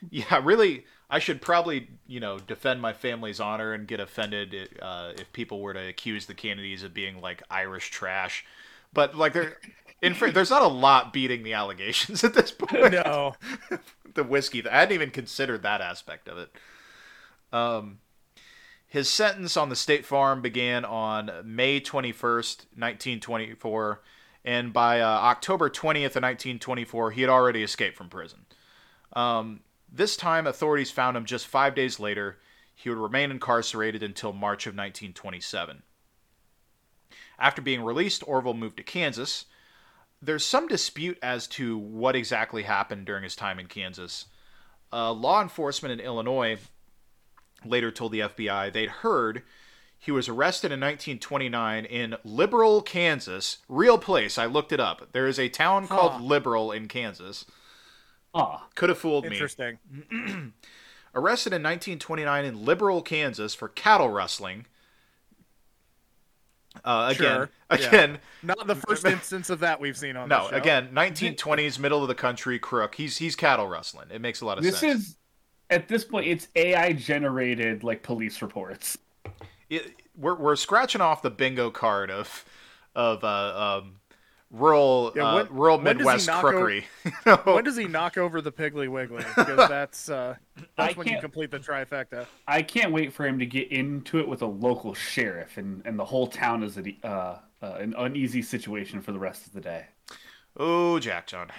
yeah, 0.09 0.39
really, 0.43 0.85
I 1.09 1.19
should 1.19 1.41
probably, 1.41 1.89
you 2.07 2.19
know, 2.19 2.37
defend 2.39 2.81
my 2.81 2.93
family's 2.93 3.39
honor 3.39 3.73
and 3.73 3.87
get 3.87 3.99
offended 3.99 4.79
uh, 4.81 5.13
if 5.17 5.31
people 5.33 5.61
were 5.61 5.73
to 5.73 5.87
accuse 5.87 6.25
the 6.25 6.33
Cannedys 6.33 6.83
of 6.83 6.93
being 6.93 7.21
like 7.21 7.43
Irish 7.49 7.89
trash. 7.89 8.45
But 8.93 9.15
like, 9.15 9.33
there, 9.33 9.57
in 10.01 10.13
fact, 10.13 10.33
there's 10.33 10.49
not 10.49 10.61
a 10.61 10.67
lot 10.67 11.13
beating 11.13 11.43
the 11.43 11.53
allegations 11.53 12.23
at 12.23 12.33
this 12.33 12.51
point. 12.51 12.91
No, 12.91 13.35
the 14.13 14.23
whiskey. 14.23 14.67
I 14.67 14.79
hadn't 14.79 14.93
even 14.93 15.11
considered 15.11 15.63
that 15.63 15.81
aspect 15.81 16.27
of 16.27 16.37
it. 16.37 16.51
Um, 17.53 17.99
his 18.87 19.09
sentence 19.09 19.57
on 19.57 19.69
the 19.69 19.75
state 19.75 20.05
farm 20.05 20.41
began 20.41 20.85
on 20.85 21.29
May 21.43 21.81
21st, 21.81 22.65
1924, 22.75 24.01
and 24.45 24.71
by 24.71 25.01
uh, 25.01 25.05
October 25.05 25.69
20th 25.69 26.15
of 26.15 26.23
1924, 26.23 27.11
he 27.11 27.21
had 27.21 27.29
already 27.29 27.63
escaped 27.63 27.97
from 27.97 28.07
prison. 28.07 28.45
Um, 29.11 29.59
this 29.91 30.15
time, 30.15 30.47
authorities 30.47 30.89
found 30.89 31.17
him 31.17 31.25
just 31.25 31.47
five 31.47 31.75
days 31.75 31.99
later. 31.99 32.37
He 32.73 32.89
would 32.89 32.97
remain 32.97 33.29
incarcerated 33.29 34.03
until 34.03 34.31
March 34.31 34.65
of 34.67 34.71
1927. 34.71 35.83
After 37.37 37.61
being 37.61 37.83
released, 37.83 38.25
Orval 38.25 38.57
moved 38.57 38.77
to 38.77 38.83
Kansas. 38.83 39.45
There's 40.21 40.45
some 40.45 40.67
dispute 40.67 41.19
as 41.21 41.45
to 41.49 41.77
what 41.77 42.15
exactly 42.15 42.63
happened 42.63 43.05
during 43.05 43.23
his 43.23 43.35
time 43.35 43.59
in 43.59 43.67
Kansas. 43.67 44.25
Uh, 44.93 45.11
law 45.11 45.41
enforcement 45.41 45.99
in 45.99 46.05
Illinois 46.05 46.57
later 47.69 47.91
told 47.91 48.11
the 48.11 48.19
FBI 48.21 48.71
they'd 48.71 48.89
heard 48.89 49.43
he 49.99 50.11
was 50.11 50.29
arrested 50.29 50.67
in 50.71 50.79
1929 50.79 51.85
in 51.85 52.15
Liberal, 52.23 52.81
Kansas. 52.81 53.57
Real 53.67 53.97
place. 53.97 54.37
I 54.37 54.45
looked 54.45 54.71
it 54.71 54.79
up. 54.79 55.09
There 55.11 55.27
is 55.27 55.39
a 55.39 55.49
town 55.49 55.87
called 55.87 56.21
Liberal 56.21 56.71
in 56.71 56.87
Kansas. 56.87 57.45
Ah, 58.33 58.67
Could 58.75 58.89
have 58.89 58.97
fooled 58.99 59.25
me. 59.25 59.31
interesting. 59.31 59.79
Arrested 61.15 61.49
in 61.53 61.63
1929 61.63 62.45
in 62.45 62.63
Liberal, 62.63 63.01
Kansas 63.01 63.55
for 63.55 63.67
cattle 63.69 64.09
rustling. 64.09 64.67
Uh, 66.85 67.07
again, 67.15 67.17
Sure, 67.17 67.49
yeah. 67.71 67.75
again, 67.87 68.19
Not 68.43 68.67
the 68.67 68.75
first 68.75 69.03
instance 69.07 69.49
of 69.49 69.59
that 69.61 69.79
we've 69.79 69.97
seen 69.97 70.15
on 70.15 70.29
no, 70.29 70.47
show. 70.49 70.55
again, 70.55 70.89
1920s, 70.93 71.79
middle 71.79 72.03
of 72.03 72.07
the 72.07 72.13
country 72.15 72.59
crook. 72.59 72.95
He's 72.95 73.17
he's 73.17 73.35
cattle 73.35 73.67
rustling. 73.67 74.09
It 74.11 74.21
makes 74.21 74.41
a 74.41 74.45
lot 74.45 74.59
of 74.59 74.63
This 74.63 74.77
sense. 74.77 75.01
is 75.07 75.15
at 75.69 75.87
this 75.87 76.03
point 76.03 76.27
it's 76.27 76.47
AI 76.55 76.93
generated 76.93 77.83
like 77.83 78.03
police 78.03 78.41
reports. 78.41 78.97
it, 79.69 79.93
we're 80.17 80.35
we're 80.35 80.55
scratching 80.55 81.01
off 81.01 81.21
the 81.21 81.29
bingo 81.29 81.69
card 81.69 82.09
of 82.09 82.45
of 82.95 83.23
uh, 83.23 83.79
um, 83.79 83.95
rural 84.51 85.11
Yeah, 85.15 85.25
uh, 85.25 85.45
rural 85.49 85.77
when 85.77 85.97
does 85.97 86.05
he 86.05 86.05
Midwest 86.05 86.27
knock 86.27 86.43
crookery. 86.43 86.85
You 87.05 87.11
know? 87.25 87.41
When 87.53 87.63
does 87.63 87.77
he 87.77 87.85
knock 87.85 88.17
over 88.17 88.41
the 88.41 88.51
Piggly 88.51 88.87
Wiggly? 88.87 89.23
Because 89.35 89.69
that's 89.69 90.09
uh, 90.09 90.35
that's 90.75 90.93
I 90.95 90.97
when 90.97 91.07
you 91.07 91.19
complete 91.19 91.51
the 91.51 91.59
trifecta. 91.59 92.25
I 92.47 92.61
can't 92.61 92.91
wait 92.91 93.13
for 93.13 93.25
him 93.25 93.39
to 93.39 93.45
get 93.45 93.71
into 93.71 94.19
it 94.19 94.27
with 94.27 94.41
a 94.41 94.47
local 94.47 94.93
sheriff, 94.93 95.57
and, 95.57 95.81
and 95.85 95.99
the 95.99 96.05
whole 96.05 96.27
town 96.27 96.63
is 96.63 96.77
a, 96.77 96.97
uh, 97.03 97.39
uh, 97.61 97.73
an 97.79 97.93
uneasy 97.97 98.41
situation 98.41 99.01
for 99.01 99.11
the 99.11 99.19
rest 99.19 99.45
of 99.45 99.53
the 99.53 99.61
day. 99.61 99.85
oh, 100.57 100.99
Jack 100.99 101.27
John. 101.27 101.49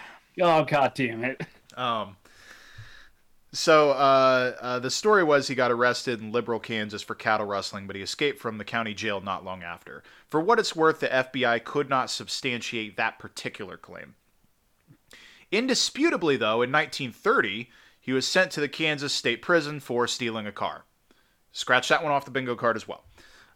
Oh 0.40 0.64
god 0.64 0.94
damn 0.94 1.24
it! 1.24 1.40
Um, 1.76 2.16
so 3.52 3.90
uh, 3.90 4.56
uh, 4.60 4.78
the 4.78 4.90
story 4.90 5.24
was 5.24 5.48
he 5.48 5.54
got 5.54 5.70
arrested 5.70 6.20
in 6.20 6.32
Liberal, 6.32 6.60
Kansas 6.60 7.02
for 7.02 7.14
cattle 7.14 7.46
rustling, 7.46 7.86
but 7.86 7.96
he 7.96 8.02
escaped 8.02 8.38
from 8.38 8.58
the 8.58 8.64
county 8.64 8.92
jail 8.92 9.20
not 9.20 9.44
long 9.44 9.62
after. 9.62 10.02
For 10.28 10.40
what 10.40 10.58
it's 10.58 10.76
worth, 10.76 11.00
the 11.00 11.08
FBI 11.08 11.64
could 11.64 11.88
not 11.88 12.10
substantiate 12.10 12.96
that 12.96 13.18
particular 13.18 13.76
claim. 13.76 14.14
Indisputably, 15.50 16.36
though, 16.36 16.60
in 16.60 16.70
1930, 16.70 17.70
he 17.98 18.12
was 18.12 18.26
sent 18.26 18.50
to 18.52 18.60
the 18.60 18.68
Kansas 18.68 19.14
State 19.14 19.40
Prison 19.40 19.80
for 19.80 20.06
stealing 20.06 20.46
a 20.46 20.52
car. 20.52 20.84
Scratch 21.52 21.88
that 21.88 22.02
one 22.02 22.12
off 22.12 22.26
the 22.26 22.30
bingo 22.30 22.54
card 22.54 22.76
as 22.76 22.86
well. 22.86 23.04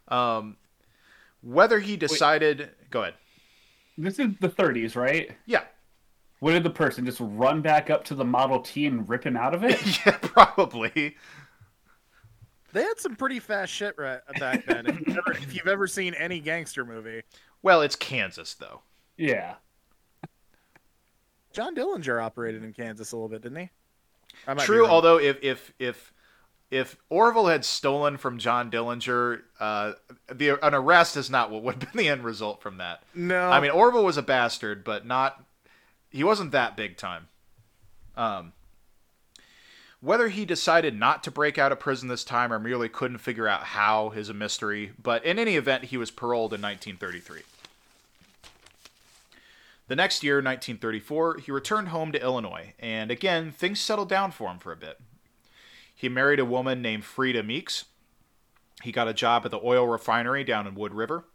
Um, 0.07 0.57
whether 1.41 1.79
he 1.79 1.97
decided, 1.97 2.71
go 2.89 3.01
ahead. 3.01 3.13
This 3.97 4.17
is 4.17 4.29
the 4.39 4.49
30s, 4.49 4.95
right? 4.95 5.31
Yeah, 5.45 5.63
What 6.43 6.51
did 6.51 6.63
the 6.63 6.69
person 6.71 7.05
just 7.05 7.19
run 7.21 7.61
back 7.61 7.89
up 7.89 8.03
to 8.03 8.15
the 8.15 8.25
Model 8.25 8.59
T 8.59 8.85
and 8.85 9.07
rip 9.07 9.25
him 9.25 9.37
out 9.37 9.53
of 9.55 9.63
it? 9.63 9.79
yeah, 10.05 10.17
probably. 10.21 11.15
They 12.73 12.81
had 12.83 12.99
some 12.99 13.15
pretty 13.15 13.39
fast 13.39 13.71
shit 13.71 13.95
right 13.97 14.19
back 14.37 14.65
then. 14.65 14.85
if, 14.87 14.99
you've 15.07 15.17
ever, 15.17 15.31
if 15.31 15.55
you've 15.55 15.67
ever 15.69 15.87
seen 15.87 16.13
any 16.15 16.41
gangster 16.41 16.83
movie, 16.83 17.21
Well, 17.61 17.81
it's 17.81 17.95
Kansas, 17.95 18.55
though. 18.55 18.81
yeah. 19.15 19.53
John 21.53 21.77
Dillinger 21.77 22.21
operated 22.21 22.61
in 22.61 22.73
Kansas 22.73 23.13
a 23.13 23.15
little 23.15 23.29
bit, 23.29 23.41
didn't 23.43 23.59
he? 23.59 23.69
I 24.45 24.53
might 24.53 24.63
be 24.63 24.65
True, 24.65 24.85
although 24.85 25.19
if 25.19 25.41
if 25.41 25.73
if 25.79 26.11
if 26.69 26.97
Orval 27.09 27.49
had 27.49 27.63
stolen 27.63 28.17
from 28.17 28.37
John 28.37 28.69
Dillinger, 28.69 29.43
uh, 29.61 29.93
the 30.29 30.61
an 30.61 30.73
arrest 30.73 31.15
is 31.15 31.29
not 31.29 31.51
what 31.51 31.63
would 31.63 31.75
have 31.81 31.93
been 31.93 32.03
the 32.03 32.09
end 32.09 32.25
result 32.25 32.61
from 32.61 32.79
that. 32.79 33.01
no, 33.15 33.49
I 33.49 33.61
mean, 33.61 33.71
Orval 33.71 34.03
was 34.03 34.17
a 34.17 34.21
bastard, 34.23 34.83
but 34.83 35.05
not 35.05 35.41
he 36.13 36.23
wasn't 36.23 36.51
that 36.51 36.77
big 36.77 36.95
time. 36.95 37.27
Um, 38.15 38.53
whether 39.99 40.29
he 40.29 40.45
decided 40.45 40.97
not 40.97 41.23
to 41.23 41.31
break 41.31 41.57
out 41.57 41.71
of 41.71 41.79
prison 41.79 42.07
this 42.07 42.23
time 42.23 42.53
or 42.53 42.59
merely 42.59 42.87
couldn't 42.87 43.17
figure 43.17 43.47
out 43.47 43.63
how 43.63 44.11
is 44.11 44.29
a 44.29 44.33
mystery. 44.33 44.91
But 45.01 45.25
in 45.25 45.39
any 45.39 45.55
event, 45.55 45.85
he 45.85 45.97
was 45.97 46.11
paroled 46.11 46.53
in 46.53 46.61
1933. 46.61 47.41
The 49.87 49.95
next 49.95 50.23
year, 50.23 50.35
1934, 50.35 51.37
he 51.37 51.51
returned 51.51 51.89
home 51.89 52.11
to 52.11 52.21
Illinois, 52.21 52.73
and 52.79 53.11
again, 53.11 53.51
things 53.51 53.79
settled 53.79 54.09
down 54.09 54.31
for 54.31 54.49
him 54.49 54.59
for 54.59 54.71
a 54.71 54.77
bit. 54.77 54.99
He 55.93 56.09
married 56.09 56.39
a 56.39 56.45
woman 56.45 56.81
named 56.81 57.05
Frida 57.05 57.43
Meeks. 57.43 57.85
He 58.81 58.91
got 58.91 59.07
a 59.07 59.13
job 59.13 59.45
at 59.45 59.51
the 59.51 59.59
oil 59.63 59.87
refinery 59.87 60.43
down 60.43 60.67
in 60.67 60.75
Wood 60.75 60.93
River. 60.93 61.25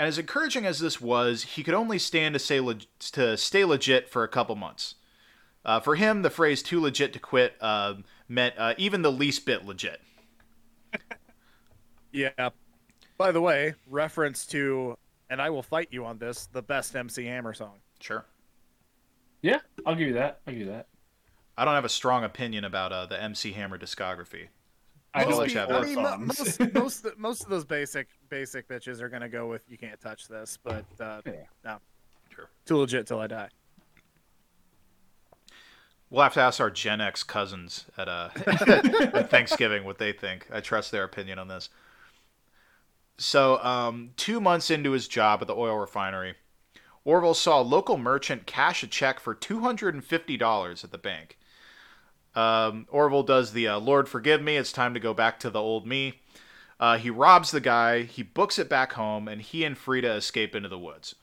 And 0.00 0.08
as 0.08 0.16
encouraging 0.16 0.64
as 0.64 0.78
this 0.78 0.98
was, 0.98 1.42
he 1.42 1.62
could 1.62 1.74
only 1.74 1.98
stand 1.98 2.32
to, 2.32 2.38
say 2.38 2.58
leg- 2.58 2.86
to 3.12 3.36
stay 3.36 3.66
legit 3.66 4.08
for 4.08 4.24
a 4.24 4.28
couple 4.28 4.56
months. 4.56 4.94
Uh, 5.62 5.78
for 5.78 5.94
him, 5.94 6.22
the 6.22 6.30
phrase 6.30 6.62
too 6.62 6.80
legit 6.80 7.12
to 7.12 7.18
quit 7.18 7.52
uh, 7.60 7.96
meant 8.26 8.54
uh, 8.56 8.72
even 8.78 9.02
the 9.02 9.12
least 9.12 9.44
bit 9.44 9.66
legit. 9.66 10.00
yeah. 12.12 12.48
By 13.18 13.30
the 13.30 13.42
way, 13.42 13.74
reference 13.86 14.46
to, 14.46 14.96
and 15.28 15.42
I 15.42 15.50
will 15.50 15.62
fight 15.62 15.88
you 15.90 16.06
on 16.06 16.16
this, 16.16 16.46
the 16.46 16.62
best 16.62 16.96
MC 16.96 17.26
Hammer 17.26 17.52
song. 17.52 17.80
Sure. 17.98 18.24
Yeah, 19.42 19.58
I'll 19.84 19.96
give 19.96 20.08
you 20.08 20.14
that. 20.14 20.40
I'll 20.46 20.54
give 20.54 20.62
you 20.62 20.70
that. 20.70 20.88
I 21.58 21.66
don't 21.66 21.74
have 21.74 21.84
a 21.84 21.90
strong 21.90 22.24
opinion 22.24 22.64
about 22.64 22.90
uh, 22.90 23.04
the 23.04 23.22
MC 23.22 23.52
Hammer 23.52 23.76
discography. 23.76 24.46
I 25.12 25.24
know 25.24 25.30
Most 25.30 25.36
what 25.38 25.48
people- 25.48 25.62
you 25.68 25.74
I 25.74 25.78
have 25.78 25.86
mean, 25.86 25.94
songs. 26.36 26.58
most 26.60 26.74
most 26.74 27.18
most 27.18 27.42
of 27.44 27.48
those 27.50 27.64
basic 27.64 28.08
basic 28.28 28.68
bitches 28.68 29.00
are 29.00 29.08
gonna 29.08 29.28
go 29.28 29.48
with 29.48 29.62
"You 29.68 29.76
can't 29.76 30.00
touch 30.00 30.28
this," 30.28 30.56
but 30.62 30.84
uh, 31.00 31.20
Yeah. 31.26 31.32
no, 31.64 31.78
Sure. 32.34 32.48
too 32.64 32.76
legit 32.76 33.06
till 33.08 33.18
I 33.18 33.26
die. 33.26 33.48
We'll 36.10 36.22
have 36.24 36.34
to 36.34 36.40
ask 36.40 36.60
our 36.60 36.70
Gen 36.70 37.00
X 37.00 37.22
cousins 37.22 37.84
at, 37.96 38.08
uh, 38.08 38.30
at 38.46 39.30
Thanksgiving 39.30 39.84
what 39.84 39.98
they 39.98 40.12
think. 40.12 40.48
I 40.52 40.60
trust 40.60 40.90
their 40.90 41.04
opinion 41.04 41.38
on 41.38 41.46
this. 41.48 41.68
So, 43.16 43.62
um, 43.62 44.10
two 44.16 44.40
months 44.40 44.70
into 44.70 44.90
his 44.92 45.06
job 45.06 45.40
at 45.40 45.46
the 45.46 45.54
oil 45.54 45.76
refinery, 45.76 46.34
Orval 47.06 47.36
saw 47.36 47.60
a 47.60 47.62
local 47.62 47.96
merchant 47.96 48.46
cash 48.46 48.82
a 48.82 48.86
check 48.88 49.20
for 49.20 49.34
$250 49.36 50.82
at 50.84 50.90
the 50.90 50.98
bank. 50.98 51.38
Um, 52.34 52.86
Orval 52.92 53.26
does 53.26 53.52
the 53.52 53.68
uh, 53.68 53.78
Lord 53.78 54.08
forgive 54.08 54.40
me, 54.42 54.56
it's 54.56 54.72
time 54.72 54.94
to 54.94 55.00
go 55.00 55.12
back 55.14 55.40
to 55.40 55.50
the 55.50 55.60
old 55.60 55.86
me. 55.86 56.20
Uh, 56.78 56.96
he 56.96 57.10
robs 57.10 57.50
the 57.50 57.60
guy, 57.60 58.02
he 58.02 58.22
books 58.22 58.58
it 58.58 58.68
back 58.68 58.94
home, 58.94 59.28
and 59.28 59.42
he 59.42 59.64
and 59.64 59.76
Frida 59.76 60.12
escape 60.14 60.54
into 60.54 60.68
the 60.68 60.78
woods. 60.78 61.14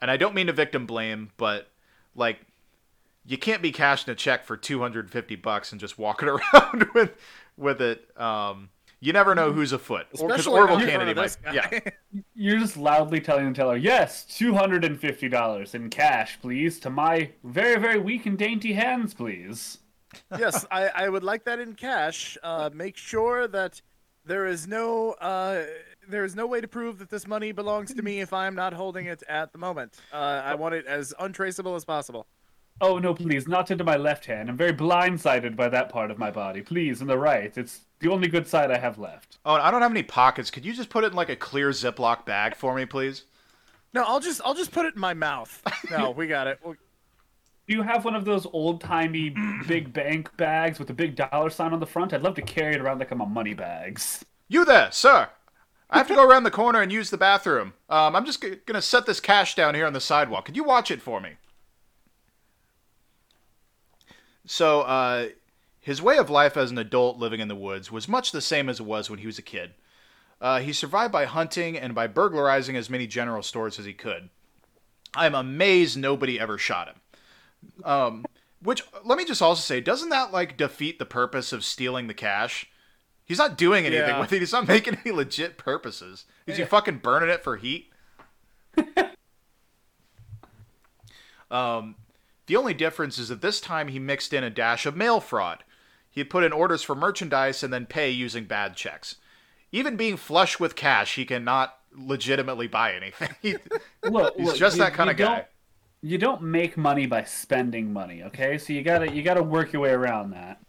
And 0.00 0.10
I 0.10 0.16
don't 0.16 0.34
mean 0.34 0.48
to 0.48 0.52
victim 0.52 0.86
blame, 0.86 1.30
but 1.36 1.68
like 2.14 2.40
you 3.26 3.38
can't 3.38 3.62
be 3.62 3.72
cashing 3.72 4.10
a 4.10 4.14
check 4.14 4.44
for 4.44 4.56
250 4.56 5.36
bucks 5.36 5.70
and 5.72 5.80
just 5.80 5.98
walking 5.98 6.28
around 6.54 6.86
with 6.94 7.16
with 7.56 7.80
it. 7.80 8.08
Um, 8.18 8.70
you 9.00 9.12
never 9.12 9.34
know 9.34 9.52
who's 9.52 9.72
afoot. 9.72 10.06
Because 10.10 10.30
Especially 10.30 10.60
Orval 10.60 10.78
not 10.78 10.82
in 10.82 10.88
Cannedy 10.88 11.10
of 11.10 11.16
might. 11.16 11.54
Yeah, 11.54 12.22
You're 12.34 12.58
just 12.58 12.76
loudly 12.76 13.20
telling 13.20 13.48
the 13.48 13.54
teller, 13.54 13.76
yes, 13.76 14.24
$250 14.30 15.74
in 15.74 15.90
cash, 15.90 16.38
please, 16.40 16.80
to 16.80 16.90
my 16.90 17.30
very, 17.44 17.80
very 17.80 17.98
weak 17.98 18.26
and 18.26 18.36
dainty 18.36 18.72
hands, 18.72 19.14
please. 19.14 19.78
yes, 20.38 20.66
I, 20.70 20.88
I 20.88 21.08
would 21.08 21.22
like 21.22 21.44
that 21.44 21.60
in 21.60 21.74
cash. 21.74 22.36
Uh, 22.42 22.70
make 22.72 22.96
sure 22.96 23.46
that 23.48 23.80
there 24.24 24.46
is 24.46 24.66
no 24.66 25.12
uh, 25.12 25.64
there 26.08 26.24
is 26.24 26.34
no 26.34 26.46
way 26.46 26.60
to 26.60 26.68
prove 26.68 26.98
that 26.98 27.10
this 27.10 27.26
money 27.26 27.52
belongs 27.52 27.92
to 27.94 28.02
me 28.02 28.20
if 28.20 28.32
I 28.32 28.46
am 28.46 28.54
not 28.54 28.72
holding 28.72 29.06
it 29.06 29.22
at 29.28 29.52
the 29.52 29.58
moment. 29.58 29.96
Uh, 30.12 30.42
I 30.44 30.54
want 30.54 30.74
it 30.74 30.86
as 30.86 31.12
untraceable 31.18 31.74
as 31.74 31.84
possible. 31.84 32.26
Oh, 32.80 32.98
no, 32.98 33.12
please, 33.14 33.48
not 33.48 33.70
into 33.70 33.82
my 33.84 33.96
left 33.96 34.24
hand. 34.26 34.48
I'm 34.48 34.56
very 34.56 34.72
blindsided 34.72 35.56
by 35.56 35.68
that 35.68 35.88
part 35.88 36.10
of 36.10 36.18
my 36.18 36.30
body. 36.30 36.60
Please, 36.62 37.00
in 37.00 37.08
the 37.08 37.18
right. 37.18 37.56
It's 37.56 37.80
the 37.98 38.08
only 38.10 38.28
good 38.28 38.46
side 38.46 38.70
I 38.70 38.78
have 38.78 38.98
left. 38.98 39.38
Oh, 39.44 39.54
I 39.54 39.70
don't 39.70 39.82
have 39.82 39.90
any 39.90 40.04
pockets. 40.04 40.50
Could 40.50 40.64
you 40.64 40.72
just 40.72 40.88
put 40.88 41.02
it 41.02 41.08
in 41.08 41.12
like 41.14 41.28
a 41.28 41.36
clear 41.36 41.70
Ziploc 41.70 42.24
bag 42.24 42.54
for 42.54 42.74
me, 42.74 42.86
please? 42.86 43.24
No, 43.94 44.04
I'll 44.04 44.20
just 44.20 44.40
I'll 44.44 44.54
just 44.54 44.70
put 44.70 44.86
it 44.86 44.94
in 44.94 45.00
my 45.00 45.14
mouth. 45.14 45.60
No, 45.90 46.10
we 46.10 46.26
got 46.28 46.46
it. 46.46 46.60
Well, 46.62 46.74
Do 47.66 47.74
you 47.74 47.82
have 47.82 48.04
one 48.04 48.14
of 48.14 48.24
those 48.24 48.46
old 48.52 48.80
timey 48.80 49.34
big 49.66 49.92
bank 49.92 50.36
bags 50.36 50.78
with 50.78 50.90
a 50.90 50.94
big 50.94 51.16
dollar 51.16 51.50
sign 51.50 51.72
on 51.72 51.80
the 51.80 51.86
front? 51.86 52.12
I'd 52.12 52.22
love 52.22 52.34
to 52.36 52.42
carry 52.42 52.74
it 52.74 52.80
around 52.80 52.98
like 53.00 53.10
I'm 53.10 53.20
a 53.22 53.26
money 53.26 53.54
bags. 53.54 54.24
You 54.46 54.64
there, 54.64 54.92
sir? 54.92 55.28
I 55.90 55.98
have 55.98 56.08
to 56.08 56.14
go 56.14 56.22
around 56.22 56.44
the 56.44 56.50
corner 56.50 56.82
and 56.82 56.92
use 56.92 57.08
the 57.10 57.16
bathroom. 57.18 57.72
Um, 57.88 58.14
I'm 58.14 58.26
just 58.26 58.42
g- 58.42 58.56
gonna 58.66 58.82
set 58.82 59.06
this 59.06 59.20
cash 59.20 59.54
down 59.54 59.74
here 59.74 59.86
on 59.86 59.94
the 59.94 60.00
sidewalk. 60.00 60.44
Could 60.44 60.56
you 60.56 60.64
watch 60.64 60.90
it 60.90 61.00
for 61.02 61.18
me? 61.20 61.30
So, 64.50 64.80
uh, 64.80 65.28
his 65.78 66.00
way 66.00 66.16
of 66.16 66.30
life 66.30 66.56
as 66.56 66.70
an 66.70 66.78
adult 66.78 67.18
living 67.18 67.40
in 67.40 67.48
the 67.48 67.54
woods 67.54 67.92
was 67.92 68.08
much 68.08 68.32
the 68.32 68.40
same 68.40 68.70
as 68.70 68.80
it 68.80 68.86
was 68.86 69.10
when 69.10 69.18
he 69.18 69.26
was 69.26 69.38
a 69.38 69.42
kid. 69.42 69.74
Uh, 70.40 70.60
he 70.60 70.72
survived 70.72 71.12
by 71.12 71.26
hunting 71.26 71.76
and 71.76 71.94
by 71.94 72.06
burglarizing 72.06 72.74
as 72.74 72.88
many 72.88 73.06
general 73.06 73.42
stores 73.42 73.78
as 73.78 73.84
he 73.84 73.92
could. 73.92 74.30
I'm 75.14 75.34
amazed 75.34 75.98
nobody 75.98 76.40
ever 76.40 76.56
shot 76.56 76.88
him. 76.88 76.94
Um, 77.84 78.24
which, 78.62 78.82
let 79.04 79.18
me 79.18 79.26
just 79.26 79.42
also 79.42 79.60
say, 79.60 79.82
doesn't 79.82 80.08
that 80.08 80.32
like 80.32 80.56
defeat 80.56 80.98
the 80.98 81.04
purpose 81.04 81.52
of 81.52 81.62
stealing 81.62 82.06
the 82.06 82.14
cash? 82.14 82.70
He's 83.26 83.38
not 83.38 83.58
doing 83.58 83.84
anything 83.84 84.08
Yeah. 84.08 84.20
with 84.20 84.32
it. 84.32 84.40
He's 84.40 84.52
not 84.52 84.66
making 84.66 84.96
any 85.04 85.12
legit 85.14 85.58
purposes. 85.58 86.24
Is 86.46 86.56
he 86.56 86.64
fucking 86.64 86.98
burning 86.98 87.28
it 87.28 87.44
for 87.44 87.56
heat? 87.58 87.90
um, 91.50 91.96
the 92.48 92.56
only 92.56 92.74
difference 92.74 93.18
is 93.18 93.28
that 93.28 93.40
this 93.40 93.60
time 93.60 93.88
he 93.88 93.98
mixed 94.00 94.32
in 94.32 94.42
a 94.42 94.50
dash 94.50 94.84
of 94.86 94.96
mail 94.96 95.20
fraud. 95.20 95.62
He 96.10 96.20
had 96.20 96.30
put 96.30 96.42
in 96.42 96.52
orders 96.52 96.82
for 96.82 96.96
merchandise 96.96 97.62
and 97.62 97.72
then 97.72 97.86
pay 97.86 98.10
using 98.10 98.44
bad 98.44 98.74
checks. 98.74 99.16
Even 99.70 99.96
being 99.96 100.16
flush 100.16 100.58
with 100.58 100.74
cash, 100.74 101.14
he 101.14 101.24
cannot 101.24 101.76
legitimately 101.92 102.66
buy 102.66 102.94
anything. 102.94 103.28
He- 103.42 103.56
Look, 104.02 104.36
he's 104.36 104.46
look, 104.46 104.56
just 104.56 104.76
you- 104.76 104.82
that 104.82 104.94
kind 104.94 105.10
of 105.10 105.16
guy. 105.16 105.46
You 106.00 106.16
don't 106.16 106.42
make 106.42 106.76
money 106.76 107.06
by 107.06 107.24
spending 107.24 107.92
money, 107.92 108.22
okay? 108.24 108.56
So 108.58 108.72
you 108.72 108.82
gotta 108.82 109.12
you 109.12 109.22
gotta 109.22 109.42
work 109.42 109.72
your 109.72 109.82
way 109.82 109.90
around 109.90 110.30
that. 110.30 110.60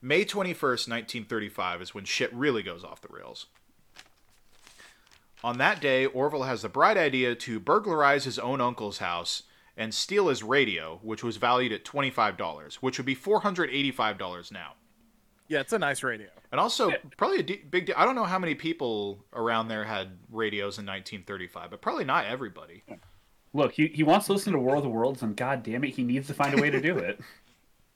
May 0.00 0.24
21st, 0.24 0.88
1935 0.88 1.82
is 1.82 1.94
when 1.94 2.04
shit 2.04 2.32
really 2.32 2.62
goes 2.62 2.84
off 2.84 3.00
the 3.00 3.08
rails. 3.10 3.46
On 5.44 5.58
that 5.58 5.78
day, 5.82 6.06
Orval 6.06 6.46
has 6.46 6.62
the 6.62 6.70
bright 6.70 6.96
idea 6.96 7.34
to 7.34 7.60
burglarize 7.60 8.24
his 8.24 8.38
own 8.38 8.62
uncle's 8.62 8.96
house 8.96 9.42
and 9.76 9.92
steal 9.92 10.28
his 10.28 10.42
radio, 10.42 11.00
which 11.02 11.22
was 11.22 11.36
valued 11.36 11.70
at 11.70 11.84
$25, 11.84 12.76
which 12.76 12.98
would 12.98 13.04
be 13.04 13.14
$485 13.14 14.50
now. 14.50 14.72
Yeah, 15.48 15.60
it's 15.60 15.74
a 15.74 15.78
nice 15.78 16.02
radio. 16.02 16.28
And 16.50 16.58
also, 16.58 16.92
probably 17.18 17.40
a 17.40 17.42
de- 17.42 17.62
big. 17.70 17.84
De- 17.84 18.00
I 18.00 18.06
don't 18.06 18.14
know 18.14 18.24
how 18.24 18.38
many 18.38 18.54
people 18.54 19.22
around 19.34 19.68
there 19.68 19.84
had 19.84 20.16
radios 20.30 20.78
in 20.78 20.86
1935, 20.86 21.68
but 21.68 21.82
probably 21.82 22.06
not 22.06 22.24
everybody. 22.24 22.82
Look, 23.52 23.72
he, 23.72 23.88
he 23.88 24.02
wants 24.02 24.24
to 24.26 24.32
listen 24.32 24.54
to 24.54 24.58
War 24.58 24.76
of 24.76 24.82
the 24.82 24.88
Worlds, 24.88 25.20
and 25.20 25.36
god 25.36 25.62
damn 25.62 25.84
it, 25.84 25.90
he 25.90 26.04
needs 26.04 26.26
to 26.28 26.34
find 26.34 26.58
a 26.58 26.62
way 26.62 26.70
to 26.70 26.80
do 26.80 26.96
it. 26.98 27.20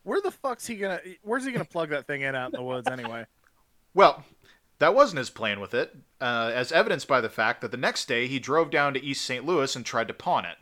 Where 0.02 0.20
the 0.20 0.30
fuck's 0.30 0.66
he 0.66 0.76
gonna? 0.76 1.00
Where's 1.22 1.46
he 1.46 1.52
gonna 1.52 1.64
plug 1.64 1.88
that 1.88 2.06
thing 2.06 2.20
in 2.20 2.34
out 2.34 2.52
in 2.52 2.58
the 2.58 2.62
woods 2.62 2.88
anyway? 2.88 3.24
Well, 3.94 4.22
that 4.78 4.94
wasn't 4.94 5.18
his 5.18 5.30
plan 5.30 5.60
with 5.60 5.74
it, 5.74 5.96
uh, 6.20 6.50
as 6.54 6.70
evidenced 6.72 7.08
by 7.08 7.20
the 7.20 7.28
fact 7.28 7.60
that 7.60 7.70
the 7.70 7.76
next 7.76 8.06
day 8.06 8.26
he 8.26 8.38
drove 8.38 8.70
down 8.70 8.94
to 8.94 9.02
East 9.02 9.24
St. 9.24 9.44
Louis 9.44 9.74
and 9.74 9.84
tried 9.84 10.08
to 10.08 10.14
pawn 10.14 10.44
it 10.44 10.56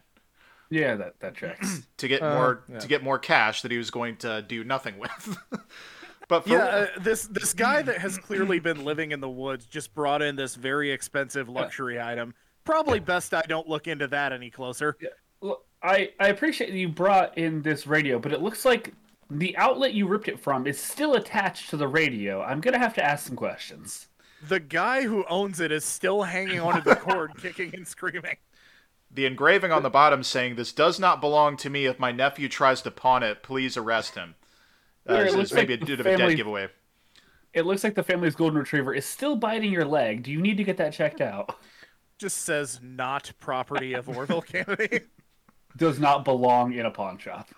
Yeah, 0.70 0.94
that, 0.96 1.20
that 1.20 1.34
tracks. 1.34 1.82
to 1.98 2.08
get 2.08 2.22
Uh, 2.22 2.34
more 2.34 2.64
yeah. 2.68 2.78
to 2.78 2.88
get 2.88 3.02
more 3.02 3.18
cash 3.18 3.62
that 3.62 3.70
he 3.70 3.78
was 3.78 3.90
going 3.90 4.16
to 4.18 4.42
do 4.42 4.64
nothing 4.64 4.98
with. 4.98 5.36
but 6.28 6.44
for, 6.44 6.50
Yeah, 6.50 6.64
uh, 6.64 6.86
this 7.00 7.26
this 7.26 7.52
guy 7.54 7.82
that 7.82 7.98
has 7.98 8.18
clearly 8.18 8.58
been 8.58 8.84
living 8.84 9.12
in 9.12 9.20
the 9.20 9.28
woods 9.30 9.66
just 9.66 9.94
brought 9.94 10.22
in 10.22 10.36
this 10.36 10.54
very 10.54 10.90
expensive 10.90 11.48
luxury 11.48 12.00
item. 12.00 12.34
Probably 12.64 12.98
best 12.98 13.32
I 13.32 13.42
don't 13.42 13.68
look 13.68 13.86
into 13.86 14.08
that 14.08 14.32
any 14.32 14.50
closer. 14.50 14.96
Look, 15.40 15.64
I, 15.82 16.10
I 16.18 16.28
appreciate 16.28 16.70
that 16.72 16.78
you 16.78 16.88
brought 16.88 17.38
in 17.38 17.62
this 17.62 17.86
radio, 17.86 18.18
but 18.18 18.32
it 18.32 18.40
looks 18.42 18.64
like 18.64 18.92
the 19.30 19.56
outlet 19.56 19.92
you 19.94 20.06
ripped 20.06 20.28
it 20.28 20.38
from 20.40 20.66
is 20.66 20.80
still 20.80 21.14
attached 21.14 21.70
to 21.70 21.76
the 21.76 21.88
radio. 21.88 22.42
I'm 22.42 22.60
gonna 22.60 22.78
have 22.78 22.94
to 22.94 23.04
ask 23.04 23.26
some 23.26 23.36
questions. 23.36 24.08
The 24.48 24.60
guy 24.60 25.02
who 25.02 25.24
owns 25.28 25.60
it 25.60 25.72
is 25.72 25.84
still 25.84 26.22
hanging 26.22 26.60
onto 26.60 26.82
the 26.82 26.96
cord, 26.96 27.32
kicking 27.40 27.74
and 27.74 27.86
screaming. 27.88 28.36
the 29.10 29.26
engraving 29.26 29.72
on 29.72 29.82
the 29.82 29.90
bottom 29.90 30.22
saying, 30.22 30.56
"This 30.56 30.72
does 30.72 31.00
not 31.00 31.20
belong 31.20 31.56
to 31.58 31.70
me. 31.70 31.86
If 31.86 31.98
my 31.98 32.12
nephew 32.12 32.48
tries 32.48 32.82
to 32.82 32.90
pawn 32.90 33.22
it, 33.22 33.42
please 33.42 33.76
arrest 33.76 34.14
him." 34.14 34.34
Uh, 35.06 35.16
Here, 35.16 35.24
it 35.24 35.28
is- 35.28 35.34
is 35.36 35.52
maybe 35.54 35.74
like 35.74 35.82
a 35.82 35.84
the 35.84 35.96
bit 35.96 36.00
of 36.00 36.06
a 36.06 36.16
dead 36.16 36.36
giveaway. 36.36 36.68
It 37.54 37.64
looks 37.64 37.82
like 37.82 37.94
the 37.94 38.02
family's 38.02 38.34
golden 38.34 38.58
retriever 38.58 38.92
is 38.92 39.06
still 39.06 39.34
biting 39.34 39.72
your 39.72 39.86
leg. 39.86 40.22
Do 40.22 40.30
you 40.30 40.42
need 40.42 40.58
to 40.58 40.64
get 40.64 40.76
that 40.76 40.92
checked 40.92 41.22
out? 41.22 41.56
Just 42.18 42.38
says 42.44 42.80
not 42.82 43.32
property 43.40 43.94
of 43.94 44.06
Orval 44.06 44.44
Cannedy. 44.44 45.04
Does 45.76 45.98
not 45.98 46.24
belong 46.24 46.72
in 46.74 46.84
a 46.86 46.90
pawn 46.90 47.16
shop. 47.18 47.48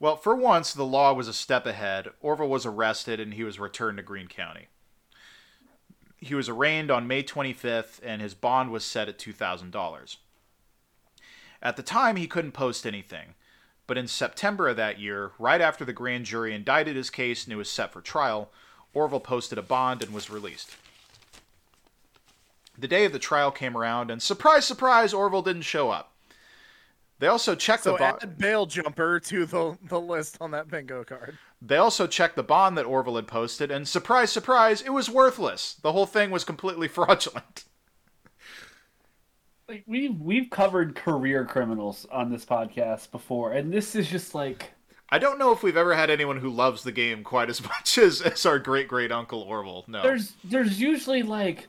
Well, 0.00 0.16
for 0.16 0.34
once, 0.34 0.72
the 0.72 0.84
law 0.84 1.12
was 1.12 1.28
a 1.28 1.34
step 1.34 1.66
ahead. 1.66 2.08
Orval 2.24 2.48
was 2.48 2.64
arrested 2.64 3.20
and 3.20 3.34
he 3.34 3.44
was 3.44 3.60
returned 3.60 3.98
to 3.98 4.02
Greene 4.02 4.28
County. 4.28 4.68
He 6.16 6.34
was 6.34 6.48
arraigned 6.48 6.90
on 6.90 7.06
May 7.06 7.22
25th 7.22 8.00
and 8.02 8.22
his 8.22 8.34
bond 8.34 8.72
was 8.72 8.82
set 8.82 9.08
at 9.10 9.18
$2,000. 9.18 10.16
At 11.62 11.76
the 11.76 11.82
time, 11.82 12.16
he 12.16 12.26
couldn't 12.26 12.52
post 12.52 12.86
anything, 12.86 13.34
but 13.86 13.98
in 13.98 14.08
September 14.08 14.68
of 14.68 14.76
that 14.78 14.98
year, 14.98 15.32
right 15.38 15.60
after 15.60 15.84
the 15.84 15.92
grand 15.92 16.24
jury 16.24 16.54
indicted 16.54 16.96
his 16.96 17.10
case 17.10 17.44
and 17.44 17.52
it 17.52 17.56
was 17.56 17.70
set 17.70 17.92
for 17.92 18.00
trial, 18.00 18.50
Orval 18.94 19.22
posted 19.22 19.58
a 19.58 19.62
bond 19.62 20.02
and 20.02 20.14
was 20.14 20.30
released. 20.30 20.76
The 22.78 22.88
day 22.88 23.04
of 23.04 23.12
the 23.12 23.18
trial 23.18 23.50
came 23.50 23.76
around, 23.76 24.10
and 24.10 24.22
surprise, 24.22 24.64
surprise, 24.64 25.12
Orval 25.12 25.44
didn't 25.44 25.62
show 25.62 25.90
up. 25.90 26.14
They 27.20 27.26
also 27.28 27.54
checked 27.54 27.84
So 27.84 27.92
the 27.92 27.98
bond. 27.98 28.18
add 28.22 28.38
bail 28.38 28.66
jumper 28.66 29.20
to 29.20 29.46
the 29.46 29.78
the 29.84 30.00
list 30.00 30.38
on 30.40 30.50
that 30.52 30.68
bingo 30.68 31.04
card. 31.04 31.38
They 31.62 31.76
also 31.76 32.06
checked 32.06 32.34
the 32.34 32.42
bond 32.42 32.76
that 32.78 32.86
Orval 32.86 33.16
had 33.16 33.26
posted, 33.28 33.70
and 33.70 33.86
surprise, 33.86 34.32
surprise, 34.32 34.80
it 34.80 34.90
was 34.90 35.08
worthless. 35.10 35.74
The 35.74 35.92
whole 35.92 36.06
thing 36.06 36.30
was 36.30 36.44
completely 36.44 36.88
fraudulent. 36.96 37.64
Like 39.68 39.84
we've 39.86 40.18
we've 40.18 40.50
covered 40.50 40.96
career 40.96 41.44
criminals 41.44 42.06
on 42.10 42.30
this 42.30 42.44
podcast 42.44 43.10
before, 43.12 43.52
and 43.52 43.72
this 43.72 43.94
is 43.94 44.08
just 44.08 44.34
like 44.34 44.70
I 45.10 45.18
don't 45.18 45.38
know 45.38 45.52
if 45.52 45.62
we've 45.62 45.76
ever 45.76 45.94
had 45.94 46.08
anyone 46.10 46.38
who 46.38 46.50
loves 46.50 46.82
the 46.82 46.92
game 46.92 47.22
quite 47.22 47.50
as 47.50 47.62
much 47.68 47.98
as, 47.98 48.20
as 48.22 48.46
our 48.46 48.58
great 48.58 48.88
great 48.88 49.12
uncle 49.12 49.46
Orval. 49.46 49.86
No. 49.86 50.02
there's 50.02 50.32
there's 50.42 50.80
usually 50.80 51.22
like 51.22 51.68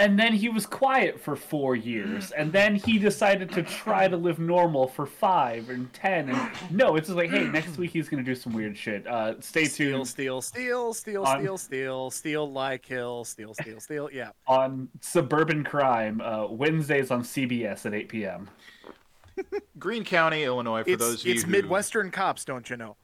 and 0.00 0.18
then 0.18 0.32
he 0.32 0.48
was 0.48 0.64
quiet 0.64 1.20
for 1.20 1.36
four 1.36 1.76
years 1.76 2.30
and 2.32 2.50
then 2.50 2.74
he 2.74 2.98
decided 2.98 3.52
to 3.52 3.62
try 3.62 4.08
to 4.08 4.16
live 4.16 4.38
normal 4.38 4.88
for 4.88 5.04
five 5.06 5.68
and 5.68 5.92
ten 5.92 6.30
and 6.30 6.50
no 6.70 6.96
it's 6.96 7.06
just 7.08 7.16
like 7.16 7.30
hey 7.30 7.44
next 7.44 7.76
week 7.76 7.90
he's 7.90 8.08
gonna 8.08 8.22
do 8.22 8.34
some 8.34 8.52
weird 8.52 8.76
shit 8.76 9.06
uh 9.06 9.38
stay 9.40 9.66
Steal, 9.66 9.98
tuned 9.98 10.08
steal, 10.08 10.40
steal, 10.40 10.94
steal, 10.94 11.24
On- 11.24 11.38
steal, 11.40 11.58
steal, 11.58 12.10
steal, 12.10 12.50
like 12.50 12.82
kill, 12.82 13.24
steal, 13.24 13.54
steal, 13.54 13.78
steal. 13.78 14.08
Yeah. 14.12 14.30
on 14.46 14.88
suburban 15.00 15.62
crime 15.62 16.20
uh 16.22 16.46
wednesdays 16.46 17.10
on 17.10 17.22
cbs 17.22 17.84
at 17.86 17.94
8 17.94 18.08
p.m 18.08 18.48
Greene 19.78 20.04
County, 20.04 20.44
Illinois, 20.44 20.82
for 20.82 20.90
It's, 20.90 21.02
those 21.02 21.20
of 21.20 21.26
you 21.26 21.34
it's 21.34 21.44
who 21.44 21.50
Midwestern 21.50 22.10
cops, 22.10 22.44
don't 22.44 22.68
you 22.68 22.76
know? 22.76 22.96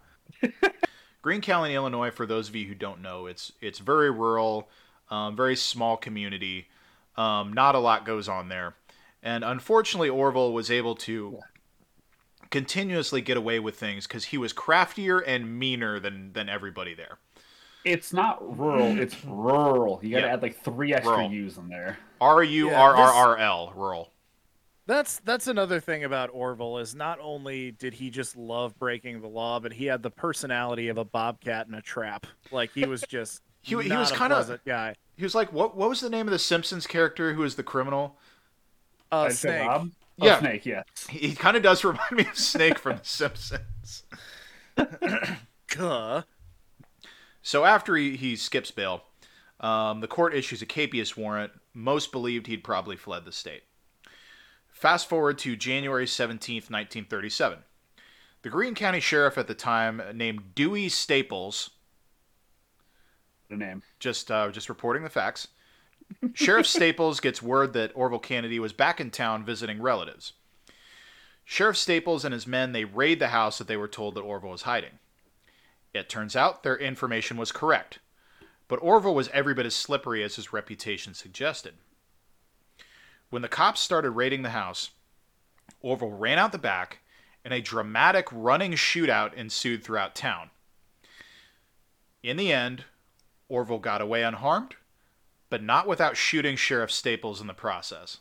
Greene 1.22 1.40
County, 1.40 1.74
Illinois, 1.74 2.10
for 2.10 2.26
those 2.26 2.48
of 2.48 2.56
you 2.56 2.66
who 2.66 2.74
don't 2.74 3.00
know, 3.00 3.26
it's 3.26 3.52
it's 3.62 3.78
very 3.78 4.10
rural, 4.10 4.68
um, 5.08 5.34
very 5.34 5.56
small 5.56 5.96
community. 5.96 6.68
Um, 7.16 7.52
not 7.52 7.74
a 7.74 7.78
lot 7.78 8.04
goes 8.04 8.28
on 8.28 8.48
there, 8.48 8.74
and 9.22 9.42
unfortunately, 9.44 10.08
Orval 10.10 10.52
was 10.52 10.70
able 10.70 10.94
to 10.96 11.38
continuously 12.50 13.20
get 13.20 13.36
away 13.36 13.58
with 13.58 13.76
things 13.78 14.06
because 14.06 14.26
he 14.26 14.38
was 14.38 14.52
craftier 14.52 15.18
and 15.18 15.58
meaner 15.58 15.98
than 15.98 16.32
than 16.32 16.48
everybody 16.48 16.94
there. 16.94 17.18
it's 17.84 18.12
not 18.12 18.38
rural 18.58 18.98
it's 18.98 19.24
rural 19.24 20.00
you 20.02 20.10
gotta 20.10 20.26
Yeah. 20.26 20.32
add 20.34 20.42
like 20.42 20.62
three 20.62 20.92
extra 20.94 21.14
Rural. 21.16 21.32
u's 21.32 21.56
in 21.58 21.68
there 21.68 21.98
R 22.20 22.42
U 22.42 22.70
R 22.70 22.94
R 22.96 23.12
R 23.12 23.36
L, 23.38 23.72
rural. 23.76 24.12
That's 24.86 25.18
that's 25.20 25.48
another 25.48 25.80
thing 25.80 26.04
about 26.04 26.32
Orval 26.32 26.80
is 26.80 26.94
not 26.94 27.18
only 27.20 27.72
did 27.72 27.92
he 27.94 28.08
just 28.10 28.36
love 28.36 28.78
breaking 28.78 29.20
the 29.20 29.26
law, 29.28 29.58
but 29.58 29.72
he 29.72 29.86
had 29.86 30.02
the 30.02 30.10
personality 30.10 30.88
of 30.88 30.96
a 30.98 31.04
bobcat 31.04 31.66
in 31.66 31.74
a 31.74 31.82
trap. 31.82 32.26
Like 32.52 32.70
he 32.72 32.86
was 32.86 33.02
just 33.02 33.42
He- 33.62 33.70
he 33.82 33.92
was 33.92 34.12
kinda- 34.12 34.60
guy. 34.64 34.94
He 35.16 35.24
was 35.24 35.34
like, 35.34 35.52
what? 35.52 35.76
What 35.76 35.88
was 35.88 36.00
the 36.00 36.10
name 36.10 36.26
of 36.26 36.32
the 36.32 36.38
Simpsons 36.38 36.86
character 36.86 37.32
who 37.34 37.40
was 37.42 37.56
the 37.56 37.62
criminal? 37.62 38.16
Uh, 39.10 39.22
I'd 39.22 39.32
say 39.32 39.48
Snake. 39.48 39.66
Bob? 39.66 39.90
Oh, 40.20 40.26
Yeah. 40.26 40.38
snake 40.40 40.64
yeah 40.66 40.82
He, 41.10 41.28
he 41.28 41.34
kind 41.34 41.56
of 41.56 41.62
does 41.62 41.84
remind 41.84 42.12
me 42.12 42.26
of 42.26 42.36
Snake 42.38 42.78
from 42.78 42.96
The 42.98 43.04
Simpsons. 43.04 44.02
Guh. 45.68 46.22
So 47.42 47.64
after 47.64 47.96
he, 47.96 48.16
he 48.16 48.34
skips 48.36 48.70
bail, 48.70 49.04
um, 49.60 50.00
the 50.00 50.08
court 50.08 50.34
issues 50.34 50.62
a 50.62 50.66
capias 50.66 51.16
warrant. 51.16 51.52
Most 51.72 52.12
believed 52.12 52.46
he'd 52.46 52.64
probably 52.64 52.96
fled 52.96 53.24
the 53.24 53.32
state. 53.32 53.62
Fast 54.68 55.08
forward 55.08 55.38
to 55.38 55.56
January 55.56 56.06
17th, 56.06 56.70
1937. 56.70 57.58
The 58.42 58.50
Greene 58.50 58.74
County 58.74 59.00
Sheriff 59.00 59.38
at 59.38 59.46
the 59.48 59.54
time, 59.54 60.02
named 60.14 60.54
Dewey 60.54 60.88
Staples, 60.88 61.70
the 63.48 63.56
name 63.56 63.82
just 63.98 64.30
uh, 64.30 64.50
just 64.50 64.68
reporting 64.68 65.02
the 65.02 65.10
facts. 65.10 65.48
Sheriff 66.34 66.66
Staples 66.66 67.20
gets 67.20 67.42
word 67.42 67.72
that 67.72 67.94
Orval 67.94 68.22
Cannedy 68.22 68.58
was 68.58 68.72
back 68.72 69.00
in 69.00 69.10
town 69.10 69.44
visiting 69.44 69.82
relatives. 69.82 70.32
Sheriff 71.44 71.76
Staples 71.76 72.24
and 72.24 72.32
his 72.32 72.46
men 72.46 72.72
they 72.72 72.84
raid 72.84 73.18
the 73.18 73.28
house 73.28 73.58
that 73.58 73.68
they 73.68 73.76
were 73.76 73.88
told 73.88 74.14
that 74.14 74.24
Orval 74.24 74.50
was 74.50 74.62
hiding. 74.62 74.98
It 75.94 76.08
turns 76.08 76.36
out 76.36 76.62
their 76.62 76.76
information 76.76 77.36
was 77.36 77.52
correct, 77.52 78.00
but 78.68 78.80
Orval 78.80 79.14
was 79.14 79.28
every 79.28 79.54
bit 79.54 79.66
as 79.66 79.74
slippery 79.74 80.22
as 80.22 80.36
his 80.36 80.52
reputation 80.52 81.14
suggested. 81.14 81.74
When 83.30 83.42
the 83.42 83.48
cops 83.48 83.80
started 83.80 84.10
raiding 84.10 84.42
the 84.42 84.50
house, 84.50 84.90
Orval 85.82 86.14
ran 86.18 86.38
out 86.38 86.52
the 86.52 86.58
back, 86.58 86.98
and 87.44 87.54
a 87.54 87.60
dramatic 87.60 88.26
running 88.32 88.72
shootout 88.72 89.32
ensued 89.34 89.84
throughout 89.84 90.14
town. 90.14 90.50
In 92.22 92.36
the 92.36 92.52
end, 92.52 92.84
Orval 93.50 93.80
got 93.80 94.00
away 94.00 94.22
unharmed, 94.22 94.74
but 95.50 95.62
not 95.62 95.86
without 95.86 96.16
shooting 96.16 96.56
Sheriff 96.56 96.90
Staples 96.90 97.40
in 97.40 97.46
the 97.46 97.54
process. 97.54 98.18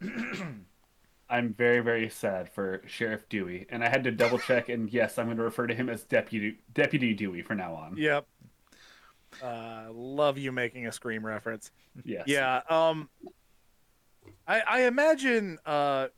I'm 1.30 1.54
very, 1.54 1.80
very 1.80 2.08
sad 2.10 2.50
for 2.52 2.82
Sheriff 2.86 3.28
Dewey, 3.28 3.66
and 3.70 3.82
I 3.82 3.88
had 3.88 4.04
to 4.04 4.10
double 4.10 4.38
check. 4.38 4.68
And 4.68 4.92
yes, 4.92 5.18
I'm 5.18 5.26
going 5.26 5.38
to 5.38 5.42
refer 5.42 5.66
to 5.66 5.74
him 5.74 5.88
as 5.88 6.04
Deputy 6.04 6.58
Deputy 6.74 7.14
Dewey 7.14 7.42
from 7.42 7.58
now 7.58 7.74
on. 7.74 7.96
Yep. 7.96 8.26
Uh, 9.42 9.86
love 9.90 10.38
you 10.38 10.52
making 10.52 10.86
a 10.86 10.92
scream 10.92 11.24
reference. 11.24 11.70
Yes. 12.04 12.24
Yeah. 12.26 12.60
Um. 12.68 13.08
I 14.46 14.60
I 14.60 14.80
imagine 14.82 15.58
uh 15.66 16.08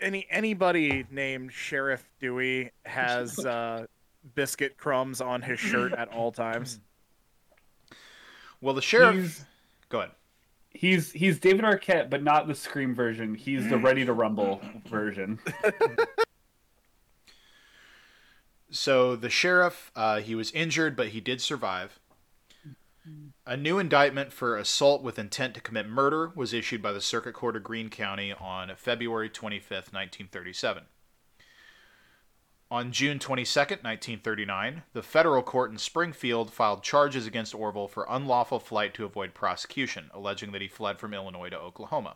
any 0.00 0.26
anybody 0.30 1.06
named 1.10 1.52
Sheriff 1.52 2.04
Dewey 2.20 2.70
has 2.84 3.38
uh 3.46 3.86
biscuit 4.34 4.76
crumbs 4.76 5.20
on 5.20 5.42
his 5.42 5.58
shirt 5.58 5.92
at 5.92 6.08
all 6.08 6.32
times. 6.32 6.80
Well, 8.60 8.74
the 8.74 8.82
sheriff. 8.82 9.16
He's, 9.16 9.44
Go 9.88 9.98
ahead. 10.00 10.10
he's 10.70 11.12
he's 11.12 11.38
David 11.38 11.64
Arquette, 11.64 12.10
but 12.10 12.22
not 12.22 12.46
the 12.46 12.54
Scream 12.54 12.94
version. 12.94 13.34
He's 13.34 13.68
the 13.68 13.78
Ready 13.78 14.04
to 14.04 14.12
Rumble 14.12 14.60
version. 14.88 15.38
So 18.70 19.16
the 19.16 19.30
sheriff, 19.30 19.90
uh, 19.96 20.20
he 20.20 20.34
was 20.34 20.52
injured, 20.52 20.94
but 20.96 21.08
he 21.08 21.20
did 21.20 21.40
survive. 21.40 21.98
A 23.44 23.56
new 23.56 23.78
indictment 23.78 24.32
for 24.32 24.56
assault 24.56 25.02
with 25.02 25.18
intent 25.18 25.54
to 25.54 25.60
commit 25.60 25.88
murder 25.88 26.30
was 26.36 26.52
issued 26.52 26.80
by 26.80 26.92
the 26.92 27.00
Circuit 27.00 27.32
Court 27.32 27.56
of 27.56 27.64
Greene 27.64 27.88
County 27.90 28.32
on 28.32 28.70
February 28.76 29.28
25th, 29.28 29.92
1937. 29.92 30.84
On 32.72 32.92
June 32.92 33.18
22, 33.18 33.58
1939, 33.58 34.84
the 34.92 35.02
federal 35.02 35.42
court 35.42 35.72
in 35.72 35.78
Springfield 35.78 36.52
filed 36.52 36.84
charges 36.84 37.26
against 37.26 37.52
Orval 37.52 37.90
for 37.90 38.06
unlawful 38.08 38.60
flight 38.60 38.94
to 38.94 39.04
avoid 39.04 39.34
prosecution, 39.34 40.08
alleging 40.14 40.52
that 40.52 40.62
he 40.62 40.68
fled 40.68 41.00
from 41.00 41.12
Illinois 41.12 41.48
to 41.48 41.58
Oklahoma. 41.58 42.14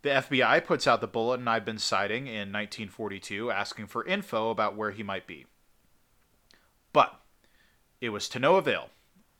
The 0.00 0.08
FBI 0.08 0.64
puts 0.64 0.86
out 0.86 1.02
the 1.02 1.06
bulletin 1.06 1.46
I've 1.46 1.66
been 1.66 1.78
citing 1.78 2.26
in 2.26 2.52
1942 2.52 3.50
asking 3.50 3.88
for 3.88 4.06
info 4.06 4.48
about 4.48 4.76
where 4.76 4.92
he 4.92 5.02
might 5.02 5.26
be. 5.26 5.44
But 6.94 7.20
it 8.00 8.08
was 8.08 8.30
to 8.30 8.38
no 8.38 8.56
avail. 8.56 8.88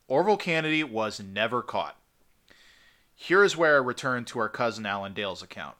Orval 0.07 0.39
Cannedy 0.39 0.83
was 0.83 1.19
never 1.19 1.63
caught. 1.63 1.97
Here 3.15 3.43
is 3.43 3.57
where 3.57 3.77
I 3.77 3.79
return 3.79 4.23
to 4.25 4.39
our 4.39 4.49
cousin 4.49 4.85
Alan 4.85 5.13
Dale's 5.13 5.41
account. 5.41 5.77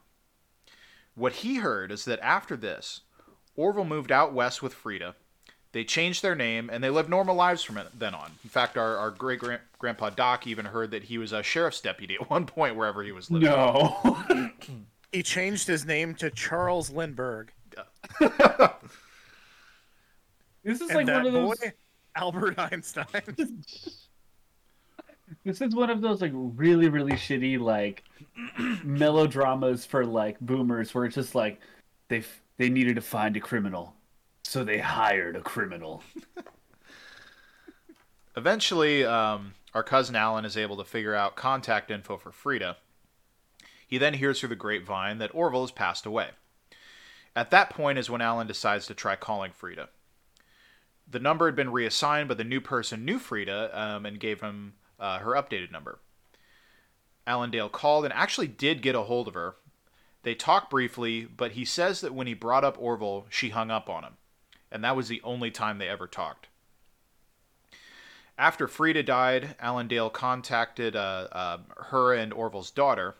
What 1.13 1.33
he 1.33 1.55
heard 1.55 1.91
is 1.91 2.05
that 2.05 2.19
after 2.21 2.57
this, 2.57 3.01
Orval 3.59 3.85
moved 3.85 4.11
out 4.11 4.33
west 4.33 4.63
with 4.63 4.73
Frida. 4.73 5.15
They 5.71 5.83
changed 5.83 6.23
their 6.23 6.33
name 6.33 6.69
and 6.71 6.83
they 6.83 6.89
lived 6.89 7.09
normal 7.09 7.35
lives 7.35 7.61
from 7.61 7.79
then 7.95 8.15
on. 8.15 8.31
In 8.43 8.49
fact, 8.49 8.77
our, 8.77 8.97
our 8.97 9.11
great 9.11 9.41
grandpa 9.77 10.09
Doc 10.09 10.47
even 10.47 10.65
heard 10.65 10.91
that 10.91 11.03
he 11.03 11.17
was 11.17 11.31
a 11.31 11.43
sheriff's 11.43 11.81
deputy 11.81 12.15
at 12.19 12.29
one 12.29 12.45
point 12.45 12.75
wherever 12.75 13.03
he 13.03 13.11
was 13.11 13.29
living. 13.29 13.49
No. 13.49 14.17
he 15.11 15.21
changed 15.21 15.67
his 15.67 15.85
name 15.85 16.15
to 16.15 16.31
Charles 16.31 16.89
Lindbergh. 16.89 17.51
this 18.19 18.31
is 20.81 20.89
and 20.89 20.95
like 20.95 21.07
one 21.07 21.27
of 21.27 21.33
those. 21.33 21.59
Boy, 21.59 21.73
Albert 22.15 22.57
Einstein. 22.57 23.05
this 25.45 25.61
is 25.61 25.75
one 25.75 25.89
of 25.89 26.01
those 26.01 26.21
like 26.21 26.31
really 26.33 26.89
really 26.89 27.13
shitty 27.13 27.59
like 27.59 28.03
melodramas 28.83 29.85
for 29.85 30.05
like 30.05 30.39
boomers 30.41 30.93
where 30.93 31.05
it's 31.05 31.15
just 31.15 31.35
like 31.35 31.61
they 32.09 32.23
they 32.59 32.69
needed 32.69 32.95
to 32.95 33.01
find 33.01 33.37
a 33.37 33.39
criminal, 33.39 33.95
so 34.43 34.65
they 34.65 34.79
hired 34.79 35.37
a 35.37 35.41
criminal. 35.41 36.03
Eventually, 38.35 39.05
um, 39.05 39.53
our 39.73 39.81
cousin 39.81 40.17
Alan 40.17 40.43
is 40.43 40.57
able 40.57 40.75
to 40.75 40.83
figure 40.83 41.15
out 41.15 41.37
contact 41.37 41.89
info 41.89 42.17
for 42.17 42.33
Frida. 42.33 42.75
He 43.87 43.97
then 43.97 44.15
hears 44.15 44.39
through 44.39 44.49
the 44.49 44.57
grapevine 44.57 45.19
that 45.19 45.31
Orval 45.31 45.61
has 45.61 45.71
passed 45.71 46.05
away. 46.05 46.31
At 47.33 47.49
that 47.51 47.69
point 47.69 47.97
is 47.97 48.09
when 48.09 48.21
Alan 48.21 48.45
decides 48.45 48.87
to 48.87 48.93
try 48.93 49.15
calling 49.15 49.53
Frida. 49.53 49.87
The 51.09 51.19
number 51.19 51.45
had 51.45 51.55
been 51.55 51.71
reassigned, 51.71 52.27
but 52.27 52.37
the 52.37 52.43
new 52.43 52.59
person 52.59 53.05
knew 53.05 53.19
Frida 53.19 53.71
um, 53.73 54.05
and 54.05 54.19
gave 54.19 54.41
him 54.41 54.73
uh, 54.99 55.19
her 55.19 55.31
updated 55.31 55.71
number. 55.71 55.99
Alan 57.25 57.51
Dale 57.51 57.69
called 57.69 58.03
and 58.03 58.13
actually 58.13 58.47
did 58.47 58.81
get 58.81 58.95
a 58.95 59.03
hold 59.03 59.29
of 59.29 59.33
her, 59.33 59.55
they 60.23 60.35
talk 60.35 60.69
briefly, 60.69 61.25
but 61.25 61.53
he 61.53 61.65
says 61.65 62.01
that 62.01 62.13
when 62.13 62.27
he 62.27 62.33
brought 62.33 62.63
up 62.63 62.77
Orval, 62.77 63.25
she 63.29 63.49
hung 63.49 63.71
up 63.71 63.89
on 63.89 64.03
him. 64.03 64.13
And 64.71 64.83
that 64.83 64.95
was 64.95 65.07
the 65.07 65.21
only 65.23 65.51
time 65.51 65.77
they 65.77 65.87
ever 65.87 66.07
talked. 66.07 66.47
After 68.37 68.67
Frida 68.67 69.03
died, 69.03 69.55
Alan 69.59 69.87
Dale 69.87 70.09
contacted 70.09 70.95
uh, 70.95 71.27
uh, 71.31 71.57
her 71.77 72.13
and 72.13 72.31
Orval's 72.31 72.71
daughter. 72.71 73.15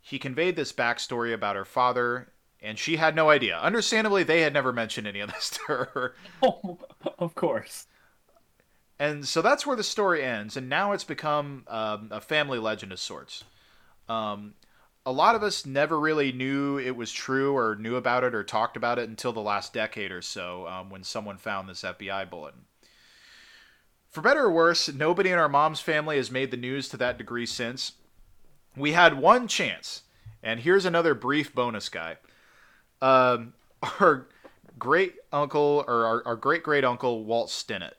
He 0.00 0.18
conveyed 0.18 0.56
this 0.56 0.72
backstory 0.72 1.34
about 1.34 1.56
her 1.56 1.64
father, 1.64 2.32
and 2.62 2.78
she 2.78 2.96
had 2.96 3.14
no 3.14 3.28
idea. 3.28 3.58
Understandably, 3.58 4.22
they 4.22 4.40
had 4.40 4.54
never 4.54 4.72
mentioned 4.72 5.06
any 5.06 5.20
of 5.20 5.30
this 5.32 5.50
to 5.50 5.60
her. 5.66 6.14
Oh, 6.42 6.78
of 7.18 7.34
course. 7.34 7.86
And 8.98 9.26
so 9.26 9.42
that's 9.42 9.66
where 9.66 9.76
the 9.76 9.82
story 9.82 10.22
ends, 10.22 10.56
and 10.56 10.68
now 10.68 10.92
it's 10.92 11.04
become 11.04 11.64
um, 11.68 12.08
a 12.10 12.20
family 12.20 12.58
legend 12.58 12.92
of 12.92 13.00
sorts. 13.00 13.44
Um, 14.08 14.54
a 15.06 15.12
lot 15.12 15.34
of 15.34 15.42
us 15.42 15.64
never 15.64 15.98
really 15.98 16.32
knew 16.32 16.78
it 16.78 16.94
was 16.94 17.10
true 17.10 17.56
or 17.56 17.76
knew 17.76 17.96
about 17.96 18.24
it 18.24 18.34
or 18.34 18.44
talked 18.44 18.76
about 18.76 18.98
it 18.98 19.08
until 19.08 19.32
the 19.32 19.40
last 19.40 19.72
decade 19.72 20.12
or 20.12 20.22
so 20.22 20.66
um, 20.66 20.90
when 20.90 21.02
someone 21.02 21.38
found 21.38 21.68
this 21.68 21.82
FBI 21.82 22.28
bulletin. 22.28 22.66
For 24.10 24.20
better 24.20 24.44
or 24.44 24.52
worse, 24.52 24.92
nobody 24.92 25.30
in 25.30 25.38
our 25.38 25.48
mom's 25.48 25.80
family 25.80 26.16
has 26.16 26.30
made 26.30 26.50
the 26.50 26.56
news 26.56 26.88
to 26.88 26.96
that 26.98 27.16
degree 27.16 27.46
since. 27.46 27.92
We 28.76 28.92
had 28.92 29.18
one 29.18 29.48
chance, 29.48 30.02
and 30.42 30.60
here's 30.60 30.84
another 30.84 31.14
brief 31.14 31.54
bonus 31.54 31.88
guy. 31.88 32.16
Um, 33.00 33.54
our 34.00 34.26
great 34.78 35.14
uncle, 35.32 35.84
or 35.86 36.04
our, 36.06 36.26
our 36.26 36.36
great 36.36 36.62
great 36.62 36.84
uncle, 36.84 37.24
Walt 37.24 37.50
Stinnett, 37.50 37.94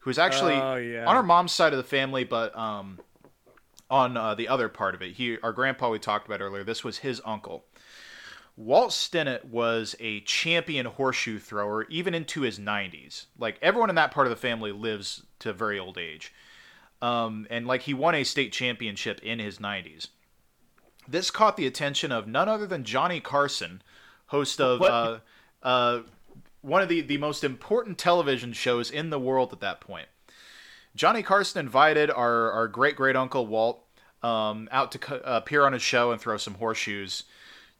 who's 0.00 0.18
actually 0.18 0.54
oh, 0.54 0.76
yeah. 0.76 1.04
on 1.06 1.14
our 1.14 1.22
mom's 1.22 1.52
side 1.52 1.72
of 1.72 1.76
the 1.76 1.84
family, 1.84 2.24
but 2.24 2.56
um, 2.56 2.98
on 3.90 4.16
uh, 4.16 4.34
the 4.34 4.48
other 4.48 4.68
part 4.68 4.94
of 4.94 5.02
it. 5.02 5.14
He, 5.14 5.38
our 5.42 5.52
grandpa, 5.52 5.90
we 5.90 5.98
talked 5.98 6.26
about 6.26 6.40
earlier. 6.40 6.64
This 6.64 6.84
was 6.84 6.98
his 6.98 7.20
uncle. 7.24 7.64
Walt 8.56 8.90
Stinnett 8.90 9.46
was 9.46 9.96
a 10.00 10.20
champion 10.20 10.86
horseshoe 10.86 11.38
thrower, 11.38 11.84
even 11.84 12.14
into 12.14 12.42
his 12.42 12.58
90s. 12.58 13.26
Like 13.38 13.58
everyone 13.62 13.88
in 13.88 13.96
that 13.96 14.10
part 14.10 14.26
of 14.26 14.30
the 14.30 14.36
family 14.36 14.70
lives 14.70 15.22
to 15.40 15.52
very 15.52 15.78
old 15.78 15.98
age, 15.98 16.32
um, 17.00 17.46
and 17.50 17.66
like 17.66 17.82
he 17.82 17.94
won 17.94 18.14
a 18.14 18.24
state 18.24 18.52
championship 18.52 19.20
in 19.22 19.38
his 19.38 19.58
90s. 19.58 20.08
This 21.08 21.30
caught 21.30 21.56
the 21.56 21.66
attention 21.66 22.12
of 22.12 22.28
none 22.28 22.48
other 22.48 22.66
than 22.66 22.84
Johnny 22.84 23.20
Carson, 23.20 23.82
host 24.26 24.60
of 24.60 24.82
uh, 24.82 25.18
uh, 25.62 26.00
one 26.60 26.82
of 26.82 26.88
the, 26.88 27.00
the 27.00 27.18
most 27.18 27.42
important 27.42 27.98
television 27.98 28.52
shows 28.52 28.90
in 28.90 29.10
the 29.10 29.18
world 29.18 29.52
at 29.52 29.60
that 29.60 29.80
point. 29.80 30.08
Johnny 30.94 31.22
Carson 31.22 31.60
invited 31.60 32.10
our, 32.10 32.50
our 32.50 32.68
great 32.68 32.96
great 32.96 33.16
uncle 33.16 33.46
Walt 33.46 33.84
um, 34.22 34.68
out 34.70 34.92
to 34.92 35.36
appear 35.36 35.64
on 35.64 35.72
his 35.72 35.82
show 35.82 36.12
and 36.12 36.20
throw 36.20 36.36
some 36.36 36.54
horseshoes. 36.54 37.24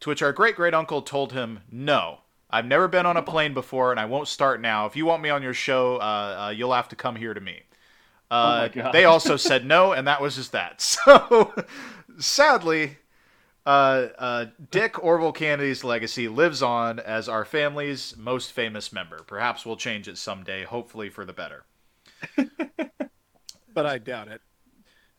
To 0.01 0.09
which 0.09 0.23
our 0.23 0.33
great 0.33 0.57
great 0.57 0.75
uncle 0.75 1.03
told 1.03 1.33
him, 1.33 1.61
No, 1.71 2.21
I've 2.49 2.67
never 2.67 2.89
been 2.89 3.07
on 3.07 3.17
a 3.17 3.23
plane 3.23 3.55
before 3.55 3.91
and 3.91 4.01
I 4.01 4.07
won't 4.07 4.29
start 4.29 4.61
now. 4.61 4.87
If 4.87 4.97
you 4.97 5.05
want 5.07 5.23
me 5.23 5.31
on 5.31 5.43
your 5.43 5.55
show, 5.55 5.97
uh, 5.97 6.47
uh, 6.47 6.55
you'll 6.57 6.73
have 6.73 6.89
to 6.89 6.97
come 6.97 7.17
here 7.17 7.35
to 7.35 7.41
me. 7.41 7.63
Uh, 8.31 8.69
oh 8.77 8.93
they 8.93 9.05
also 9.05 9.37
said 9.37 9.67
no, 9.67 9.93
and 9.93 10.07
that 10.07 10.21
was 10.21 10.37
just 10.37 10.53
that. 10.53 10.81
So, 11.03 11.55
sadly, 12.19 12.99
uh, 13.67 14.09
uh, 14.19 14.47
Dick 14.71 14.95
Orval 14.95 15.35
Cannedy's 15.35 15.85
legacy 15.85 16.29
lives 16.29 16.63
on 16.63 16.99
as 16.99 17.29
our 17.29 17.45
family's 17.45 18.17
most 18.17 18.53
famous 18.53 18.93
member. 18.93 19.19
Perhaps 19.27 19.67
we'll 19.67 19.77
change 19.77 20.09
it 20.09 20.19
someday, 20.19 20.65
hopefully 20.65 21.09
for 21.09 21.25
the 21.25 21.33
better. 21.33 21.65
but 23.83 23.91
I 23.91 23.99
doubt 23.99 24.29
it. 24.29 24.41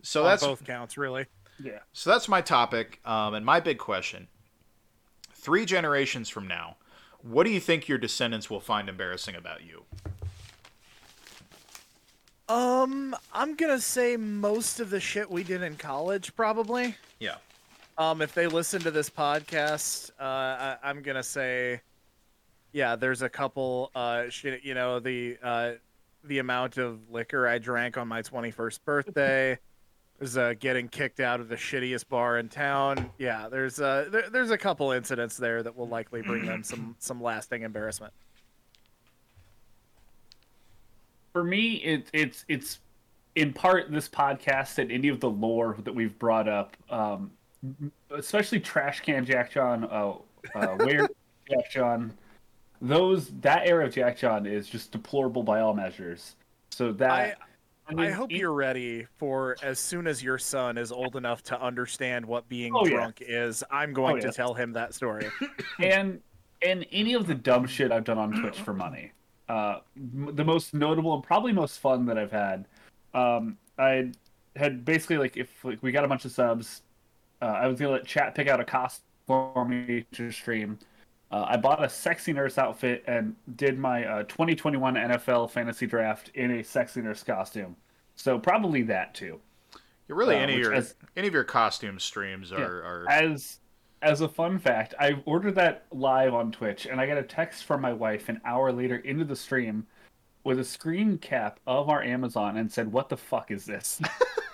So 0.02 0.22
On 0.22 0.28
that's 0.28 0.46
both 0.46 0.66
counts, 0.66 0.98
really. 0.98 1.26
Yeah. 1.64 1.80
So 1.94 2.10
that's 2.10 2.28
my 2.28 2.42
topic, 2.42 3.00
um, 3.06 3.34
and 3.34 3.46
my 3.46 3.60
big 3.60 3.78
question: 3.78 4.28
Three 5.34 5.66
generations 5.66 6.30
from 6.30 6.48
now, 6.48 6.78
what 7.22 7.44
do 7.44 7.52
you 7.52 7.60
think 7.60 7.88
your 7.88 7.98
descendants 7.98 8.50
will 8.50 8.60
find 8.60 8.90
embarrassing 8.90 9.36
about 9.36 9.64
you? 9.64 9.84
Um, 12.50 13.16
I'm 13.34 13.56
gonna 13.56 13.80
say 13.80 14.18
most 14.18 14.80
of 14.80 14.90
the 14.90 15.00
shit 15.00 15.30
we 15.30 15.44
did 15.44 15.62
in 15.62 15.78
college, 15.78 16.36
probably. 16.36 16.96
Yeah. 17.20 17.36
Um, 17.98 18.22
if 18.22 18.34
they 18.34 18.48
listen 18.48 18.82
to 18.82 18.92
this 18.92 19.10
podcast, 19.10 20.12
uh, 20.20 20.78
I, 20.84 20.90
am 20.90 21.02
gonna 21.02 21.24
say, 21.24 21.82
yeah, 22.72 22.96
there's 22.96 23.22
a 23.22 23.30
couple, 23.30 23.92
uh, 23.96 24.30
shit, 24.30 24.64
you 24.64 24.74
know, 24.74 25.00
the 25.00 25.38
uh, 25.44 25.72
the 26.24 26.40
amount 26.40 26.78
of 26.78 27.10
liquor 27.10 27.48
I 27.48 27.58
drank 27.58 27.98
on 27.98 28.08
my 28.08 28.22
21st 28.22 28.80
birthday. 28.86 29.58
was 30.22 30.38
uh, 30.38 30.54
getting 30.60 30.88
kicked 30.88 31.20
out 31.20 31.40
of 31.42 31.50
the 31.50 31.56
shittiest 31.56 32.08
bar 32.08 32.38
in 32.38 32.48
town. 32.48 33.10
Yeah, 33.18 33.50
there's 33.50 33.82
uh, 33.82 34.08
there, 34.10 34.30
there's 34.30 34.52
a 34.52 34.58
couple 34.58 34.92
incidents 34.92 35.36
there 35.36 35.64
that 35.64 35.76
will 35.76 35.88
likely 35.88 36.22
bring 36.22 36.46
them 36.46 36.64
some 36.64 36.96
some 37.00 37.22
lasting 37.22 37.64
embarrassment. 37.64 38.14
For 41.34 41.44
me, 41.44 41.76
it, 41.78 42.10
it's 42.14 42.46
it's 42.48 42.80
in 43.36 43.52
part 43.52 43.92
this 43.92 44.08
podcast 44.08 44.78
and 44.78 44.92
any 44.92 45.08
of 45.08 45.20
the 45.20 45.30
lore 45.30 45.78
that 45.84 45.94
we've 45.94 46.18
brought 46.20 46.48
up, 46.48 46.78
um, 46.90 47.32
especially 48.12 48.60
Trash 48.60 49.02
Can 49.02 49.26
Jack 49.26 49.52
John, 49.52 49.86
uh, 49.86 50.14
uh, 50.54 50.68
where 50.78 51.10
Jack 51.50 51.72
John, 51.72 52.14
those 52.82 53.30
that 53.42 53.68
era 53.68 53.86
of 53.86 53.94
Jack 53.94 54.18
John 54.18 54.46
is 54.46 54.68
just 54.68 54.92
deplorable 54.92 55.44
by 55.44 55.62
all 55.62 55.74
measures. 55.74 56.36
So 56.72 56.92
that 56.94 57.12
I, 57.12 57.36
I, 57.88 57.94
mean, 57.94 58.08
I 58.08 58.12
hope 58.12 58.32
it, 58.32 58.38
you're 58.38 58.54
ready 58.54 59.06
for 59.18 59.56
as 59.62 59.80
soon 59.80 60.08
as 60.08 60.24
your 60.24 60.38
son 60.38 60.78
is 60.78 60.92
old 60.92 61.16
enough 61.16 61.44
to 61.44 61.62
understand 61.62 62.26
what 62.26 62.48
being 62.50 62.74
oh, 62.76 62.86
drunk 62.86 63.22
yeah. 63.22 63.46
is. 63.46 63.64
I'm 63.70 63.94
going 63.94 64.18
oh, 64.18 64.22
to 64.22 64.32
tell 64.32 64.54
him 64.54 64.74
that 64.74 64.94
story. 64.94 65.30
and 65.80 66.22
and 66.64 66.86
any 66.92 67.14
of 67.14 67.28
the 67.28 67.36
dumb 67.36 67.68
shit 67.68 67.92
I've 67.92 68.04
done 68.04 68.18
on 68.18 68.32
Twitch 68.32 68.60
for 68.60 68.74
money. 68.74 69.12
Uh, 69.50 69.80
the 69.96 70.46
most 70.46 70.74
notable 70.74 71.14
and 71.14 71.24
probably 71.24 71.52
most 71.52 71.80
fun 71.80 72.06
that 72.06 72.18
I've 72.18 72.32
had. 72.32 72.66
Um, 73.14 73.58
I 73.78 74.12
had 74.56 74.86
basically 74.86 75.18
like 75.18 75.38
if 75.38 75.50
like, 75.64 75.84
we 75.84 75.92
got 75.92 76.06
a 76.06 76.08
bunch 76.08 76.26
of 76.26 76.32
subs, 76.32 76.82
uh, 77.42 77.46
I 77.46 77.68
was 77.68 77.80
gonna 77.80 77.92
let 77.92 78.06
chat 78.06 78.34
pick 78.34 78.48
out 78.48 78.60
a 78.60 78.66
costume 78.66 79.04
for 79.28 79.66
me 79.66 80.06
to 80.14 80.32
stream. 80.32 80.80
Uh, 81.32 81.46
I 81.48 81.58
bought 81.58 81.84
a 81.84 81.88
sexy 81.90 82.34
nurse 82.34 82.58
outfit 82.58 83.04
and 83.08 83.36
did 83.56 83.80
my 83.80 84.04
uh, 84.06 84.24
2021 84.24 84.96
NFL 84.96 85.50
fantasy 85.52 85.88
draft 85.88 86.30
in 86.34 86.52
a 86.60 86.64
sexy 86.64 87.02
nurse 87.02 87.24
costume. 87.24 87.76
So 88.16 88.38
probably 88.38 88.82
that 88.84 89.14
too. 89.16 89.40
Yeah, 89.74 89.80
really, 90.16 90.36
Uh, 90.36 90.40
any 90.40 90.54
of 90.56 90.60
your 90.60 90.74
as- 90.74 90.96
any 91.16 91.28
of 91.28 91.34
your 91.34 91.46
costume 91.46 92.00
streams 92.00 92.52
are, 92.52 92.60
Yeah. 92.60 92.66
are 92.66 93.06
As 93.10 93.60
as 94.04 94.22
a 94.22 94.28
fun 94.28 94.58
fact, 94.58 94.96
I 95.00 95.22
ordered 95.26 95.54
that 95.56 95.86
live 95.92 96.34
on 96.34 96.52
Twitch, 96.52 96.88
and 96.88 97.00
I 97.00 97.06
got 97.06 97.18
a 97.20 97.24
text 97.24 97.66
from 97.66 97.82
my 97.82 97.94
wife 97.94 98.30
an 98.30 98.42
hour 98.44 98.72
later 98.72 98.96
into 98.96 99.24
the 99.26 99.36
stream 99.36 99.86
with 100.44 100.58
a 100.60 100.64
screen 100.64 101.20
cap 101.20 101.60
of 101.68 101.88
our 101.88 102.02
Amazon 102.04 102.58
and 102.58 102.72
said, 102.72 102.92
"What 102.92 103.10
the 103.10 103.18
fuck 103.18 103.52
is 103.52 103.66
this?" 103.66 104.02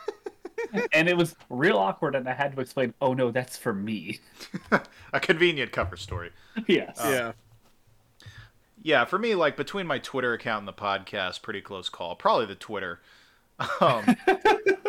and 0.93 1.07
it 1.07 1.17
was 1.17 1.35
real 1.49 1.77
awkward, 1.77 2.15
and 2.15 2.27
I 2.27 2.33
had 2.33 2.55
to 2.55 2.61
explain, 2.61 2.93
"Oh 3.01 3.13
no, 3.13 3.31
that's 3.31 3.57
for 3.57 3.73
me." 3.73 4.19
a 5.13 5.19
convenient 5.19 5.71
cover 5.71 5.97
story. 5.97 6.31
yes. 6.67 6.97
yeah. 7.03 7.33
Yeah, 8.83 9.05
for 9.05 9.19
me, 9.19 9.35
like 9.35 9.57
between 9.57 9.87
my 9.87 9.99
Twitter 9.99 10.33
account 10.33 10.59
and 10.59 10.67
the 10.67 10.73
podcast, 10.73 11.41
pretty 11.41 11.61
close 11.61 11.89
call. 11.89 12.15
Probably 12.15 12.45
the 12.45 12.55
Twitter, 12.55 13.01
um, 13.81 14.15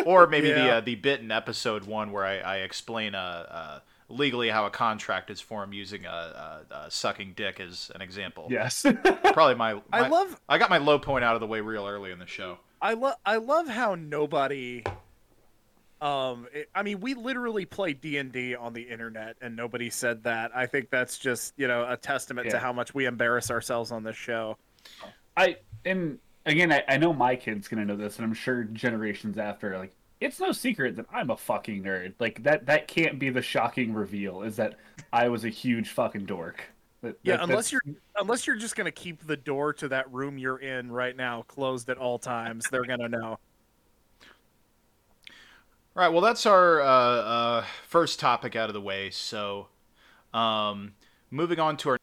or 0.05 0.27
maybe 0.27 0.53
the 0.53 0.75
uh, 0.75 0.81
the 0.81 0.95
bit 0.95 1.21
in 1.21 1.33
episode 1.33 1.85
one 1.85 2.13
where 2.13 2.25
I, 2.25 2.39
I 2.39 2.57
explain 2.59 3.15
uh, 3.15 3.47
uh, 3.51 3.81
legally 4.09 4.51
how 4.51 4.67
a 4.67 4.71
contract 4.71 5.31
is 5.31 5.41
formed 5.41 5.75
using 5.75 6.05
a, 6.07 6.09
a, 6.71 6.75
a 6.75 6.91
sucking 6.91 7.33
dick 7.35 7.61
as 7.61 7.91
an 7.95 8.03
example. 8.03 8.47
Yes. 8.51 8.83
probably 8.83 9.55
my, 9.55 9.75
my. 9.75 9.83
I 9.91 10.09
love 10.09 10.41
I 10.49 10.59
got 10.59 10.71
my 10.71 10.79
low 10.79 10.99
point 10.99 11.25
out 11.25 11.35
of 11.35 11.41
the 11.41 11.47
way 11.47 11.61
real 11.61 11.87
early 11.87 12.13
in 12.13 12.19
the 12.19 12.27
show. 12.27 12.59
I 12.81 12.93
love 12.93 13.17
I 13.25 13.37
love 13.37 13.69
how 13.69 13.95
nobody 13.95 14.85
um 16.01 16.47
it- 16.53 16.69
I 16.75 16.83
mean 16.83 17.01
we 17.01 17.15
literally 17.15 17.65
play 17.65 17.93
D&D 17.93 18.55
on 18.55 18.73
the 18.73 18.83
internet 18.83 19.37
and 19.41 19.57
nobody 19.57 19.91
said 19.91 20.23
that. 20.25 20.51
I 20.55 20.67
think 20.67 20.91
that's 20.91 21.19
just, 21.19 21.55
you 21.57 21.67
know, 21.69 21.87
a 21.89 21.97
testament 21.97 22.51
to 22.51 22.59
how 22.59 22.73
much 22.73 22.95
we 22.95 23.07
embarrass 23.07 23.51
ourselves 23.51 23.91
on 23.91 24.03
this 24.05 24.17
show. 24.17 24.57
I 25.37 25.57
and 25.85 26.19
again, 26.47 26.73
I, 26.73 26.83
I 26.89 26.97
know 26.97 27.13
my 27.13 27.37
kid's 27.37 27.69
gonna 27.69 27.85
know 27.85 27.97
this, 27.97 28.17
and 28.17 28.25
I'm 28.25 28.35
sure 28.35 28.65
generations 28.65 29.39
after, 29.39 29.77
like, 29.79 29.93
it's 30.21 30.41
no 30.41 30.51
secret 30.53 30.97
that 30.97 31.07
I'm 31.13 31.31
a 31.31 31.37
fucking 31.37 31.83
nerd. 31.83 32.15
Like 32.19 32.43
that 32.43 32.67
that 32.67 32.89
can't 32.89 33.19
be 33.19 33.31
the 33.31 33.43
shocking 33.43 33.93
reveal 33.95 34.43
is 34.43 34.57
that 34.57 34.75
I 35.13 35.29
was 35.29 35.45
a 35.45 35.49
huge 35.49 35.91
fucking 35.91 36.27
dork. 36.27 36.65
That- 37.03 37.17
Yeah, 37.23 37.37
that- 37.37 37.45
unless 37.45 37.71
that's- 37.71 37.73
you're 37.73 37.95
unless 38.17 38.47
you're 38.47 38.57
just 38.57 38.75
going 38.75 38.87
to 38.87 38.91
keep 38.91 39.25
the 39.27 39.37
door 39.37 39.73
to 39.75 39.89
that 39.89 40.13
room 40.13 40.37
you're 40.39 40.59
in 40.59 40.91
right 40.91 41.15
now 41.17 41.43
closed 41.43 41.89
at 41.91 41.99
all 41.99 42.19
times, 42.19 42.67
they're 42.71 42.85
going 42.85 42.99
to 42.99 43.09
know. 43.09 43.39
All 45.99 46.05
right, 46.05 46.13
well, 46.13 46.23
that's 46.23 46.47
our 46.47 46.81
uh, 46.81 46.87
uh, 46.87 47.65
first 47.89 48.21
topic 48.21 48.55
out 48.55 48.71
of 48.71 48.73
the 48.73 48.81
way. 48.81 49.11
So, 49.11 49.67
um, 50.33 50.95
moving 51.29 51.59
on 51.59 51.77
to 51.79 51.89
our. 51.89 51.99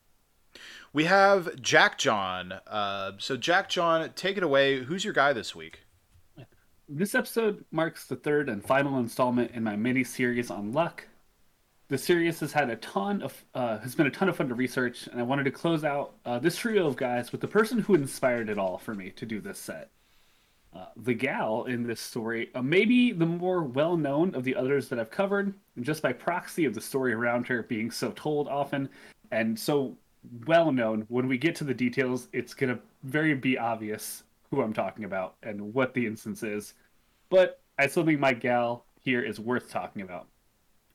We 0.91 1.05
have 1.05 1.61
Jack 1.61 1.97
John. 1.97 2.55
Uh, 2.67 3.13
so, 3.19 3.37
Jack 3.37 3.69
John, 3.69 4.11
take 4.13 4.35
it 4.35 4.43
away. 4.43 4.83
Who's 4.83 5.05
your 5.05 5.13
guy 5.13 5.31
this 5.31 5.55
week? 5.55 5.85
This 6.89 7.15
episode 7.15 7.63
marks 7.71 8.05
the 8.05 8.17
third 8.17 8.49
and 8.49 8.61
final 8.61 8.99
installment 8.99 9.51
in 9.51 9.63
my 9.63 9.77
mini 9.77 10.03
series 10.03 10.51
on 10.51 10.73
luck. 10.73 11.07
The 11.87 11.97
series 11.97 12.41
has 12.41 12.51
had 12.51 12.69
a 12.69 12.75
ton 12.75 13.21
of 13.21 13.45
uh, 13.53 13.77
has 13.77 13.95
been 13.95 14.07
a 14.07 14.11
ton 14.11 14.27
of 14.27 14.35
fun 14.35 14.49
to 14.49 14.55
research, 14.55 15.07
and 15.07 15.21
I 15.21 15.23
wanted 15.23 15.45
to 15.45 15.51
close 15.51 15.85
out 15.85 16.15
uh, 16.25 16.37
this 16.37 16.57
trio 16.57 16.85
of 16.85 16.97
guys 16.97 17.31
with 17.31 17.39
the 17.39 17.47
person 17.47 17.79
who 17.79 17.95
inspired 17.95 18.49
it 18.49 18.59
all 18.59 18.77
for 18.77 18.93
me 18.93 19.11
to 19.11 19.25
do 19.25 19.39
this 19.39 19.57
set. 19.57 19.89
The 20.97 21.13
gal 21.13 21.65
in 21.65 21.83
this 21.83 22.01
story, 22.01 22.49
uh, 22.55 22.61
maybe 22.61 23.11
the 23.11 23.25
more 23.25 23.63
well 23.63 23.95
known 23.97 24.35
of 24.35 24.43
the 24.43 24.55
others 24.55 24.89
that 24.89 24.99
I've 24.99 25.11
covered, 25.11 25.53
just 25.81 26.01
by 26.01 26.13
proxy 26.13 26.65
of 26.65 26.73
the 26.73 26.81
story 26.81 27.13
around 27.13 27.47
her 27.47 27.63
being 27.63 27.91
so 27.91 28.11
told 28.11 28.47
often 28.47 28.89
and 29.31 29.57
so 29.57 29.97
well 30.45 30.71
known. 30.71 31.05
When 31.09 31.27
we 31.27 31.37
get 31.37 31.55
to 31.57 31.63
the 31.63 31.73
details, 31.73 32.27
it's 32.33 32.53
gonna 32.53 32.79
very 33.03 33.33
be 33.33 33.57
obvious 33.57 34.23
who 34.51 34.61
I'm 34.61 34.73
talking 34.73 35.05
about 35.05 35.35
and 35.43 35.73
what 35.73 35.93
the 35.93 36.05
instance 36.05 36.43
is. 36.43 36.73
But 37.29 37.61
I 37.77 37.87
still 37.87 38.05
think 38.05 38.19
my 38.19 38.33
gal 38.33 38.85
here 39.01 39.21
is 39.21 39.39
worth 39.39 39.69
talking 39.69 40.01
about. 40.01 40.27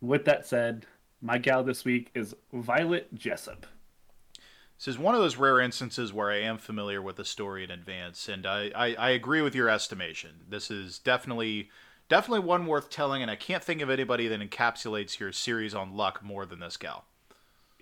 With 0.01 0.25
that 0.25 0.47
said, 0.47 0.87
my 1.23 1.39
gal 1.39 1.63
this 1.63 1.85
week 1.85 2.11
is 2.15 2.35
Violet 2.53 3.13
Jessup. 3.15 3.67
This 4.81 4.89
is 4.95 4.99
one 4.99 5.15
of 5.15 5.21
those 5.21 5.37
rare 5.37 5.61
instances 5.61 6.11
where 6.11 6.31
I 6.31 6.41
am 6.41 6.57
familiar 6.57 7.03
with 7.03 7.17
the 7.17 7.25
story 7.25 7.63
in 7.65 7.71
advance, 7.71 8.31
and 8.31 8.47
I, 8.47 8.71
I, 8.75 8.95
I 8.95 9.11
agree 9.11 9.43
with 9.43 9.55
your 9.55 9.69
estimation. 9.69 10.31
This 10.49 10.71
is 10.71 10.99
definitely 10.99 11.69
definitely 12.09 12.47
one 12.47 12.65
worth 12.65 12.89
telling, 12.89 13.21
and 13.21 13.31
I 13.31 13.37
can't 13.37 13.63
think 13.63 13.83
of 13.83 13.91
anybody 13.91 14.27
that 14.29 14.41
encapsulates 14.41 15.19
your 15.19 15.33
series 15.33 15.75
on 15.75 15.95
luck 15.95 16.23
more 16.25 16.47
than 16.47 16.61
this 16.61 16.79
gal. 16.79 17.05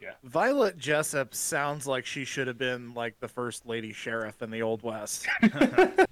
Yeah. 0.03 0.15
Violet 0.25 0.77
Jessup 0.77 1.37
sounds 1.37 1.87
like 1.87 2.05
she 2.05 2.25
should 2.25 2.49
have 2.49 2.59
been 2.59 2.95
like 2.95 3.21
the 3.21 3.29
first 3.29 3.65
lady 3.65 3.93
sheriff 3.93 4.43
in 4.43 4.51
the 4.51 4.63
old 4.63 4.83
west. 4.83 5.29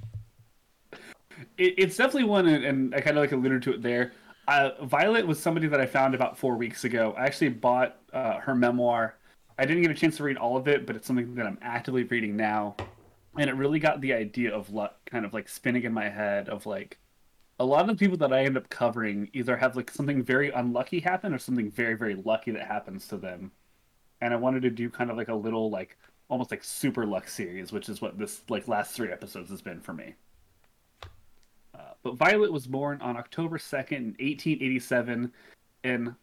It, 1.58 1.74
it's 1.76 1.96
definitely 1.98 2.24
one, 2.24 2.46
and- 2.46 2.64
and 2.64 2.94
I 2.94 3.00
kind 3.00 3.18
of 3.18 3.22
like 3.22 3.32
alluded 3.32 3.62
to 3.64 3.74
it 3.74 3.82
there. 3.82 4.12
Uh, 4.48 4.70
Violet 4.84 5.26
was 5.26 5.38
somebody 5.38 5.66
that 5.66 5.80
I 5.80 5.84
found 5.86 6.14
about 6.14 6.38
four 6.38 6.56
weeks 6.56 6.84
ago. 6.84 7.14
I 7.18 7.26
actually 7.26 7.50
bought 7.50 7.96
uh, 8.12 8.38
her 8.38 8.54
memoir. 8.54 9.16
I 9.58 9.64
didn't 9.64 9.82
get 9.82 9.90
a 9.90 9.94
chance 9.94 10.18
to 10.18 10.24
read 10.24 10.36
all 10.36 10.56
of 10.56 10.68
it, 10.68 10.86
but 10.86 10.96
it's 10.96 11.06
something 11.06 11.34
that 11.34 11.46
I'm 11.46 11.58
actively 11.62 12.04
reading 12.04 12.36
now. 12.36 12.76
And 13.38 13.48
it 13.48 13.56
really 13.56 13.78
got 13.78 14.00
the 14.00 14.12
idea 14.12 14.54
of 14.54 14.70
luck 14.70 14.98
kind 15.06 15.24
of 15.24 15.32
like 15.32 15.48
spinning 15.48 15.84
in 15.84 15.92
my 15.92 16.08
head 16.08 16.48
of 16.48 16.66
like 16.66 16.98
a 17.58 17.64
lot 17.64 17.82
of 17.82 17.86
the 17.86 17.94
people 17.94 18.18
that 18.18 18.32
I 18.32 18.44
end 18.44 18.56
up 18.56 18.68
covering 18.68 19.30
either 19.32 19.56
have 19.56 19.76
like 19.76 19.90
something 19.90 20.22
very 20.22 20.50
unlucky 20.50 21.00
happen 21.00 21.32
or 21.32 21.38
something 21.38 21.70
very, 21.70 21.94
very 21.94 22.16
lucky 22.16 22.50
that 22.50 22.66
happens 22.66 23.08
to 23.08 23.16
them. 23.16 23.50
And 24.20 24.32
I 24.32 24.36
wanted 24.36 24.62
to 24.62 24.70
do 24.70 24.90
kind 24.90 25.10
of 25.10 25.16
like 25.16 25.28
a 25.28 25.34
little 25.34 25.70
like 25.70 25.96
almost 26.28 26.50
like 26.50 26.64
super 26.64 27.06
luck 27.06 27.28
series, 27.28 27.72
which 27.72 27.88
is 27.88 28.00
what 28.00 28.18
this 28.18 28.42
like 28.48 28.68
last 28.68 28.94
three 28.94 29.10
episodes 29.10 29.50
has 29.50 29.62
been 29.62 29.80
for 29.80 29.92
me. 29.92 30.14
Uh, 31.74 31.92
but 32.02 32.16
Violet 32.16 32.52
was 32.52 32.66
born 32.66 33.00
on 33.02 33.16
October 33.16 33.58
2nd, 33.58 33.92
in 33.92 34.04
1887, 34.18 35.32
in 35.84 36.16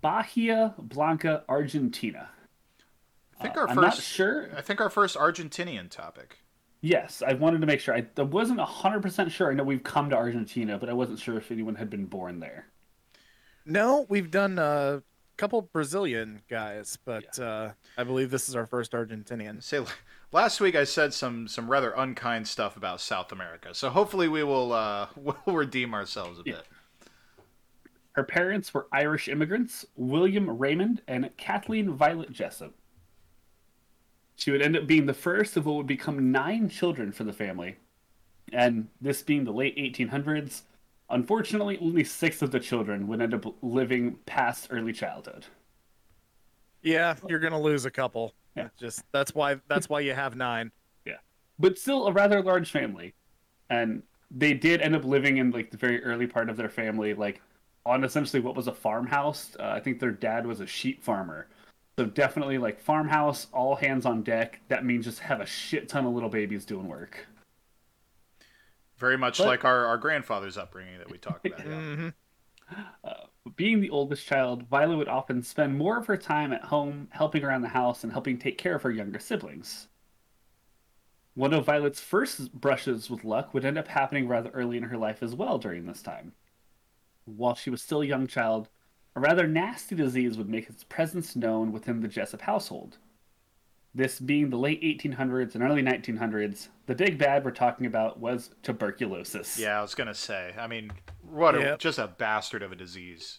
Bahia 0.00 0.74
Blanca, 0.78 1.44
Argentina. 1.48 2.30
I 3.38 3.42
think 3.42 3.56
Uh, 3.56 3.60
our 3.60 3.68
I'm 3.68 3.74
first 3.76 3.96
not 3.98 4.02
sure. 4.02 4.48
I 4.56 4.60
think 4.62 4.80
our 4.80 4.90
first 4.90 5.16
Argentinian 5.16 5.90
topic. 5.90 6.38
Yes, 6.80 7.22
I 7.26 7.32
wanted 7.34 7.60
to 7.62 7.66
make 7.66 7.80
sure. 7.80 7.94
I, 7.94 8.06
I 8.16 8.22
wasn't 8.22 8.60
100% 8.60 9.30
sure. 9.30 9.50
I 9.50 9.54
know 9.54 9.64
we've 9.64 9.82
come 9.82 10.10
to 10.10 10.16
Argentina, 10.16 10.78
but 10.78 10.88
I 10.88 10.92
wasn't 10.92 11.18
sure 11.18 11.36
if 11.36 11.50
anyone 11.50 11.74
had 11.74 11.90
been 11.90 12.06
born 12.06 12.38
there. 12.40 12.66
no, 13.64 14.06
we've 14.08 14.30
done 14.30 14.58
a 14.58 15.02
couple 15.36 15.62
Brazilian 15.62 16.42
guys, 16.48 16.96
but 17.04 17.38
uh, 17.38 17.70
I 17.98 18.04
believe 18.04 18.30
this 18.30 18.48
is 18.48 18.54
our 18.56 18.66
first 18.66 18.92
Argentinian. 18.92 19.62
Say 19.62 19.80
last 20.32 20.60
week 20.60 20.74
I 20.74 20.84
said 20.84 21.12
some 21.12 21.46
some 21.48 21.68
rather 21.70 21.90
unkind 21.92 22.46
stuff 22.48 22.76
about 22.76 23.00
South 23.00 23.32
America, 23.32 23.74
so 23.74 23.90
hopefully 23.90 24.28
we 24.28 24.44
will 24.44 24.72
uh, 24.72 25.08
we'll 25.16 25.36
redeem 25.56 25.92
ourselves 25.94 26.38
a 26.38 26.42
Yeah. 26.46 26.52
bit. 26.54 26.64
Her 28.12 28.24
parents 28.24 28.72
were 28.72 28.86
Irish 28.92 29.28
immigrants, 29.28 29.84
William 29.94 30.48
Raymond 30.48 31.02
and 31.06 31.28
Kathleen 31.36 31.90
Violet 31.90 32.32
Jessup. 32.32 32.72
She 34.36 34.50
would 34.50 34.62
end 34.62 34.76
up 34.76 34.86
being 34.86 35.06
the 35.06 35.14
first 35.14 35.56
of 35.56 35.66
what 35.66 35.76
would 35.76 35.86
become 35.86 36.30
nine 36.30 36.68
children 36.68 37.10
for 37.10 37.24
the 37.24 37.32
family. 37.32 37.76
And 38.52 38.88
this 39.00 39.22
being 39.22 39.44
the 39.44 39.52
late 39.52 39.76
1800s, 39.76 40.62
unfortunately, 41.10 41.78
only 41.80 42.04
six 42.04 42.42
of 42.42 42.50
the 42.52 42.60
children 42.60 43.08
would 43.08 43.20
end 43.20 43.34
up 43.34 43.46
living 43.62 44.18
past 44.26 44.68
early 44.70 44.92
childhood. 44.92 45.46
Yeah, 46.82 47.16
you're 47.28 47.40
gonna 47.40 47.60
lose 47.60 47.84
a 47.84 47.90
couple. 47.90 48.34
Yeah. 48.56 48.68
Just 48.78 49.02
that's 49.12 49.34
why 49.34 49.56
that's 49.68 49.88
why 49.88 50.00
you 50.00 50.12
have 50.14 50.36
nine. 50.36 50.70
Yeah. 51.04 51.16
but 51.58 51.78
still 51.78 52.06
a 52.06 52.12
rather 52.12 52.42
large 52.42 52.70
family. 52.70 53.14
And 53.70 54.02
they 54.30 54.54
did 54.54 54.80
end 54.82 54.94
up 54.94 55.04
living 55.04 55.38
in 55.38 55.50
like 55.50 55.70
the 55.70 55.76
very 55.76 56.02
early 56.04 56.26
part 56.26 56.48
of 56.50 56.56
their 56.56 56.68
family, 56.68 57.14
like 57.14 57.40
on 57.84 58.04
essentially 58.04 58.40
what 58.40 58.54
was 58.56 58.68
a 58.68 58.72
farmhouse. 58.74 59.56
Uh, 59.58 59.68
I 59.68 59.80
think 59.80 59.98
their 60.00 60.10
dad 60.12 60.46
was 60.46 60.60
a 60.60 60.66
sheep 60.66 61.02
farmer. 61.02 61.48
So 61.98 62.04
definitely 62.04 62.58
like 62.58 62.78
farmhouse, 62.78 63.46
all 63.52 63.74
hands 63.76 64.04
on 64.04 64.22
deck. 64.22 64.60
That 64.68 64.84
means 64.84 65.06
just 65.06 65.20
have 65.20 65.40
a 65.40 65.46
shit 65.46 65.88
ton 65.88 66.04
of 66.04 66.12
little 66.12 66.28
babies 66.28 66.66
doing 66.66 66.88
work. 66.88 67.26
Very 68.98 69.16
much 69.16 69.38
But- 69.38 69.46
like 69.46 69.64
our, 69.64 69.86
our 69.86 69.96
grandfather's 69.98 70.58
upbringing 70.58 70.98
that 70.98 71.10
we 71.10 71.18
talked 71.18 71.46
about. 71.46 71.66
yeah. 71.66 72.10
hmm 72.74 73.50
Being 73.56 73.80
the 73.80 73.90
oldest 73.90 74.26
child, 74.26 74.64
Violet 74.68 74.96
would 74.98 75.08
often 75.08 75.42
spend 75.42 75.78
more 75.78 75.96
of 75.98 76.06
her 76.06 76.16
time 76.18 76.52
at 76.52 76.64
home 76.64 77.08
helping 77.12 77.42
around 77.44 77.62
the 77.62 77.68
house 77.68 78.04
and 78.04 78.12
helping 78.12 78.38
take 78.38 78.58
care 78.58 78.74
of 78.74 78.82
her 78.82 78.90
younger 78.90 79.18
siblings. 79.18 79.88
One 81.34 81.54
of 81.54 81.64
Violet's 81.66 82.00
first 82.00 82.52
brushes 82.52 83.08
with 83.08 83.24
luck 83.24 83.54
would 83.54 83.64
end 83.64 83.78
up 83.78 83.88
happening 83.88 84.26
rather 84.28 84.50
early 84.50 84.76
in 84.78 84.82
her 84.84 84.96
life 84.98 85.22
as 85.22 85.34
well 85.34 85.58
during 85.58 85.86
this 85.86 86.02
time. 86.02 86.32
While 87.24 87.54
she 87.54 87.70
was 87.70 87.82
still 87.82 88.02
a 88.02 88.06
young 88.06 88.26
child, 88.26 88.68
a 89.16 89.20
rather 89.20 89.46
nasty 89.48 89.94
disease 89.96 90.36
would 90.38 90.48
make 90.48 90.68
its 90.68 90.84
presence 90.84 91.34
known 91.34 91.72
within 91.72 92.00
the 92.00 92.08
Jessup 92.08 92.42
household. 92.42 92.98
This 93.94 94.20
being 94.20 94.50
the 94.50 94.58
late 94.58 94.82
1800s 94.82 95.54
and 95.54 95.64
early 95.64 95.82
1900s, 95.82 96.68
the 96.84 96.94
big 96.94 97.16
bad 97.18 97.42
we're 97.44 97.50
talking 97.50 97.86
about 97.86 98.20
was 98.20 98.50
tuberculosis. 98.62 99.58
Yeah, 99.58 99.78
I 99.78 99.82
was 99.82 99.94
gonna 99.94 100.14
say. 100.14 100.54
I 100.58 100.66
mean, 100.66 100.90
what 101.22 101.54
a, 101.54 101.60
Yep. 101.60 101.78
just 101.78 101.98
a 101.98 102.06
bastard 102.06 102.62
of 102.62 102.72
a 102.72 102.76
disease. 102.76 103.38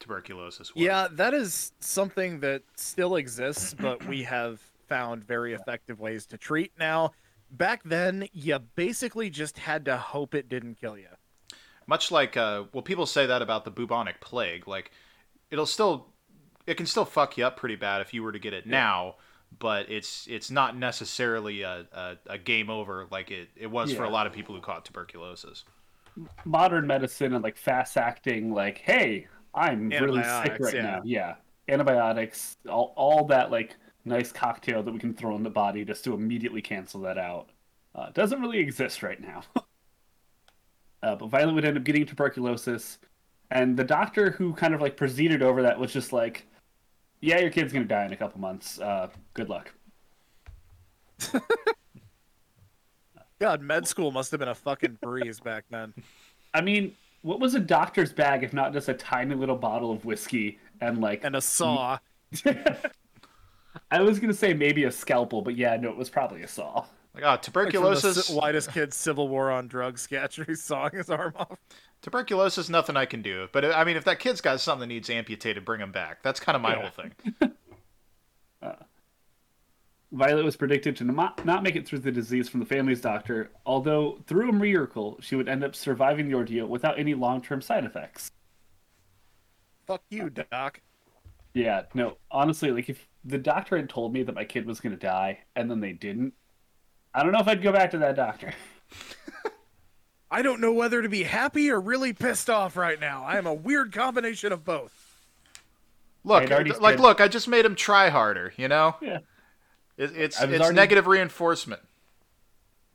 Tuberculosis. 0.00 0.74
Was. 0.74 0.82
Yeah, 0.82 1.06
that 1.12 1.32
is 1.32 1.72
something 1.80 2.40
that 2.40 2.62
still 2.74 3.16
exists, 3.16 3.72
but 3.74 4.04
we 4.06 4.22
have 4.24 4.60
found 4.88 5.22
very 5.24 5.54
effective 5.54 6.00
ways 6.00 6.26
to 6.26 6.36
treat 6.38 6.72
now. 6.78 7.12
back 7.52 7.82
then 7.84 8.28
you 8.32 8.58
basically 8.74 9.30
just 9.30 9.58
had 9.58 9.84
to 9.84 9.96
hope 9.96 10.34
it 10.34 10.48
didn't 10.48 10.74
kill 10.74 10.98
you. 10.98 11.08
Much 11.88 12.12
like, 12.12 12.36
uh, 12.36 12.64
well, 12.72 12.82
people 12.82 13.06
say 13.06 13.26
that 13.26 13.40
about 13.40 13.64
the 13.64 13.70
bubonic 13.70 14.20
plague. 14.20 14.68
Like, 14.68 14.92
it'll 15.50 15.66
still, 15.66 16.08
it 16.66 16.76
can 16.76 16.84
still 16.84 17.06
fuck 17.06 17.38
you 17.38 17.46
up 17.46 17.56
pretty 17.56 17.76
bad 17.76 18.02
if 18.02 18.12
you 18.12 18.22
were 18.22 18.30
to 18.30 18.38
get 18.38 18.52
it 18.52 18.66
now, 18.66 19.16
but 19.58 19.90
it's 19.90 20.26
it's 20.28 20.50
not 20.50 20.76
necessarily 20.76 21.62
a, 21.62 21.86
a, 21.92 22.16
a 22.26 22.38
game 22.38 22.68
over 22.68 23.06
like 23.10 23.30
it, 23.30 23.48
it 23.56 23.68
was 23.68 23.92
for 23.94 24.04
a 24.04 24.10
lot 24.10 24.26
of 24.26 24.34
people 24.34 24.54
who 24.54 24.60
caught 24.60 24.84
tuberculosis. 24.84 25.64
Modern 26.44 26.86
medicine 26.86 27.32
and 27.32 27.42
like 27.42 27.56
fast 27.56 27.96
acting, 27.96 28.52
like, 28.52 28.78
hey, 28.78 29.26
I'm 29.54 29.88
really 29.88 30.22
sick 30.22 30.58
right 30.60 30.74
yeah. 30.74 30.82
now. 30.82 31.00
Yeah, 31.04 31.34
antibiotics, 31.68 32.58
all 32.68 32.92
all 32.96 33.24
that 33.28 33.50
like 33.50 33.76
nice 34.04 34.30
cocktail 34.30 34.82
that 34.82 34.92
we 34.92 34.98
can 34.98 35.14
throw 35.14 35.34
in 35.36 35.42
the 35.42 35.50
body 35.50 35.86
just 35.86 36.04
to 36.04 36.12
immediately 36.12 36.60
cancel 36.60 37.00
that 37.02 37.16
out. 37.16 37.48
Uh, 37.94 38.10
doesn't 38.10 38.40
really 38.40 38.58
exist 38.58 39.02
right 39.02 39.20
now. 39.20 39.42
uh, 41.02 41.16
but 41.16 41.26
Violet 41.28 41.54
would 41.54 41.64
end 41.64 41.76
up 41.76 41.84
getting 41.84 42.06
tuberculosis, 42.06 42.98
and 43.50 43.76
the 43.76 43.84
doctor 43.84 44.30
who 44.30 44.52
kind 44.52 44.74
of 44.74 44.80
like 44.80 44.96
proceeded 44.96 45.42
over 45.42 45.62
that 45.62 45.78
was 45.78 45.92
just 45.92 46.12
like, 46.12 46.46
"Yeah, 47.20 47.38
your 47.40 47.50
kid's 47.50 47.72
gonna 47.72 47.84
die 47.84 48.04
in 48.04 48.12
a 48.12 48.16
couple 48.16 48.40
months. 48.40 48.80
Uh, 48.80 49.08
good 49.34 49.48
luck." 49.48 49.72
God, 53.40 53.62
med 53.62 53.86
school 53.86 54.10
must 54.10 54.30
have 54.32 54.40
been 54.40 54.48
a 54.48 54.54
fucking 54.54 54.98
breeze 55.00 55.38
back 55.38 55.64
then. 55.70 55.94
I 56.54 56.60
mean, 56.60 56.94
what 57.22 57.40
was 57.40 57.54
a 57.54 57.60
doctor's 57.60 58.12
bag 58.12 58.42
if 58.42 58.52
not 58.52 58.72
just 58.72 58.88
a 58.88 58.94
tiny 58.94 59.34
little 59.34 59.56
bottle 59.56 59.92
of 59.92 60.04
whiskey 60.04 60.58
and 60.80 61.00
like 61.00 61.24
And 61.24 61.36
a 61.36 61.40
saw. 61.40 61.98
I 63.90 64.00
was 64.00 64.18
gonna 64.18 64.34
say 64.34 64.54
maybe 64.54 64.84
a 64.84 64.90
scalpel, 64.90 65.42
but 65.42 65.56
yeah, 65.56 65.76
no, 65.76 65.90
it 65.90 65.96
was 65.96 66.10
probably 66.10 66.42
a 66.42 66.48
saw. 66.48 66.84
Like, 67.14 67.24
ah, 67.24 67.30
Like 67.32 67.40
the 67.42 67.46
tuberculosis. 67.46 68.26
ci- 68.28 68.34
whitest 68.34 68.72
kid 68.72 68.94
civil 68.94 69.28
war 69.28 69.50
on 69.50 69.66
drugs 69.68 70.02
sketch 70.02 70.38
where 70.38 70.44
he's 70.46 70.62
sawing 70.64 70.92
his 70.92 71.10
arm 71.10 71.32
off. 71.36 71.58
Tuberculosis, 72.02 72.68
nothing 72.68 72.96
I 72.96 73.06
can 73.06 73.22
do. 73.22 73.48
But 73.52 73.64
I 73.74 73.82
mean, 73.84 73.96
if 73.96 74.04
that 74.04 74.20
kid's 74.20 74.40
got 74.40 74.60
something 74.60 74.88
that 74.88 74.94
needs 74.94 75.10
amputated, 75.10 75.64
bring 75.64 75.80
him 75.80 75.90
back. 75.90 76.22
That's 76.22 76.38
kind 76.38 76.54
of 76.54 76.62
my 76.62 76.74
Yeah. 76.76 76.80
whole 76.82 76.90
thing. 76.90 77.12
Violet 80.10 80.44
was 80.44 80.56
predicted 80.56 80.96
to 80.96 81.04
not 81.04 81.44
not 81.44 81.62
make 81.62 81.76
it 81.76 81.86
through 81.86 81.98
the 81.98 82.10
disease 82.10 82.48
from 82.48 82.60
the 82.60 82.66
family's 82.66 83.00
doctor, 83.02 83.50
although 83.66 84.18
through 84.26 84.48
a 84.48 84.52
miracle, 84.52 85.18
she 85.20 85.36
would 85.36 85.48
end 85.50 85.62
up 85.62 85.74
surviving 85.74 86.28
the 86.28 86.34
ordeal 86.34 86.66
without 86.66 86.98
any 86.98 87.12
long-term 87.12 87.60
side 87.60 87.84
effects. 87.84 88.30
Fuck 89.86 90.02
you, 90.08 90.30
Doc. 90.30 90.80
Yeah, 91.52 91.82
no, 91.92 92.16
honestly, 92.30 92.70
like 92.70 92.88
if 92.88 93.06
the 93.24 93.36
doctor 93.36 93.76
had 93.76 93.90
told 93.90 94.14
me 94.14 94.22
that 94.22 94.34
my 94.34 94.44
kid 94.46 94.64
was 94.66 94.80
gonna 94.80 94.96
die 94.96 95.40
and 95.56 95.70
then 95.70 95.80
they 95.80 95.92
didn't, 95.92 96.32
I 97.18 97.22
don't 97.24 97.32
know 97.32 97.40
if 97.40 97.48
I'd 97.48 97.62
go 97.62 97.72
back 97.72 97.90
to 97.92 97.98
that 97.98 98.16
doctor. 98.16 98.54
I 100.30 100.42
don't 100.42 100.60
know 100.60 100.72
whether 100.72 101.00
to 101.02 101.08
be 101.08 101.22
happy 101.24 101.70
or 101.70 101.80
really 101.80 102.12
pissed 102.12 102.48
off 102.50 102.76
right 102.76 103.00
now. 103.00 103.24
I 103.24 103.38
am 103.38 103.46
a 103.46 103.54
weird 103.54 103.92
combination 103.92 104.52
of 104.52 104.64
both. 104.64 104.92
Look, 106.24 106.50
I'd 106.52 106.68
like, 106.80 106.94
said- 106.96 107.00
look, 107.00 107.20
I 107.20 107.28
just 107.28 107.48
made 107.48 107.64
him 107.64 107.74
try 107.74 108.10
harder. 108.10 108.52
You 108.56 108.68
know, 108.68 108.96
Yeah. 109.00 109.18
it, 109.96 110.12
it's 110.16 110.40
it's 110.40 110.60
already- 110.60 110.74
negative 110.74 111.06
reinforcement. 111.06 111.82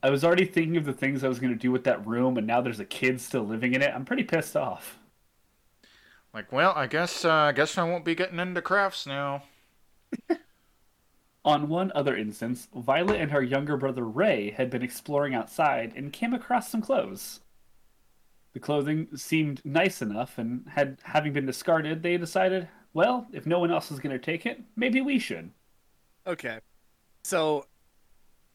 I 0.04 0.10
was 0.10 0.24
already 0.24 0.45
thinking 0.45 0.78
of 0.78 0.86
the 0.86 0.94
things 0.94 1.24
I 1.24 1.28
was 1.30 1.40
gonna 1.40 1.56
do 1.56 1.72
with 1.72 1.86
that 1.86 2.06
room, 2.06 2.38
and 2.38 2.45
now 2.45 2.62
there's 2.62 2.80
a 2.80 2.86
kid 2.86 3.20
still 3.22 3.44
living 3.44 3.74
in 3.74 3.82
it. 3.82 3.91
I'm 3.94 4.06
pretty 4.06 4.24
pissed 4.24 4.56
off. 4.56 5.00
Like, 6.34 6.52
well, 6.52 6.74
I 6.76 6.88
guess 6.88 7.24
uh, 7.26 7.32
I 7.32 7.52
guess 7.52 7.78
I 7.78 7.84
won't 7.84 8.04
be 8.06 8.14
getting 8.16 8.40
into 8.40 8.62
crafts 8.62 9.06
now. 9.08 9.44
On 11.45 11.68
one 11.68 11.91
other 11.94 12.15
instance, 12.15 12.70
Violet 12.74 13.20
and 13.20 13.32
her 13.32 13.41
younger 13.41 13.76
brother 13.76 14.06
Ray 14.06 14.52
had 14.52 14.70
been 14.70 14.82
exploring 14.82 15.36
outside 15.36 15.94
and 15.95 16.14
came 16.14 16.34
across 16.34 16.70
some 16.70 16.82
clothes. 16.82 17.41
The 18.53 18.60
clothing 18.60 19.07
seemed 19.15 19.61
nice 19.65 20.02
enough, 20.02 20.38
and 20.38 20.65
had 20.70 20.99
having 21.03 21.34
been 21.34 21.45
discarded, 21.45 22.02
they 22.02 22.18
decided, 22.18 22.70
well, 22.94 23.28
if 23.34 23.45
no 23.45 23.60
one 23.60 23.72
else 23.72 23.91
is 23.91 23.99
going 23.99 24.18
to 24.18 24.24
take 24.24 24.45
it, 24.45 24.61
maybe 24.76 25.02
we 25.02 25.20
should. 25.20 25.49
Okay. 26.26 26.60
So 27.24 27.65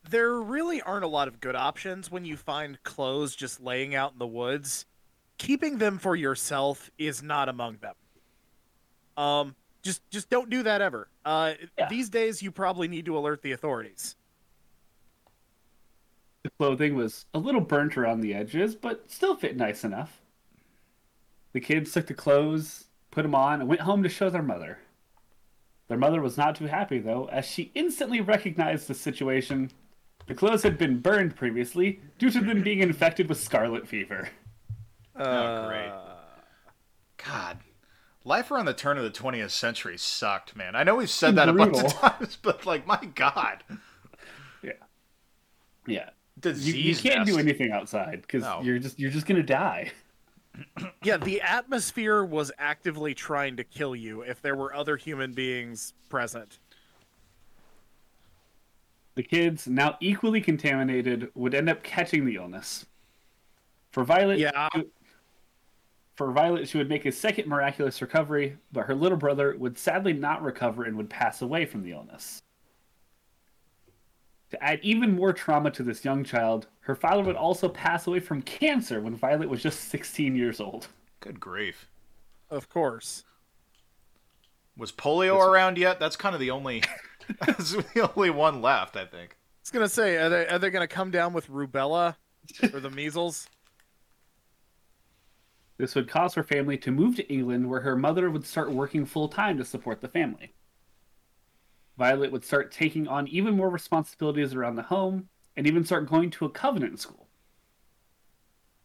there 0.08 0.34
really 0.34 0.80
aren't 0.80 1.04
a 1.04 1.08
lot 1.08 1.28
of 1.28 1.40
good 1.40 1.56
options 1.56 2.10
when 2.10 2.24
you 2.24 2.36
find 2.36 2.82
clothes 2.84 3.36
just 3.36 3.60
laying 3.60 3.94
out 3.94 4.12
in 4.12 4.18
the 4.18 4.26
woods. 4.26 4.86
Keeping 5.36 5.78
them 5.78 5.98
for 5.98 6.16
yourself 6.16 6.90
is 6.96 7.22
not 7.22 7.48
among 7.48 7.78
them. 7.78 7.94
Um 9.16 9.56
just 9.82 10.08
just 10.10 10.28
don't 10.30 10.50
do 10.50 10.62
that 10.62 10.80
ever. 10.80 11.08
Uh 11.24 11.54
Yeah. 11.78 11.88
these 11.88 12.08
days 12.08 12.42
you 12.42 12.50
probably 12.50 12.88
need 12.88 13.04
to 13.06 13.16
alert 13.16 13.42
the 13.42 13.52
authorities. 13.52 14.16
The 16.44 16.50
clothing 16.58 16.94
was 16.94 17.26
a 17.34 17.38
little 17.38 17.60
burnt 17.60 17.96
around 17.96 18.20
the 18.20 18.34
edges, 18.34 18.74
but 18.74 19.10
still 19.10 19.34
fit 19.36 19.56
nice 19.56 19.84
enough. 19.84 20.20
The 21.52 21.60
kids 21.60 21.92
took 21.92 22.06
the 22.06 22.14
clothes, 22.14 22.84
put 23.10 23.22
them 23.22 23.34
on, 23.34 23.60
and 23.60 23.68
went 23.68 23.80
home 23.82 24.02
to 24.02 24.08
show 24.08 24.30
their 24.30 24.42
mother. 24.42 24.78
Their 25.88 25.98
mother 25.98 26.20
was 26.20 26.36
not 26.36 26.54
too 26.56 26.66
happy, 26.66 26.98
though, 26.98 27.26
as 27.32 27.46
she 27.46 27.70
instantly 27.74 28.20
recognized 28.20 28.86
the 28.86 28.94
situation. 28.94 29.70
The 30.26 30.34
clothes 30.34 30.62
had 30.62 30.76
been 30.76 31.00
burned 31.00 31.34
previously 31.34 32.00
due 32.18 32.30
to 32.30 32.40
them 32.40 32.62
being 32.62 32.80
infected 32.80 33.28
with 33.28 33.40
scarlet 33.40 33.88
fever. 33.88 34.28
Oh, 35.16 35.66
great. 35.66 35.90
God, 37.16 37.58
life 38.24 38.50
around 38.50 38.66
the 38.66 38.74
turn 38.74 38.98
of 38.98 39.04
the 39.04 39.10
20th 39.10 39.50
century 39.50 39.96
sucked, 39.98 40.54
man. 40.56 40.76
I 40.76 40.82
know 40.84 40.96
we've 40.96 41.08
said 41.10 41.36
that 41.36 41.48
a 41.48 41.52
bunch 41.52 41.78
of 41.78 41.92
times, 42.00 42.36
but 42.40 42.66
like, 42.66 42.86
my 42.86 43.00
God, 43.14 43.62
Yeah. 44.62 44.72
Yeah. 45.86 46.10
You, 46.36 46.52
disease. 46.52 47.02
you 47.04 47.10
can't 47.10 47.26
do 47.26 47.38
anything 47.38 47.72
outside 47.72 48.20
because 48.22 48.42
No. 48.42 48.60
you're 48.62 48.78
just 48.78 48.98
you're 48.98 49.10
just 49.10 49.26
gonna 49.26 49.42
die. 49.42 49.92
Yeah, 51.04 51.18
the 51.18 51.40
atmosphere 51.40 52.24
was 52.24 52.50
actively 52.58 53.14
trying 53.14 53.56
to 53.58 53.64
kill 53.64 53.94
you 53.94 54.22
if 54.22 54.42
there 54.42 54.56
were 54.56 54.74
other 54.74 54.96
human 54.96 55.32
beings 55.32 55.94
present. 56.08 56.58
The 59.14 59.22
kids, 59.22 59.68
now 59.68 59.96
equally 60.00 60.40
contaminated, 60.40 61.30
would 61.36 61.54
end 61.54 61.68
up 61.68 61.82
catching 61.84 62.24
the 62.24 62.34
illness. 62.36 62.86
For 63.92 64.02
Violet, 64.04 64.38
Yeah. 64.40 64.68
For 66.18 66.32
Violet, 66.32 66.68
she 66.68 66.78
would 66.78 66.88
make 66.88 67.06
a 67.06 67.12
second 67.12 67.46
miraculous 67.46 68.02
recovery, 68.02 68.56
but 68.72 68.86
her 68.86 68.94
little 68.96 69.16
brother 69.16 69.54
would 69.56 69.78
sadly 69.78 70.12
not 70.12 70.42
recover 70.42 70.82
and 70.82 70.96
would 70.96 71.08
pass 71.08 71.42
away 71.42 71.64
from 71.64 71.84
the 71.84 71.92
illness. 71.92 72.42
To 74.50 74.60
add 74.60 74.80
even 74.82 75.14
more 75.14 75.32
trauma 75.32 75.70
to 75.70 75.84
this 75.84 76.04
young 76.04 76.24
child, 76.24 76.66
her 76.80 76.96
father 76.96 77.22
would 77.22 77.36
also 77.36 77.68
pass 77.68 78.08
away 78.08 78.18
from 78.18 78.42
cancer 78.42 79.00
when 79.00 79.14
Violet 79.14 79.48
was 79.48 79.62
just 79.62 79.90
16 79.90 80.34
years 80.34 80.58
old. 80.58 80.88
Good 81.20 81.38
grief. 81.38 81.88
Of 82.50 82.68
course. 82.68 83.22
Was 84.76 84.90
polio 84.90 85.38
around 85.38 85.78
yet? 85.78 86.00
That's 86.00 86.16
kind 86.16 86.34
of 86.34 86.40
the 86.40 86.50
only. 86.50 86.82
that's 87.46 87.76
the 87.76 88.12
only 88.16 88.30
one 88.30 88.60
left, 88.60 88.96
I 88.96 89.04
think. 89.04 89.36
I 89.36 89.60
was 89.62 89.70
gonna 89.70 89.88
say, 89.88 90.16
are 90.16 90.28
they 90.28 90.48
are 90.48 90.58
they 90.58 90.70
gonna 90.70 90.88
come 90.88 91.12
down 91.12 91.32
with 91.32 91.48
rubella 91.48 92.16
or 92.72 92.80
the 92.80 92.90
measles? 92.90 93.46
This 95.78 95.94
would 95.94 96.08
cause 96.08 96.34
her 96.34 96.42
family 96.42 96.76
to 96.78 96.90
move 96.90 97.16
to 97.16 97.32
England, 97.32 97.70
where 97.70 97.80
her 97.80 97.96
mother 97.96 98.30
would 98.30 98.44
start 98.44 98.72
working 98.72 99.06
full 99.06 99.28
time 99.28 99.56
to 99.58 99.64
support 99.64 100.00
the 100.00 100.08
family. 100.08 100.52
Violet 101.96 102.32
would 102.32 102.44
start 102.44 102.70
taking 102.72 103.08
on 103.08 103.26
even 103.28 103.56
more 103.56 103.70
responsibilities 103.70 104.54
around 104.54 104.76
the 104.76 104.82
home 104.82 105.28
and 105.56 105.66
even 105.66 105.84
start 105.84 106.08
going 106.08 106.30
to 106.30 106.44
a 106.44 106.50
covenant 106.50 107.00
school. 107.00 107.28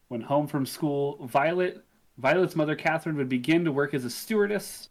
When 0.08 0.22
home 0.22 0.48
from 0.48 0.66
school, 0.66 1.26
Violet 1.28 1.84
Violet's 2.18 2.56
mother 2.56 2.76
Catherine 2.76 3.18
would 3.18 3.30
begin 3.30 3.66
to 3.66 3.72
work 3.72 3.96
as 3.96 4.06
a 4.06 4.10
stewardess, 4.10 4.90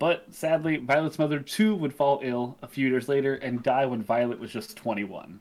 but 0.00 0.34
sadly, 0.34 0.78
Violet's 0.78 1.18
mother 1.18 1.38
too 1.38 1.76
would 1.76 1.94
fall 1.94 2.20
ill 2.22 2.58
a 2.60 2.68
few 2.68 2.88
years 2.88 3.08
later 3.08 3.34
and 3.34 3.62
die 3.62 3.86
when 3.86 4.02
Violet 4.02 4.40
was 4.40 4.52
just 4.52 4.76
21. 4.76 5.40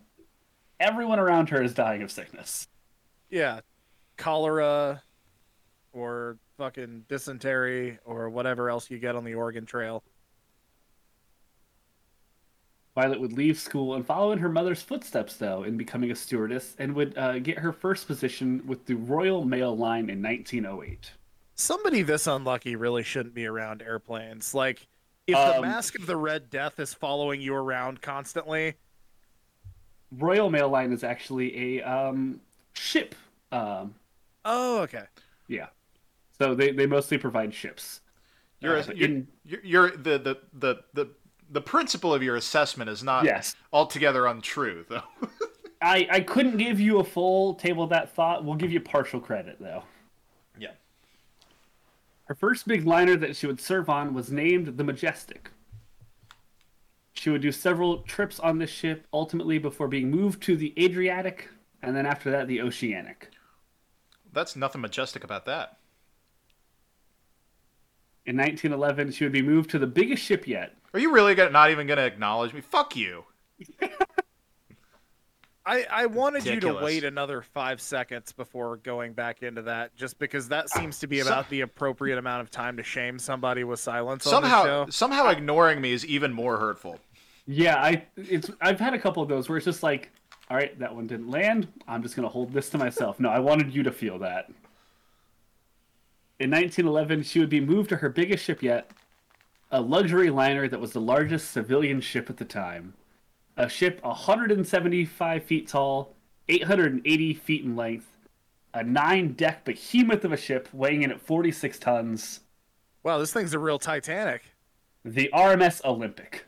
Everyone 0.79 1.19
around 1.19 1.49
her 1.49 1.63
is 1.63 1.73
dying 1.73 2.03
of 2.03 2.11
sickness. 2.11 2.67
Yeah, 3.29 3.61
cholera, 4.17 5.01
or 5.95 6.37
fucking 6.57 7.05
dysentery, 7.07 7.97
or 8.05 8.29
whatever 8.29 8.69
else 8.69 8.91
you 8.91 8.99
get 8.99 9.15
on 9.15 9.23
the 9.23 9.33
Oregon 9.33 9.65
Trail. 9.65 10.03
Violet 12.95 13.19
would 13.19 13.33
leave 13.33 13.59
school 13.59 13.95
and 13.95 14.05
follow 14.05 14.31
in 14.31 14.39
her 14.39 14.47
mother's 14.47 14.81
footsteps, 14.81 15.35
though, 15.35 15.63
in 15.63 15.75
becoming 15.75 16.11
a 16.11 16.15
stewardess, 16.15 16.75
and 16.79 16.95
would 16.95 17.17
uh, 17.17 17.39
get 17.39 17.59
her 17.59 17.73
first 17.73 18.07
position 18.07 18.61
with 18.65 18.85
the 18.85 18.93
Royal 18.95 19.43
Mail 19.43 19.75
Line 19.75 20.09
in 20.09 20.21
1908. 20.21 21.11
Somebody 21.55 22.01
this 22.03 22.27
unlucky 22.27 22.75
really 22.75 23.03
shouldn't 23.03 23.35
be 23.35 23.45
around 23.45 23.81
airplanes. 23.81 24.53
Like, 24.53 24.87
if 25.27 25.35
the 25.35 25.55
Um, 25.57 25.61
Masque 25.63 25.97
of 25.99 26.05
the 26.05 26.15
Red 26.15 26.49
Death 26.49 26.79
is 26.79 26.93
following 26.93 27.41
you 27.41 27.53
around 27.53 28.01
constantly, 28.01 28.75
Royal 30.11 30.49
Mail 30.49 30.69
Line 30.69 30.93
is 30.93 31.03
actually 31.03 31.79
a 31.79 31.83
um, 31.83 32.39
ship. 32.73 33.15
Um, 33.51 33.95
oh, 34.45 34.79
okay. 34.79 35.03
yeah. 35.47 35.67
So 36.37 36.53
they, 36.55 36.71
they 36.71 36.85
mostly 36.85 37.17
provide 37.17 37.53
ships. 37.53 38.01
You're, 38.59 38.77
Uh, 38.79 38.83
you're, 38.95 39.09
in- 39.09 39.27
you're, 39.45 39.61
you're 39.63 39.91
the, 39.91 40.17
the 40.19 40.37
the 40.53 40.75
the 40.93 41.09
the 41.51 41.61
principle 41.61 42.13
of 42.13 42.23
your 42.23 42.35
assessment 42.35 42.89
is 42.89 43.03
not 43.03 43.23
Yes. 43.25 43.55
altogether 43.71 44.25
untrue, 44.25 44.85
though. 44.89 45.03
I 45.81 46.07
I 46.11 46.19
couldn't 46.21 46.57
give 46.57 46.79
you 46.79 46.99
a 46.99 47.03
full 47.03 47.53
table 47.55 47.83
of 47.83 47.89
that 47.91 48.09
thought. 48.11 48.43
We'll 48.43 48.55
give 48.55 48.71
you 48.71 48.79
partial 48.81 49.19
credit 49.19 49.57
though. 49.59 49.83
Yeah. 50.57 50.71
Her 52.25 52.35
first 52.35 52.67
big 52.67 52.85
liner 52.87 53.15
that 53.17 53.35
she 53.35 53.45
would 53.45 53.61
serve 53.61 53.89
on 53.89 54.13
was 54.13 54.31
named 54.31 54.77
the 54.77 54.83
Majestic. 54.83 55.51
She 57.13 57.29
would 57.29 57.41
do 57.41 57.51
several 57.51 57.99
trips 57.99 58.39
on 58.39 58.57
this 58.57 58.69
ship, 58.69 59.05
ultimately 59.13 59.57
before 59.57 59.87
being 59.87 60.09
moved 60.11 60.41
to 60.43 60.57
the 60.57 60.73
Adriatic, 60.77 61.49
and 61.81 61.95
then 61.95 62.05
after 62.05 62.29
that 62.31 62.47
the 62.47 62.61
Oceanic. 62.61 63.29
That's 64.33 64.55
nothing 64.55 64.81
majestic 64.81 65.23
about 65.23 65.45
that. 65.45 65.77
In 68.25 68.37
1911, 68.37 69.11
she 69.11 69.23
would 69.23 69.31
be 69.33 69.41
moved 69.43 69.69
to 69.71 69.79
the 69.79 69.85
biggest 69.87 70.23
ship 70.23 70.47
yet, 70.47 70.75
Are 70.93 70.99
you 70.99 71.11
really 71.13 71.35
gonna, 71.35 71.51
not 71.51 71.69
even 71.71 71.85
going 71.87 71.97
to 71.97 72.05
acknowledge 72.05 72.53
me? 72.53 72.61
Fuck 72.61 72.95
you. 72.95 73.23
I, 75.67 75.85
I 75.89 76.05
wanted 76.05 76.45
you 76.45 76.59
to 76.59 76.73
wait 76.75 77.03
another 77.03 77.41
five 77.41 77.81
seconds 77.81 78.31
before 78.31 78.77
going 78.77 79.13
back 79.13 79.41
into 79.41 79.63
that, 79.63 79.95
just 79.95 80.19
because 80.19 80.47
that 80.49 80.69
seems 80.69 80.99
to 80.99 81.07
be 81.07 81.21
So- 81.21 81.27
about 81.27 81.49
the 81.49 81.61
appropriate 81.61 82.19
amount 82.19 82.41
of 82.41 82.51
time 82.51 82.77
to 82.77 82.83
shame 82.83 83.17
somebody 83.17 83.63
with 83.63 83.79
silence 83.79 84.27
on 84.27 84.31
Somehow, 84.43 84.63
show. 84.63 84.85
somehow 84.91 85.29
ignoring 85.29 85.81
me 85.81 85.91
is 85.91 86.05
even 86.05 86.31
more 86.33 86.57
hurtful. 86.57 86.99
Yeah, 87.47 87.75
I 87.77 88.03
it's 88.17 88.49
I've 88.61 88.79
had 88.79 88.93
a 88.95 88.99
couple 88.99 89.21
of 89.21 89.29
those 89.29 89.49
where 89.49 89.57
it's 89.57 89.65
just 89.65 89.83
like, 89.83 90.11
all 90.49 90.57
right, 90.57 90.77
that 90.79 90.93
one 90.95 91.05
didn't 91.07 91.29
land. 91.29 91.67
I'm 91.87 92.01
just 92.03 92.15
gonna 92.15 92.27
hold 92.29 92.51
this 92.53 92.69
to 92.71 92.77
myself. 92.79 93.19
No, 93.19 93.29
I 93.29 93.37
wanted 93.39 93.73
you 93.73 93.83
to 93.83 93.91
feel 93.91 94.17
that. 94.19 94.47
In 96.39 96.51
1911, 96.51 97.23
she 97.23 97.39
would 97.39 97.49
be 97.49 97.61
moved 97.61 97.89
to 97.89 97.97
her 97.97 98.09
biggest 98.09 98.43
ship 98.43 98.61
yet, 98.61 98.91
a 99.71 99.79
luxury 99.79 100.29
liner 100.29 100.67
that 100.67 100.79
was 100.79 100.91
the 100.91 100.99
largest 100.99 101.51
civilian 101.51 102.01
ship 102.01 102.29
at 102.29 102.37
the 102.37 102.45
time. 102.45 102.93
A 103.55 103.69
ship 103.69 104.03
175 104.03 105.43
feet 105.43 105.67
tall, 105.67 106.13
880 106.49 107.33
feet 107.35 107.63
in 107.63 107.75
length, 107.77 108.07
a 108.73 108.83
nine-deck 108.83 109.63
behemoth 109.63 110.25
of 110.25 110.33
a 110.33 110.37
ship 110.37 110.67
weighing 110.73 111.03
in 111.03 111.11
at 111.11 111.21
46 111.21 111.79
tons. 111.79 112.41
Wow, 113.03 113.17
this 113.17 113.31
thing's 113.31 113.53
a 113.53 113.59
real 113.59 113.79
Titanic. 113.79 114.43
The 115.05 115.29
RMS 115.33 115.85
Olympic. 115.85 116.45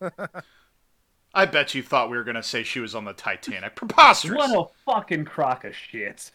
I 1.34 1.46
bet 1.46 1.74
you 1.74 1.82
thought 1.82 2.10
we 2.10 2.16
were 2.16 2.24
going 2.24 2.34
to 2.34 2.42
say 2.42 2.64
she 2.64 2.80
was 2.80 2.96
on 2.96 3.04
the 3.04 3.12
Titanic. 3.12 3.76
Preposterous. 3.76 4.36
What 4.36 4.50
a 4.50 4.90
fucking 4.90 5.26
crock 5.26 5.64
of 5.64 5.76
shit. 5.76 6.32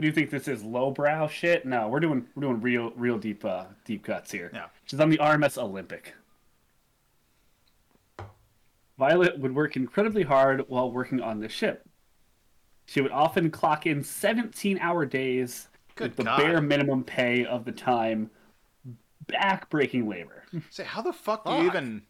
What 0.00 0.04
do 0.04 0.06
you 0.06 0.14
think 0.14 0.30
this 0.30 0.48
is? 0.48 0.64
Lowbrow 0.64 1.28
shit? 1.28 1.66
No, 1.66 1.86
we're 1.86 2.00
doing 2.00 2.24
we're 2.34 2.40
doing 2.40 2.62
real 2.62 2.90
real 2.96 3.18
deep 3.18 3.44
uh 3.44 3.64
deep 3.84 4.02
cuts 4.02 4.32
here. 4.32 4.50
Yeah. 4.54 4.68
She's 4.86 4.98
on 4.98 5.10
the 5.10 5.18
RMS 5.18 5.58
Olympic. 5.58 6.14
Violet 8.98 9.38
would 9.38 9.54
work 9.54 9.76
incredibly 9.76 10.22
hard 10.22 10.64
while 10.68 10.90
working 10.90 11.20
on 11.20 11.38
the 11.38 11.50
ship. 11.50 11.86
She 12.86 13.02
would 13.02 13.12
often 13.12 13.50
clock 13.50 13.84
in 13.86 14.02
17 14.02 14.78
hour 14.78 15.04
days 15.04 15.68
Good 15.96 16.12
with 16.12 16.16
the 16.16 16.24
God. 16.24 16.38
bare 16.38 16.62
minimum 16.62 17.04
pay 17.04 17.44
of 17.44 17.66
the 17.66 17.72
time. 17.72 18.30
backbreaking 19.30 20.08
labor. 20.08 20.44
Say, 20.70 20.84
how 20.84 21.02
the 21.02 21.12
fuck 21.12 21.44
do 21.44 21.52
you 21.52 21.66
even? 21.66 22.00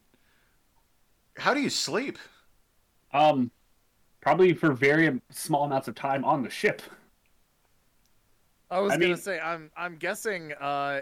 How 1.36 1.54
do 1.54 1.60
you 1.60 1.70
sleep? 1.70 2.18
Um, 3.12 3.50
probably 4.20 4.54
for 4.54 4.72
very 4.72 5.20
small 5.30 5.64
amounts 5.64 5.88
of 5.88 5.96
time 5.96 6.24
on 6.24 6.44
the 6.44 6.50
ship. 6.50 6.82
I 8.70 8.80
was 8.80 8.92
I 8.92 8.96
gonna 8.96 9.08
mean- 9.08 9.16
say 9.16 9.40
I'm 9.40 9.70
I'm 9.76 9.96
guessing 9.96 10.52
uh, 10.60 11.00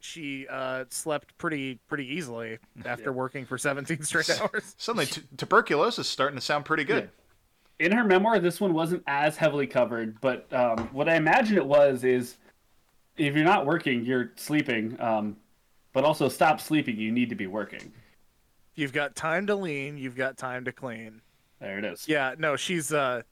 she 0.00 0.46
uh, 0.48 0.84
slept 0.90 1.36
pretty 1.38 1.78
pretty 1.88 2.06
easily 2.14 2.58
after 2.84 3.12
working 3.12 3.44
for 3.46 3.56
17 3.58 4.02
straight 4.02 4.30
hours. 4.40 4.74
Suddenly, 4.78 5.06
t- 5.06 5.22
tuberculosis 5.36 6.06
is 6.06 6.10
starting 6.12 6.36
to 6.38 6.44
sound 6.44 6.64
pretty 6.64 6.84
good. 6.84 7.10
in 7.78 7.92
her 7.92 8.04
memoir, 8.04 8.38
this 8.38 8.60
one 8.60 8.74
wasn't 8.74 9.02
as 9.06 9.36
heavily 9.36 9.66
covered, 9.66 10.20
but 10.20 10.52
um, 10.52 10.88
what 10.92 11.08
I 11.08 11.16
imagine 11.16 11.56
it 11.56 11.66
was 11.66 12.04
is 12.04 12.36
if 13.16 13.34
you're 13.34 13.44
not 13.44 13.66
working, 13.66 14.04
you're 14.04 14.32
sleeping. 14.36 15.00
Um, 15.00 15.36
but 15.92 16.04
also, 16.04 16.28
stop 16.30 16.58
sleeping. 16.60 16.96
You 16.96 17.12
need 17.12 17.28
to 17.28 17.34
be 17.34 17.46
working. 17.46 17.92
You've 18.74 18.94
got 18.94 19.14
time 19.14 19.46
to 19.48 19.54
lean. 19.54 19.98
You've 19.98 20.16
got 20.16 20.38
time 20.38 20.64
to 20.64 20.72
clean. 20.72 21.20
There 21.60 21.78
it 21.78 21.84
is. 21.84 22.08
Yeah, 22.08 22.34
no, 22.38 22.56
she's 22.56 22.92
uh, 22.94 23.22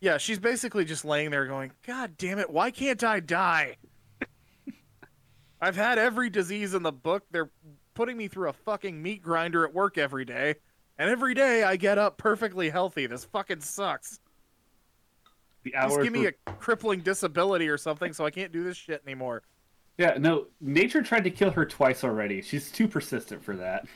yeah, 0.00 0.18
she's 0.18 0.38
basically 0.38 0.84
just 0.84 1.04
laying 1.04 1.30
there 1.30 1.46
going, 1.46 1.72
God 1.86 2.16
damn 2.16 2.38
it, 2.38 2.50
why 2.50 2.70
can't 2.70 3.02
I 3.02 3.20
die? 3.20 3.76
I've 5.60 5.76
had 5.76 5.98
every 5.98 6.30
disease 6.30 6.74
in 6.74 6.82
the 6.82 6.92
book. 6.92 7.24
They're 7.30 7.50
putting 7.94 8.16
me 8.16 8.28
through 8.28 8.48
a 8.48 8.52
fucking 8.52 9.02
meat 9.02 9.22
grinder 9.22 9.64
at 9.64 9.74
work 9.74 9.98
every 9.98 10.24
day, 10.24 10.54
and 10.98 11.10
every 11.10 11.34
day 11.34 11.64
I 11.64 11.76
get 11.76 11.98
up 11.98 12.16
perfectly 12.16 12.70
healthy. 12.70 13.06
This 13.06 13.24
fucking 13.24 13.60
sucks. 13.60 14.20
The 15.64 15.74
hours. 15.74 15.94
Just 15.94 16.02
give 16.04 16.12
me 16.12 16.20
were- 16.20 16.34
a 16.46 16.52
crippling 16.52 17.00
disability 17.00 17.68
or 17.68 17.76
something 17.76 18.12
so 18.12 18.24
I 18.24 18.30
can't 18.30 18.52
do 18.52 18.62
this 18.62 18.76
shit 18.76 19.02
anymore. 19.04 19.42
Yeah, 19.98 20.14
no. 20.16 20.46
Nature 20.60 21.02
tried 21.02 21.24
to 21.24 21.30
kill 21.30 21.50
her 21.50 21.66
twice 21.66 22.04
already. 22.04 22.40
She's 22.40 22.70
too 22.70 22.86
persistent 22.86 23.42
for 23.42 23.56
that. 23.56 23.86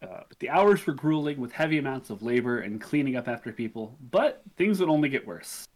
Uh, 0.00 0.22
but 0.28 0.38
the 0.38 0.48
hours 0.48 0.86
were 0.86 0.94
grueling 0.94 1.40
with 1.40 1.52
heavy 1.52 1.78
amounts 1.78 2.10
of 2.10 2.22
labor 2.22 2.60
and 2.60 2.80
cleaning 2.80 3.16
up 3.16 3.26
after 3.26 3.52
people, 3.52 3.96
but 4.10 4.42
things 4.56 4.78
would 4.78 4.88
only 4.88 5.08
get 5.08 5.26
worse. 5.26 5.66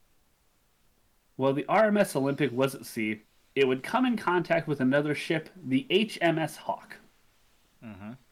While 1.36 1.54
the 1.54 1.64
RMS 1.64 2.14
Olympic 2.14 2.52
was 2.52 2.74
at 2.74 2.86
sea, 2.86 3.22
it 3.54 3.66
would 3.66 3.82
come 3.82 4.06
in 4.06 4.16
contact 4.16 4.68
with 4.68 4.80
another 4.80 5.14
ship, 5.14 5.48
the 5.64 5.86
HMS 5.90 6.56
Hawke. 6.56 6.96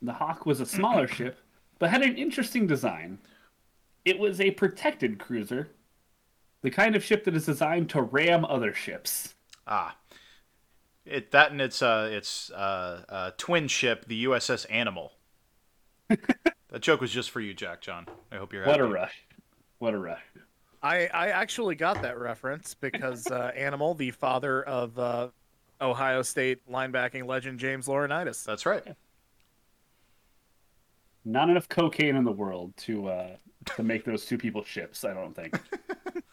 The 0.02 0.12
Hawke 0.12 0.46
was 0.46 0.60
a 0.60 0.66
smaller 0.66 1.08
ship, 1.08 1.40
but 1.78 1.90
had 1.90 2.02
an 2.02 2.16
interesting 2.16 2.66
design. 2.66 3.18
It 4.04 4.18
was 4.18 4.40
a 4.40 4.52
protected 4.52 5.18
cruiser, 5.18 5.70
the 6.62 6.70
kind 6.70 6.96
of 6.96 7.04
ship 7.04 7.24
that 7.24 7.34
is 7.34 7.46
designed 7.46 7.90
to 7.90 8.02
ram 8.02 8.44
other 8.44 8.72
ships. 8.72 9.34
Ah, 9.66 9.96
it 11.04 11.30
that 11.32 11.50
and 11.52 11.60
its 11.60 11.82
uh 11.82 12.08
its 12.10 12.50
uh, 12.50 13.04
uh 13.08 13.30
twin 13.36 13.68
ship, 13.68 14.06
the 14.06 14.24
USS 14.24 14.66
Animal. 14.70 15.12
that 16.70 16.80
joke 16.80 17.00
was 17.00 17.10
just 17.10 17.30
for 17.30 17.40
you, 17.40 17.54
Jack 17.54 17.80
John. 17.80 18.06
I 18.30 18.36
hope 18.36 18.52
you're 18.52 18.66
What 18.66 18.80
happy. 18.80 18.90
a 18.90 18.94
rush. 18.94 19.22
What 19.78 19.94
a 19.94 19.98
rush. 19.98 20.20
I, 20.82 21.06
I 21.08 21.28
actually 21.28 21.74
got 21.74 22.00
that 22.02 22.18
reference 22.18 22.74
because 22.74 23.26
uh, 23.26 23.52
Animal, 23.56 23.94
the 23.94 24.10
father 24.10 24.62
of 24.62 24.98
uh, 24.98 25.28
Ohio 25.80 26.22
State 26.22 26.66
linebacking 26.70 27.26
legend 27.26 27.58
James 27.58 27.86
Laurinaitis. 27.86 28.44
That's 28.44 28.66
right. 28.66 28.84
Not 31.24 31.50
enough 31.50 31.68
cocaine 31.68 32.16
in 32.16 32.24
the 32.24 32.32
world 32.32 32.74
to 32.78 33.08
uh, 33.08 33.36
to 33.76 33.82
make 33.82 34.04
those 34.04 34.24
two 34.24 34.38
people 34.38 34.64
ships. 34.64 35.04
I 35.04 35.12
don't 35.12 35.34
think. 35.34 35.58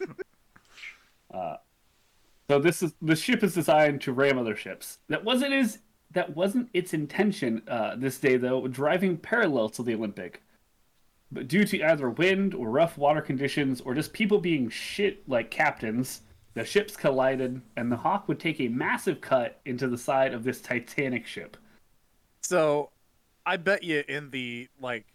uh, 1.34 1.58
so 2.50 2.60
this 2.60 2.82
is 2.82 2.94
the 3.02 3.16
ship 3.16 3.44
is 3.44 3.54
designed 3.54 4.00
to 4.02 4.14
ram 4.14 4.38
other 4.38 4.56
ships. 4.56 5.00
That 5.10 5.26
wasn't 5.26 5.52
his. 5.54 5.80
That 6.12 6.36
wasn't 6.36 6.70
its 6.74 6.94
intention. 6.94 7.62
Uh, 7.68 7.96
this 7.96 8.18
day 8.20 8.38
though, 8.38 8.68
driving 8.68 9.18
parallel 9.18 9.70
to 9.70 9.84
the 9.84 9.94
Olympic, 9.94 10.42
but 11.32 11.48
due 11.48 11.66
to 11.66 11.84
either 11.84 12.10
wind 12.10 12.54
or 12.54 12.70
rough 12.70 12.98
water 12.98 13.22
conditions 13.22 13.82
or 13.82 13.94
just 13.94 14.14
people 14.14 14.40
being 14.40 14.70
shit 14.70 15.28
like 15.28 15.52
captains, 15.52 16.22
the 16.54 16.64
ships 16.64 16.96
collided, 16.96 17.62
and 17.76 17.92
the 17.92 17.98
Hawke 17.98 18.28
would 18.28 18.40
take 18.40 18.60
a 18.60 18.68
massive 18.70 19.22
cut 19.22 19.60
into 19.66 19.88
the 19.88 19.98
side 19.98 20.34
of 20.34 20.44
this 20.44 20.62
Titanic 20.62 21.28
ship. 21.28 21.58
So, 22.42 22.90
I 23.46 23.58
bet 23.58 23.84
you 23.84 24.04
in 24.08 24.30
the 24.30 24.68
like 24.82 25.06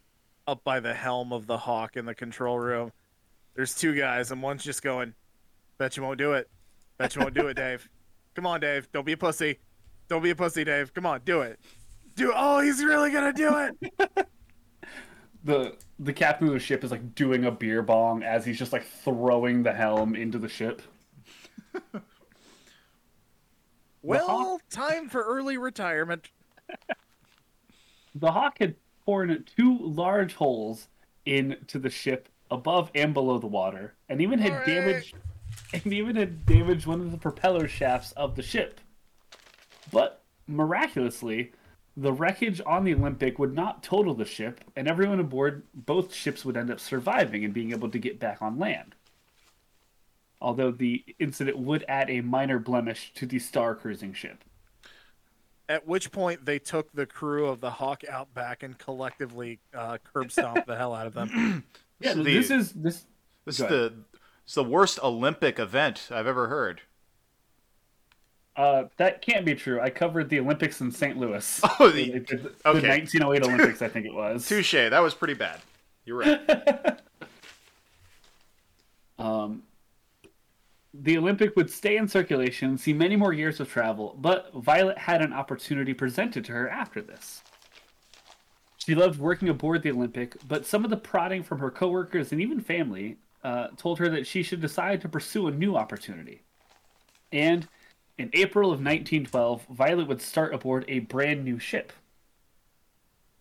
up 0.46 0.62
by 0.64 0.80
the 0.80 0.94
helm 0.94 1.32
of 1.32 1.46
the 1.46 1.56
Hawke 1.56 1.96
in 1.96 2.04
the 2.04 2.14
control 2.14 2.58
room, 2.58 2.92
there's 3.54 3.74
two 3.74 3.94
guys, 3.94 4.30
and 4.30 4.42
one's 4.42 4.62
just 4.62 4.82
going, 4.82 5.14
"Bet 5.78 5.96
you 5.96 6.02
won't 6.02 6.18
do 6.18 6.34
it. 6.34 6.48
Bet 6.98 7.14
you 7.16 7.22
won't 7.22 7.34
do 7.34 7.48
it, 7.48 7.54
Dave. 7.54 7.88
Come 8.34 8.46
on, 8.46 8.60
Dave. 8.60 8.90
Don't 8.92 9.04
be 9.04 9.12
a 9.12 9.16
pussy. 9.16 9.58
Don't 10.12 10.22
be 10.22 10.28
a 10.28 10.36
pussy, 10.36 10.62
Dave. 10.62 10.92
Come 10.92 11.06
on, 11.06 11.22
do 11.24 11.40
it. 11.40 11.58
Do. 12.16 12.34
Oh, 12.36 12.60
he's 12.60 12.84
really 12.84 13.10
gonna 13.10 13.32
do 13.32 13.70
it. 13.80 14.28
the 15.44 15.74
the 15.98 16.12
captain 16.12 16.48
of 16.48 16.52
the 16.52 16.60
ship 16.60 16.84
is 16.84 16.90
like 16.90 17.14
doing 17.14 17.46
a 17.46 17.50
beer 17.50 17.80
bong 17.80 18.22
as 18.22 18.44
he's 18.44 18.58
just 18.58 18.74
like 18.74 18.84
throwing 18.84 19.62
the 19.62 19.72
helm 19.72 20.14
into 20.14 20.38
the 20.38 20.50
ship. 20.50 20.82
Well, 24.04 24.60
time 24.68 25.08
for 25.08 25.22
early 25.22 25.56
retirement. 25.56 26.28
The 28.14 28.32
Hawke 28.32 28.58
had 28.58 28.74
torn 29.06 29.46
two 29.56 29.78
large 29.78 30.34
holes 30.34 30.88
into 31.24 31.78
the 31.78 31.88
ship 31.88 32.28
above 32.50 32.90
and 32.94 33.14
below 33.14 33.38
the 33.38 33.46
water, 33.46 33.94
and 34.10 34.20
even 34.20 34.38
had 34.40 34.52
Alright. 34.52 34.66
damaged 34.66 35.14
and 35.72 35.86
even 35.86 36.16
had 36.16 36.44
damaged 36.44 36.84
one 36.84 37.00
of 37.00 37.10
the 37.10 37.16
propeller 37.16 37.66
shafts 37.66 38.12
of 38.12 38.36
the 38.36 38.42
ship. 38.42 38.78
But 39.92 40.22
miraculously, 40.48 41.52
the 41.96 42.12
wreckage 42.12 42.60
on 42.66 42.84
the 42.84 42.94
Olympic 42.94 43.38
would 43.38 43.54
not 43.54 43.82
total 43.82 44.14
the 44.14 44.24
ship, 44.24 44.60
and 44.74 44.88
everyone 44.88 45.20
aboard 45.20 45.62
both 45.74 46.12
ships 46.14 46.44
would 46.44 46.56
end 46.56 46.70
up 46.70 46.80
surviving 46.80 47.44
and 47.44 47.54
being 47.54 47.70
able 47.70 47.90
to 47.90 47.98
get 47.98 48.18
back 48.18 48.40
on 48.42 48.58
land. 48.58 48.94
Although 50.40 50.72
the 50.72 51.04
incident 51.20 51.58
would 51.58 51.84
add 51.86 52.10
a 52.10 52.20
minor 52.20 52.58
blemish 52.58 53.12
to 53.14 53.26
the 53.26 53.38
star 53.38 53.74
cruising 53.76 54.12
ship. 54.12 54.42
At 55.68 55.86
which 55.86 56.10
point 56.10 56.44
they 56.44 56.58
took 56.58 56.90
the 56.92 57.06
crew 57.06 57.46
of 57.46 57.60
the 57.60 57.70
Hawke 57.70 58.02
out 58.10 58.34
back 58.34 58.62
and 58.64 58.76
collectively 58.76 59.60
uh, 59.72 59.98
curb 60.12 60.32
stomped 60.32 60.66
the 60.66 60.76
hell 60.76 60.94
out 60.94 61.06
of 61.06 61.14
them. 61.14 61.64
Yeah, 62.00 62.14
the- 62.14 62.24
this 62.24 62.50
is 62.50 62.72
this. 62.72 63.06
This 63.44 63.60
is 63.60 63.68
the 63.68 63.92
it's 64.44 64.54
the 64.54 64.64
worst 64.64 64.98
Olympic 65.04 65.60
event 65.60 66.08
I've 66.10 66.26
ever 66.26 66.48
heard. 66.48 66.80
Uh, 68.54 68.84
that 68.98 69.22
can't 69.22 69.46
be 69.46 69.54
true. 69.54 69.80
I 69.80 69.88
covered 69.90 70.28
the 70.28 70.38
Olympics 70.40 70.80
in 70.80 70.92
St. 70.92 71.16
Louis. 71.16 71.60
Oh, 71.80 71.90
They 71.90 72.10
the, 72.10 72.18
the, 72.20 72.34
okay. 72.66 72.80
the 72.80 72.88
1908 72.88 73.42
Olympics, 73.44 73.82
I 73.82 73.88
think 73.88 74.06
it 74.06 74.14
was. 74.14 74.46
touche. 74.46 74.72
That 74.72 75.00
was 75.00 75.14
pretty 75.14 75.34
bad. 75.34 75.60
You're 76.04 76.18
right. 76.18 76.98
Um, 79.18 79.62
the 80.92 81.16
Olympic 81.16 81.54
would 81.54 81.70
stay 81.70 81.96
in 81.96 82.08
circulation 82.08 82.76
see 82.76 82.92
many 82.92 83.14
more 83.14 83.32
years 83.32 83.60
of 83.60 83.70
travel, 83.70 84.16
but 84.20 84.52
Violet 84.54 84.98
had 84.98 85.22
an 85.22 85.32
opportunity 85.32 85.94
presented 85.94 86.44
to 86.46 86.52
her 86.52 86.68
after 86.68 87.00
this. 87.00 87.42
She 88.78 88.96
loved 88.96 89.20
working 89.20 89.48
aboard 89.48 89.82
the 89.82 89.92
Olympic, 89.92 90.36
but 90.48 90.66
some 90.66 90.82
of 90.84 90.90
the 90.90 90.96
prodding 90.96 91.44
from 91.44 91.60
her 91.60 91.70
coworkers 91.70 92.32
and 92.32 92.40
even 92.40 92.60
family 92.60 93.16
uh, 93.44 93.68
told 93.76 94.00
her 94.00 94.08
that 94.08 94.26
she 94.26 94.42
should 94.42 94.60
decide 94.60 95.00
to 95.02 95.08
pursue 95.08 95.46
a 95.46 95.52
new 95.52 95.76
opportunity. 95.76 96.42
And 97.30 97.68
in 98.22 98.30
April 98.34 98.68
of 98.68 98.78
1912, 98.78 99.66
Violet 99.70 100.06
would 100.06 100.22
start 100.22 100.54
aboard 100.54 100.84
a 100.86 101.00
brand 101.00 101.44
new 101.44 101.58
ship. 101.58 101.92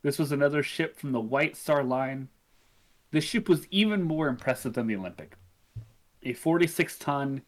This 0.02 0.18
was 0.18 0.32
another 0.32 0.64
ship 0.64 0.98
from 0.98 1.12
the 1.12 1.20
White 1.20 1.56
Star 1.56 1.84
Line. 1.84 2.30
This 3.12 3.24
ship 3.24 3.48
was 3.48 3.68
even 3.70 4.02
more 4.02 4.28
impressive 4.28 4.74
than 4.74 4.88
the 4.88 4.96
Olympic 4.96 5.36
a 6.24 6.34
46 6.34 6.98
ton, 6.98 7.42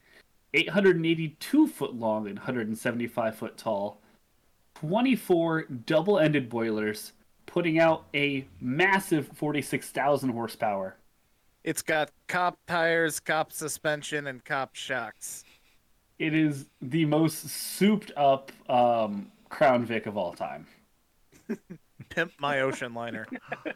882 0.52 1.66
foot 1.66 1.94
long, 1.94 2.26
and 2.28 2.38
175 2.38 3.36
foot 3.36 3.56
tall, 3.56 4.00
24 4.76 5.62
double 5.86 6.18
ended 6.18 6.48
boilers, 6.48 7.12
putting 7.46 7.78
out 7.78 8.04
a 8.14 8.46
massive 8.60 9.28
46,000 9.34 10.30
horsepower. 10.30 10.96
It's 11.62 11.82
got 11.82 12.10
cop 12.26 12.58
tires, 12.66 13.20
cop 13.20 13.52
suspension, 13.52 14.26
and 14.26 14.44
cop 14.44 14.74
shocks. 14.74 15.43
It 16.24 16.34
is 16.34 16.66
the 16.80 17.04
most 17.04 17.48
souped 17.50 18.10
up 18.16 18.50
um, 18.70 19.30
Crown 19.50 19.84
Vic 19.84 20.06
of 20.06 20.16
all 20.16 20.32
time. 20.32 20.66
Pimp 22.08 22.32
my 22.38 22.60
ocean 22.60 22.94
liner. 22.94 23.26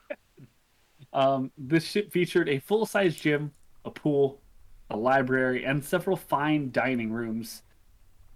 Um, 1.11 1.51
this 1.57 1.85
ship 1.85 2.13
featured 2.13 2.51
a 2.51 2.59
full 2.59 2.85
size 2.85 3.17
gym, 3.17 3.53
a 3.87 3.91
pool, 3.91 4.43
a 4.91 4.97
library, 4.97 5.65
and 5.65 5.83
several 5.83 6.19
fine 6.19 6.71
dining 6.71 7.11
rooms. 7.11 7.63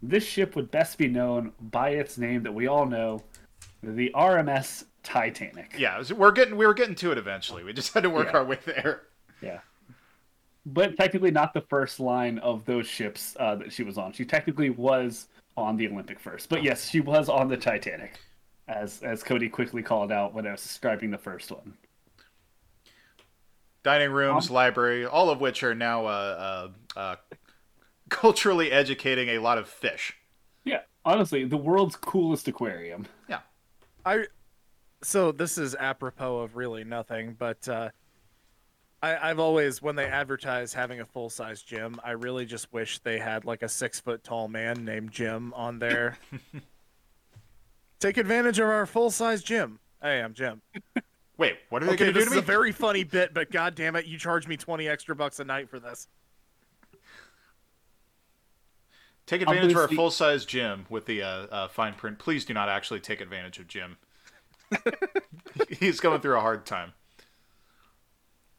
This 0.02 0.24
ship 0.24 0.56
would 0.56 0.70
best 0.70 0.96
be 0.96 1.06
known 1.06 1.52
by 1.60 1.90
its 1.90 2.16
name 2.16 2.42
that 2.44 2.52
we 2.52 2.66
all 2.68 2.86
know, 2.86 3.22
the 3.82 4.10
RMS 4.14 4.84
Titanic. 5.02 5.74
yeah, 5.78 6.02
so 6.02 6.14
we're 6.14 6.32
getting 6.32 6.56
we 6.56 6.64
were 6.66 6.72
getting 6.72 6.94
to 6.94 7.12
it 7.12 7.18
eventually. 7.18 7.62
We 7.62 7.74
just 7.74 7.92
had 7.92 8.04
to 8.04 8.10
work 8.10 8.28
Yeah. 8.32 8.38
our 8.38 8.44
way 8.44 8.58
there. 8.64 9.02
Yeah. 9.42 9.60
But 10.64 10.96
technically 10.96 11.30
not 11.30 11.54
the 11.54 11.60
first 11.62 11.98
line 11.98 12.38
of 12.38 12.64
those 12.64 12.86
ships 12.86 13.36
uh, 13.40 13.56
that 13.56 13.72
she 13.72 13.82
was 13.82 13.98
on. 13.98 14.12
She 14.12 14.24
technically 14.24 14.70
was 14.70 15.26
on 15.56 15.76
the 15.76 15.88
Olympic 15.88 16.20
first. 16.20 16.48
But 16.48 16.62
yes, 16.62 16.88
she 16.88 17.00
was 17.00 17.28
on 17.28 17.48
the 17.48 17.56
Titanic, 17.56 18.20
as 18.68 19.02
as 19.02 19.22
Cody 19.22 19.48
quickly 19.48 19.82
called 19.82 20.12
out 20.12 20.34
when 20.34 20.46
I 20.46 20.52
was 20.52 20.62
describing 20.62 21.10
the 21.10 21.18
first 21.18 21.50
one. 21.50 21.74
Dining 23.82 24.12
rooms, 24.12 24.48
Um, 24.48 24.54
library, 24.54 25.04
all 25.04 25.30
of 25.30 25.40
which 25.40 25.64
are 25.64 25.74
now 25.74 26.06
uh, 26.06 26.70
uh, 26.96 26.98
uh, 26.98 27.16
culturally 28.08 28.70
educating 28.70 29.30
a 29.30 29.38
lot 29.38 29.58
of 29.58 29.68
fish. 29.68 30.16
Yeah, 30.64 30.82
honestly, 31.04 31.44
the 31.44 31.56
world's 31.56 31.96
coolest 31.96 32.46
aquarium. 32.46 33.06
Yeah. 33.28 33.40
I 34.06 34.26
so 35.02 35.32
this 35.32 35.58
is 35.58 35.74
apropos 35.74 36.38
of 36.38 36.54
really 36.54 36.84
nothing, 36.84 37.34
but 37.36 37.68
uh, 37.68 37.90
I, 39.02 39.30
I've 39.30 39.40
always 39.40 39.82
when 39.82 39.96
they 39.96 40.06
advertise 40.06 40.72
having 40.72 41.00
a 41.00 41.04
full 41.06 41.28
size 41.28 41.62
gym, 41.62 42.00
I 42.04 42.12
really 42.12 42.46
just 42.46 42.72
wish 42.72 43.00
they 43.00 43.18
had 43.18 43.44
like 43.44 43.62
a 43.62 43.68
six 43.68 43.98
foot 43.98 44.22
tall 44.22 44.46
man 44.48 44.84
named 44.84 45.10
Jim 45.10 45.52
on 45.54 45.78
there. 45.80 46.18
Take 48.00 48.16
advantage 48.16 48.58
of 48.58 48.68
our 48.68 48.86
full 48.86 49.10
size 49.10 49.42
gym. 49.42 49.80
Hey, 50.00 50.20
I'm 50.20 50.34
Jim. 50.34 50.62
Wait, 51.38 51.56
what 51.70 51.82
are 51.82 51.86
they 51.86 51.92
Okay, 51.94 52.04
going 52.04 52.14
to 52.14 52.20
do 52.20 52.24
to 52.24 52.30
me? 52.30 52.36
this 52.36 52.44
is 52.44 52.48
a 52.48 52.52
very 52.52 52.70
funny 52.72 53.02
bit, 53.04 53.34
but 53.34 53.50
god 53.50 53.74
damn 53.74 53.96
it, 53.96 54.06
you 54.06 54.18
charge 54.18 54.46
me 54.46 54.56
twenty 54.56 54.88
extra 54.88 55.16
bucks 55.16 55.40
a 55.40 55.44
night 55.44 55.68
for 55.68 55.80
this. 55.80 56.06
Take 59.26 59.42
advantage 59.42 59.70
of 59.72 59.78
our 59.78 59.88
full 59.88 60.10
size 60.10 60.44
gym 60.44 60.86
with 60.90 61.06
the 61.06 61.22
uh, 61.22 61.26
uh, 61.28 61.68
fine 61.68 61.94
print. 61.94 62.18
Please 62.18 62.44
do 62.44 62.54
not 62.54 62.68
actually 62.68 63.00
take 63.00 63.20
advantage 63.20 63.58
of 63.58 63.66
Jim. 63.66 63.96
He's 65.80 66.00
going 66.00 66.20
through 66.20 66.36
a 66.36 66.40
hard 66.40 66.66
time. 66.66 66.92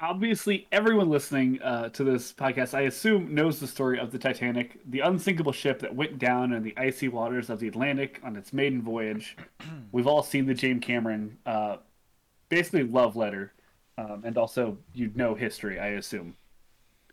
Obviously, 0.03 0.67
everyone 0.73 1.09
listening 1.09 1.61
uh, 1.61 1.87
to 1.87 2.03
this 2.03 2.33
podcast, 2.33 2.73
I 2.73 2.81
assume, 2.81 3.33
knows 3.33 3.61
the 3.61 3.67
story 3.67 3.97
of 3.97 4.11
the 4.11 4.19
Titanic, 4.19 4.77
the 4.85 4.99
unsinkable 4.99 5.53
ship 5.53 5.79
that 5.79 5.95
went 5.95 6.19
down 6.19 6.51
in 6.51 6.61
the 6.61 6.73
icy 6.75 7.07
waters 7.07 7.49
of 7.49 7.61
the 7.61 7.69
Atlantic 7.69 8.19
on 8.21 8.35
its 8.35 8.51
maiden 8.51 8.81
voyage. 8.81 9.37
We've 9.93 10.05
all 10.05 10.21
seen 10.21 10.45
the 10.45 10.53
James 10.53 10.83
Cameron, 10.83 11.37
uh, 11.45 11.77
basically 12.49 12.83
love 12.83 13.15
letter, 13.15 13.53
um, 13.97 14.23
and 14.25 14.37
also 14.37 14.77
you 14.93 15.09
know 15.15 15.35
history, 15.35 15.79
I 15.79 15.91
assume. 15.91 16.35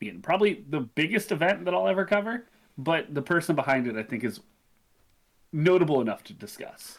Again, 0.03 0.21
probably 0.21 0.65
the 0.69 0.81
biggest 0.81 1.31
event 1.31 1.67
that 1.67 1.75
I'll 1.75 1.87
ever 1.87 2.05
cover, 2.05 2.47
but 2.77 3.15
the 3.15 3.23
person 3.23 3.55
behind 3.55 3.87
it, 3.87 3.95
I 3.95 4.03
think, 4.03 4.25
is 4.25 4.41
notable 5.53 6.01
enough 6.01 6.25
to 6.25 6.33
discuss. 6.33 6.99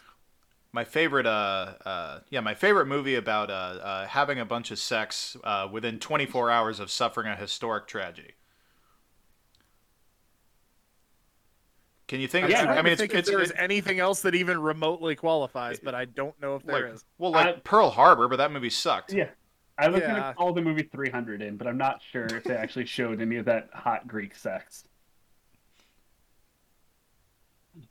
My 0.74 0.84
favorite, 0.84 1.26
uh, 1.26 1.74
uh, 1.84 2.20
yeah, 2.30 2.40
my 2.40 2.54
favorite 2.54 2.86
movie 2.86 3.14
about 3.14 3.50
uh, 3.50 3.52
uh, 3.52 4.06
having 4.06 4.40
a 4.40 4.44
bunch 4.46 4.70
of 4.70 4.78
sex 4.78 5.36
uh, 5.44 5.68
within 5.70 5.98
24 5.98 6.50
hours 6.50 6.80
of 6.80 6.90
suffering 6.90 7.26
a 7.26 7.36
historic 7.36 7.86
tragedy. 7.86 8.32
Can 12.08 12.20
you 12.20 12.28
think? 12.28 12.44
I'm 12.46 12.50
of, 12.52 12.56
Yeah, 12.56 12.72
I 12.72 12.76
to 12.76 12.82
mean, 12.82 12.92
it's, 12.92 13.00
think 13.02 13.12
if 13.12 13.18
it's 13.20 13.28
there's 13.30 13.50
it- 13.50 13.56
anything 13.58 14.00
else 14.00 14.22
that 14.22 14.34
even 14.34 14.58
remotely 14.62 15.14
qualifies, 15.14 15.78
but 15.78 15.94
I 15.94 16.06
don't 16.06 16.38
know 16.40 16.56
if 16.56 16.62
there 16.64 16.86
like, 16.86 16.94
is. 16.94 17.04
well, 17.18 17.32
like 17.32 17.46
I- 17.46 17.52
Pearl 17.60 17.90
Harbor, 17.90 18.26
but 18.28 18.36
that 18.36 18.50
movie 18.50 18.70
sucked. 18.70 19.12
Yeah. 19.12 19.28
I 19.78 19.88
was 19.88 20.00
Yeah. 20.00 20.08
gonna 20.20 20.34
call 20.34 20.54
the 20.54 20.62
movie 20.62 20.82
300 20.84 21.42
in, 21.42 21.56
but 21.58 21.66
I'm 21.66 21.78
not 21.78 22.00
sure 22.12 22.24
if 22.26 22.44
they 22.44 22.54
actually 22.56 22.86
showed 22.86 23.20
any 23.20 23.36
of 23.36 23.44
that 23.44 23.68
hot 23.74 24.06
Greek 24.06 24.34
sex. 24.34 24.84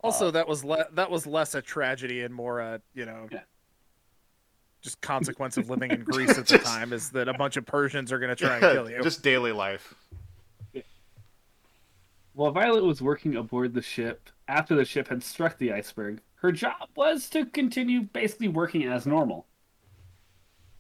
Also, 0.02 0.32
that 0.32 0.48
was 0.48 0.64
le- 0.64 0.88
that 0.94 1.10
was 1.10 1.26
less 1.26 1.56
a 1.56 1.62
tragedy 1.62 2.22
and 2.22 2.34
more 2.34 2.60
a 2.60 2.82
you 2.94 3.06
know, 3.06 3.28
Yeah. 3.32 3.40
just 4.82 5.02
consequence 5.02 5.58
of 5.58 5.70
living 5.70 5.92
in 5.92 6.04
Greece 6.06 6.30
at 6.32 6.48
the 6.48 6.58
Just- 6.58 6.66
time 6.66 6.94
is 6.94 7.10
that 7.12 7.28
a 7.28 7.34
bunch 7.34 7.58
of 7.58 7.66
Persians 7.66 8.12
are 8.12 8.20
going 8.20 8.30
to 8.30 8.36
try 8.36 8.54
and 8.58 8.62
kill 8.62 8.90
you. 8.90 9.02
Just 9.04 9.24
daily 9.24 9.52
life. 9.52 9.94
While 12.34 12.52
Violet 12.52 12.84
was 12.86 13.02
working 13.02 13.36
aboard 13.36 13.74
the 13.74 13.82
ship 13.82 14.30
after 14.48 14.76
the 14.76 14.86
ship 14.86 15.10
had 15.10 15.22
struck 15.22 15.58
the 15.58 15.74
iceberg, 15.74 16.22
her 16.36 16.52
job 16.52 16.90
was 16.96 17.30
to 17.32 17.46
continue 17.46 18.02
basically 18.02 18.48
working 18.48 18.84
as 18.86 19.06
normal. 19.06 19.46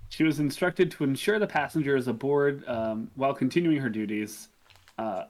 She 0.09 0.23
was 0.23 0.39
instructed 0.39 0.91
to 0.91 1.03
ensure 1.03 1.39
the 1.39 1.47
passengers 1.47 2.07
aboard 2.07 2.63
um, 2.67 3.11
while 3.15 3.33
continuing 3.33 3.77
her 3.77 3.89
duties. 3.89 4.49
Uh, 4.97 5.23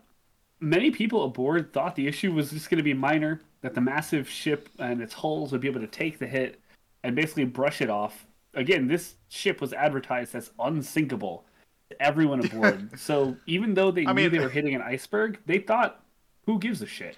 many 0.61 0.91
people 0.91 1.23
aboard 1.25 1.73
thought 1.73 1.95
the 1.95 2.07
issue 2.07 2.31
was 2.31 2.51
just 2.51 2.69
going 2.69 2.77
to 2.77 2.83
be 2.83 2.93
minor, 2.93 3.41
that 3.61 3.73
the 3.73 3.81
massive 3.81 4.29
ship 4.29 4.69
and 4.79 5.01
its 5.01 5.13
hulls 5.13 5.51
would 5.51 5.61
be 5.61 5.67
able 5.67 5.81
to 5.81 5.87
take 5.87 6.19
the 6.19 6.27
hit 6.27 6.59
and 7.03 7.15
basically 7.15 7.45
brush 7.45 7.81
it 7.81 7.89
off. 7.89 8.25
Again, 8.53 8.87
this 8.87 9.15
ship 9.29 9.59
was 9.59 9.73
advertised 9.73 10.35
as 10.35 10.51
unsinkable 10.59 11.45
to 11.89 12.01
everyone 12.01 12.45
aboard. 12.45 12.97
so 12.99 13.35
even 13.45 13.73
though 13.73 13.91
they 13.91 14.05
I 14.05 14.13
knew 14.13 14.23
mean- 14.23 14.31
they 14.31 14.39
were 14.39 14.49
hitting 14.49 14.75
an 14.75 14.81
iceberg, 14.81 15.39
they 15.45 15.59
thought, 15.59 16.03
who 16.45 16.59
gives 16.59 16.81
a 16.81 16.87
shit? 16.87 17.17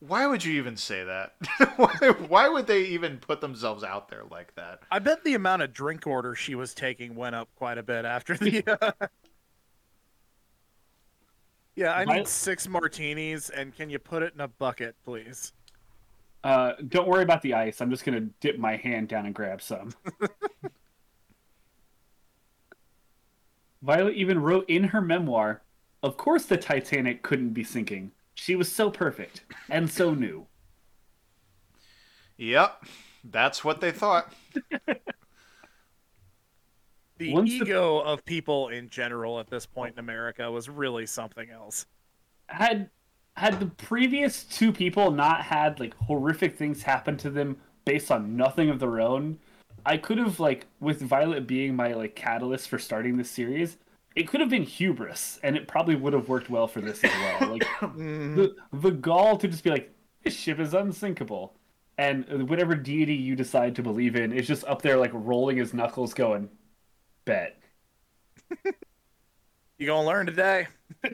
Why 0.00 0.28
would 0.28 0.44
you 0.44 0.52
even 0.58 0.76
say 0.76 1.02
that? 1.02 1.34
why, 1.76 2.10
why 2.28 2.48
would 2.48 2.68
they 2.68 2.84
even 2.84 3.18
put 3.18 3.40
themselves 3.40 3.82
out 3.82 4.08
there 4.08 4.22
like 4.30 4.54
that? 4.54 4.80
I 4.92 5.00
bet 5.00 5.24
the 5.24 5.34
amount 5.34 5.62
of 5.62 5.72
drink 5.72 6.06
order 6.06 6.36
she 6.36 6.54
was 6.54 6.72
taking 6.72 7.16
went 7.16 7.34
up 7.34 7.48
quite 7.56 7.78
a 7.78 7.82
bit 7.82 8.04
after 8.04 8.36
the. 8.36 8.62
Uh... 8.64 8.92
Yeah, 11.78 11.92
I 11.92 12.04
need 12.04 12.26
six 12.26 12.66
martinis, 12.66 13.50
and 13.50 13.72
can 13.72 13.88
you 13.88 14.00
put 14.00 14.24
it 14.24 14.34
in 14.34 14.40
a 14.40 14.48
bucket, 14.48 14.96
please? 15.04 15.52
Uh, 16.42 16.72
don't 16.88 17.06
worry 17.06 17.22
about 17.22 17.40
the 17.40 17.54
ice. 17.54 17.80
I'm 17.80 17.88
just 17.88 18.04
gonna 18.04 18.22
dip 18.40 18.58
my 18.58 18.74
hand 18.74 19.06
down 19.06 19.26
and 19.26 19.34
grab 19.34 19.62
some. 19.62 19.94
Violet 23.82 24.16
even 24.16 24.40
wrote 24.40 24.68
in 24.68 24.82
her 24.82 25.00
memoir, 25.00 25.62
"Of 26.02 26.16
course, 26.16 26.46
the 26.46 26.56
Titanic 26.56 27.22
couldn't 27.22 27.50
be 27.50 27.62
sinking. 27.62 28.10
She 28.34 28.56
was 28.56 28.72
so 28.72 28.90
perfect 28.90 29.44
and 29.70 29.88
so 29.88 30.12
new." 30.14 30.48
Yep, 32.38 32.86
that's 33.22 33.62
what 33.62 33.80
they 33.80 33.92
thought. 33.92 34.32
The 37.18 37.32
Once 37.32 37.50
the- 37.50 37.56
ego 37.56 37.98
of 37.98 38.24
people 38.24 38.68
in 38.68 38.88
general 38.88 39.40
at 39.40 39.48
this 39.50 39.66
point 39.66 39.94
in 39.94 39.98
America 39.98 40.50
was 40.50 40.68
really 40.68 41.06
something 41.06 41.50
else. 41.50 41.86
Had 42.46 42.90
had 43.36 43.60
the 43.60 43.66
previous 43.66 44.44
two 44.44 44.72
people 44.72 45.10
not 45.10 45.42
had 45.42 45.78
like 45.78 45.94
horrific 45.94 46.56
things 46.56 46.82
happen 46.82 47.16
to 47.18 47.30
them 47.30 47.56
based 47.84 48.10
on 48.10 48.36
nothing 48.36 48.68
of 48.68 48.80
their 48.80 49.00
own, 49.00 49.38
I 49.86 49.96
could 49.96 50.18
have 50.18 50.40
like 50.40 50.66
with 50.80 51.00
Violet 51.00 51.46
being 51.46 51.74
my 51.76 51.92
like 51.92 52.14
catalyst 52.14 52.68
for 52.68 52.78
starting 52.78 53.16
this 53.16 53.30
series, 53.30 53.78
it 54.16 54.26
could 54.28 54.40
have 54.40 54.50
been 54.50 54.64
hubris, 54.64 55.38
and 55.42 55.56
it 55.56 55.68
probably 55.68 55.94
would 55.94 56.12
have 56.12 56.28
worked 56.28 56.50
well 56.50 56.66
for 56.66 56.80
this 56.80 57.02
as 57.04 57.10
well. 57.40 57.50
Like 57.50 57.66
the 57.80 58.54
the 58.72 58.90
gall 58.90 59.36
to 59.38 59.48
just 59.48 59.62
be 59.64 59.70
like, 59.70 59.92
this 60.24 60.34
ship 60.34 60.58
is 60.58 60.74
unsinkable, 60.74 61.54
and 61.96 62.48
whatever 62.48 62.74
deity 62.74 63.14
you 63.14 63.36
decide 63.36 63.74
to 63.76 63.82
believe 63.82 64.16
in 64.16 64.32
is 64.32 64.46
just 64.46 64.64
up 64.64 64.82
there 64.82 64.96
like 64.98 65.12
rolling 65.14 65.56
his 65.58 65.72
knuckles, 65.74 66.12
going, 66.14 66.48
bet. 67.28 67.60
You 69.78 69.86
gonna 69.86 70.08
learn 70.08 70.26
today? 70.26 70.66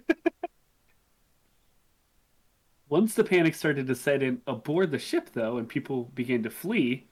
Once 2.88 3.12
the 3.12 3.22
panic 3.22 3.54
started 3.54 3.86
to 3.86 3.94
set 3.94 4.22
in 4.22 4.40
aboard 4.46 4.90
the 4.90 4.98
ship, 4.98 5.28
though, 5.34 5.58
and 5.58 5.68
people 5.68 6.04
began 6.14 6.42
to 6.44 6.48
flee, 6.48 7.06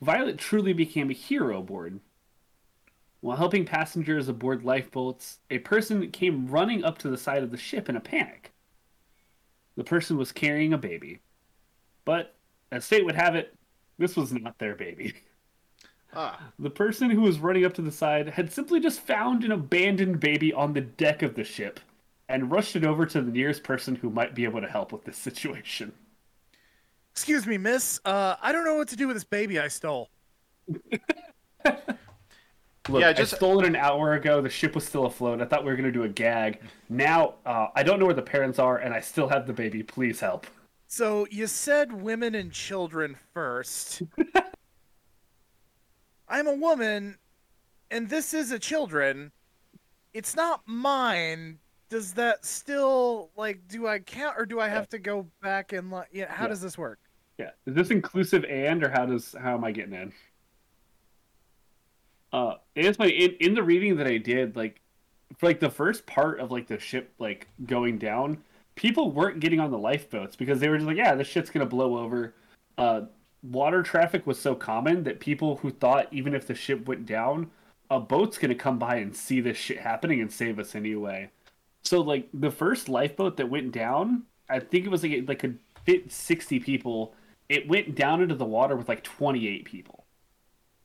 Violet 0.00 0.38
truly 0.38 0.72
became 0.72 1.10
a 1.10 1.14
hero 1.14 1.58
aboard. 1.58 1.98
While 3.20 3.36
helping 3.36 3.64
passengers 3.64 4.28
aboard 4.28 4.64
lifeboats, 4.64 5.40
a 5.50 5.58
person 5.58 6.08
came 6.12 6.46
running 6.46 6.84
up 6.84 6.98
to 6.98 7.08
the 7.08 7.18
side 7.18 7.42
of 7.42 7.50
the 7.50 7.56
ship 7.56 7.88
in 7.88 7.96
a 7.96 8.00
panic. 8.00 8.52
The 9.76 9.82
person 9.82 10.16
was 10.16 10.30
carrying 10.30 10.72
a 10.72 10.78
baby. 10.78 11.18
But, 12.04 12.36
as 12.70 12.86
fate 12.86 13.04
would 13.04 13.16
have 13.16 13.34
it, 13.34 13.56
this 13.98 14.16
was 14.16 14.32
not 14.32 14.60
their 14.60 14.76
baby. 14.76 15.14
Ah, 16.14 16.38
The 16.58 16.70
person 16.70 17.08
who 17.10 17.22
was 17.22 17.38
running 17.38 17.64
up 17.64 17.72
to 17.74 17.82
the 17.82 17.90
side 17.92 18.28
had 18.28 18.52
simply 18.52 18.80
just 18.80 19.00
found 19.00 19.44
an 19.44 19.52
abandoned 19.52 20.20
baby 20.20 20.52
on 20.52 20.72
the 20.74 20.80
deck 20.82 21.22
of 21.22 21.34
the 21.34 21.44
ship 21.44 21.80
and 22.28 22.50
rushed 22.50 22.76
it 22.76 22.84
over 22.84 23.06
to 23.06 23.20
the 23.22 23.30
nearest 23.30 23.62
person 23.62 23.94
who 23.94 24.10
might 24.10 24.34
be 24.34 24.44
able 24.44 24.60
to 24.60 24.68
help 24.68 24.92
with 24.92 25.04
this 25.04 25.16
situation. 25.16 25.92
Excuse 27.12 27.46
me, 27.46 27.58
miss. 27.58 28.00
Uh, 28.04 28.36
I 28.42 28.52
don't 28.52 28.64
know 28.64 28.74
what 28.74 28.88
to 28.88 28.96
do 28.96 29.06
with 29.06 29.16
this 29.16 29.24
baby 29.24 29.58
I 29.58 29.68
stole. 29.68 30.08
Look, 32.88 33.00
Yeah, 33.00 33.12
just- 33.12 33.34
I 33.34 33.36
stole 33.36 33.60
it 33.60 33.66
an 33.66 33.76
hour 33.76 34.14
ago. 34.14 34.40
The 34.40 34.48
ship 34.50 34.74
was 34.74 34.84
still 34.84 35.06
afloat. 35.06 35.40
I 35.40 35.44
thought 35.44 35.62
we 35.64 35.70
were 35.70 35.76
going 35.76 35.86
to 35.86 35.92
do 35.92 36.02
a 36.04 36.08
gag. 36.08 36.60
Now, 36.88 37.34
uh, 37.46 37.68
I 37.76 37.82
don't 37.82 38.00
know 38.00 38.06
where 38.06 38.14
the 38.14 38.22
parents 38.22 38.58
are, 38.58 38.78
and 38.78 38.92
I 38.92 39.00
still 39.00 39.28
have 39.28 39.46
the 39.46 39.52
baby. 39.52 39.82
Please 39.82 40.18
help. 40.20 40.46
So 40.88 41.26
you 41.30 41.46
said 41.46 41.92
women 41.92 42.34
and 42.34 42.50
children 42.52 43.16
first. 43.32 44.02
I'm 46.32 46.46
a 46.48 46.54
woman, 46.54 47.18
and 47.90 48.08
this 48.08 48.32
is 48.32 48.50
a 48.52 48.58
children. 48.58 49.30
It's 50.14 50.34
not 50.34 50.62
mine. 50.64 51.58
Does 51.90 52.14
that 52.14 52.46
still 52.46 53.30
like? 53.36 53.68
Do 53.68 53.86
I 53.86 53.98
count, 53.98 54.36
or 54.38 54.46
do 54.46 54.58
I 54.58 54.68
have 54.68 54.88
to 54.88 54.98
go 54.98 55.26
back 55.42 55.74
and 55.74 55.90
like? 55.90 56.08
Yeah, 56.10 56.32
how 56.32 56.44
Yeah. 56.44 56.48
does 56.48 56.62
this 56.62 56.78
work? 56.78 56.98
Yeah, 57.38 57.50
is 57.66 57.74
this 57.74 57.90
inclusive 57.90 58.44
and, 58.46 58.82
or 58.82 58.88
how 58.88 59.04
does 59.04 59.34
how 59.38 59.54
am 59.54 59.62
I 59.64 59.72
getting 59.72 59.92
in? 59.92 60.12
Uh, 62.32 62.54
it's 62.74 62.96
funny 62.96 63.12
in 63.12 63.32
in 63.40 63.54
the 63.54 63.62
reading 63.62 63.96
that 63.96 64.06
I 64.06 64.16
did, 64.16 64.56
like 64.56 64.80
for 65.36 65.46
like 65.46 65.60
the 65.60 65.68
first 65.70 66.06
part 66.06 66.40
of 66.40 66.50
like 66.50 66.66
the 66.66 66.78
ship 66.78 67.12
like 67.18 67.46
going 67.66 67.98
down, 67.98 68.38
people 68.74 69.10
weren't 69.12 69.40
getting 69.40 69.60
on 69.60 69.70
the 69.70 69.78
lifeboats 69.78 70.34
because 70.34 70.60
they 70.60 70.70
were 70.70 70.76
just 70.78 70.86
like, 70.86 70.96
yeah, 70.96 71.14
this 71.14 71.28
shit's 71.28 71.50
gonna 71.50 71.66
blow 71.66 71.98
over. 71.98 72.34
Uh, 72.78 73.02
water 73.42 73.82
traffic 73.82 74.26
was 74.26 74.38
so 74.38 74.54
common 74.54 75.04
that 75.04 75.20
people 75.20 75.56
who 75.56 75.70
thought 75.70 76.08
even 76.12 76.34
if 76.34 76.46
the 76.46 76.54
ship 76.54 76.86
went 76.86 77.06
down, 77.06 77.50
a 77.90 77.98
boat's 78.00 78.38
gonna 78.38 78.54
come 78.54 78.78
by 78.78 78.96
and 78.96 79.14
see 79.14 79.40
this 79.40 79.56
shit 79.56 79.78
happening 79.78 80.20
and 80.20 80.32
save 80.32 80.58
us 80.58 80.74
anyway. 80.74 81.30
So 81.82 82.00
like 82.00 82.28
the 82.32 82.50
first 82.50 82.88
lifeboat 82.88 83.36
that 83.36 83.50
went 83.50 83.72
down, 83.72 84.22
I 84.48 84.60
think 84.60 84.86
it 84.86 84.90
was 84.90 85.02
like 85.02 85.12
it, 85.12 85.28
like 85.28 85.40
could 85.40 85.58
fit 85.84 86.12
sixty 86.12 86.60
people. 86.60 87.14
It 87.48 87.68
went 87.68 87.94
down 87.94 88.22
into 88.22 88.34
the 88.34 88.44
water 88.44 88.76
with 88.76 88.88
like 88.88 89.02
twenty 89.02 89.48
eight 89.48 89.64
people. 89.64 90.04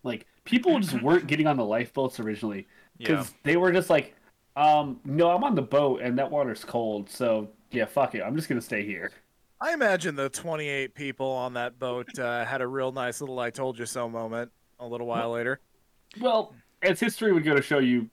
Like 0.04 0.26
people 0.44 0.80
just 0.80 1.02
weren't 1.02 1.28
getting 1.28 1.48
on 1.48 1.58
the 1.58 1.66
lifeboats 1.66 2.20
originally 2.20 2.68
because 2.98 3.34
they 3.44 3.58
were 3.58 3.72
just 3.72 3.90
like, 3.90 4.16
um, 4.56 5.00
no, 5.06 5.30
I'm 5.30 5.44
on 5.44 5.54
the 5.54 5.62
boat 5.62 6.02
and 6.02 6.18
that 6.18 6.32
water's 6.32 6.66
cold, 6.66 7.10
so 7.10 7.50
yeah, 7.72 7.86
fuck 7.86 8.16
it, 8.16 8.22
I'm 8.22 8.36
just 8.36 8.50
gonna 8.50 8.62
stay 8.62 8.84
here. 8.84 9.12
I 9.60 9.74
imagine 9.74 10.16
the 10.16 10.30
28 10.30 10.94
people 10.96 11.28
on 11.32 11.54
that 11.54 11.80
boat 11.80 12.18
uh, 12.20 12.46
had 12.46 12.62
a 12.62 12.68
real 12.68 12.92
nice 12.92 13.22
little 13.22 13.40
"I 13.40 13.50
told 13.50 13.78
you 13.80 13.86
so" 13.86 14.08
moment 14.10 14.52
a 14.80 14.88
little 14.88 15.08
while 15.08 15.32
later. 15.32 15.62
Well, 16.20 16.56
as 16.82 17.00
history 17.00 17.34
would 17.34 17.44
go 17.44 17.56
to 17.56 17.62
show 17.62 17.80
you, 17.80 18.10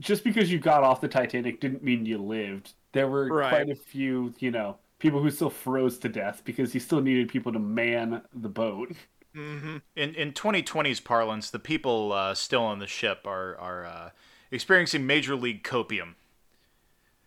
just 0.00 0.24
because 0.24 0.50
you 0.50 0.58
got 0.58 0.84
off 0.84 1.00
the 1.00 1.08
Titanic 1.08 1.60
didn't 1.60 1.82
mean 1.82 2.06
you 2.06 2.18
lived. 2.18 2.74
There 2.92 3.08
were 3.08 3.30
Right. 3.30 3.40
quite 3.40 3.68
a 3.70 3.74
few, 3.74 4.34
you 4.38 4.50
know, 4.50 4.78
people 4.98 5.20
who 5.22 5.30
still 5.30 5.50
froze 5.50 5.98
to 6.00 6.08
death 6.08 6.42
because 6.44 6.74
you 6.74 6.80
still 6.80 7.00
needed 7.00 7.28
people 7.28 7.52
to 7.52 7.58
man 7.58 8.22
the 8.32 8.48
boat. 8.48 8.92
hmm 9.34 9.78
in 9.94 10.14
in 10.14 10.32
2020's 10.32 11.00
parlance, 11.00 11.50
the 11.50 11.58
people 11.58 12.12
uh, 12.12 12.34
still 12.34 12.62
on 12.62 12.78
the 12.78 12.86
ship 12.86 13.26
are 13.26 13.56
are 13.58 13.84
uh, 13.86 14.10
experiencing 14.50 15.06
major 15.06 15.36
league 15.36 15.62
copium. 15.62 16.14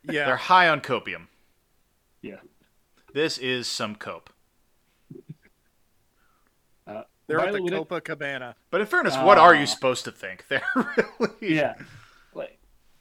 Yeah, 0.03 0.25
They're 0.25 0.37
high 0.37 0.67
on 0.69 0.81
copium. 0.81 1.27
Yeah. 2.21 2.41
This 3.13 3.37
is 3.37 3.67
some 3.67 3.95
cope. 3.95 4.29
Uh, 6.87 7.03
they're 7.27 7.39
at 7.39 7.45
Violet 7.51 7.69
the 7.69 7.79
would- 7.79 7.87
Copacabana. 7.89 8.55
But 8.69 8.81
in 8.81 8.87
fairness, 8.87 9.15
what 9.17 9.37
are 9.37 9.53
you 9.53 9.65
supposed 9.65 10.05
to 10.05 10.11
think? 10.11 10.45
They're 10.49 10.63
really 10.75 11.33
Yeah. 11.41 11.75
Like, 12.33 12.57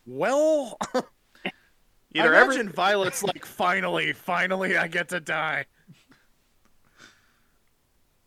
Well, 0.06 0.78
either 2.14 2.34
I 2.34 2.40
every 2.40 2.56
imagine 2.56 2.72
Violet's 2.72 3.22
like, 3.22 3.44
finally, 3.44 4.12
finally, 4.12 4.76
I 4.76 4.88
get 4.88 5.08
to 5.10 5.20
die. 5.20 5.66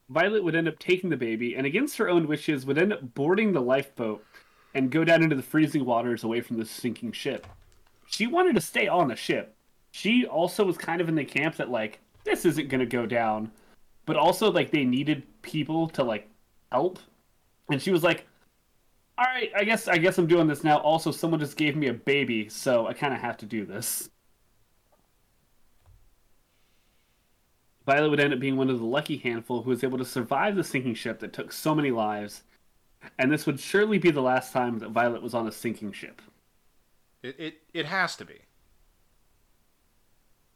Violet 0.10 0.43
would 0.43 0.55
end 0.55 0.68
up 0.68 0.80
taking 0.80 1.10
the 1.10 1.18
baby 1.18 1.55
and, 1.55 1.65
against 1.65 1.97
her 1.97 2.10
own 2.10 2.27
wishes, 2.27 2.65
would 2.65 2.77
end 2.77 2.93
up 2.93 3.14
boarding 3.14 3.51
the 3.53 3.61
lifeboat 3.61 4.23
and 4.73 4.91
go 4.91 5.03
down 5.03 5.23
into 5.23 5.35
the 5.35 5.41
freezing 5.41 5.85
waters 5.85 6.23
away 6.23 6.41
from 6.41 6.57
the 6.57 6.65
sinking 6.65 7.11
ship. 7.11 7.47
She 8.07 8.27
wanted 8.27 8.55
to 8.55 8.61
stay 8.61 8.88
on 8.88 9.07
the 9.07 9.15
ship. 9.15 9.55
She 9.94 10.26
also 10.26 10.65
was 10.65 10.78
kind 10.78 11.02
of 11.02 11.07
in 11.07 11.15
the 11.15 11.24
camp 11.24 11.56
that, 11.57 11.70
like, 11.70 11.99
this 12.26 12.45
isn't 12.45 12.68
going 12.70 12.80
to 12.80 12.86
go 12.88 13.06
down, 13.06 13.52
but 14.06 14.18
also, 14.18 14.52
like, 14.52 14.72
they 14.72 14.86
needed 14.86 15.24
people 15.44 15.88
to, 15.90 16.03
like, 16.03 16.28
help. 16.72 16.99
And 17.70 17.82
she 17.82 17.91
was 17.91 18.03
like, 18.03 18.28
all 19.18 19.26
right, 19.26 19.52
I 19.56 19.64
guess 19.64 19.88
I 19.88 19.98
guess 19.99 20.18
I'm 20.18 20.28
doing 20.28 20.48
this 20.48 20.64
now. 20.64 20.78
Also, 20.80 21.11
someone 21.11 21.40
just 21.40 21.57
gave 21.57 21.76
me 21.76 21.88
a 21.88 21.94
baby, 21.94 22.49
so 22.49 22.88
I 22.88 22.94
kind 22.94 23.14
of 23.14 23.20
have 23.22 23.38
to 23.38 23.45
do 23.45 23.65
this. 23.65 24.10
Violet 27.86 28.10
would 28.10 28.20
end 28.20 28.34
up 28.34 28.40
being 28.40 28.57
one 28.57 28.70
of 28.70 28.80
the 28.80 28.86
lucky 28.86 29.18
handful 29.18 29.61
who 29.64 29.70
was 29.70 29.84
able 29.84 29.98
to 29.98 30.06
survive 30.06 30.56
the 30.56 30.64
sinking 30.65 30.95
ship 30.95 31.20
that 31.20 31.34
took 31.34 31.52
so 31.52 31.76
many 31.76 31.91
lives, 31.91 32.44
and 33.20 33.32
this 33.32 33.45
would 33.45 33.60
surely 33.60 33.98
be 33.99 34.11
the 34.11 34.22
last 34.22 34.52
time 34.53 34.80
that 34.80 34.91
Violet 34.91 35.22
was 35.22 35.34
on 35.34 35.48
a 35.48 35.52
sinking 35.52 35.91
ship. 35.94 36.22
it, 37.24 37.40
it 37.40 37.61
it 37.74 37.86
has 37.86 38.15
to 38.18 38.26
be. 38.26 38.41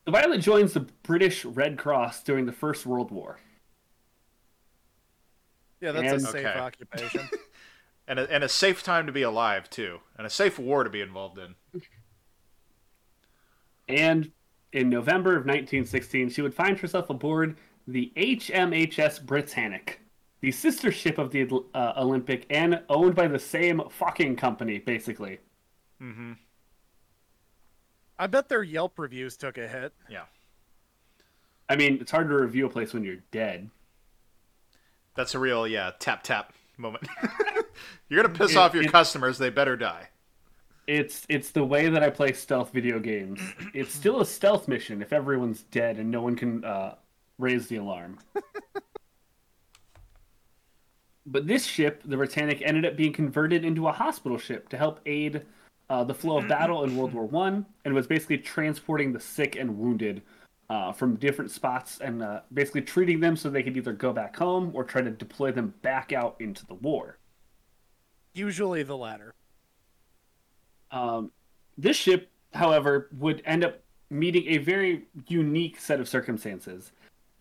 Violet 0.07 0.39
joins 0.41 0.73
the 0.73 0.81
British 1.03 1.43
Red 1.45 1.77
Cross 1.77 2.23
during 2.23 2.45
the 2.45 2.51
First 2.53 2.85
World 2.85 3.11
War. 3.11 3.39
Yeah, 5.81 5.91
that's 5.91 6.11
And- 6.13 6.21
a 6.21 6.31
safe 6.31 6.45
Okay. 6.45 6.59
occupation. 6.59 7.29
And 8.09 8.19
a, 8.19 8.31
and 8.33 8.41
a 8.41 8.47
safe 8.47 8.83
time 8.83 9.05
to 9.07 9.11
be 9.11 9.23
alive 9.23 9.69
too, 9.69 9.99
and 10.17 10.25
a 10.25 10.29
safe 10.29 10.57
war 10.57 10.85
to 10.85 10.89
be 10.89 11.01
involved 11.01 11.37
in. 11.37 11.55
And 13.89 14.31
in 14.71 14.89
November 14.89 15.31
of 15.31 15.45
1916, 15.45 16.29
she 16.29 16.41
would 16.41 16.53
find 16.53 16.79
herself 16.79 17.09
aboard 17.09 17.57
the 17.85 18.13
HMHS 18.15 19.25
Britannic, 19.25 19.99
the 20.39 20.53
sister 20.53 20.89
ship 20.89 21.17
of 21.17 21.31
the 21.31 21.49
uh, 21.73 21.93
Olympic 21.97 22.45
and 22.49 22.81
owned 22.87 23.13
by 23.13 23.27
the 23.27 23.39
same 23.39 23.81
fucking 23.89 24.37
company, 24.37 24.79
basically. 24.79 25.39
Mm-hmm. 26.01 26.31
I 28.19 28.27
bet 28.27 28.49
their 28.49 28.63
Yelp 28.63 28.97
reviews 28.99 29.37
took 29.37 29.57
a 29.57 29.67
hit. 29.67 29.93
Yeah, 30.09 30.23
I 31.69 31.75
mean, 31.75 31.99
it's 32.01 32.11
hard 32.11 32.29
to 32.29 32.35
review 32.35 32.65
a 32.65 32.69
place 32.69 32.93
when 32.93 33.03
you're 33.03 33.17
dead. 33.31 33.69
that's 35.15 35.35
a 35.35 35.39
real 35.39 35.67
yeah 35.67 35.91
tap 35.99 36.23
tap 36.23 36.53
moment. 36.77 37.07
You're 38.09 38.23
gonna 38.23 38.33
piss 38.33 38.51
It- 38.51 38.57
off 38.57 38.73
your 38.73 38.83
it- 38.83 38.91
customers; 38.91 39.37
they 39.37 39.49
better 39.49 39.75
die. 39.75 40.09
It's 40.87 41.25
it's 41.29 41.51
the 41.51 41.63
way 41.65 41.89
that 41.89 42.01
I 42.01 42.09
play 42.09 42.31
stealth 42.33 42.71
video 42.71 42.97
games. 42.99 43.41
It's 43.73 43.93
still 43.93 44.21
a 44.21 44.25
stealth 44.25 44.67
mission 44.69 45.01
if 45.01 45.11
everyone's 45.11 45.63
dead 45.63 45.97
and 45.97 46.09
no 46.09 46.21
one 46.21 46.35
can 46.37 46.63
uh, 46.63 46.95
raise 47.37 47.67
the 47.67 47.75
alarm. 47.75 48.19
but 51.25 51.45
this 51.45 51.65
ship, 51.65 52.01
the 52.05 52.15
Britannic, 52.15 52.61
ended 52.63 52.85
up 52.85 52.95
being 52.95 53.11
converted 53.11 53.65
into 53.65 53.87
a 53.87 53.91
hospital 53.91 54.37
ship 54.37 54.69
to 54.69 54.77
help 54.77 55.01
aid 55.05 55.45
uh, 55.89 56.03
the 56.03 56.13
flow 56.13 56.37
of 56.37 56.47
battle 56.47 56.83
in 56.83 56.97
World 56.97 57.13
War 57.13 57.25
One, 57.25 57.65
and 57.85 57.93
was 57.93 58.07
basically 58.07 58.37
transporting 58.37 59.13
the 59.13 59.19
sick 59.19 59.55
and 59.55 59.77
wounded 59.77 60.21
uh, 60.69 60.91
from 60.91 61.15
different 61.15 61.51
spots 61.51 61.99
and 62.01 62.21
uh, 62.21 62.41
basically 62.53 62.81
treating 62.81 63.19
them 63.19 63.35
so 63.35 63.49
they 63.49 63.63
could 63.63 63.77
either 63.77 63.93
go 63.93 64.11
back 64.11 64.35
home 64.35 64.71
or 64.73 64.83
try 64.83 65.01
to 65.01 65.09
deploy 65.09 65.51
them 65.51 65.73
back 65.81 66.11
out 66.11 66.35
into 66.39 66.65
the 66.65 66.73
war. 66.73 67.17
Usually 68.33 68.83
the 68.83 68.97
latter. 68.97 69.33
Um, 70.91 71.31
this 71.77 71.97
ship, 71.97 72.29
however, 72.53 73.09
would 73.17 73.41
end 73.45 73.63
up 73.63 73.79
meeting 74.09 74.45
a 74.47 74.57
very 74.57 75.05
unique 75.27 75.79
set 75.79 75.99
of 75.99 76.07
circumstances, 76.07 76.91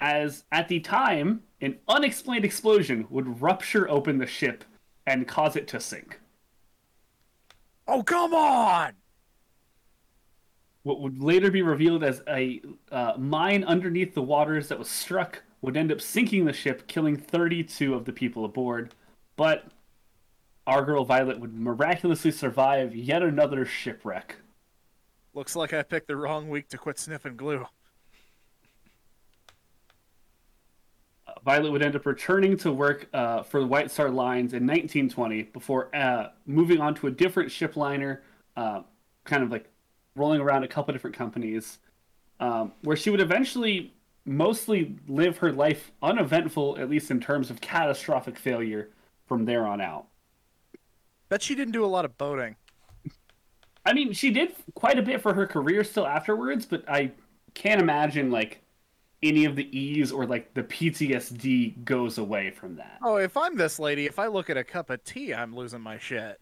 as 0.00 0.44
at 0.52 0.68
the 0.68 0.80
time, 0.80 1.42
an 1.60 1.78
unexplained 1.88 2.44
explosion 2.44 3.06
would 3.10 3.40
rupture 3.40 3.88
open 3.88 4.18
the 4.18 4.26
ship 4.26 4.64
and 5.06 5.26
cause 5.26 5.56
it 5.56 5.68
to 5.68 5.80
sink. 5.80 6.20
Oh, 7.88 8.02
come 8.02 8.34
on! 8.34 8.92
what 10.86 11.00
would 11.00 11.20
later 11.20 11.50
be 11.50 11.62
revealed 11.62 12.04
as 12.04 12.22
a 12.28 12.62
uh, 12.92 13.14
mine 13.18 13.64
underneath 13.64 14.14
the 14.14 14.22
waters 14.22 14.68
that 14.68 14.78
was 14.78 14.88
struck 14.88 15.42
would 15.60 15.76
end 15.76 15.90
up 15.90 16.00
sinking 16.00 16.44
the 16.44 16.52
ship, 16.52 16.86
killing 16.86 17.16
32 17.16 17.92
of 17.92 18.04
the 18.04 18.12
people 18.12 18.44
aboard. 18.44 18.94
But 19.34 19.64
our 20.64 20.84
girl 20.84 21.04
Violet 21.04 21.40
would 21.40 21.54
miraculously 21.54 22.30
survive 22.30 22.94
yet 22.94 23.24
another 23.24 23.64
shipwreck. 23.64 24.36
Looks 25.34 25.56
like 25.56 25.72
I 25.72 25.82
picked 25.82 26.06
the 26.06 26.14
wrong 26.14 26.48
week 26.48 26.68
to 26.68 26.78
quit 26.78 27.00
sniffing 27.00 27.36
glue. 27.36 27.66
Uh, 31.26 31.32
Violet 31.46 31.70
would 31.70 31.82
end 31.82 31.94
up 31.94 32.04
returning 32.04 32.56
to 32.56 32.72
work 32.72 33.08
uh, 33.14 33.44
for 33.44 33.60
the 33.60 33.66
White 33.68 33.88
Star 33.92 34.10
Lines 34.10 34.52
in 34.52 34.66
1920 34.66 35.44
before 35.44 35.94
uh, 35.94 36.30
moving 36.44 36.80
on 36.80 36.92
to 36.96 37.06
a 37.06 37.10
different 37.12 37.52
ship 37.52 37.76
liner, 37.76 38.20
uh, 38.56 38.82
kind 39.22 39.44
of 39.44 39.52
like 39.52 39.70
rolling 40.16 40.40
around 40.40 40.64
a 40.64 40.68
couple 40.68 40.92
different 40.92 41.14
companies, 41.14 41.78
um, 42.40 42.72
where 42.82 42.96
she 42.96 43.10
would 43.10 43.20
eventually 43.20 43.94
mostly 44.24 44.96
live 45.06 45.38
her 45.38 45.52
life 45.52 45.92
uneventful, 46.02 46.78
at 46.80 46.90
least 46.90 47.12
in 47.12 47.20
terms 47.20 47.48
of 47.48 47.60
catastrophic 47.60 48.36
failure 48.36 48.90
from 49.28 49.44
there 49.44 49.64
on 49.64 49.80
out. 49.80 50.06
Bet 51.28 51.42
she 51.42 51.54
didn't 51.54 51.72
do 51.72 51.84
a 51.84 51.86
lot 51.86 52.04
of 52.04 52.18
boating. 52.18 52.56
I 53.84 53.92
mean, 53.92 54.12
she 54.14 54.32
did 54.32 54.52
quite 54.74 54.98
a 54.98 55.02
bit 55.02 55.22
for 55.22 55.32
her 55.34 55.46
career 55.46 55.84
still 55.84 56.08
afterwards, 56.08 56.66
but 56.66 56.82
I 56.88 57.12
can't 57.54 57.80
imagine 57.80 58.32
like 58.32 58.62
any 59.22 59.44
of 59.44 59.56
the 59.56 59.76
ease 59.76 60.12
or 60.12 60.26
like 60.26 60.52
the 60.54 60.62
PTSD 60.62 61.84
goes 61.84 62.18
away 62.18 62.50
from 62.50 62.76
that. 62.76 62.98
Oh, 63.02 63.16
if 63.16 63.36
I'm 63.36 63.56
this 63.56 63.78
lady, 63.78 64.06
if 64.06 64.18
I 64.18 64.26
look 64.26 64.50
at 64.50 64.56
a 64.56 64.64
cup 64.64 64.90
of 64.90 65.02
tea, 65.04 65.32
I'm 65.34 65.54
losing 65.54 65.80
my 65.80 65.98
shit. 65.98 66.38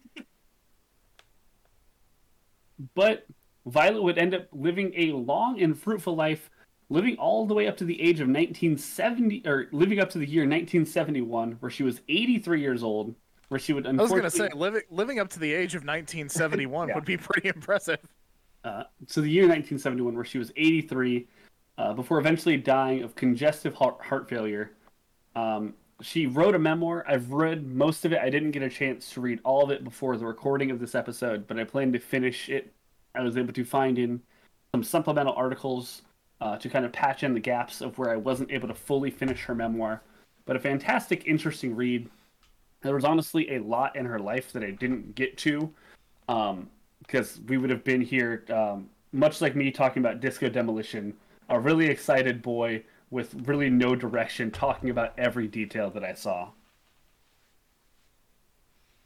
But 2.93 3.25
Violet 3.65 4.03
would 4.03 4.17
end 4.17 4.33
up 4.35 4.47
living 4.51 4.93
a 4.95 5.11
long 5.13 5.61
and 5.61 5.77
fruitful 5.79 6.15
life, 6.15 6.49
living 6.89 7.15
all 7.17 7.45
the 7.45 7.53
way 7.53 7.67
up 7.67 7.77
to 7.77 7.85
the 7.85 7.99
age 8.01 8.19
of 8.19 8.27
1970, 8.27 9.43
or 9.45 9.67
living 9.71 9.99
up 9.99 10.09
to 10.11 10.17
the 10.17 10.27
year 10.27 10.43
1971, 10.43 11.53
where 11.61 11.69
she 11.71 11.83
was 11.83 12.01
83 12.09 12.61
years 12.61 12.83
old, 12.83 13.15
where 13.47 13.59
she 13.59 13.73
would 13.73 13.87
I 13.87 13.91
was 13.93 14.11
gonna 14.11 14.29
say 14.29 14.49
living 14.53 14.81
living 14.89 15.19
up 15.19 15.29
to 15.29 15.39
the 15.39 15.53
age 15.53 15.73
of 15.75 15.81
1971 15.83 16.87
Yeah. 16.89 16.95
would 16.95 17.05
be 17.05 17.17
pretty 17.17 17.47
impressive. 17.47 17.99
uh, 18.65 18.83
to 19.09 19.21
the 19.21 19.29
year 19.29 19.43
1971, 19.43 20.15
where 20.15 20.25
she 20.25 20.37
was 20.37 20.51
83, 20.57 21.27
uh, 21.77 21.93
before 21.93 22.19
eventually 22.19 22.57
dying 22.57 23.03
of 23.03 23.15
congestive 23.15 23.73
heart, 23.73 24.01
heart 24.01 24.29
failure. 24.29 24.71
Um, 25.35 25.73
she 26.01 26.27
wrote 26.27 26.55
a 26.55 26.59
memoir. 26.59 27.05
I've 27.07 27.31
read 27.31 27.67
most 27.67 28.05
of 28.05 28.13
it. 28.13 28.19
I 28.19 28.29
didn't 28.29 28.51
get 28.51 28.63
a 28.63 28.69
chance 28.69 29.11
to 29.11 29.21
read 29.21 29.39
all 29.43 29.63
of 29.63 29.71
it 29.71 29.83
before 29.83 30.17
the 30.17 30.25
recording 30.25 30.71
of 30.71 30.79
this 30.79 30.95
episode, 30.95 31.47
but 31.47 31.57
I 31.57 31.63
plan 31.63 31.91
to 31.93 31.99
finish 31.99 32.49
it. 32.49 32.73
I 33.13 33.21
was 33.21 33.37
able 33.37 33.53
to 33.53 33.63
find 33.63 33.97
in 33.97 34.21
some 34.73 34.83
supplemental 34.83 35.33
articles 35.33 36.01
uh, 36.41 36.57
to 36.57 36.69
kind 36.69 36.85
of 36.85 36.91
patch 36.91 37.23
in 37.23 37.33
the 37.33 37.39
gaps 37.39 37.81
of 37.81 37.97
where 37.97 38.09
I 38.09 38.17
wasn't 38.17 38.51
able 38.51 38.67
to 38.67 38.73
fully 38.73 39.09
finish 39.09 39.41
her 39.43 39.55
memoir. 39.55 40.01
But 40.45 40.57
a 40.57 40.59
fantastic, 40.59 41.25
interesting 41.25 41.75
read. 41.75 42.09
There 42.81 42.93
was 42.93 43.05
honestly 43.05 43.55
a 43.55 43.59
lot 43.59 43.95
in 43.95 44.05
her 44.05 44.19
life 44.19 44.51
that 44.51 44.63
I 44.63 44.71
didn't 44.71 45.15
get 45.15 45.37
to. 45.39 45.73
Um, 46.27 46.69
because 46.99 47.39
we 47.47 47.57
would 47.57 47.69
have 47.69 47.83
been 47.83 48.01
here, 48.01 48.43
um, 48.49 48.89
much 49.11 49.41
like 49.41 49.55
me 49.55 49.71
talking 49.71 50.01
about 50.01 50.19
Disco 50.19 50.49
Demolition, 50.49 51.13
a 51.49 51.59
really 51.59 51.87
excited 51.87 52.41
boy 52.41 52.83
with 53.09 53.33
really 53.47 53.69
no 53.69 53.95
direction, 53.95 54.51
talking 54.51 54.89
about 54.89 55.13
every 55.17 55.47
detail 55.47 55.89
that 55.91 56.03
I 56.03 56.13
saw. 56.13 56.51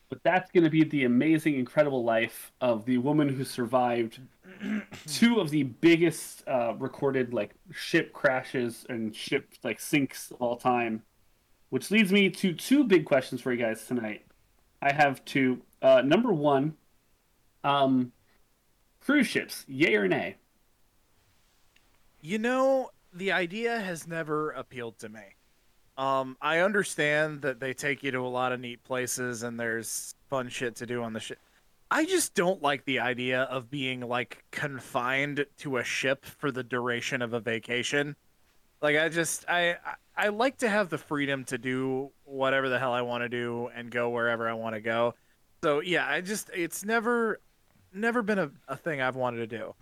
But 0.10 0.24
that's 0.24 0.50
going 0.50 0.64
to 0.64 0.70
be 0.72 0.84
the 0.84 1.04
amazing, 1.04 1.56
incredible 1.56 2.04
life 2.04 2.52
of 2.60 2.86
the 2.86 2.98
woman 2.98 3.30
who 3.30 3.44
survived 3.44 4.20
two 5.08 5.40
of 5.40 5.52
the 5.52 5.64
biggest 5.64 6.44
uh, 6.48 6.74
recorded 6.80 7.32
like 7.32 7.52
ship 7.72 8.12
crashes 8.12 8.88
and 8.90 9.16
ship 9.16 9.54
like 9.64 9.80
sinks 9.80 10.32
of 10.32 10.42
all 10.42 10.56
time. 10.56 11.04
Which 11.70 11.92
leads 11.92 12.12
me 12.12 12.32
to 12.32 12.54
two 12.54 12.84
big 12.84 13.06
questions 13.06 13.42
for 13.42 13.52
you 13.52 13.64
guys 13.64 13.86
tonight. 13.86 14.26
I 14.82 14.92
have 14.92 15.24
two. 15.24 15.62
Uh, 15.84 16.02
number 16.04 16.34
one, 16.34 16.76
um, 17.64 18.12
cruise 19.02 19.28
ships, 19.28 19.66
yay 19.68 19.96
or 19.96 20.08
nay? 20.08 20.38
You 22.22 22.38
know, 22.38 22.90
the 23.14 23.32
idea 23.32 23.80
has 23.80 24.08
never 24.08 24.52
appealed 24.52 25.00
to 25.00 25.10
me. 25.10 25.22
Um, 25.98 26.38
I 26.42 26.60
understand 26.60 27.42
that 27.42 27.60
they 27.60 27.74
take 27.74 28.04
you 28.04 28.12
to 28.12 28.20
a 28.20 28.28
lot 28.28 28.52
of 28.52 28.60
neat 28.60 28.84
places 28.84 29.44
and 29.44 29.60
there's 29.60 30.16
fun 30.30 30.48
shit 30.50 30.76
to 30.78 30.86
do 30.86 31.04
on 31.04 31.14
the 31.14 31.20
ship. 31.20 31.40
I 31.92 32.06
just 32.06 32.36
don't 32.36 32.62
like 32.62 32.86
the 32.86 33.00
idea 33.00 33.44
of 33.44 33.70
being 33.70 34.02
like 34.02 34.44
confined 34.52 35.46
to 35.58 35.78
a 35.78 35.84
ship 35.84 36.24
for 36.24 36.52
the 36.52 36.64
duration 36.64 37.22
of 37.22 37.34
a 37.34 37.40
vacation. 37.40 38.16
Like 38.82 38.96
I 38.96 39.10
just 39.10 39.44
I 39.50 39.76
I- 40.16 40.30
like 40.30 40.58
to 40.60 40.70
have 40.70 40.90
the 40.90 40.98
freedom 40.98 41.44
to 41.46 41.58
do 41.58 42.12
whatever 42.26 42.70
the 42.70 42.80
hell 42.80 42.94
I 42.94 43.02
want 43.02 43.24
to 43.24 43.30
do 43.30 43.70
and 43.76 43.90
go 43.90 44.10
wherever 44.10 44.48
I 44.48 44.54
want 44.54 44.76
to 44.76 44.82
go. 44.82 45.16
So 45.64 45.82
yeah, 45.82 46.08
I 46.08 46.22
just 46.22 46.50
it's 46.54 46.86
never 46.86 47.42
never 47.94 48.22
been 48.22 48.40
a, 48.40 48.52
a 48.68 48.78
thing 48.78 49.02
I've 49.02 49.16
wanted 49.16 49.50
to 49.50 49.58
do. 49.58 49.76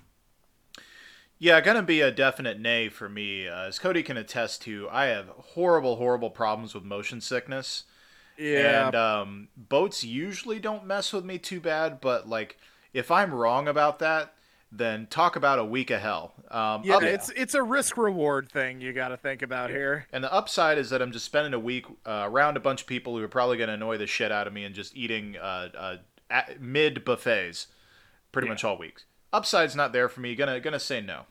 Yeah, 1.40 1.62
gonna 1.62 1.84
be 1.84 2.02
a 2.02 2.12
definite 2.12 2.60
nay 2.60 2.90
for 2.90 3.08
me. 3.08 3.48
Uh, 3.48 3.66
as 3.68 3.78
Cody 3.80 4.02
can 4.04 4.18
attest 4.18 4.62
to, 4.64 4.88
I 4.92 5.06
have 5.08 5.28
horrible, 5.30 5.96
horrible 5.98 6.30
problems 6.32 6.74
with 6.74 6.84
motion 6.84 7.22
sickness. 7.22 7.84
Yeah. 8.38 8.88
And 8.88 8.96
um, 8.96 9.48
boats 9.56 10.04
usually 10.04 10.60
don't 10.60 10.86
mess 10.86 11.12
with 11.14 11.26
me 11.26 11.38
too 11.38 11.60
bad, 11.60 12.00
but 12.02 12.28
like 12.28 12.58
if 12.94 13.12
I'm 13.12 13.34
wrong 13.34 13.68
about 13.68 14.00
that, 14.00 14.34
then 14.72 15.08
talk 15.10 15.36
about 15.36 15.60
a 15.60 15.64
week 15.66 15.92
of 15.92 16.02
hell. 16.02 16.34
Um, 16.52 16.82
Yeah, 16.84 16.98
up- 16.98 17.04
it's 17.04 17.30
it's 17.30 17.54
a 17.54 17.64
risk 17.64 17.98
reward 17.98 18.52
thing 18.52 18.82
you 18.82 18.92
got 18.94 19.10
to 19.10 19.18
think 19.18 19.42
about 19.42 19.70
here. 19.70 20.08
and 20.12 20.24
the 20.24 20.32
upside 20.34 20.78
is 20.78 20.90
that 20.90 21.02
I'm 21.02 21.12
just 21.12 21.26
spending 21.26 21.54
a 21.54 21.60
week 21.60 21.86
uh, 22.06 22.24
around 22.30 22.58
a 22.58 22.60
bunch 22.60 22.82
of 22.82 22.88
people 22.88 23.16
who 23.18 23.24
are 23.24 23.28
probably 23.30 23.58
going 23.58 23.68
to 23.70 23.74
annoy 23.76 23.98
the 23.98 24.08
shit 24.08 24.32
out 24.32 24.46
of 24.48 24.54
me 24.54 24.64
and 24.66 24.74
just 24.76 24.96
eating 24.96 25.38
uh, 25.38 25.70
uh, 26.32 26.42
mid 26.60 27.06
buffets 27.06 27.68
pretty 28.32 28.48
Yeah. 28.48 28.54
much 28.54 28.64
all 28.64 28.78
week. 28.78 29.04
Upside's 29.34 29.76
not 29.76 29.94
there 29.94 30.10
for 30.10 30.22
me. 30.22 30.36
Gonna 30.36 30.60
gonna 30.60 30.80
say 30.80 31.02
no. 31.02 31.24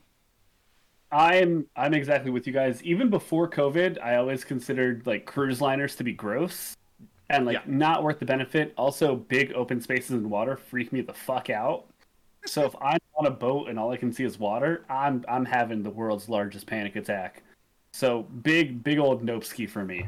I'm 1.11 1.67
I'm 1.75 1.93
exactly 1.93 2.31
with 2.31 2.47
you 2.47 2.53
guys. 2.53 2.83
Even 2.83 3.09
before 3.09 3.49
COVID, 3.49 4.01
I 4.01 4.17
always 4.17 4.43
considered 4.43 5.03
like 5.05 5.25
cruise 5.25 5.61
liners 5.61 5.95
to 5.95 6.03
be 6.03 6.13
gross 6.13 6.75
and 7.29 7.45
like 7.45 7.55
Yeah. 7.55 7.61
not 7.65 8.03
worth 8.03 8.19
the 8.19 8.25
benefit. 8.25 8.73
Also, 8.77 9.15
big 9.15 9.53
open 9.53 9.81
spaces 9.81 10.11
in 10.11 10.29
water 10.29 10.57
freak 10.57 10.91
me 10.91 11.01
the 11.01 11.13
fuck 11.13 11.49
out. 11.49 11.85
So 12.45 12.65
if 12.65 12.75
I'm 12.81 12.99
on 13.17 13.25
a 13.25 13.31
boat 13.31 13.67
and 13.69 13.79
all 13.79 13.91
I 13.91 13.97
can 13.97 14.11
see 14.11 14.23
is 14.23 14.37
water, 14.39 14.85
I'm 14.89 15.23
I'm 15.27 15.45
having 15.45 15.81
the 15.83 15.89
world's 15.89 16.29
largest 16.29 16.67
panic 16.67 16.95
attack. 16.95 17.43
So 17.93 18.23
big 18.23 18.83
big 18.83 18.99
old 18.99 19.23
nope 19.23 19.43
ski 19.45 19.65
for 19.65 19.83
me. 19.85 20.07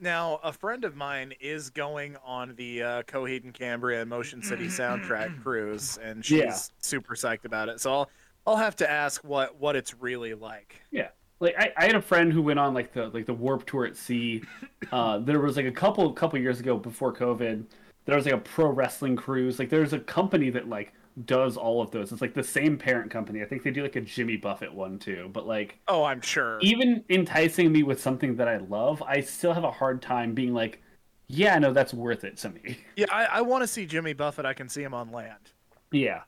Now, 0.00 0.38
a 0.44 0.52
friend 0.52 0.84
of 0.84 0.94
mine 0.94 1.32
is 1.40 1.70
going 1.70 2.16
on 2.24 2.54
the 2.56 2.82
uh, 2.82 3.02
Coheed 3.02 3.44
and 3.44 3.52
Cambria 3.52 4.00
and 4.00 4.08
Motion 4.10 4.42
City 4.42 4.66
soundtrack 4.66 5.42
cruise, 5.42 5.98
and 5.98 6.24
she's 6.24 6.38
Yeah. 6.38 6.56
super 6.80 7.14
psyched 7.16 7.44
about 7.44 7.68
it. 7.68 7.80
So 7.80 7.92
I'll 7.92 8.10
I'll 8.46 8.56
have 8.56 8.76
to 8.76 8.90
ask 8.90 9.22
what 9.24 9.58
what 9.60 9.74
it's 9.76 9.94
really 9.94 10.34
like. 10.34 10.80
Yeah, 10.92 11.08
like 11.40 11.54
I, 11.58 11.72
I 11.76 11.86
had 11.86 11.96
a 11.96 12.02
friend 12.02 12.32
who 12.32 12.42
went 12.42 12.58
on 12.60 12.74
like 12.74 12.92
the 12.92 13.08
like 13.08 13.26
the 13.26 13.34
warp 13.34 13.66
tour 13.66 13.86
at 13.86 13.96
sea 13.96 14.42
uh 14.92 15.18
there 15.18 15.40
was 15.40 15.56
like 15.56 15.66
a 15.66 15.72
couple 15.72 16.10
couple 16.12 16.38
years 16.38 16.60
ago 16.60 16.76
before 16.76 17.12
covid 17.12 17.64
there 18.06 18.16
was 18.16 18.24
like 18.24 18.34
a 18.34 18.38
pro 18.38 18.70
wrestling 18.70 19.16
cruise 19.16 19.58
like 19.58 19.68
there's 19.68 19.92
a 19.92 19.98
company 19.98 20.48
that 20.50 20.68
like 20.68 20.92
does 21.24 21.56
all 21.56 21.80
of 21.82 21.90
those 21.90 22.12
it's 22.12 22.20
like 22.22 22.34
the 22.34 22.42
same 22.44 22.76
parent 22.78 23.10
company 23.10 23.42
i 23.42 23.44
think 23.44 23.62
they 23.62 23.70
do 23.70 23.82
like 23.82 23.96
a 23.96 24.00
jimmy 24.00 24.36
buffett 24.36 24.72
one 24.72 24.98
too 24.98 25.28
but 25.32 25.46
like 25.46 25.78
Oh, 25.88 26.04
I'm 26.04 26.20
sure. 26.20 26.58
even 26.60 27.04
enticing 27.08 27.72
me 27.72 27.82
with 27.82 28.00
something 28.00 28.36
that 28.36 28.48
i 28.48 28.58
love 28.58 29.02
i 29.02 29.20
still 29.20 29.52
have 29.52 29.64
a 29.64 29.70
hard 29.70 30.02
time 30.02 30.34
being 30.34 30.54
like 30.54 30.82
yeah 31.28 31.58
no 31.58 31.72
that's 31.72 31.94
worth 31.94 32.24
it 32.24 32.36
to 32.38 32.50
me 32.50 32.78
Yeah, 32.96 33.06
I, 33.10 33.24
I 33.26 33.40
want 33.42 33.62
to 33.62 33.68
see 33.68 33.86
Jimmy 33.86 34.12
Buffett. 34.12 34.44
I 34.46 34.54
can 34.54 34.68
see 34.68 34.82
him 34.82 34.94
on 34.94 35.12
land. 35.12 35.52
Yeah. 35.92 36.22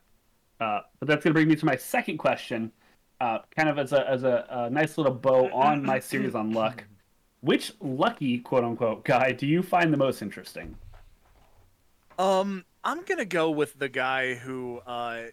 Uh, 0.59 0.81
but 0.99 1.07
that's 1.07 1.23
going 1.23 1.31
to 1.31 1.33
bring 1.33 1.47
me 1.47 1.55
to 1.55 1.65
my 1.65 1.75
second 1.75 2.17
question, 2.17 2.71
uh, 3.19 3.39
kind 3.55 3.69
of 3.69 3.79
as 3.79 3.93
a, 3.93 4.09
as 4.09 4.23
a, 4.23 4.45
a 4.49 4.69
nice 4.69 4.97
little 4.97 5.13
bow 5.13 5.49
on 5.51 5.83
my 5.83 5.99
series 5.99 6.35
on 6.35 6.51
luck. 6.51 6.85
Which 7.41 7.73
lucky, 7.81 8.39
quote 8.39 8.63
unquote, 8.63 9.05
guy 9.05 9.31
do 9.33 9.47
you 9.47 9.63
find 9.63 9.91
the 9.93 9.97
most 9.97 10.21
interesting? 10.21 10.77
Um, 12.19 12.65
I'm 12.83 13.03
gonna 13.03 13.25
go 13.25 13.49
with 13.51 13.77
the 13.77 13.89
guy 13.89 14.33
who 14.35 14.79
uh, 14.87 15.23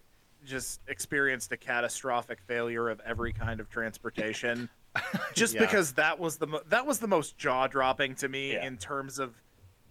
just 0.45 0.81
experienced 0.89 1.51
a 1.53 1.57
catastrophic 1.57 2.41
failure 2.47 2.89
of 2.89 3.01
every 3.07 3.33
kind 3.33 3.61
of 3.61 3.69
transportation. 3.71 4.69
just 5.35 5.55
Yeah. 5.55 5.61
because 5.61 5.93
that 5.95 6.19
was 6.19 6.37
the 6.37 6.47
mo- 6.47 6.63
that 6.69 6.85
was 6.87 6.99
the 6.99 7.07
most 7.09 7.39
jaw 7.39 7.67
dropping 7.67 8.15
to 8.17 8.29
me 8.29 8.53
Yeah. 8.53 8.67
in 8.67 8.77
terms 8.77 9.19
of 9.19 9.35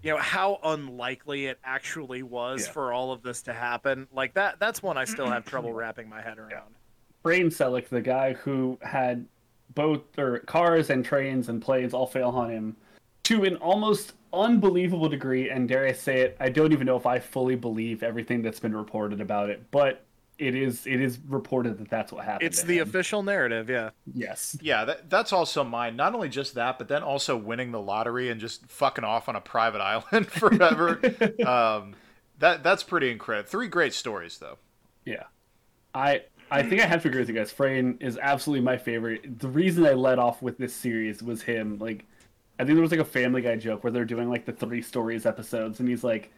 you 0.04 0.12
know 0.12 0.18
how 0.18 0.60
unlikely 0.64 1.48
it 1.48 1.60
actually 1.64 2.22
was 2.24 2.66
Yeah. 2.66 2.72
for 2.74 2.94
all 2.94 3.12
of 3.12 3.24
this 3.24 3.42
to 3.44 3.54
happen. 3.54 4.08
Like 4.14 4.34
that 4.36 4.60
that's 4.60 4.84
one 4.84 4.98
I 4.98 5.06
still 5.06 5.28
have 5.30 5.46
trouble 5.46 5.74
wrapping 5.74 6.08
my 6.10 6.22
head 6.22 6.38
around. 6.38 6.76
Frane 7.24 7.48
Selak, 7.48 7.90
the 7.90 8.02
guy 8.02 8.34
who 8.34 8.78
had 8.84 9.26
both 9.74 10.02
or 10.18 10.40
cars 10.40 10.90
and 10.92 11.04
trains 11.04 11.50
and 11.50 11.62
planes 11.62 11.94
all 11.94 12.08
fail 12.08 12.30
on 12.30 12.50
him 12.50 12.76
to 13.24 13.44
an 13.44 13.56
almost 13.58 14.14
unbelievable 14.34 15.10
degree. 15.10 15.50
And 15.50 15.68
dare 15.68 15.86
I 15.86 15.92
say 15.92 16.22
it, 16.22 16.38
I 16.40 16.50
don't 16.50 16.72
even 16.72 16.86
know 16.86 16.98
if 16.98 17.06
I 17.06 17.20
fully 17.20 17.56
believe 17.56 18.04
everything 18.04 18.42
that's 18.42 18.60
been 18.60 18.76
reported 18.76 19.22
about 19.22 19.50
it. 19.50 19.70
But 19.72 20.04
it 20.38 20.54
is 20.54 20.86
it 20.86 21.02
is 21.02 21.18
reported 21.28 21.80
that 21.80 21.90
that's 21.90 22.12
what 22.12 22.26
happened. 22.26 22.48
It's 22.48 22.62
the 22.62 22.78
him. 22.78 22.88
official 22.88 23.24
narrative, 23.24 23.70
yeah. 23.70 23.90
yes. 24.14 24.58
Yeah, 24.62 24.86
that, 24.86 25.10
that's 25.10 25.34
also 25.34 25.64
mine. 25.64 25.96
Not 25.96 26.14
only 26.14 26.30
just 26.30 26.54
that, 26.56 26.78
but 26.78 26.88
then 26.88 27.02
also 27.02 27.36
winning 27.36 27.72
the 27.72 27.82
lottery 27.82 28.30
and 28.30 28.40
just 28.40 28.66
fucking 28.68 29.04
off 29.04 29.28
on 29.30 29.36
a 29.36 29.42
private 29.42 29.82
island 29.82 30.28
forever. 30.28 31.00
um, 31.46 31.96
that 32.40 32.64
that's 32.64 32.84
pretty 32.84 33.12
incredible. 33.12 33.50
Three 33.50 33.68
great 33.68 33.94
stories, 33.94 34.38
though. 34.38 34.58
Yeah, 35.06 35.24
I 35.96 36.22
I 36.52 36.64
think 36.64 36.82
I 36.82 36.86
have 36.86 37.02
to 37.04 37.10
agree 37.10 37.22
with 37.22 37.30
you 37.30 37.36
guys. 37.36 37.52
Frane 37.52 37.98
is 38.00 38.18
absolutely 38.18 38.64
my 38.64 38.78
favorite. 38.78 39.40
The 39.40 39.50
reason 39.50 39.86
I 39.86 39.94
led 39.94 40.20
off 40.20 40.42
with 40.42 40.58
this 40.58 40.74
series 40.74 41.22
was 41.22 41.42
him. 41.42 41.78
Like, 41.80 42.06
I 42.60 42.64
think 42.64 42.76
there 42.76 42.82
was 42.82 42.92
like 42.92 43.00
a 43.00 43.06
Family 43.06 43.42
Guy 43.42 43.56
joke 43.56 43.84
where 43.84 43.92
they're 43.92 44.06
doing 44.06 44.30
like 44.30 44.46
the 44.46 44.54
three 44.54 44.82
stories 44.82 45.26
episodes, 45.26 45.80
and 45.80 45.88
he's 45.88 46.04
like, 46.04 46.32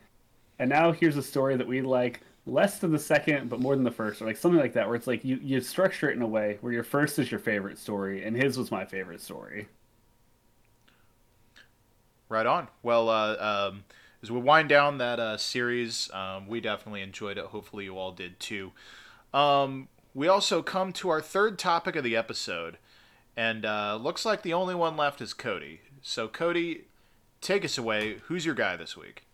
"And 0.60 0.70
now 0.70 0.92
here's 0.92 1.18
a 1.18 1.24
story 1.24 1.56
that 1.56 1.68
we 1.68 1.82
like 1.82 2.22
less 2.46 2.80
than 2.80 2.92
the 2.92 3.00
second, 3.00 3.50
but 3.50 3.60
more 3.60 3.76
than 3.76 3.86
the 3.86 3.92
first, 3.92 4.22
or 4.22 4.26
like 4.26 4.38
something 4.38 4.60
like 4.60 4.74
that." 4.74 4.88
Where 4.88 4.96
it's 4.96 5.08
like 5.08 5.24
you 5.24 5.40
you 5.42 5.62
structure 5.62 6.10
it 6.10 6.16
in 6.16 6.22
a 6.22 6.28
way 6.28 6.58
where 6.62 6.74
your 6.74 6.84
first 6.84 7.20
is 7.20 7.32
your 7.32 7.40
favorite 7.40 7.78
story, 7.78 8.24
and 8.24 8.36
his 8.36 8.58
was 8.58 8.72
my 8.72 8.86
favorite 8.86 9.22
story. 9.22 9.68
Right 12.28 12.46
on. 12.46 12.68
Well, 12.84 13.10
uh, 13.10 13.70
um, 13.72 13.86
as 14.22 14.30
we 14.30 14.40
wind 14.40 14.70
down 14.70 14.98
that 15.00 15.20
uh, 15.20 15.38
series, 15.38 16.12
um, 16.14 16.48
we 16.48 16.60
definitely 16.62 17.02
enjoyed 17.02 17.38
it. 17.38 17.46
Hopefully, 17.46 17.86
you 17.86 17.98
all 17.98 18.12
did 18.12 18.40
too. 18.40 18.72
Um, 19.34 19.88
we 20.14 20.28
also 20.28 20.62
come 20.62 20.92
to 20.94 21.10
our 21.10 21.22
third 21.22 21.58
topic 21.58 21.96
of 21.96 22.04
the 22.04 22.16
episode, 22.16 22.78
and 23.38 23.66
uh, 23.66 23.98
looks 24.00 24.26
like 24.26 24.42
the 24.42 24.54
only 24.54 24.76
one 24.76 24.98
left 24.98 25.22
is 25.22 25.34
Cody. 25.34 25.82
So, 26.02 26.28
Cody, 26.28 26.86
take 27.42 27.66
us 27.66 27.78
away. 27.78 28.18
Who's 28.26 28.46
your 28.46 28.56
guy 28.56 28.76
this 28.76 28.96
week? 28.96 29.26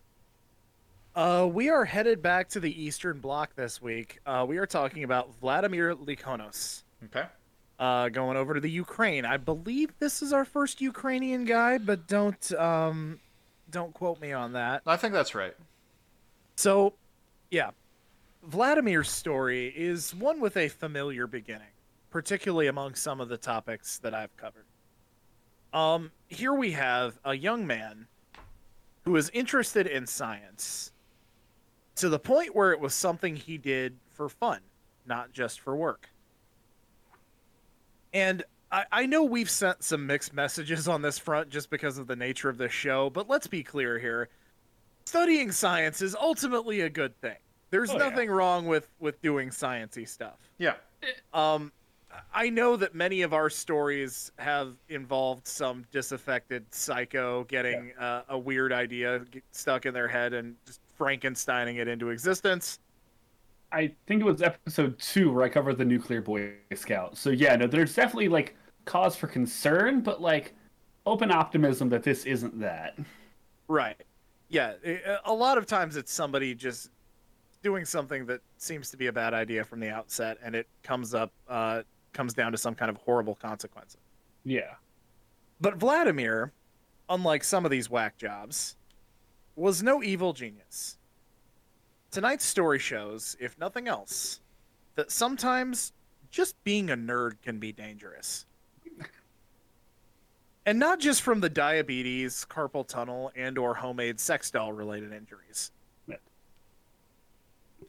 Uh, 1.16 1.48
we 1.50 1.70
are 1.70 1.86
headed 1.86 2.22
back 2.22 2.50
to 2.50 2.60
the 2.60 2.84
Eastern 2.84 3.20
Bloc 3.20 3.56
this 3.56 3.82
week. 3.82 4.20
Uh, 4.26 4.46
we 4.48 4.58
are 4.58 4.66
talking 4.66 5.04
about 5.04 5.34
Vladimir 5.40 5.96
Likhonos. 5.96 6.84
Okay. 7.06 7.26
Uh, 7.80 8.10
going 8.10 8.36
over 8.36 8.54
to 8.54 8.60
the 8.60 8.70
Ukraine. 8.70 9.26
I 9.26 9.38
believe 9.38 9.98
this 10.00 10.22
is 10.22 10.34
our 10.34 10.46
first 10.46 10.82
Ukrainian 10.82 11.46
guy, 11.46 11.78
but 11.78 12.08
don't 12.08 12.52
um, 12.54 13.20
don't 13.70 13.94
quote 13.94 14.20
me 14.20 14.32
on 14.32 14.54
that. 14.54 14.82
I 14.86 14.98
think 14.98 15.14
that's 15.14 15.36
right. 15.36 15.54
So, 16.56 16.94
yeah, 17.52 17.72
Vladimir's 18.44 19.10
story 19.10 19.74
is 19.76 20.14
one 20.14 20.40
with 20.40 20.56
a 20.58 20.70
familiar 20.70 21.28
beginning, 21.28 21.74
particularly 22.12 22.68
among 22.68 22.96
some 22.96 23.20
of 23.20 23.30
the 23.30 23.38
topics 23.38 23.98
that 24.00 24.14
I've 24.14 24.36
covered. 24.38 24.66
Um, 25.76 26.12
here 26.30 26.54
we 26.54 26.72
have 26.72 27.20
a 27.26 27.34
young 27.36 27.68
man 27.68 28.08
who 29.04 29.18
is 29.18 29.30
interested 29.32 29.86
in 29.88 30.08
science 30.08 30.94
to 31.98 32.08
the 32.08 32.18
point 32.18 32.56
where 32.56 32.72
it 32.72 32.80
was 32.80 32.94
something 32.94 33.36
he 33.36 33.58
did 33.58 33.98
for 34.14 34.30
fun, 34.30 34.62
not 35.06 35.34
just 35.34 35.60
for 35.60 35.76
work. 35.76 36.10
And 38.14 38.42
I, 38.72 38.86
I 38.90 39.06
know 39.06 39.26
we've 39.26 39.50
sent 39.50 39.84
some 39.84 40.08
mixed 40.08 40.34
messages 40.34 40.88
on 40.88 41.02
this 41.02 41.20
front 41.20 41.50
just 41.50 41.70
because 41.70 41.98
of 41.98 42.08
the 42.08 42.16
nature 42.16 42.48
of 42.48 42.58
the 42.58 42.70
show, 42.70 43.10
but 43.10 43.30
let's 43.30 43.48
be 43.48 43.62
clear 43.62 44.00
here. 44.00 44.30
Studying 45.06 45.52
science 45.52 46.02
is 46.02 46.16
ultimately 46.16 46.82
a 46.82 46.90
good 46.90 47.20
thing. 47.20 47.36
There's 47.70 47.90
Oh, 47.90 47.98
yeah. 47.98 48.10
nothing 48.10 48.30
wrong 48.30 48.66
with 48.66 48.88
with 49.00 49.22
doing 49.22 49.50
sciencey 49.50 50.08
stuff. 50.08 50.38
Yeah. 50.58 50.76
Um, 51.34 51.74
I 52.34 52.50
know 52.50 52.76
that 52.76 52.96
many 52.96 53.22
of 53.22 53.34
our 53.34 53.50
stories 53.50 54.32
have 54.38 54.76
involved 54.90 55.48
some 55.48 55.86
disaffected 55.92 56.66
psycho 56.72 57.46
getting 57.46 57.94
uh, 58.00 58.24
a 58.30 58.38
weird 58.38 58.72
idea 58.74 59.22
stuck 59.52 59.86
in 59.86 59.94
their 59.94 60.08
head 60.08 60.34
and 60.34 60.56
just 60.66 60.80
Frankensteining 61.00 61.78
it 61.78 61.88
into 61.88 62.10
existence. 62.10 62.80
I 63.72 63.92
think 64.08 64.22
it 64.22 64.26
was 64.26 64.42
episode 64.42 64.98
two 65.00 65.32
where 65.32 65.44
I 65.44 65.50
covered 65.50 65.78
the 65.78 65.86
nuclear 65.86 66.22
boy 66.22 66.54
scout. 66.76 67.18
So 67.18 67.32
yeah, 67.32 67.56
no, 67.56 67.68
there's 67.68 67.94
definitely 67.94 68.30
like 68.30 68.56
cause 68.86 69.16
for 69.16 69.28
concern, 69.28 70.02
but 70.02 70.22
like 70.22 70.54
open 71.06 71.32
optimism 71.32 71.90
that 71.90 72.04
this 72.04 72.26
isn't 72.26 72.60
that. 72.60 72.98
Right. 73.68 74.02
Yeah. 74.50 74.74
A 75.26 75.34
lot 75.34 75.58
of 75.58 75.66
times 75.66 75.98
it's 75.98 76.14
somebody 76.14 76.56
just 76.56 76.92
doing 77.64 77.84
something 77.84 78.28
that 78.28 78.42
seems 78.58 78.92
to 78.92 78.98
be 78.98 79.08
a 79.08 79.12
bad 79.12 79.34
idea 79.34 79.64
from 79.64 79.80
the 79.80 79.90
outset, 79.90 80.38
and 80.44 80.54
it 80.54 80.68
comes 80.84 81.16
up, 81.16 81.32
uh, 81.50 81.82
comes 82.16 82.34
down 82.34 82.52
to 82.54 82.58
some 82.58 82.74
kind 82.74 82.90
of 82.90 82.98
horrible 82.98 83.36
consequences. 83.36 84.00
Yeah. 84.44 84.76
But 85.62 85.76
Vladimir, 85.76 86.52
unlike 87.10 87.44
some 87.44 87.66
of 87.66 87.72
these 87.72 87.90
whack 87.90 88.18
jobs, 88.18 88.78
was 89.56 89.84
no 89.84 90.02
evil 90.02 90.34
genius. 90.34 90.98
Tonight's 92.12 92.46
story 92.46 92.80
shows, 92.80 93.36
if 93.40 93.58
nothing 93.60 93.88
else, 93.88 94.40
that 94.96 95.12
sometimes 95.12 95.92
just 96.32 96.62
being 96.64 96.90
a 96.90 96.98
nerd 96.98 97.34
can 97.44 97.60
be 97.60 97.72
dangerous. 97.72 98.46
and 100.66 100.80
not 100.80 101.00
just 101.00 101.22
from 101.22 101.42
the 101.42 101.50
diabetes, 101.50 102.46
carpal 102.50 102.88
tunnel, 102.88 103.32
and 103.36 103.58
or 103.58 103.76
homemade 103.76 104.20
sex 104.20 104.50
doll 104.50 104.72
related 104.72 105.12
injuries. 105.12 105.72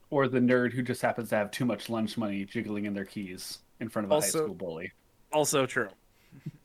Or 0.08 0.28
the 0.28 0.38
nerd 0.38 0.72
who 0.72 0.82
just 0.82 1.02
happens 1.02 1.30
to 1.30 1.36
have 1.36 1.50
too 1.50 1.64
much 1.64 1.90
lunch 1.90 2.16
money 2.16 2.44
jiggling 2.44 2.84
in 2.84 2.94
their 2.94 3.04
keys 3.04 3.58
in 3.80 3.88
front 3.88 4.06
of 4.06 4.12
a 4.12 4.20
high 4.20 4.26
school 4.26 4.54
bully. 4.54 4.92
Also 5.32 5.66
true. 5.66 5.88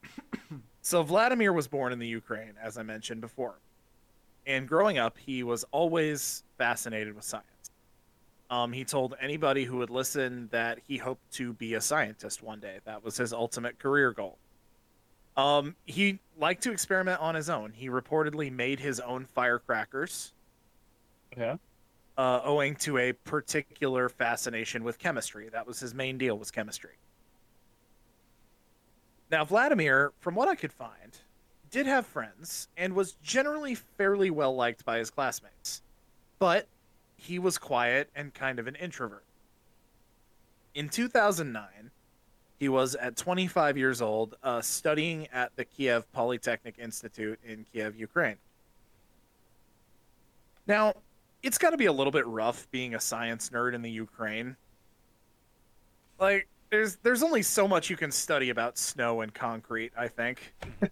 so 0.82 1.04
Vladimir 1.04 1.54
was 1.54 1.68
born 1.68 1.94
in 1.94 2.00
the 2.00 2.08
Ukraine, 2.08 2.54
as 2.62 2.78
I 2.78 2.84
mentioned 2.84 3.22
before. 3.22 3.56
And 4.48 4.68
growing 4.68 4.98
up, 4.98 5.18
he 5.18 5.44
was 5.44 5.64
always 5.72 6.44
fascinated 6.58 7.16
with 7.16 7.24
science. 7.24 7.46
Um, 8.50 8.74
he 8.74 8.84
told 8.84 9.16
anybody 9.22 9.64
who 9.64 9.78
would 9.78 9.90
listen 9.90 10.50
that 10.52 10.80
he 10.86 10.98
hoped 10.98 11.32
to 11.34 11.54
be 11.54 11.76
a 11.76 11.82
scientist 11.82 12.44
one 12.44 12.60
day. 12.60 12.80
That 12.86 13.04
was 13.04 13.16
his 13.16 13.32
ultimate 13.32 13.80
career 13.80 14.12
goal. 14.12 14.38
Um, 15.38 15.76
he 15.86 16.20
liked 16.38 16.64
to 16.64 16.72
experiment 16.72 17.22
on 17.22 17.36
his 17.36 17.50
own. 17.50 17.72
He 17.72 17.88
reportedly 17.88 18.52
made 18.52 18.80
his 18.80 19.00
own 19.00 19.26
firecrackers, 19.26 20.34
Yeah. 21.38 21.58
Uh, 22.22 22.40
owing 22.46 22.76
to 22.76 23.00
a 23.00 23.14
particular 23.14 24.08
fascination 24.08 24.84
with 24.84 25.00
chemistry. 25.00 25.50
That 25.50 25.66
was 25.66 25.80
his 25.80 25.96
main 25.96 26.20
deal 26.20 26.38
was 26.38 26.52
chemistry. 26.52 27.00
Now, 29.32 29.44
Vladimir, 29.44 30.12
from 30.20 30.36
what 30.36 30.48
I 30.48 30.54
could 30.54 30.72
find, 30.72 31.18
did 31.72 31.88
have 31.88 32.06
friends 32.06 32.68
and 32.78 32.94
was 32.94 33.14
generally 33.24 33.74
fairly 33.74 34.30
well 34.30 34.56
liked 34.56 34.86
by 34.86 35.00
his 35.00 35.10
classmates. 35.10 35.82
But 36.38 36.68
he 37.18 37.40
was 37.40 37.58
quiet 37.58 38.12
and 38.16 38.32
kind 38.36 38.60
of 38.60 38.68
an 38.68 38.76
introvert. 38.76 39.24
In 40.76 40.90
2009, 40.90 41.90
he 42.60 42.70
was 42.70 42.94
at 42.94 43.18
25 43.18 43.80
years 43.80 44.00
old, 44.00 44.36
uh, 44.44 44.62
studying 44.62 45.28
at 45.34 45.56
the 45.56 45.66
Kiev 45.66 46.12
Polytechnic 46.14 46.76
Institute 46.78 47.40
in 47.44 47.66
Kiev, 47.74 47.96
Ukraine. 47.96 48.38
Now, 50.68 50.94
it's 51.44 51.58
got 51.58 51.72
to 51.72 51.78
be 51.78 51.86
a 51.88 51.92
little 51.92 52.12
bit 52.12 52.26
rough 52.28 52.70
being 52.72 52.96
a 52.96 53.00
science 53.00 53.50
nerd 53.50 53.74
in 53.74 53.82
the 53.82 53.90
Ukraine. 53.92 54.56
Like, 56.20 56.48
there's 56.70 56.98
there's 56.98 57.24
only 57.24 57.42
so 57.42 57.68
much 57.68 57.90
you 57.90 57.98
can 57.98 58.12
study 58.12 58.50
about 58.50 58.78
snow 58.78 59.22
and 59.22 59.34
concrete. 59.34 59.92
I 59.98 60.08
think. 60.08 60.54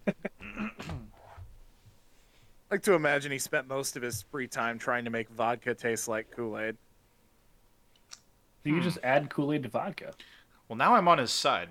like 2.70 2.82
to 2.82 2.94
imagine 2.94 3.32
he 3.32 3.38
spent 3.38 3.66
most 3.68 3.96
of 3.96 4.02
his 4.02 4.22
free 4.22 4.46
time 4.46 4.78
trying 4.78 5.04
to 5.04 5.10
make 5.10 5.28
vodka 5.30 5.74
taste 5.74 6.08
like 6.08 6.30
Kool 6.30 6.58
Aid. 6.58 6.76
You 8.64 8.74
can 8.74 8.82
just 8.82 8.98
add 9.02 9.30
Kool 9.30 9.52
Aid 9.52 9.62
to 9.64 9.68
vodka. 9.68 10.12
Well, 10.68 10.76
now 10.76 10.94
I'm 10.94 11.08
on 11.08 11.18
his 11.18 11.30
side. 11.32 11.68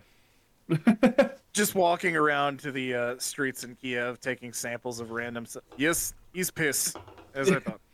Just 1.54 1.74
walking 1.74 2.16
around 2.16 2.60
to 2.60 2.72
the 2.72 2.94
uh, 2.94 3.16
streets 3.18 3.64
in 3.64 3.76
Kiev, 3.76 4.20
taking 4.22 4.54
samples 4.54 5.00
of 5.00 5.10
random. 5.12 5.44
s- 5.46 5.58
Yes, 5.78 6.14
he's 6.34 6.52
piss. 6.52 6.94
As 7.34 7.50
I 7.52 7.60
thought. 7.60 7.80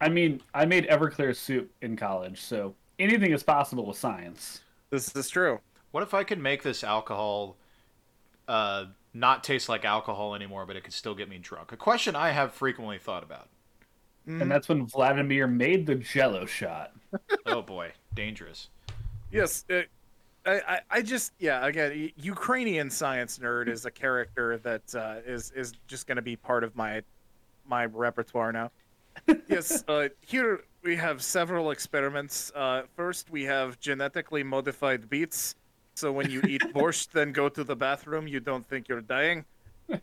I 0.00 0.08
mean, 0.08 0.42
I 0.52 0.64
made 0.64 0.86
Everclear 0.88 1.34
soup 1.34 1.70
in 1.80 1.96
college, 1.96 2.40
so 2.40 2.74
anything 2.98 3.32
is 3.32 3.42
possible 3.42 3.86
with 3.86 3.96
science. 3.96 4.60
This 4.90 5.14
is 5.14 5.28
true. 5.28 5.60
What 5.92 6.02
if 6.02 6.14
I 6.14 6.24
could 6.24 6.38
make 6.38 6.62
this 6.62 6.84
alcohol 6.84 7.56
uh, 8.48 8.86
not 9.12 9.44
taste 9.44 9.68
like 9.68 9.84
alcohol 9.84 10.34
anymore, 10.34 10.66
but 10.66 10.76
it 10.76 10.84
could 10.84 10.92
still 10.92 11.14
get 11.14 11.28
me 11.28 11.38
drunk? 11.38 11.72
A 11.72 11.76
question 11.76 12.16
I 12.16 12.30
have 12.30 12.52
frequently 12.52 12.98
thought 12.98 13.22
about. 13.22 13.48
Mhm. 14.28 14.42
And 14.42 14.50
that's 14.50 14.68
when 14.68 14.86
Vladimir 14.86 15.46
made 15.46 15.86
the 15.86 15.94
Jello 15.96 16.46
shot. 16.46 16.92
Oh 17.46 17.62
boy, 17.62 17.92
dangerous. 18.14 18.70
Yes, 19.30 19.64
it, 19.68 19.88
I, 20.44 20.52
I, 20.66 20.80
I 20.90 21.02
just 21.02 21.32
yeah. 21.38 21.64
Again, 21.64 22.10
Ukrainian 22.16 22.90
science 22.90 23.38
nerd 23.38 23.68
is 23.68 23.86
a 23.86 23.90
character 23.90 24.58
that 24.58 24.94
uh, 24.96 25.16
is 25.24 25.52
is 25.52 25.74
just 25.86 26.08
going 26.08 26.16
to 26.16 26.22
be 26.22 26.34
part 26.34 26.64
of 26.64 26.74
my 26.74 27.02
my 27.68 27.84
repertoire 27.86 28.50
now. 28.50 28.72
yes, 29.48 29.84
uh, 29.88 30.08
here 30.20 30.64
we 30.82 30.96
have 30.96 31.22
several 31.22 31.70
experiments. 31.70 32.52
Uh, 32.54 32.82
first, 32.94 33.30
we 33.30 33.44
have 33.44 33.78
genetically 33.80 34.42
modified 34.42 35.08
beets, 35.08 35.54
so 35.94 36.12
when 36.12 36.30
you 36.30 36.42
eat 36.46 36.62
borscht, 36.74 37.10
then 37.12 37.32
go 37.32 37.48
to 37.48 37.64
the 37.64 37.76
bathroom, 37.76 38.28
you 38.28 38.40
don't 38.40 38.66
think 38.66 38.88
you're 38.88 39.00
dying. 39.00 39.44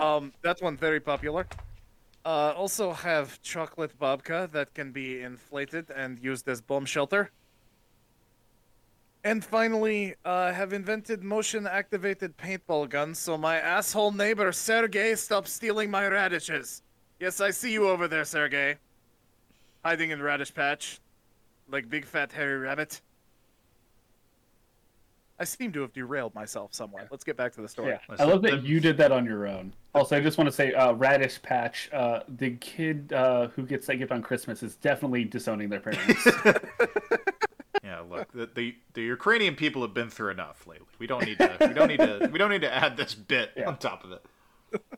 Um, 0.00 0.34
that 0.42 0.60
one 0.60 0.76
very 0.76 1.00
popular. 1.00 1.46
Uh, 2.26 2.52
also 2.56 2.92
have 2.92 3.40
chocolate 3.40 3.98
babka 3.98 4.52
that 4.52 4.74
can 4.74 4.92
be 4.92 5.22
inflated 5.22 5.90
and 5.90 6.18
used 6.18 6.46
as 6.46 6.60
bomb 6.60 6.84
shelter. 6.84 7.30
And 9.24 9.42
finally, 9.42 10.14
uh, 10.26 10.52
have 10.52 10.74
invented 10.74 11.24
motion-activated 11.24 12.36
paintball 12.36 12.90
guns, 12.90 13.18
so 13.18 13.38
my 13.38 13.56
asshole 13.56 14.12
neighbor 14.12 14.52
Sergey 14.52 15.14
stops 15.16 15.52
stealing 15.52 15.90
my 15.90 16.06
radishes. 16.06 16.83
Yes, 17.24 17.40
I 17.40 17.52
see 17.52 17.72
you 17.72 17.88
over 17.88 18.06
there, 18.06 18.26
Sergey. 18.26 18.76
Hiding 19.82 20.10
in 20.10 20.18
the 20.18 20.24
radish 20.26 20.52
patch, 20.52 21.00
like 21.70 21.88
big 21.88 22.04
fat 22.04 22.30
hairy 22.30 22.58
rabbit. 22.58 23.00
I 25.40 25.44
seem 25.44 25.72
to 25.72 25.80
have 25.80 25.94
derailed 25.94 26.34
myself 26.34 26.74
somewhere. 26.74 27.08
Let's 27.10 27.24
get 27.24 27.38
back 27.38 27.54
to 27.54 27.62
the 27.62 27.68
story. 27.68 27.92
Yeah, 27.92 28.16
I 28.18 28.24
love 28.24 28.42
that 28.42 28.62
you 28.64 28.78
did 28.78 28.98
that 28.98 29.10
on 29.10 29.24
your 29.24 29.46
own. 29.46 29.72
Also, 29.94 30.18
I 30.18 30.20
just 30.20 30.36
want 30.36 30.48
to 30.48 30.52
say, 30.52 30.74
uh, 30.74 30.92
Radish 30.92 31.40
Patch, 31.40 31.88
uh, 31.94 32.20
the 32.28 32.56
kid 32.56 33.10
uh, 33.14 33.48
who 33.48 33.62
gets 33.62 33.86
that 33.86 33.96
gift 33.96 34.12
on 34.12 34.20
Christmas 34.20 34.62
is 34.62 34.76
definitely 34.76 35.24
disowning 35.24 35.70
their 35.70 35.80
parents. 35.80 36.28
Yeah, 37.82 38.00
look, 38.00 38.32
the, 38.32 38.48
the 38.54 38.74
the 38.94 39.02
Ukrainian 39.02 39.54
people 39.56 39.82
have 39.82 39.92
been 39.92 40.08
through 40.08 40.30
enough 40.30 40.66
lately. 40.66 40.86
We 40.98 41.06
don't 41.06 41.24
need 41.24 41.38
to. 41.38 41.56
We 41.60 41.74
don't 41.74 41.88
need 41.88 41.98
to. 42.00 42.30
We 42.32 42.38
don't 42.38 42.50
need 42.50 42.62
to 42.62 42.74
add 42.74 42.96
this 42.96 43.14
bit 43.14 43.50
Yeah. 43.56 43.68
on 43.68 43.76
top 43.76 44.04
of 44.04 44.12
it. 44.12 44.24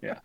yeah, 0.03 0.21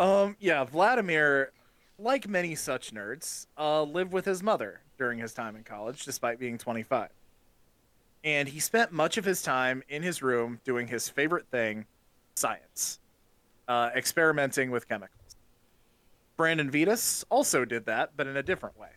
Um, 0.00 0.34
yeah, 0.40 0.64
Vladimir, 0.64 1.52
like 1.98 2.26
many 2.26 2.54
such 2.54 2.92
nerds, 2.92 3.46
uh, 3.58 3.82
lived 3.82 4.12
with 4.12 4.24
his 4.24 4.42
mother 4.42 4.80
during 4.98 5.18
his 5.18 5.32
time 5.34 5.54
in 5.56 5.62
college, 5.62 6.04
despite 6.04 6.38
being 6.40 6.56
25. 6.58 7.10
And 8.24 8.48
he 8.48 8.60
spent 8.60 8.92
much 8.92 9.16
of 9.18 9.24
his 9.24 9.42
time 9.42 9.82
in 9.88 10.02
his 10.02 10.22
room 10.22 10.60
doing 10.64 10.86
his 10.88 11.08
favorite 11.08 11.46
thing, 11.50 11.86
science, 12.34 12.98
uh, 13.68 13.90
experimenting 13.94 14.70
with 14.70 14.88
chemicals. 14.88 15.36
Brandon 16.36 16.70
Vedas 16.70 17.24
also 17.30 17.64
did 17.66 17.84
that, 17.86 18.10
but 18.16 18.26
in 18.26 18.36
a 18.36 18.42
different 18.42 18.78
way. 18.78 18.88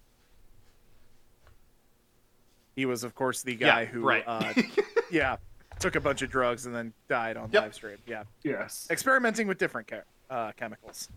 He 2.76 2.86
was, 2.86 3.04
of 3.04 3.14
course, 3.14 3.44
the 3.44 3.56
guy 3.56 3.82
Yeah, 3.82 3.86
who, 3.88 4.02
right. 4.02 4.24
uh, 4.26 4.54
yeah, 5.12 5.36
took 5.80 5.96
a 5.96 6.00
bunch 6.02 6.22
of 6.22 6.30
drugs 6.30 6.66
and 6.66 6.74
then 6.74 6.94
died 7.10 7.38
on 7.38 7.50
Yep. 7.52 7.62
live 7.62 7.74
stream. 7.74 7.98
Yeah 8.08 8.24
yes. 8.44 8.88
experimenting 8.90 9.48
with 9.48 9.58
different 9.58 9.88
che- 9.88 10.02
uh, 10.30 10.52
chemicals. 10.58 11.10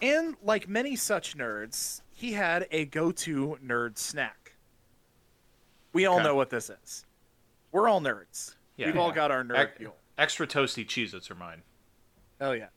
And 0.00 0.36
like 0.42 0.68
many 0.68 0.94
such 0.96 1.36
nerds, 1.36 2.02
he 2.12 2.32
had 2.32 2.66
a 2.70 2.84
go-to 2.86 3.58
nerd 3.64 3.98
snack. 3.98 4.52
We 5.92 6.06
all 6.06 6.16
Okay. 6.16 6.24
know 6.24 6.34
what 6.34 6.50
this 6.50 6.70
is. 6.70 7.04
We're 7.72 7.88
all 7.88 8.00
nerds. 8.00 8.54
Yeah. 8.76 8.86
We've 8.86 8.96
all 8.98 9.10
got 9.12 9.30
our 9.30 9.42
nerd 9.42 9.58
Ec- 9.58 9.76
fuel. 9.78 9.96
Extra 10.16 10.46
toasty 10.46 10.86
Cheez-Its 10.86 11.30
are 11.30 11.34
mine. 11.34 11.62
Hell 12.40 12.54
yeah. 12.54 12.68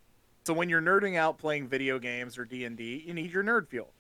So 0.45 0.53
when 0.53 0.69
you're 0.69 0.81
nerding 0.81 1.15
out 1.17 1.37
playing 1.37 1.67
video 1.67 1.99
games 1.99 2.37
or 2.37 2.45
D&D, 2.45 3.03
you 3.05 3.13
need 3.13 3.31
your 3.31 3.43
nerd 3.43 3.67
fuel. 3.67 3.93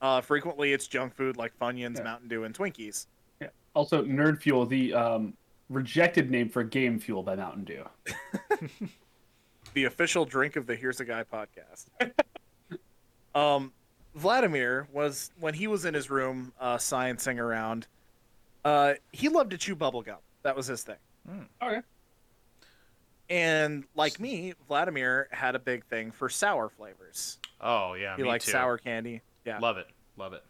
Uh, 0.00 0.20
frequently 0.22 0.72
it's 0.72 0.86
junk 0.86 1.14
food 1.14 1.36
like 1.36 1.52
Funyuns, 1.58 1.98
Yeah. 1.98 2.04
Mountain 2.04 2.28
Dew, 2.28 2.44
and 2.44 2.54
Twinkies. 2.54 3.06
Yeah. 3.40 3.48
Also, 3.74 4.04
Nerd 4.04 4.40
Fuel, 4.40 4.64
the 4.66 4.94
um, 4.94 5.34
rejected 5.68 6.30
name 6.30 6.48
for 6.48 6.62
Game 6.62 6.98
Fuel 6.98 7.22
by 7.22 7.34
Mountain 7.36 7.64
Dew. 7.64 7.84
the 9.74 9.84
official 9.84 10.24
drink 10.24 10.56
of 10.56 10.66
the 10.66 10.74
Here's 10.74 11.00
a 11.00 11.04
Guy 11.04 11.24
podcast. 11.24 11.86
um, 13.34 13.72
Vladimir 14.14 14.88
was 14.92 15.30
when 15.40 15.54
he 15.54 15.66
was 15.66 15.84
in 15.84 15.94
his 15.94 16.10
room 16.10 16.52
uh, 16.60 16.76
sciencing 16.76 17.38
around. 17.38 17.86
Uh, 18.64 18.94
he 19.12 19.28
loved 19.28 19.50
to 19.50 19.58
chew 19.58 19.74
bubble 19.74 20.02
gum. 20.02 20.18
That 20.42 20.56
was 20.56 20.66
his 20.66 20.82
thing. 20.82 20.96
Okay. 21.62 21.80
And 23.30 23.84
like 23.94 24.20
me, 24.20 24.54
Vladimir 24.68 25.28
had 25.32 25.54
a 25.54 25.58
big 25.58 25.84
thing 25.86 26.10
for 26.10 26.28
sour 26.28 26.68
flavors. 26.68 27.38
Oh 27.60 27.94
yeah, 27.94 28.16
He 28.16 28.22
me 28.22 28.28
liked 28.28 28.44
too. 28.44 28.52
sour 28.52 28.76
candy. 28.78 29.22
Yeah. 29.44 29.58
Love 29.58 29.78
it. 29.78 29.86
Love 30.16 30.32
it. 30.34 30.44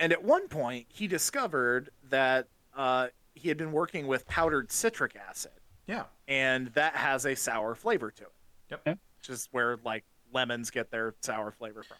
And 0.00 0.12
at 0.12 0.22
one 0.22 0.48
point, 0.48 0.86
he 0.88 1.06
discovered 1.06 1.90
that 2.10 2.46
uh, 2.76 3.08
he 3.34 3.48
had 3.48 3.56
been 3.56 3.72
working 3.72 4.06
with 4.06 4.26
powdered 4.28 4.70
citric 4.70 5.16
acid, 5.16 5.52
Yeah. 5.88 6.04
and 6.28 6.68
that 6.74 6.94
has 6.94 7.24
a 7.26 7.34
sour 7.34 7.74
flavor 7.74 8.10
to 8.12 8.22
it. 8.22 8.32
Yep. 8.70 8.82
Yeah. 8.86 8.94
Which 9.18 9.30
is 9.30 9.48
where 9.50 9.78
like 9.84 10.04
lemons 10.32 10.70
get 10.70 10.90
their 10.92 11.14
sour 11.22 11.50
flavor 11.50 11.82
from. 11.82 11.96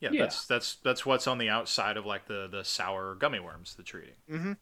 Yeah, 0.00 0.10
Yeah. 0.12 0.22
that's 0.22 0.46
that's 0.46 0.76
that's 0.76 1.04
what's 1.04 1.26
on 1.26 1.38
the 1.38 1.50
outside 1.50 1.96
of 1.96 2.06
like 2.06 2.26
the 2.26 2.48
the 2.50 2.64
sour 2.64 3.14
gummy 3.16 3.40
worms 3.40 3.74
that 3.74 3.92
you're 3.92 4.02
eating. 4.02 4.14
Mm-hmm. 4.30 4.52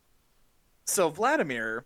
So 0.86 1.08
Vladimir 1.10 1.84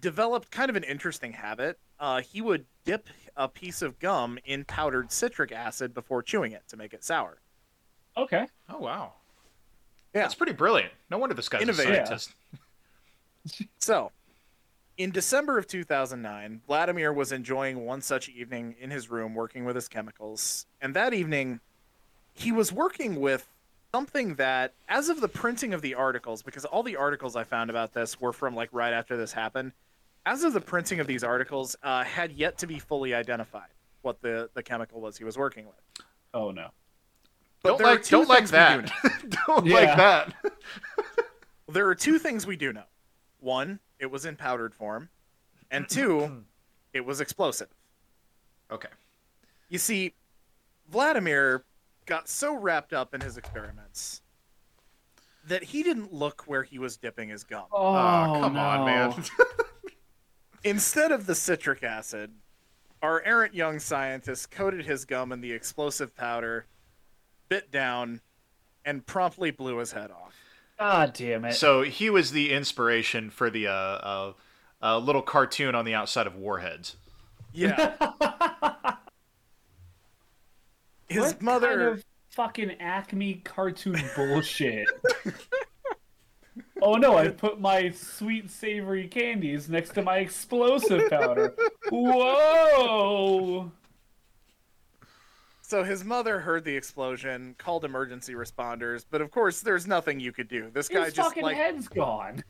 developed 0.00 0.50
kind 0.50 0.70
of 0.70 0.76
an 0.76 0.84
interesting 0.84 1.32
habit. 1.32 1.78
Uh, 1.98 2.20
he 2.22 2.40
would 2.40 2.64
dip 2.84 3.08
a 3.36 3.48
piece 3.48 3.82
of 3.82 3.98
gum 3.98 4.38
in 4.44 4.64
powdered 4.64 5.12
citric 5.12 5.52
acid 5.52 5.92
before 5.92 6.22
chewing 6.22 6.52
it 6.52 6.62
to 6.68 6.76
make 6.76 6.94
it 6.94 7.04
sour. 7.04 7.40
Okay. 8.16 8.46
Oh 8.68 8.78
wow. 8.78 9.12
Yeah. 10.14 10.22
That's 10.22 10.34
pretty 10.34 10.52
brilliant. 10.52 10.92
No 11.10 11.18
wonder 11.18 11.34
this 11.34 11.48
guy's 11.48 11.62
Innovative. 11.62 11.92
a 11.92 11.96
Yeah. 11.96 12.04
scientist. 12.04 12.34
So, 13.78 14.12
in 15.00 15.10
December 15.10 15.56
of 15.56 15.66
2009, 15.66 16.60
Vladimir 16.66 17.10
was 17.10 17.32
enjoying 17.32 17.86
one 17.86 18.02
such 18.02 18.28
evening 18.28 18.74
in 18.78 18.90
his 18.90 19.08
room 19.10 19.34
working 19.34 19.64
with 19.64 19.74
his 19.74 19.88
chemicals. 19.88 20.66
And 20.78 20.92
that 20.94 21.14
evening, 21.14 21.60
he 22.34 22.52
was 22.52 22.70
working 22.70 23.18
with 23.18 23.48
something 23.94 24.34
that, 24.34 24.74
as 24.90 25.08
of 25.08 25.22
the 25.22 25.28
printing 25.28 25.72
of 25.72 25.80
the 25.80 25.94
articles, 25.94 26.42
because 26.42 26.66
all 26.66 26.82
the 26.82 26.96
articles 26.96 27.34
I 27.34 27.44
found 27.44 27.70
about 27.70 27.94
this 27.94 28.20
were 28.20 28.34
from 28.34 28.54
like 28.54 28.68
right 28.72 28.92
after 28.92 29.16
this 29.16 29.32
happened, 29.32 29.72
as 30.26 30.44
of 30.44 30.52
the 30.52 30.60
printing 30.60 31.00
of 31.00 31.06
these 31.06 31.24
articles, 31.24 31.76
uh, 31.82 32.04
had 32.04 32.32
yet 32.32 32.58
to 32.58 32.66
be 32.66 32.78
fully 32.78 33.14
identified 33.14 33.70
what 34.02 34.20
the, 34.20 34.50
the 34.52 34.62
chemical 34.62 35.00
was 35.00 35.16
he 35.16 35.24
was 35.24 35.38
working 35.38 35.64
with. 35.64 36.04
Oh 36.34 36.50
no. 36.50 36.68
But 37.62 37.78
Don't 37.78 37.82
like 37.82 38.06
don't 38.06 38.28
like 38.28 38.48
things 38.48 38.52
we 38.52 38.58
do 38.58 39.08
that. 39.30 39.46
don't 39.46 39.66
Yeah. 39.66 39.74
like 39.74 39.96
that. 39.96 40.34
There 41.68 41.86
are 41.88 41.94
two 41.94 42.18
things 42.18 42.46
we 42.46 42.56
do 42.56 42.72
know. 42.74 42.84
One, 43.38 43.80
it 44.00 44.10
was 44.10 44.24
in 44.24 44.34
powdered 44.36 44.74
form, 44.74 45.08
and 45.70 45.88
two, 45.88 46.44
it 46.92 47.04
was 47.04 47.20
explosive. 47.20 47.68
Okay. 48.70 48.88
You 49.68 49.78
see, 49.78 50.14
Vladimir 50.90 51.64
got 52.06 52.28
so 52.28 52.54
wrapped 52.56 52.92
up 52.92 53.14
in 53.14 53.20
his 53.20 53.36
experiments 53.36 54.22
that 55.46 55.62
he 55.62 55.82
didn't 55.82 56.12
look 56.12 56.42
where 56.46 56.62
he 56.64 56.78
was 56.78 56.96
dipping 56.96 57.28
his 57.28 57.44
gum. 57.44 57.64
Oh, 57.72 57.94
Oh, 57.94 58.40
come 58.40 58.56
on, 58.56 58.84
man. 58.84 59.24
Instead 60.64 61.12
of 61.12 61.26
the 61.26 61.34
citric 61.34 61.82
acid, 61.82 62.30
our 63.02 63.22
errant 63.22 63.54
young 63.54 63.78
scientist 63.78 64.50
coated 64.50 64.84
his 64.84 65.04
gum 65.04 65.32
in 65.32 65.40
the 65.40 65.52
explosive 65.52 66.14
powder, 66.14 66.66
bit 67.48 67.70
down, 67.70 68.20
and 68.84 69.06
promptly 69.06 69.50
blew 69.50 69.78
his 69.78 69.92
head 69.92 70.10
off. 70.10 70.29
God 70.80 71.12
damn 71.12 71.44
it. 71.44 71.52
so 71.52 71.82
he 71.82 72.08
was 72.08 72.32
the 72.32 72.50
inspiration 72.52 73.28
for 73.28 73.50
the 73.50 73.66
uh, 73.66 73.72
uh, 73.72 74.32
uh, 74.80 74.98
little 74.98 75.20
cartoon 75.20 75.74
on 75.74 75.84
the 75.84 75.92
outside 75.92 76.26
of 76.26 76.36
Warheads. 76.36 76.96
Yeah. 77.52 77.96
his 81.08 81.34
what 81.34 81.42
mother. 81.42 81.68
kind 81.68 81.82
of 81.82 82.04
fucking 82.30 82.70
Acme 82.80 83.34
cartoon 83.44 84.02
bullshit? 84.16 84.88
oh 86.82 86.94
no! 86.94 87.18
I 87.18 87.28
put 87.28 87.60
my 87.60 87.90
sweet 87.90 88.50
savory 88.50 89.06
candies 89.06 89.68
next 89.68 89.90
to 89.90 90.02
my 90.02 90.16
explosive 90.18 91.10
powder. 91.10 91.54
Whoa! 91.90 93.70
So 95.70 95.84
his 95.84 96.02
mother 96.04 96.40
heard 96.40 96.64
the 96.64 96.76
explosion, 96.76 97.54
called 97.56 97.84
emergency 97.84 98.32
responders, 98.32 99.04
but 99.08 99.20
of 99.20 99.30
course, 99.30 99.60
there's 99.60 99.86
nothing 99.86 100.18
you 100.18 100.32
could 100.32 100.48
do. 100.48 100.68
This 100.74 100.88
guy 100.88 101.04
His 101.04 101.14
just 101.14 101.28
fucking 101.28 101.44
like 101.44 101.56
head's 101.56 101.86
gone. 101.86 102.42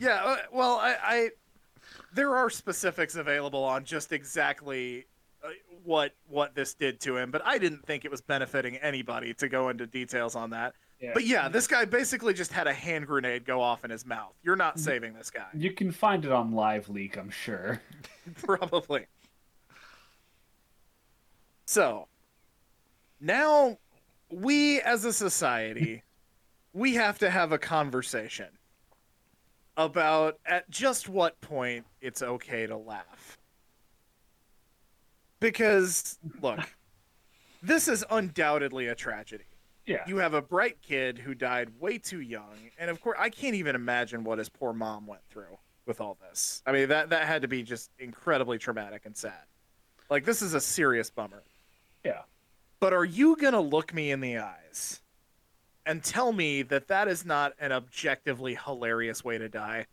Yeah, 0.00 0.20
uh, 0.24 0.36
well, 0.52 0.78
I, 0.78 0.96
I 1.00 1.28
there 2.12 2.34
are 2.34 2.50
specifics 2.50 3.14
available 3.14 3.62
on 3.62 3.84
just 3.84 4.12
exactly 4.12 5.06
uh, 5.44 5.50
what 5.84 6.16
what 6.26 6.56
this 6.56 6.74
did 6.74 6.98
to 7.02 7.16
him, 7.16 7.30
but 7.30 7.42
I 7.46 7.58
didn't 7.58 7.86
think 7.86 8.04
it 8.04 8.10
was 8.10 8.20
benefiting 8.20 8.76
anybody 8.78 9.34
to 9.34 9.48
go 9.48 9.68
into 9.68 9.86
details 9.86 10.34
on 10.34 10.50
that. 10.50 10.74
Yeah. 11.00 11.12
But 11.14 11.26
yeah, 11.26 11.48
this 11.48 11.68
guy 11.68 11.84
basically 11.84 12.34
just 12.34 12.52
had 12.52 12.66
a 12.66 12.74
hand 12.74 13.06
grenade 13.06 13.44
go 13.44 13.60
off 13.60 13.84
in 13.84 13.90
his 13.92 14.04
mouth. 14.04 14.34
You're 14.42 14.56
not 14.56 14.74
Mm-hmm. 14.74 14.84
saving 14.84 15.14
this 15.14 15.30
guy, 15.30 15.46
You 15.56 15.70
can 15.70 15.92
find 15.92 16.24
it 16.24 16.32
on 16.32 16.50
Live 16.50 16.88
Leak, 16.88 17.16
I'm 17.18 17.30
sure. 17.30 17.80
probably. 18.42 19.06
So, 21.66 22.08
now 23.24 23.78
we 24.30 24.80
as 24.82 25.04
a 25.04 25.12
society, 25.12 26.02
we 26.72 26.94
have 26.94 27.18
to 27.18 27.30
have 27.30 27.52
a 27.52 27.58
conversation 27.58 28.48
about 29.76 30.38
at 30.46 30.68
just 30.70 31.08
what 31.08 31.40
point 31.40 31.86
it's 32.00 32.22
okay 32.22 32.66
to 32.66 32.76
laugh. 32.76 33.38
Because, 35.40 36.18
look, 36.40 36.60
this 37.62 37.88
is 37.88 38.04
undoubtedly 38.10 38.86
a 38.88 38.94
tragedy. 38.94 39.44
Yeah. 39.86 40.04
You 40.06 40.18
have 40.18 40.32
a 40.32 40.40
bright 40.40 40.80
kid 40.80 41.18
who 41.18 41.34
died 41.34 41.68
way 41.78 41.98
too 41.98 42.20
young, 42.20 42.70
and 42.78 42.90
of 42.90 43.00
course, 43.00 43.18
I 43.20 43.28
can't 43.28 43.54
even 43.54 43.74
imagine 43.74 44.24
what 44.24 44.38
his 44.38 44.48
poor 44.48 44.72
mom 44.72 45.06
went 45.06 45.22
through 45.28 45.58
with 45.86 46.00
all 46.00 46.16
this. 46.28 46.62
I 46.66 46.72
mean, 46.72 46.88
that 46.88 47.10
that 47.10 47.26
had 47.26 47.42
to 47.42 47.48
be 47.48 47.62
just 47.62 47.90
incredibly 47.98 48.56
traumatic 48.56 49.04
and 49.04 49.14
sad. 49.14 49.44
Like, 50.08 50.24
this 50.24 50.40
is 50.40 50.54
a 50.54 50.60
serious 50.60 51.10
bummer. 51.10 51.42
Yeah. 52.02 52.22
But 52.84 52.92
are 52.92 53.04
you 53.04 53.36
gonna 53.36 53.62
look 53.62 53.94
me 53.94 54.10
in 54.10 54.20
the 54.20 54.36
eyes 54.36 55.00
and 55.86 56.04
tell 56.04 56.32
me 56.32 56.60
that 56.64 56.88
that 56.88 57.08
is 57.08 57.24
not 57.24 57.54
an 57.58 57.72
objectively 57.72 58.58
hilarious 58.62 59.24
way 59.24 59.38
to 59.38 59.48
die. 59.48 59.86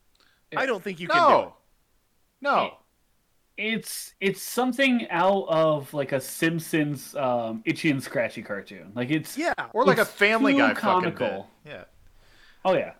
I 0.55 0.65
don't 0.65 0.83
think 0.83 0.99
you 0.99 1.07
can 1.07 1.17
do 1.17 1.35
it. 1.35 1.51
No. 2.41 2.51
No. 2.53 2.77
It's 3.55 4.13
it's 4.19 4.41
something 4.41 5.07
out 5.09 5.45
of 5.47 5.93
like 5.93 6.11
a 6.11 6.19
Simpsons 6.19 7.15
um, 7.15 7.61
Itchy 7.63 7.91
and 7.91 8.03
Scratchy 8.03 8.41
cartoon. 8.41 8.91
Like 8.93 9.09
it's 9.09 9.37
Yeah. 9.37 9.53
Or 9.71 9.85
like 9.85 9.97
a 9.97 10.03
Family 10.03 10.57
Guy 10.57 10.73
comical. 10.73 11.47
Yeah. 11.65 11.83
oh 12.65 12.73
yeah. 12.73 12.95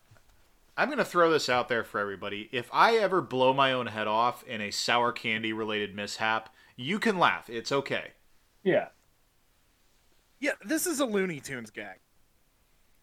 I'm 0.78 0.90
gonna 0.90 1.04
throw 1.04 1.32
this 1.32 1.50
out 1.50 1.68
there 1.68 1.84
for 1.84 2.00
everybody. 2.00 2.48
If 2.54 2.70
I 2.72 2.96
ever 2.96 3.22
blow 3.22 3.54
my 3.54 3.74
own 3.74 3.88
head 3.88 4.08
off 4.08 4.42
in 4.44 4.62
a 4.62 4.72
sour 4.72 5.12
candy 5.12 5.52
related 5.52 5.94
mishap, 5.94 6.54
you 6.78 6.98
can 6.98 7.20
laugh. 7.20 7.50
It's 7.50 7.74
okay. 7.74 8.12
Yeah. 8.64 8.88
Yeah, 10.42 10.52
this 10.66 10.86
is 10.86 11.00
a 11.00 11.06
Looney 11.06 11.40
Tunes 11.40 11.72
gag. 11.72 12.00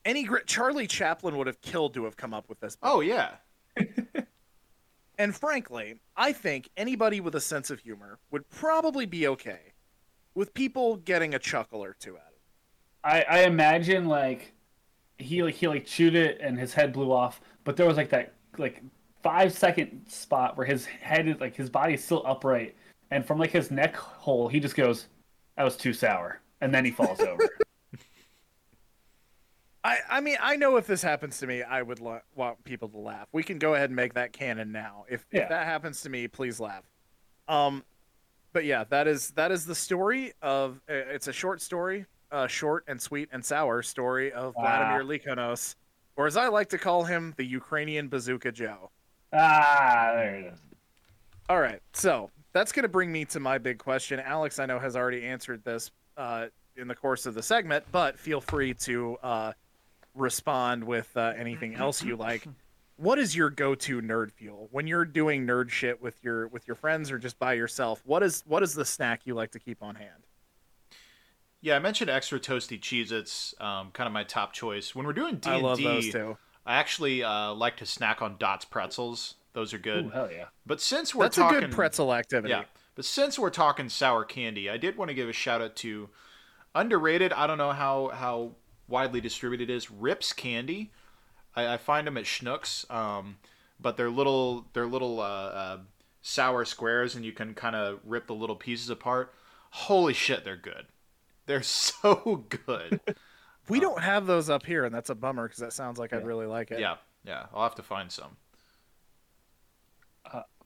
Any 0.04 0.24
gr- 0.24 0.38
Charlie 0.40 0.86
Chaplin 0.86 1.38
would 1.38 1.46
have 1.46 1.62
killed 1.62 1.94
to 1.94 2.04
have 2.04 2.16
come 2.16 2.34
up 2.34 2.50
with 2.50 2.60
this. 2.60 2.76
Oh 2.82 3.00
yeah. 3.00 3.36
And 5.18 5.34
frankly, 5.34 6.00
I 6.16 6.32
think 6.32 6.70
anybody 6.76 7.20
with 7.20 7.34
a 7.34 7.40
sense 7.40 7.70
of 7.70 7.80
humor 7.80 8.20
would 8.30 8.48
probably 8.48 9.04
be 9.04 9.26
okay 9.26 9.72
with 10.34 10.54
people 10.54 10.96
getting 10.96 11.34
a 11.34 11.40
chuckle 11.40 11.82
or 11.82 11.96
two 11.98 12.16
at 12.16 12.32
it. 12.32 12.40
I, 13.02 13.24
I 13.28 13.42
imagine 13.42 14.06
like 14.06 14.52
he 15.18 15.42
like 15.42 15.56
he 15.56 15.66
like 15.66 15.84
chewed 15.84 16.14
it 16.14 16.38
and 16.40 16.56
his 16.56 16.72
head 16.72 16.92
blew 16.92 17.12
off, 17.12 17.40
but 17.64 17.76
there 17.76 17.86
was 17.86 17.96
like 17.96 18.10
that 18.10 18.34
like 18.58 18.80
five 19.24 19.52
second 19.52 20.06
spot 20.06 20.56
where 20.56 20.66
his 20.66 20.86
head 20.86 21.26
is 21.26 21.40
like 21.40 21.56
his 21.56 21.68
body 21.68 21.94
is 21.94 22.04
still 22.04 22.22
upright, 22.24 22.76
and 23.10 23.26
from 23.26 23.38
like 23.38 23.50
his 23.50 23.72
neck 23.72 23.96
hole 23.96 24.46
he 24.46 24.60
just 24.60 24.76
goes, 24.76 25.08
"That 25.56 25.64
was 25.64 25.76
too 25.76 25.92
sour," 25.92 26.40
and 26.60 26.74
then 26.74 26.84
he 26.84 26.90
falls 26.90 27.20
over. 27.20 27.48
I, 29.84 29.98
I 30.10 30.20
mean, 30.20 30.36
I 30.40 30.56
know 30.56 30.76
if 30.76 30.86
this 30.86 31.02
happens 31.02 31.38
to 31.38 31.46
me, 31.46 31.62
I 31.62 31.82
would 31.82 32.00
want 32.00 32.64
people 32.64 32.88
to 32.90 32.98
laugh. 32.98 33.28
We 33.32 33.42
can 33.42 33.58
go 33.58 33.74
ahead 33.74 33.90
and 33.90 33.96
make 33.96 34.14
that 34.14 34.32
canon 34.32 34.72
now. 34.72 35.04
If, 35.08 35.24
Yeah. 35.32 35.42
if 35.42 35.48
that 35.50 35.66
happens 35.66 36.02
to 36.02 36.10
me, 36.10 36.26
please 36.28 36.58
laugh. 36.58 36.82
Um, 37.46 37.84
but 38.52 38.64
yeah, 38.64 38.84
that 38.90 39.06
is 39.06 39.30
that 39.32 39.52
is 39.52 39.64
the 39.64 39.74
story 39.74 40.32
of. 40.42 40.80
uh, 40.88 40.94
It's 40.94 41.28
a 41.28 41.32
short 41.32 41.62
story, 41.62 42.06
a 42.30 42.48
short 42.48 42.84
and 42.88 43.00
sweet 43.00 43.28
and 43.32 43.42
sour 43.44 43.82
story 43.82 44.32
of 44.32 44.54
Ah. 44.58 44.60
Vladimir 44.62 45.04
Likhonos, 45.04 45.76
or 46.16 46.26
as 46.26 46.36
I 46.36 46.48
like 46.48 46.68
to 46.70 46.78
call 46.78 47.04
him, 47.04 47.34
the 47.36 47.44
Ukrainian 47.46 48.08
Bazooka 48.08 48.52
Joe. 48.52 48.90
ah, 49.32 50.10
there 50.14 50.34
it 50.34 50.52
is. 50.52 50.58
All 51.48 51.60
right, 51.60 51.80
so 51.92 52.30
that's 52.52 52.72
going 52.72 52.82
to 52.82 52.88
bring 52.88 53.12
me 53.12 53.24
to 53.26 53.40
my 53.40 53.56
big 53.58 53.78
question. 53.78 54.18
Alex, 54.20 54.58
I 54.58 54.66
know 54.66 54.78
has 54.78 54.96
already 54.96 55.24
answered 55.24 55.62
this 55.64 55.90
uh, 56.18 56.48
in 56.76 56.88
the 56.88 56.94
course 56.94 57.24
of 57.24 57.34
the 57.34 57.42
segment, 57.42 57.86
but 57.90 58.18
feel 58.18 58.42
free 58.42 58.74
to 58.74 59.16
uh, 59.22 59.52
respond 60.14 60.84
with 60.84 61.10
uh, 61.16 61.32
anything 61.36 61.74
else 61.74 62.02
you 62.04 62.16
like. 62.16 62.46
What 62.96 63.18
is 63.18 63.36
your 63.36 63.48
go-to 63.48 64.02
nerd 64.02 64.32
fuel 64.32 64.68
when 64.72 64.88
you're 64.88 65.04
doing 65.04 65.46
nerd 65.46 65.70
shit 65.70 66.02
with 66.02 66.16
your 66.22 66.48
with 66.48 66.66
your 66.66 66.74
friends 66.74 67.12
or 67.12 67.18
just 67.18 67.38
by 67.38 67.52
yourself? 67.52 68.02
What 68.04 68.24
is 68.24 68.42
what 68.44 68.64
is 68.64 68.74
the 68.74 68.84
snack 68.84 69.20
you 69.24 69.34
like 69.34 69.52
to 69.52 69.60
keep 69.60 69.82
on 69.82 69.94
hand? 69.94 70.26
Yeah, 71.60 71.76
I 71.76 71.78
mentioned 71.78 72.10
extra 72.10 72.38
toasty 72.38 72.78
Cheez-Its 72.78 73.54
um, 73.60 73.90
kind 73.92 74.06
of 74.06 74.12
my 74.12 74.24
top 74.24 74.52
choice. 74.52 74.94
When 74.94 75.06
we're 75.06 75.12
doing 75.12 75.36
D 75.36 75.48
I 75.48 75.54
and 75.54 75.62
love 75.62 75.78
D, 75.78 75.84
those 75.84 76.10
too. 76.10 76.36
I 76.66 76.76
actually 76.76 77.22
uh, 77.22 77.54
like 77.54 77.76
to 77.78 77.86
snack 77.86 78.20
on 78.20 78.36
Dots 78.38 78.64
pretzels. 78.64 79.34
Those 79.54 79.72
are 79.72 79.78
good. 79.78 80.06
Ooh, 80.06 80.10
hell 80.10 80.30
yeah. 80.30 80.46
But 80.66 80.80
since 80.80 81.14
we're 81.14 81.24
That's 81.24 81.36
talking, 81.36 81.58
a 81.58 81.60
good 81.62 81.72
pretzel 81.72 82.12
activity. 82.14 82.50
Yeah, 82.50 82.64
but 82.98 83.04
since 83.04 83.38
we're 83.38 83.50
talking 83.50 83.88
sour 83.88 84.24
candy, 84.24 84.68
I 84.68 84.76
did 84.76 84.96
want 84.96 85.08
to 85.08 85.14
give 85.14 85.28
a 85.28 85.32
shout 85.32 85.62
out 85.62 85.76
to 85.76 86.08
underrated. 86.74 87.32
I 87.32 87.46
don't 87.46 87.56
know 87.56 87.70
how 87.70 88.08
how 88.08 88.56
widely 88.88 89.20
distributed 89.20 89.70
it 89.70 89.72
is. 89.72 89.88
Rips 89.88 90.32
Candy. 90.32 90.90
I, 91.54 91.74
I 91.74 91.76
find 91.76 92.08
them 92.08 92.16
at 92.16 92.24
Schnucks, 92.24 92.90
um, 92.90 93.36
but 93.78 93.96
they're 93.96 94.10
little 94.10 94.66
they're 94.72 94.88
little 94.88 95.20
uh, 95.20 95.22
uh, 95.22 95.78
sour 96.22 96.64
squares, 96.64 97.14
and 97.14 97.24
you 97.24 97.30
can 97.30 97.54
kind 97.54 97.76
of 97.76 98.00
rip 98.04 98.26
the 98.26 98.34
little 98.34 98.56
pieces 98.56 98.90
apart. 98.90 99.32
Holy 99.70 100.12
shit, 100.12 100.44
they're 100.44 100.56
good. 100.56 100.86
They're 101.46 101.62
so 101.62 102.46
good. 102.48 102.98
We 103.68 103.78
don't 103.78 104.02
have 104.02 104.26
those 104.26 104.50
up 104.50 104.66
here, 104.66 104.84
and 104.84 104.92
that's 104.92 105.10
a 105.10 105.14
bummer 105.14 105.46
because 105.46 105.60
that 105.60 105.72
sounds 105.72 106.00
like 106.00 106.12
I'd 106.12 106.26
really 106.26 106.46
like 106.46 106.72
it. 106.72 106.80
yeah, 106.80 106.96
yeah. 107.24 107.46
I'll 107.54 107.62
have 107.62 107.76
to 107.76 107.82
find 107.84 108.10
some. 108.10 108.38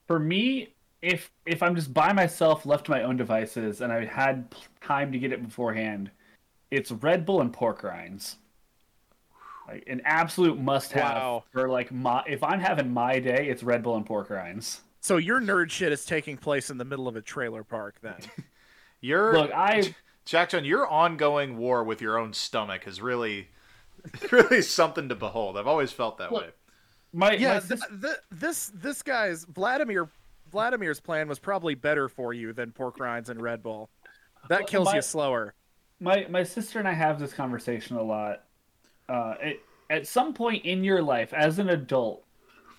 For 0.07 0.19
me, 0.19 0.71
if 1.03 1.31
if 1.47 1.63
I'm 1.63 1.75
just 1.75 1.93
by 1.93 2.13
myself, 2.13 2.65
left 2.65 2.87
to 2.87 2.91
my 2.93 3.03
own 3.03 3.17
devices, 3.17 3.81
and 3.81 3.93
I 3.93 4.05
had 4.05 4.55
time 4.81 5.13
to 5.13 5.19
get 5.19 5.33
it 5.33 5.43
beforehand, 5.43 6.11
it's 6.71 6.91
Red 6.93 7.27
Bull 7.27 7.41
and 7.41 7.53
pork 7.53 7.83
rinds. 7.83 8.37
Like 9.69 9.85
an 9.87 10.03
absolute 10.05 10.59
must-have 10.61 11.03
Wow. 11.15 11.45
for 11.53 11.69
like 11.69 11.93
my. 11.93 12.23
If 12.27 12.43
I'm 12.43 12.61
having 12.61 12.93
my 12.93 13.19
day, 13.19 13.49
it's 13.49 13.63
Red 13.63 13.83
Bull 13.83 13.97
and 13.97 14.07
pork 14.07 14.31
rinds. 14.31 14.81
So 15.01 15.17
your 15.17 15.41
nerd 15.41 15.71
shit 15.71 15.93
is 15.93 16.05
taking 16.05 16.37
place 16.37 16.71
in 16.71 16.79
the 16.79 16.85
middle 16.85 17.09
of 17.09 17.17
a 17.17 17.21
trailer 17.23 17.65
park, 17.65 17.97
then. 18.03 18.17
Your 19.01 19.33
Look, 19.39 19.53
I 19.53 19.95
Jack 20.25 20.51
John, 20.51 20.65
your 20.65 20.87
ongoing 20.87 21.59
war 21.59 21.83
with 21.83 22.01
your 22.01 22.19
own 22.19 22.33
stomach 22.33 22.87
is 22.87 23.01
really, 23.01 23.49
really 24.31 24.63
something 24.63 25.09
to 25.09 25.15
behold. 25.17 25.57
I've 25.57 25.67
always 25.67 25.91
felt 25.91 26.19
that 26.19 26.31
Look, 26.33 26.43
way. 26.43 26.49
my 27.13 27.33
yeah, 27.33 27.55
my 27.55 27.61
th- 27.77 27.81
th- 28.01 28.17
this 28.31 28.71
this 28.75 29.03
guy's 29.03 29.45
Vladimir 29.45 30.09
Vladimir's 30.53 31.01
plan 31.01 31.29
was 31.29 31.39
probably 31.39 31.75
better 31.75 32.09
for 32.09 32.33
you 32.33 32.53
than 32.53 32.71
pork 32.71 33.01
rinds 33.01 33.29
and 33.31 33.41
Red 33.43 33.63
Bull. 33.63 33.91
That 34.49 34.67
kills 34.67 34.87
My- 34.87 34.97
you 34.97 35.03
slower. 35.03 35.55
my 35.99 36.27
my 36.29 36.43
sister 36.43 36.79
and 36.79 36.87
I 36.87 36.93
have 36.93 37.19
this 37.19 37.33
conversation 37.33 37.97
a 37.97 38.03
lot. 38.03 38.45
Uh, 39.09 39.35
it, 39.41 39.61
at 39.91 40.07
some 40.07 40.33
point 40.35 40.65
in 40.65 40.85
your 40.85 41.03
life, 41.03 41.33
as 41.33 41.59
an 41.59 41.69
adult, 41.69 42.25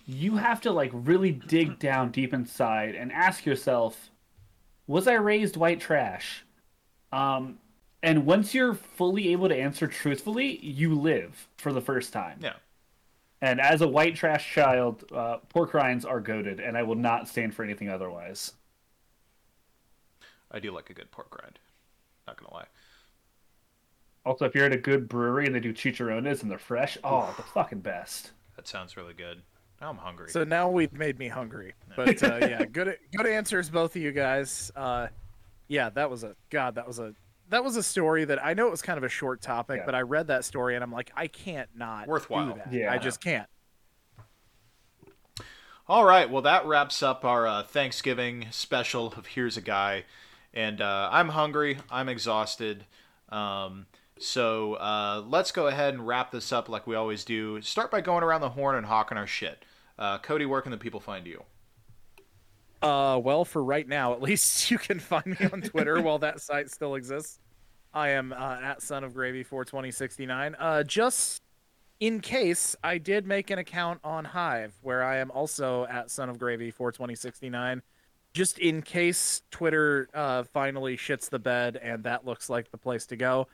you 0.06 0.36
have 0.36 0.60
to 0.62 0.72
like 0.72 0.90
really 0.92 1.32
dig 1.32 1.78
down 1.78 2.10
deep 2.10 2.32
inside 2.32 2.94
and 2.94 3.12
ask 3.12 3.44
yourself, 3.44 4.10
"Was 4.86 5.06
I 5.08 5.14
raised 5.14 5.56
white 5.56 5.80
trash?" 5.80 6.44
Um, 7.12 7.58
and 8.02 8.26
once 8.26 8.54
you're 8.54 8.74
fully 8.74 9.32
able 9.32 9.48
to 9.48 9.56
answer 9.56 9.86
truthfully, 9.86 10.58
you 10.64 10.94
live 10.94 11.48
for 11.56 11.72
the 11.72 11.80
first 11.80 12.12
time. 12.12 12.38
Yeah. 12.42 12.54
And 13.44 13.60
as 13.60 13.82
a 13.82 13.86
white 13.86 14.16
trash 14.16 14.54
child, 14.54 15.04
uh, 15.14 15.36
pork 15.50 15.74
rinds 15.74 16.06
are 16.06 16.18
goaded, 16.18 16.60
and 16.60 16.78
I 16.78 16.82
will 16.82 16.94
not 16.94 17.28
stand 17.28 17.54
for 17.54 17.62
anything 17.62 17.90
otherwise. 17.90 18.52
I 20.50 20.60
do 20.60 20.72
like 20.72 20.88
a 20.88 20.94
good 20.94 21.10
pork 21.10 21.38
rind. 21.42 21.58
Not 22.26 22.40
gonna 22.40 22.54
lie. 22.54 22.68
Also, 24.24 24.46
if 24.46 24.54
you're 24.54 24.64
at 24.64 24.72
a 24.72 24.78
good 24.78 25.10
brewery 25.10 25.44
and 25.44 25.54
they 25.54 25.60
do 25.60 25.74
chicharrones 25.74 26.40
and 26.40 26.50
they're 26.50 26.56
fresh, 26.56 26.96
oh, 27.04 27.34
the 27.36 27.42
fucking 27.42 27.80
best. 27.80 28.32
That 28.56 28.66
sounds 28.66 28.96
really 28.96 29.12
good. 29.12 29.42
Now 29.78 29.90
I'm 29.90 29.98
hungry. 29.98 30.30
So 30.30 30.42
now 30.42 30.70
we've 30.70 30.94
made 30.94 31.18
me 31.18 31.28
hungry. 31.28 31.74
But 31.96 32.22
uh, 32.22 32.38
yeah, 32.40 32.64
good 32.64 32.96
good 33.14 33.26
answers, 33.26 33.68
both 33.68 33.94
of 33.94 34.00
you 34.00 34.12
guys. 34.12 34.72
Uh, 34.74 35.08
yeah, 35.68 35.90
that 35.90 36.08
was 36.08 36.24
a 36.24 36.34
god. 36.48 36.76
That 36.76 36.86
was 36.86 36.98
a 36.98 37.14
that 37.54 37.62
was 37.64 37.76
a 37.76 37.82
story 37.82 38.24
that 38.24 38.44
I 38.44 38.52
know 38.54 38.66
it 38.66 38.70
was 38.70 38.82
kind 38.82 38.98
of 38.98 39.04
a 39.04 39.08
short 39.08 39.40
topic, 39.40 39.78
Yeah. 39.78 39.86
but 39.86 39.94
I 39.94 40.00
read 40.00 40.26
that 40.26 40.44
story 40.44 40.74
and 40.74 40.82
I'm 40.82 40.90
like, 40.92 41.12
I 41.16 41.28
can't 41.28 41.68
not 41.74 42.04
do 42.06 42.10
Worthwhile. 42.10 42.56
that. 42.56 42.72
Yeah. 42.72 42.92
I 42.92 42.98
just 42.98 43.20
can't. 43.22 43.48
All 45.86 46.04
right, 46.04 46.30
well 46.30 46.42
that 46.42 46.64
wraps 46.66 47.02
up 47.02 47.24
our 47.24 47.46
uh, 47.46 47.62
Thanksgiving 47.62 48.46
special 48.50 49.12
of 49.16 49.26
Here's 49.26 49.56
a 49.56 49.60
Guy, 49.60 50.04
and 50.54 50.80
uh, 50.80 51.08
I'm 51.12 51.28
hungry. 51.28 51.78
I'm 51.90 52.08
exhausted. 52.08 52.86
Um, 53.28 53.86
so 54.18 54.74
uh, 54.74 55.22
let's 55.26 55.52
go 55.52 55.66
ahead 55.66 55.92
and 55.94 56.06
wrap 56.06 56.30
this 56.30 56.52
up 56.52 56.68
like 56.68 56.86
we 56.86 56.94
always 56.96 57.24
do. 57.24 57.60
Start 57.60 57.90
by 57.90 58.00
going 58.00 58.22
around 58.24 58.40
the 58.40 58.50
horn 58.50 58.76
and 58.76 58.86
hawking 58.86 59.18
our 59.18 59.26
shit. 59.26 59.64
Uh, 59.98 60.18
Cody, 60.18 60.46
where 60.46 60.62
can 60.62 60.70
the 60.72 60.78
people 60.78 61.00
find 61.00 61.26
you? 61.26 61.42
Uh, 62.80 63.18
well, 63.22 63.44
for 63.44 63.62
right 63.62 63.86
now, 63.86 64.12
at 64.14 64.22
least 64.30 64.70
you 64.70 64.78
can 64.78 64.98
find 64.98 65.26
me 65.26 65.46
on 65.52 65.60
Twitter 65.60 66.00
while 66.00 66.18
that 66.20 66.40
site 66.40 66.70
still 66.70 66.94
exists. 66.94 67.40
I 67.94 68.10
am 68.10 68.32
uh, 68.32 68.58
at 68.60 68.82
Son 68.82 69.04
of 69.04 69.14
Gravy 69.14 69.44
for 69.44 69.64
2069. 69.64 70.56
Uh, 70.58 70.82
just 70.82 71.40
in 72.00 72.20
case, 72.20 72.74
I 72.82 72.98
did 72.98 73.24
make 73.24 73.50
an 73.50 73.58
account 73.60 74.00
on 74.02 74.24
Hive 74.24 74.74
where 74.82 75.04
I 75.04 75.18
am 75.18 75.30
also 75.30 75.86
at 75.86 76.10
Son 76.10 76.28
of 76.28 76.38
Gravy 76.38 76.72
for 76.72 76.90
2069. 76.90 77.82
Just 78.34 78.58
in 78.58 78.82
case 78.82 79.42
Twitter 79.52 80.08
uh, 80.12 80.42
finally 80.42 80.96
shits 80.96 81.30
the 81.30 81.38
bed 81.38 81.78
and 81.80 82.02
that 82.02 82.26
looks 82.26 82.50
like 82.50 82.70
the 82.72 82.78
place 82.78 83.06
to 83.06 83.16
go. 83.16 83.46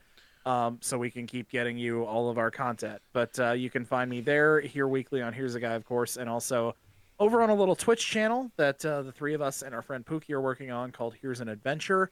Um, 0.47 0.79
so 0.81 0.97
we 0.97 1.11
can 1.11 1.27
keep 1.27 1.51
getting 1.51 1.77
you 1.77 2.05
all 2.05 2.31
of 2.31 2.39
our 2.39 2.51
content. 2.51 3.03
But 3.13 3.39
uh, 3.39 3.53
you 3.53 3.69
can 3.69 3.85
find 3.85 4.09
me 4.09 4.23
there 4.23 4.59
here 4.61 4.89
weekly 4.89 5.21
on 5.21 5.35
Here's 5.35 5.55
a 5.55 5.61
Guy, 5.61 5.75
of 5.75 5.85
course, 5.85 6.17
and 6.17 6.31
also 6.31 6.75
over 7.19 7.43
on 7.43 7.51
a 7.51 7.55
little 7.55 7.77
Twitch 7.77 8.07
channel 8.07 8.51
that 8.57 8.83
uh, 8.87 9.03
the 9.03 9.13
three 9.13 9.35
of 9.35 9.43
us 9.43 9.61
and 9.61 9.75
our 9.75 9.83
friend 9.83 10.07
Pookie 10.07 10.31
are 10.31 10.41
working 10.41 10.71
on 10.71 10.93
called 10.93 11.15
Here's 11.21 11.43
an 11.43 11.51
Adventure. 11.51 12.11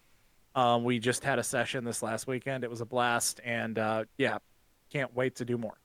Um, 0.55 0.85
we 0.85 0.99
just 0.99 1.23
had 1.23 1.39
a 1.39 1.43
session 1.43 1.85
this 1.85 2.03
last 2.03 2.27
weekend. 2.27 2.65
It 2.65 2.71
was 2.71 2.81
a 2.81 2.87
blast, 2.87 3.41
and 3.45 3.79
uh, 3.79 4.05
yeah, 4.17 4.39
can't 4.91 5.15
wait 5.15 5.37
to 5.37 5.45
do 5.45 5.59
more. 5.59 5.79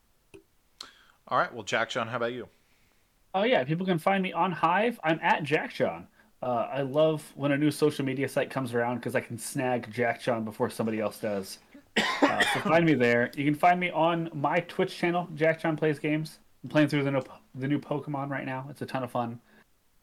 All 1.28 1.38
right, 1.38 1.54
well 1.54 1.64
Jack 1.64 1.90
John, 1.90 2.08
how 2.08 2.18
about 2.18 2.34
you? 2.34 2.48
Oh 3.34 3.44
yeah, 3.44 3.64
people 3.64 3.86
can 3.86 3.98
find 3.98 4.22
me 4.22 4.32
on 4.34 4.52
Hive. 4.52 5.00
I'm 5.04 5.20
at 5.22 5.44
Jack 5.44 5.74
John. 5.74 6.08
Uh, 6.42 6.68
I 6.72 6.82
love 6.82 7.24
when 7.36 7.54
a 7.54 7.58
new 7.58 7.72
social 7.72 8.04
media 8.04 8.28
site 8.28 8.50
comes 8.50 8.74
around 8.74 8.96
because 8.98 9.16
I 9.16 9.22
can 9.22 9.38
snag 9.38 9.92
Jack 9.92 10.22
John 10.22 10.44
before 10.44 10.70
somebody 10.70 11.00
else 11.00 11.18
does. 11.18 11.60
Uh, 12.22 12.44
so 12.54 12.60
find 12.64 12.86
me 12.86 12.94
there. 12.94 13.32
You 13.36 13.46
can 13.46 13.56
find 13.56 13.80
me 13.80 13.90
on 13.92 14.30
my 14.34 14.60
Twitch 14.62 14.98
channel, 14.98 15.30
Jack 15.36 15.62
John 15.62 15.78
Plays 15.78 16.00
Games. 16.00 16.40
I'm 16.64 16.70
playing 16.70 16.90
through 16.90 17.04
the 17.04 17.12
new, 17.12 17.24
the 17.56 17.68
new 17.68 17.80
Pokemon 17.80 18.30
right 18.30 18.46
now. 18.46 18.68
It's 18.70 18.82
a 18.82 18.86
ton 18.86 19.04
of 19.04 19.12
fun. 19.12 19.40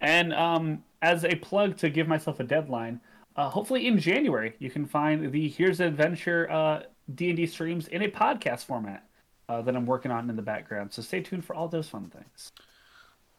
And 0.01 0.33
um, 0.33 0.83
as 1.03 1.25
a 1.25 1.35
plug 1.37 1.77
to 1.79 1.91
give 1.91 2.09
myself 2.09 2.41
a 2.41 2.45
deadline, 2.45 3.01
uh, 3.37 3.49
hopefully 3.49 3.87
in 3.87 3.99
January 3.99 4.55
you 4.59 4.71
can 4.71 4.87
find 4.87 5.33
the 5.33 5.49
Here's 5.49 5.81
Adventure 5.81 6.51
uh, 6.51 6.83
D&D 7.15 7.47
streams 7.47 7.89
in 7.89 8.03
a 8.03 8.09
podcast 8.09 8.65
format 8.65 9.07
uh, 9.49 9.63
that 9.63 9.75
I'm 9.75 9.87
working 9.87 10.11
on 10.11 10.31
in 10.31 10.37
the 10.37 10.43
background. 10.43 10.93
So 10.93 11.03
stay 11.03 11.21
tuned 11.21 11.45
for 11.45 11.55
all 11.55 11.69
those 11.69 11.89
fun 11.89 12.11
things. 12.11 12.53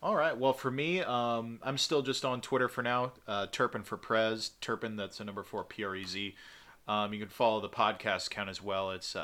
All 0.04 0.16
right. 0.16 0.36
Well, 0.36 0.54
for 0.54 0.72
me, 0.72 1.02
um, 1.02 1.60
I'm 1.62 1.78
still 1.78 2.02
just 2.02 2.26
on 2.26 2.42
Twitter 2.42 2.68
for 2.68 2.82
now. 2.82 3.14
Uh, 3.28 3.46
Turpin 3.52 3.84
for 3.84 3.98
Prez. 3.98 4.52
Turpin, 4.60 4.96
that's 4.96 5.20
a 5.20 5.24
number 5.24 5.44
four 5.44 5.64
P 5.64 5.84
R 5.84 5.96
E 5.96 6.06
Z. 6.06 6.36
Um, 6.88 7.14
you 7.14 7.20
can 7.20 7.30
follow 7.30 7.62
the 7.62 7.70
podcast 7.70 8.28
account 8.28 8.50
as 8.50 8.64
well. 8.64 8.92
It's 8.92 9.16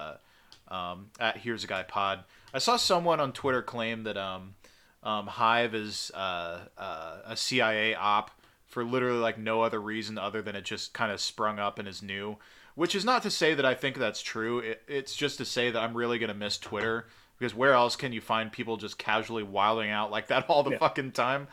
um, 0.70 1.10
at 1.20 1.38
Here's 1.38 1.64
a 1.64 1.68
Guy 1.68 1.84
Pod. 1.84 2.24
I 2.54 2.60
saw 2.60 2.78
someone 2.78 3.20
on 3.20 3.34
Twitter 3.34 3.62
claim 3.62 4.04
that 4.04 4.18
um, 4.18 4.56
um, 5.04 5.28
Hive 5.28 5.76
is 5.76 6.12
uh, 6.14 6.60
uh, 6.78 7.18
a 7.26 7.38
CIA 7.38 7.96
op 7.96 8.32
for 8.68 8.84
literally 8.84 9.20
like 9.20 9.38
no 9.38 9.62
other 9.62 9.82
reason 9.82 10.18
other 10.18 10.42
than 10.42 10.56
it 10.56 10.66
just 10.66 10.94
kind 10.94 11.12
of 11.12 11.22
sprung 11.22 11.60
up 11.60 11.80
and 11.80 11.88
is 11.88 12.02
new. 12.04 12.38
Which 12.76 12.94
is 12.96 13.04
not 13.06 13.24
to 13.24 13.32
say 13.32 13.56
that 13.56 13.66
I 13.66 13.74
think 13.74 13.98
that's 13.98 14.22
true. 14.22 14.60
It, 14.60 14.84
it's 14.88 15.16
just 15.16 15.38
to 15.40 15.46
say 15.46 15.72
that 15.72 15.82
I'm 15.82 15.96
really 15.98 16.20
gonna 16.20 16.34
miss 16.36 16.58
Twitter 16.60 17.08
because 17.40 17.56
where 17.56 17.74
else 17.74 17.96
can 17.96 18.14
you 18.14 18.22
find 18.22 18.52
people 18.52 18.78
just 18.78 18.98
casually 18.98 19.44
wilding 19.44 19.90
out 19.92 20.12
like 20.12 20.28
that 20.28 20.46
all 20.50 20.64
the 20.64 20.72
Yeah. 20.72 20.80
fucking 20.80 21.12
time? 21.14 21.48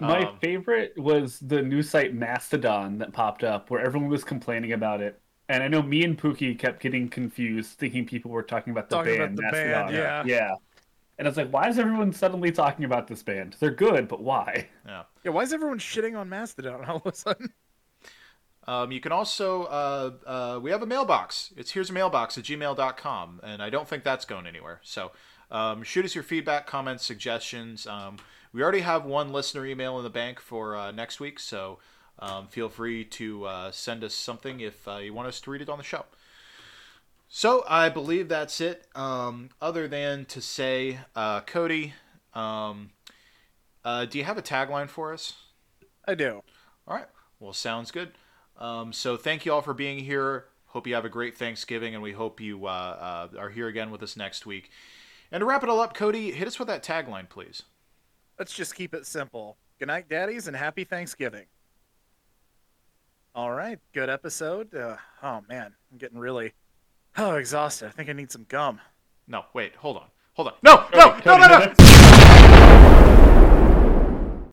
My 0.00 0.26
Um, 0.26 0.40
favorite 0.40 0.94
was 0.98 1.38
the 1.40 1.62
new 1.62 1.82
site 1.82 2.14
Mastodon 2.14 2.98
that 2.98 3.12
popped 3.12 3.44
up 3.44 3.70
where 3.70 3.80
everyone 3.80 4.10
was 4.10 4.24
complaining 4.24 4.72
about 4.72 5.00
it. 5.00 5.20
And 5.48 5.62
I 5.62 5.68
know 5.68 5.82
me 5.82 6.04
and 6.04 6.16
Pookie 6.18 6.58
kept 6.58 6.80
getting 6.80 7.08
confused, 7.08 7.78
thinking 7.78 8.06
people 8.06 8.30
were 8.30 8.42
talking 8.42 8.70
about 8.70 8.88
the 8.88 8.96
Talking 8.96 9.16
band. 9.16 9.34
about 9.34 9.36
the 9.36 9.42
band, 9.44 9.90
Mastodon. 9.90 9.90
yeah. 9.90 10.24
Yeah. 10.24 10.54
And 11.20 11.28
I 11.28 11.30
was 11.32 11.36
like, 11.36 11.50
why 11.50 11.68
is 11.68 11.78
everyone 11.78 12.14
suddenly 12.14 12.50
talking 12.50 12.86
about 12.86 13.06
this 13.06 13.22
band? 13.22 13.54
They're 13.60 13.70
good, 13.70 14.08
but 14.08 14.22
why? 14.22 14.68
Yeah. 14.86 15.02
Yeah, 15.22 15.32
why 15.32 15.42
is 15.42 15.52
everyone 15.52 15.78
shitting 15.78 16.18
on 16.18 16.30
Mastodon 16.30 16.82
all 16.86 17.02
of 17.04 17.12
a 17.12 17.14
sudden? 17.14 17.52
Um, 18.66 18.90
you 18.90 19.00
can 19.00 19.12
also 19.12 19.64
uh, 19.64 20.12
uh, 20.26 20.60
we 20.62 20.70
have 20.70 20.80
a 20.80 20.86
mailbox. 20.86 21.52
It's 21.58 21.72
here's 21.72 21.90
a 21.90 21.92
mailbox 21.92 22.38
at 22.38 22.44
gmail.com, 22.44 23.40
and 23.42 23.62
I 23.62 23.68
don't 23.68 23.86
think 23.86 24.02
that's 24.02 24.24
going 24.24 24.46
anywhere. 24.46 24.80
So 24.82 25.12
um, 25.50 25.82
shoot 25.82 26.06
us 26.06 26.14
your 26.14 26.24
feedback, 26.24 26.66
comments, 26.66 27.04
suggestions. 27.04 27.86
Um, 27.86 28.16
we 28.54 28.62
already 28.62 28.80
have 28.80 29.04
one 29.04 29.30
listener 29.30 29.66
email 29.66 29.98
in 29.98 30.04
the 30.04 30.10
bank 30.10 30.40
for 30.40 30.74
uh, 30.74 30.90
next 30.90 31.20
week, 31.20 31.38
so 31.38 31.80
um, 32.18 32.46
feel 32.46 32.70
free 32.70 33.04
to 33.04 33.44
uh, 33.44 33.70
send 33.72 34.04
us 34.04 34.14
something 34.14 34.60
if 34.60 34.88
uh, 34.88 34.96
you 34.96 35.12
want 35.12 35.28
us 35.28 35.38
to 35.42 35.50
read 35.50 35.60
it 35.60 35.68
on 35.68 35.76
the 35.76 35.84
show. 35.84 36.06
So 37.32 37.64
I 37.68 37.88
believe 37.88 38.28
that's 38.28 38.60
it. 38.60 38.88
Um, 38.96 39.50
other 39.62 39.86
than 39.86 40.24
to 40.26 40.40
say, 40.40 40.98
uh, 41.14 41.42
Cody, 41.42 41.94
um, 42.34 42.90
uh, 43.84 44.04
do 44.06 44.18
you 44.18 44.24
have 44.24 44.36
a 44.36 44.42
tagline 44.42 44.88
for 44.88 45.12
us? 45.12 45.34
I 46.08 46.16
do. 46.16 46.42
All 46.88 46.96
right. 46.96 47.06
Well, 47.38 47.52
sounds 47.52 47.92
good. 47.92 48.10
Um, 48.58 48.92
so 48.92 49.16
thank 49.16 49.46
you 49.46 49.52
all 49.52 49.62
for 49.62 49.72
being 49.72 50.00
here. 50.00 50.46
Hope 50.66 50.88
you 50.88 50.94
have 50.94 51.04
a 51.04 51.08
great 51.08 51.36
Thanksgiving, 51.36 51.94
and 51.94 52.02
we 52.02 52.12
hope 52.12 52.40
you 52.40 52.66
uh, 52.66 53.28
uh, 53.32 53.38
are 53.38 53.50
here 53.50 53.68
again 53.68 53.92
with 53.92 54.02
us 54.02 54.16
next 54.16 54.44
week. 54.44 54.70
And 55.30 55.40
to 55.40 55.44
wrap 55.44 55.62
it 55.62 55.68
all 55.68 55.80
up, 55.80 55.94
Cody, 55.94 56.32
hit 56.32 56.48
us 56.48 56.58
with 56.58 56.66
that 56.66 56.82
tagline, 56.82 57.28
please. 57.28 57.62
Let's 58.40 58.52
just 58.52 58.74
keep 58.74 58.92
it 58.92 59.06
simple. 59.06 59.56
Good 59.78 59.86
night, 59.86 60.08
daddies, 60.08 60.48
and 60.48 60.56
happy 60.56 60.82
Thanksgiving. 60.82 61.46
All 63.36 63.52
right, 63.52 63.78
good 63.92 64.10
episode. 64.10 64.74
Uh, 64.74 64.96
oh 65.22 65.42
man, 65.48 65.72
I'm 65.92 65.98
getting 65.98 66.18
really 66.18 66.52
oh 67.20 67.34
exhausted. 67.36 67.86
I 67.88 67.90
think 67.90 68.08
I 68.08 68.12
need 68.12 68.32
some 68.32 68.46
gum. 68.48 68.80
No, 69.28 69.44
wait, 69.54 69.74
hold 69.76 69.96
on, 69.98 70.06
hold 70.34 70.48
on. 70.48 70.54
No, 70.62 70.86
no, 70.94 70.98
no, 70.98 71.18
no, 71.24 71.36
no, 71.36 71.46
no. 71.46 71.58
that's- 71.60 71.99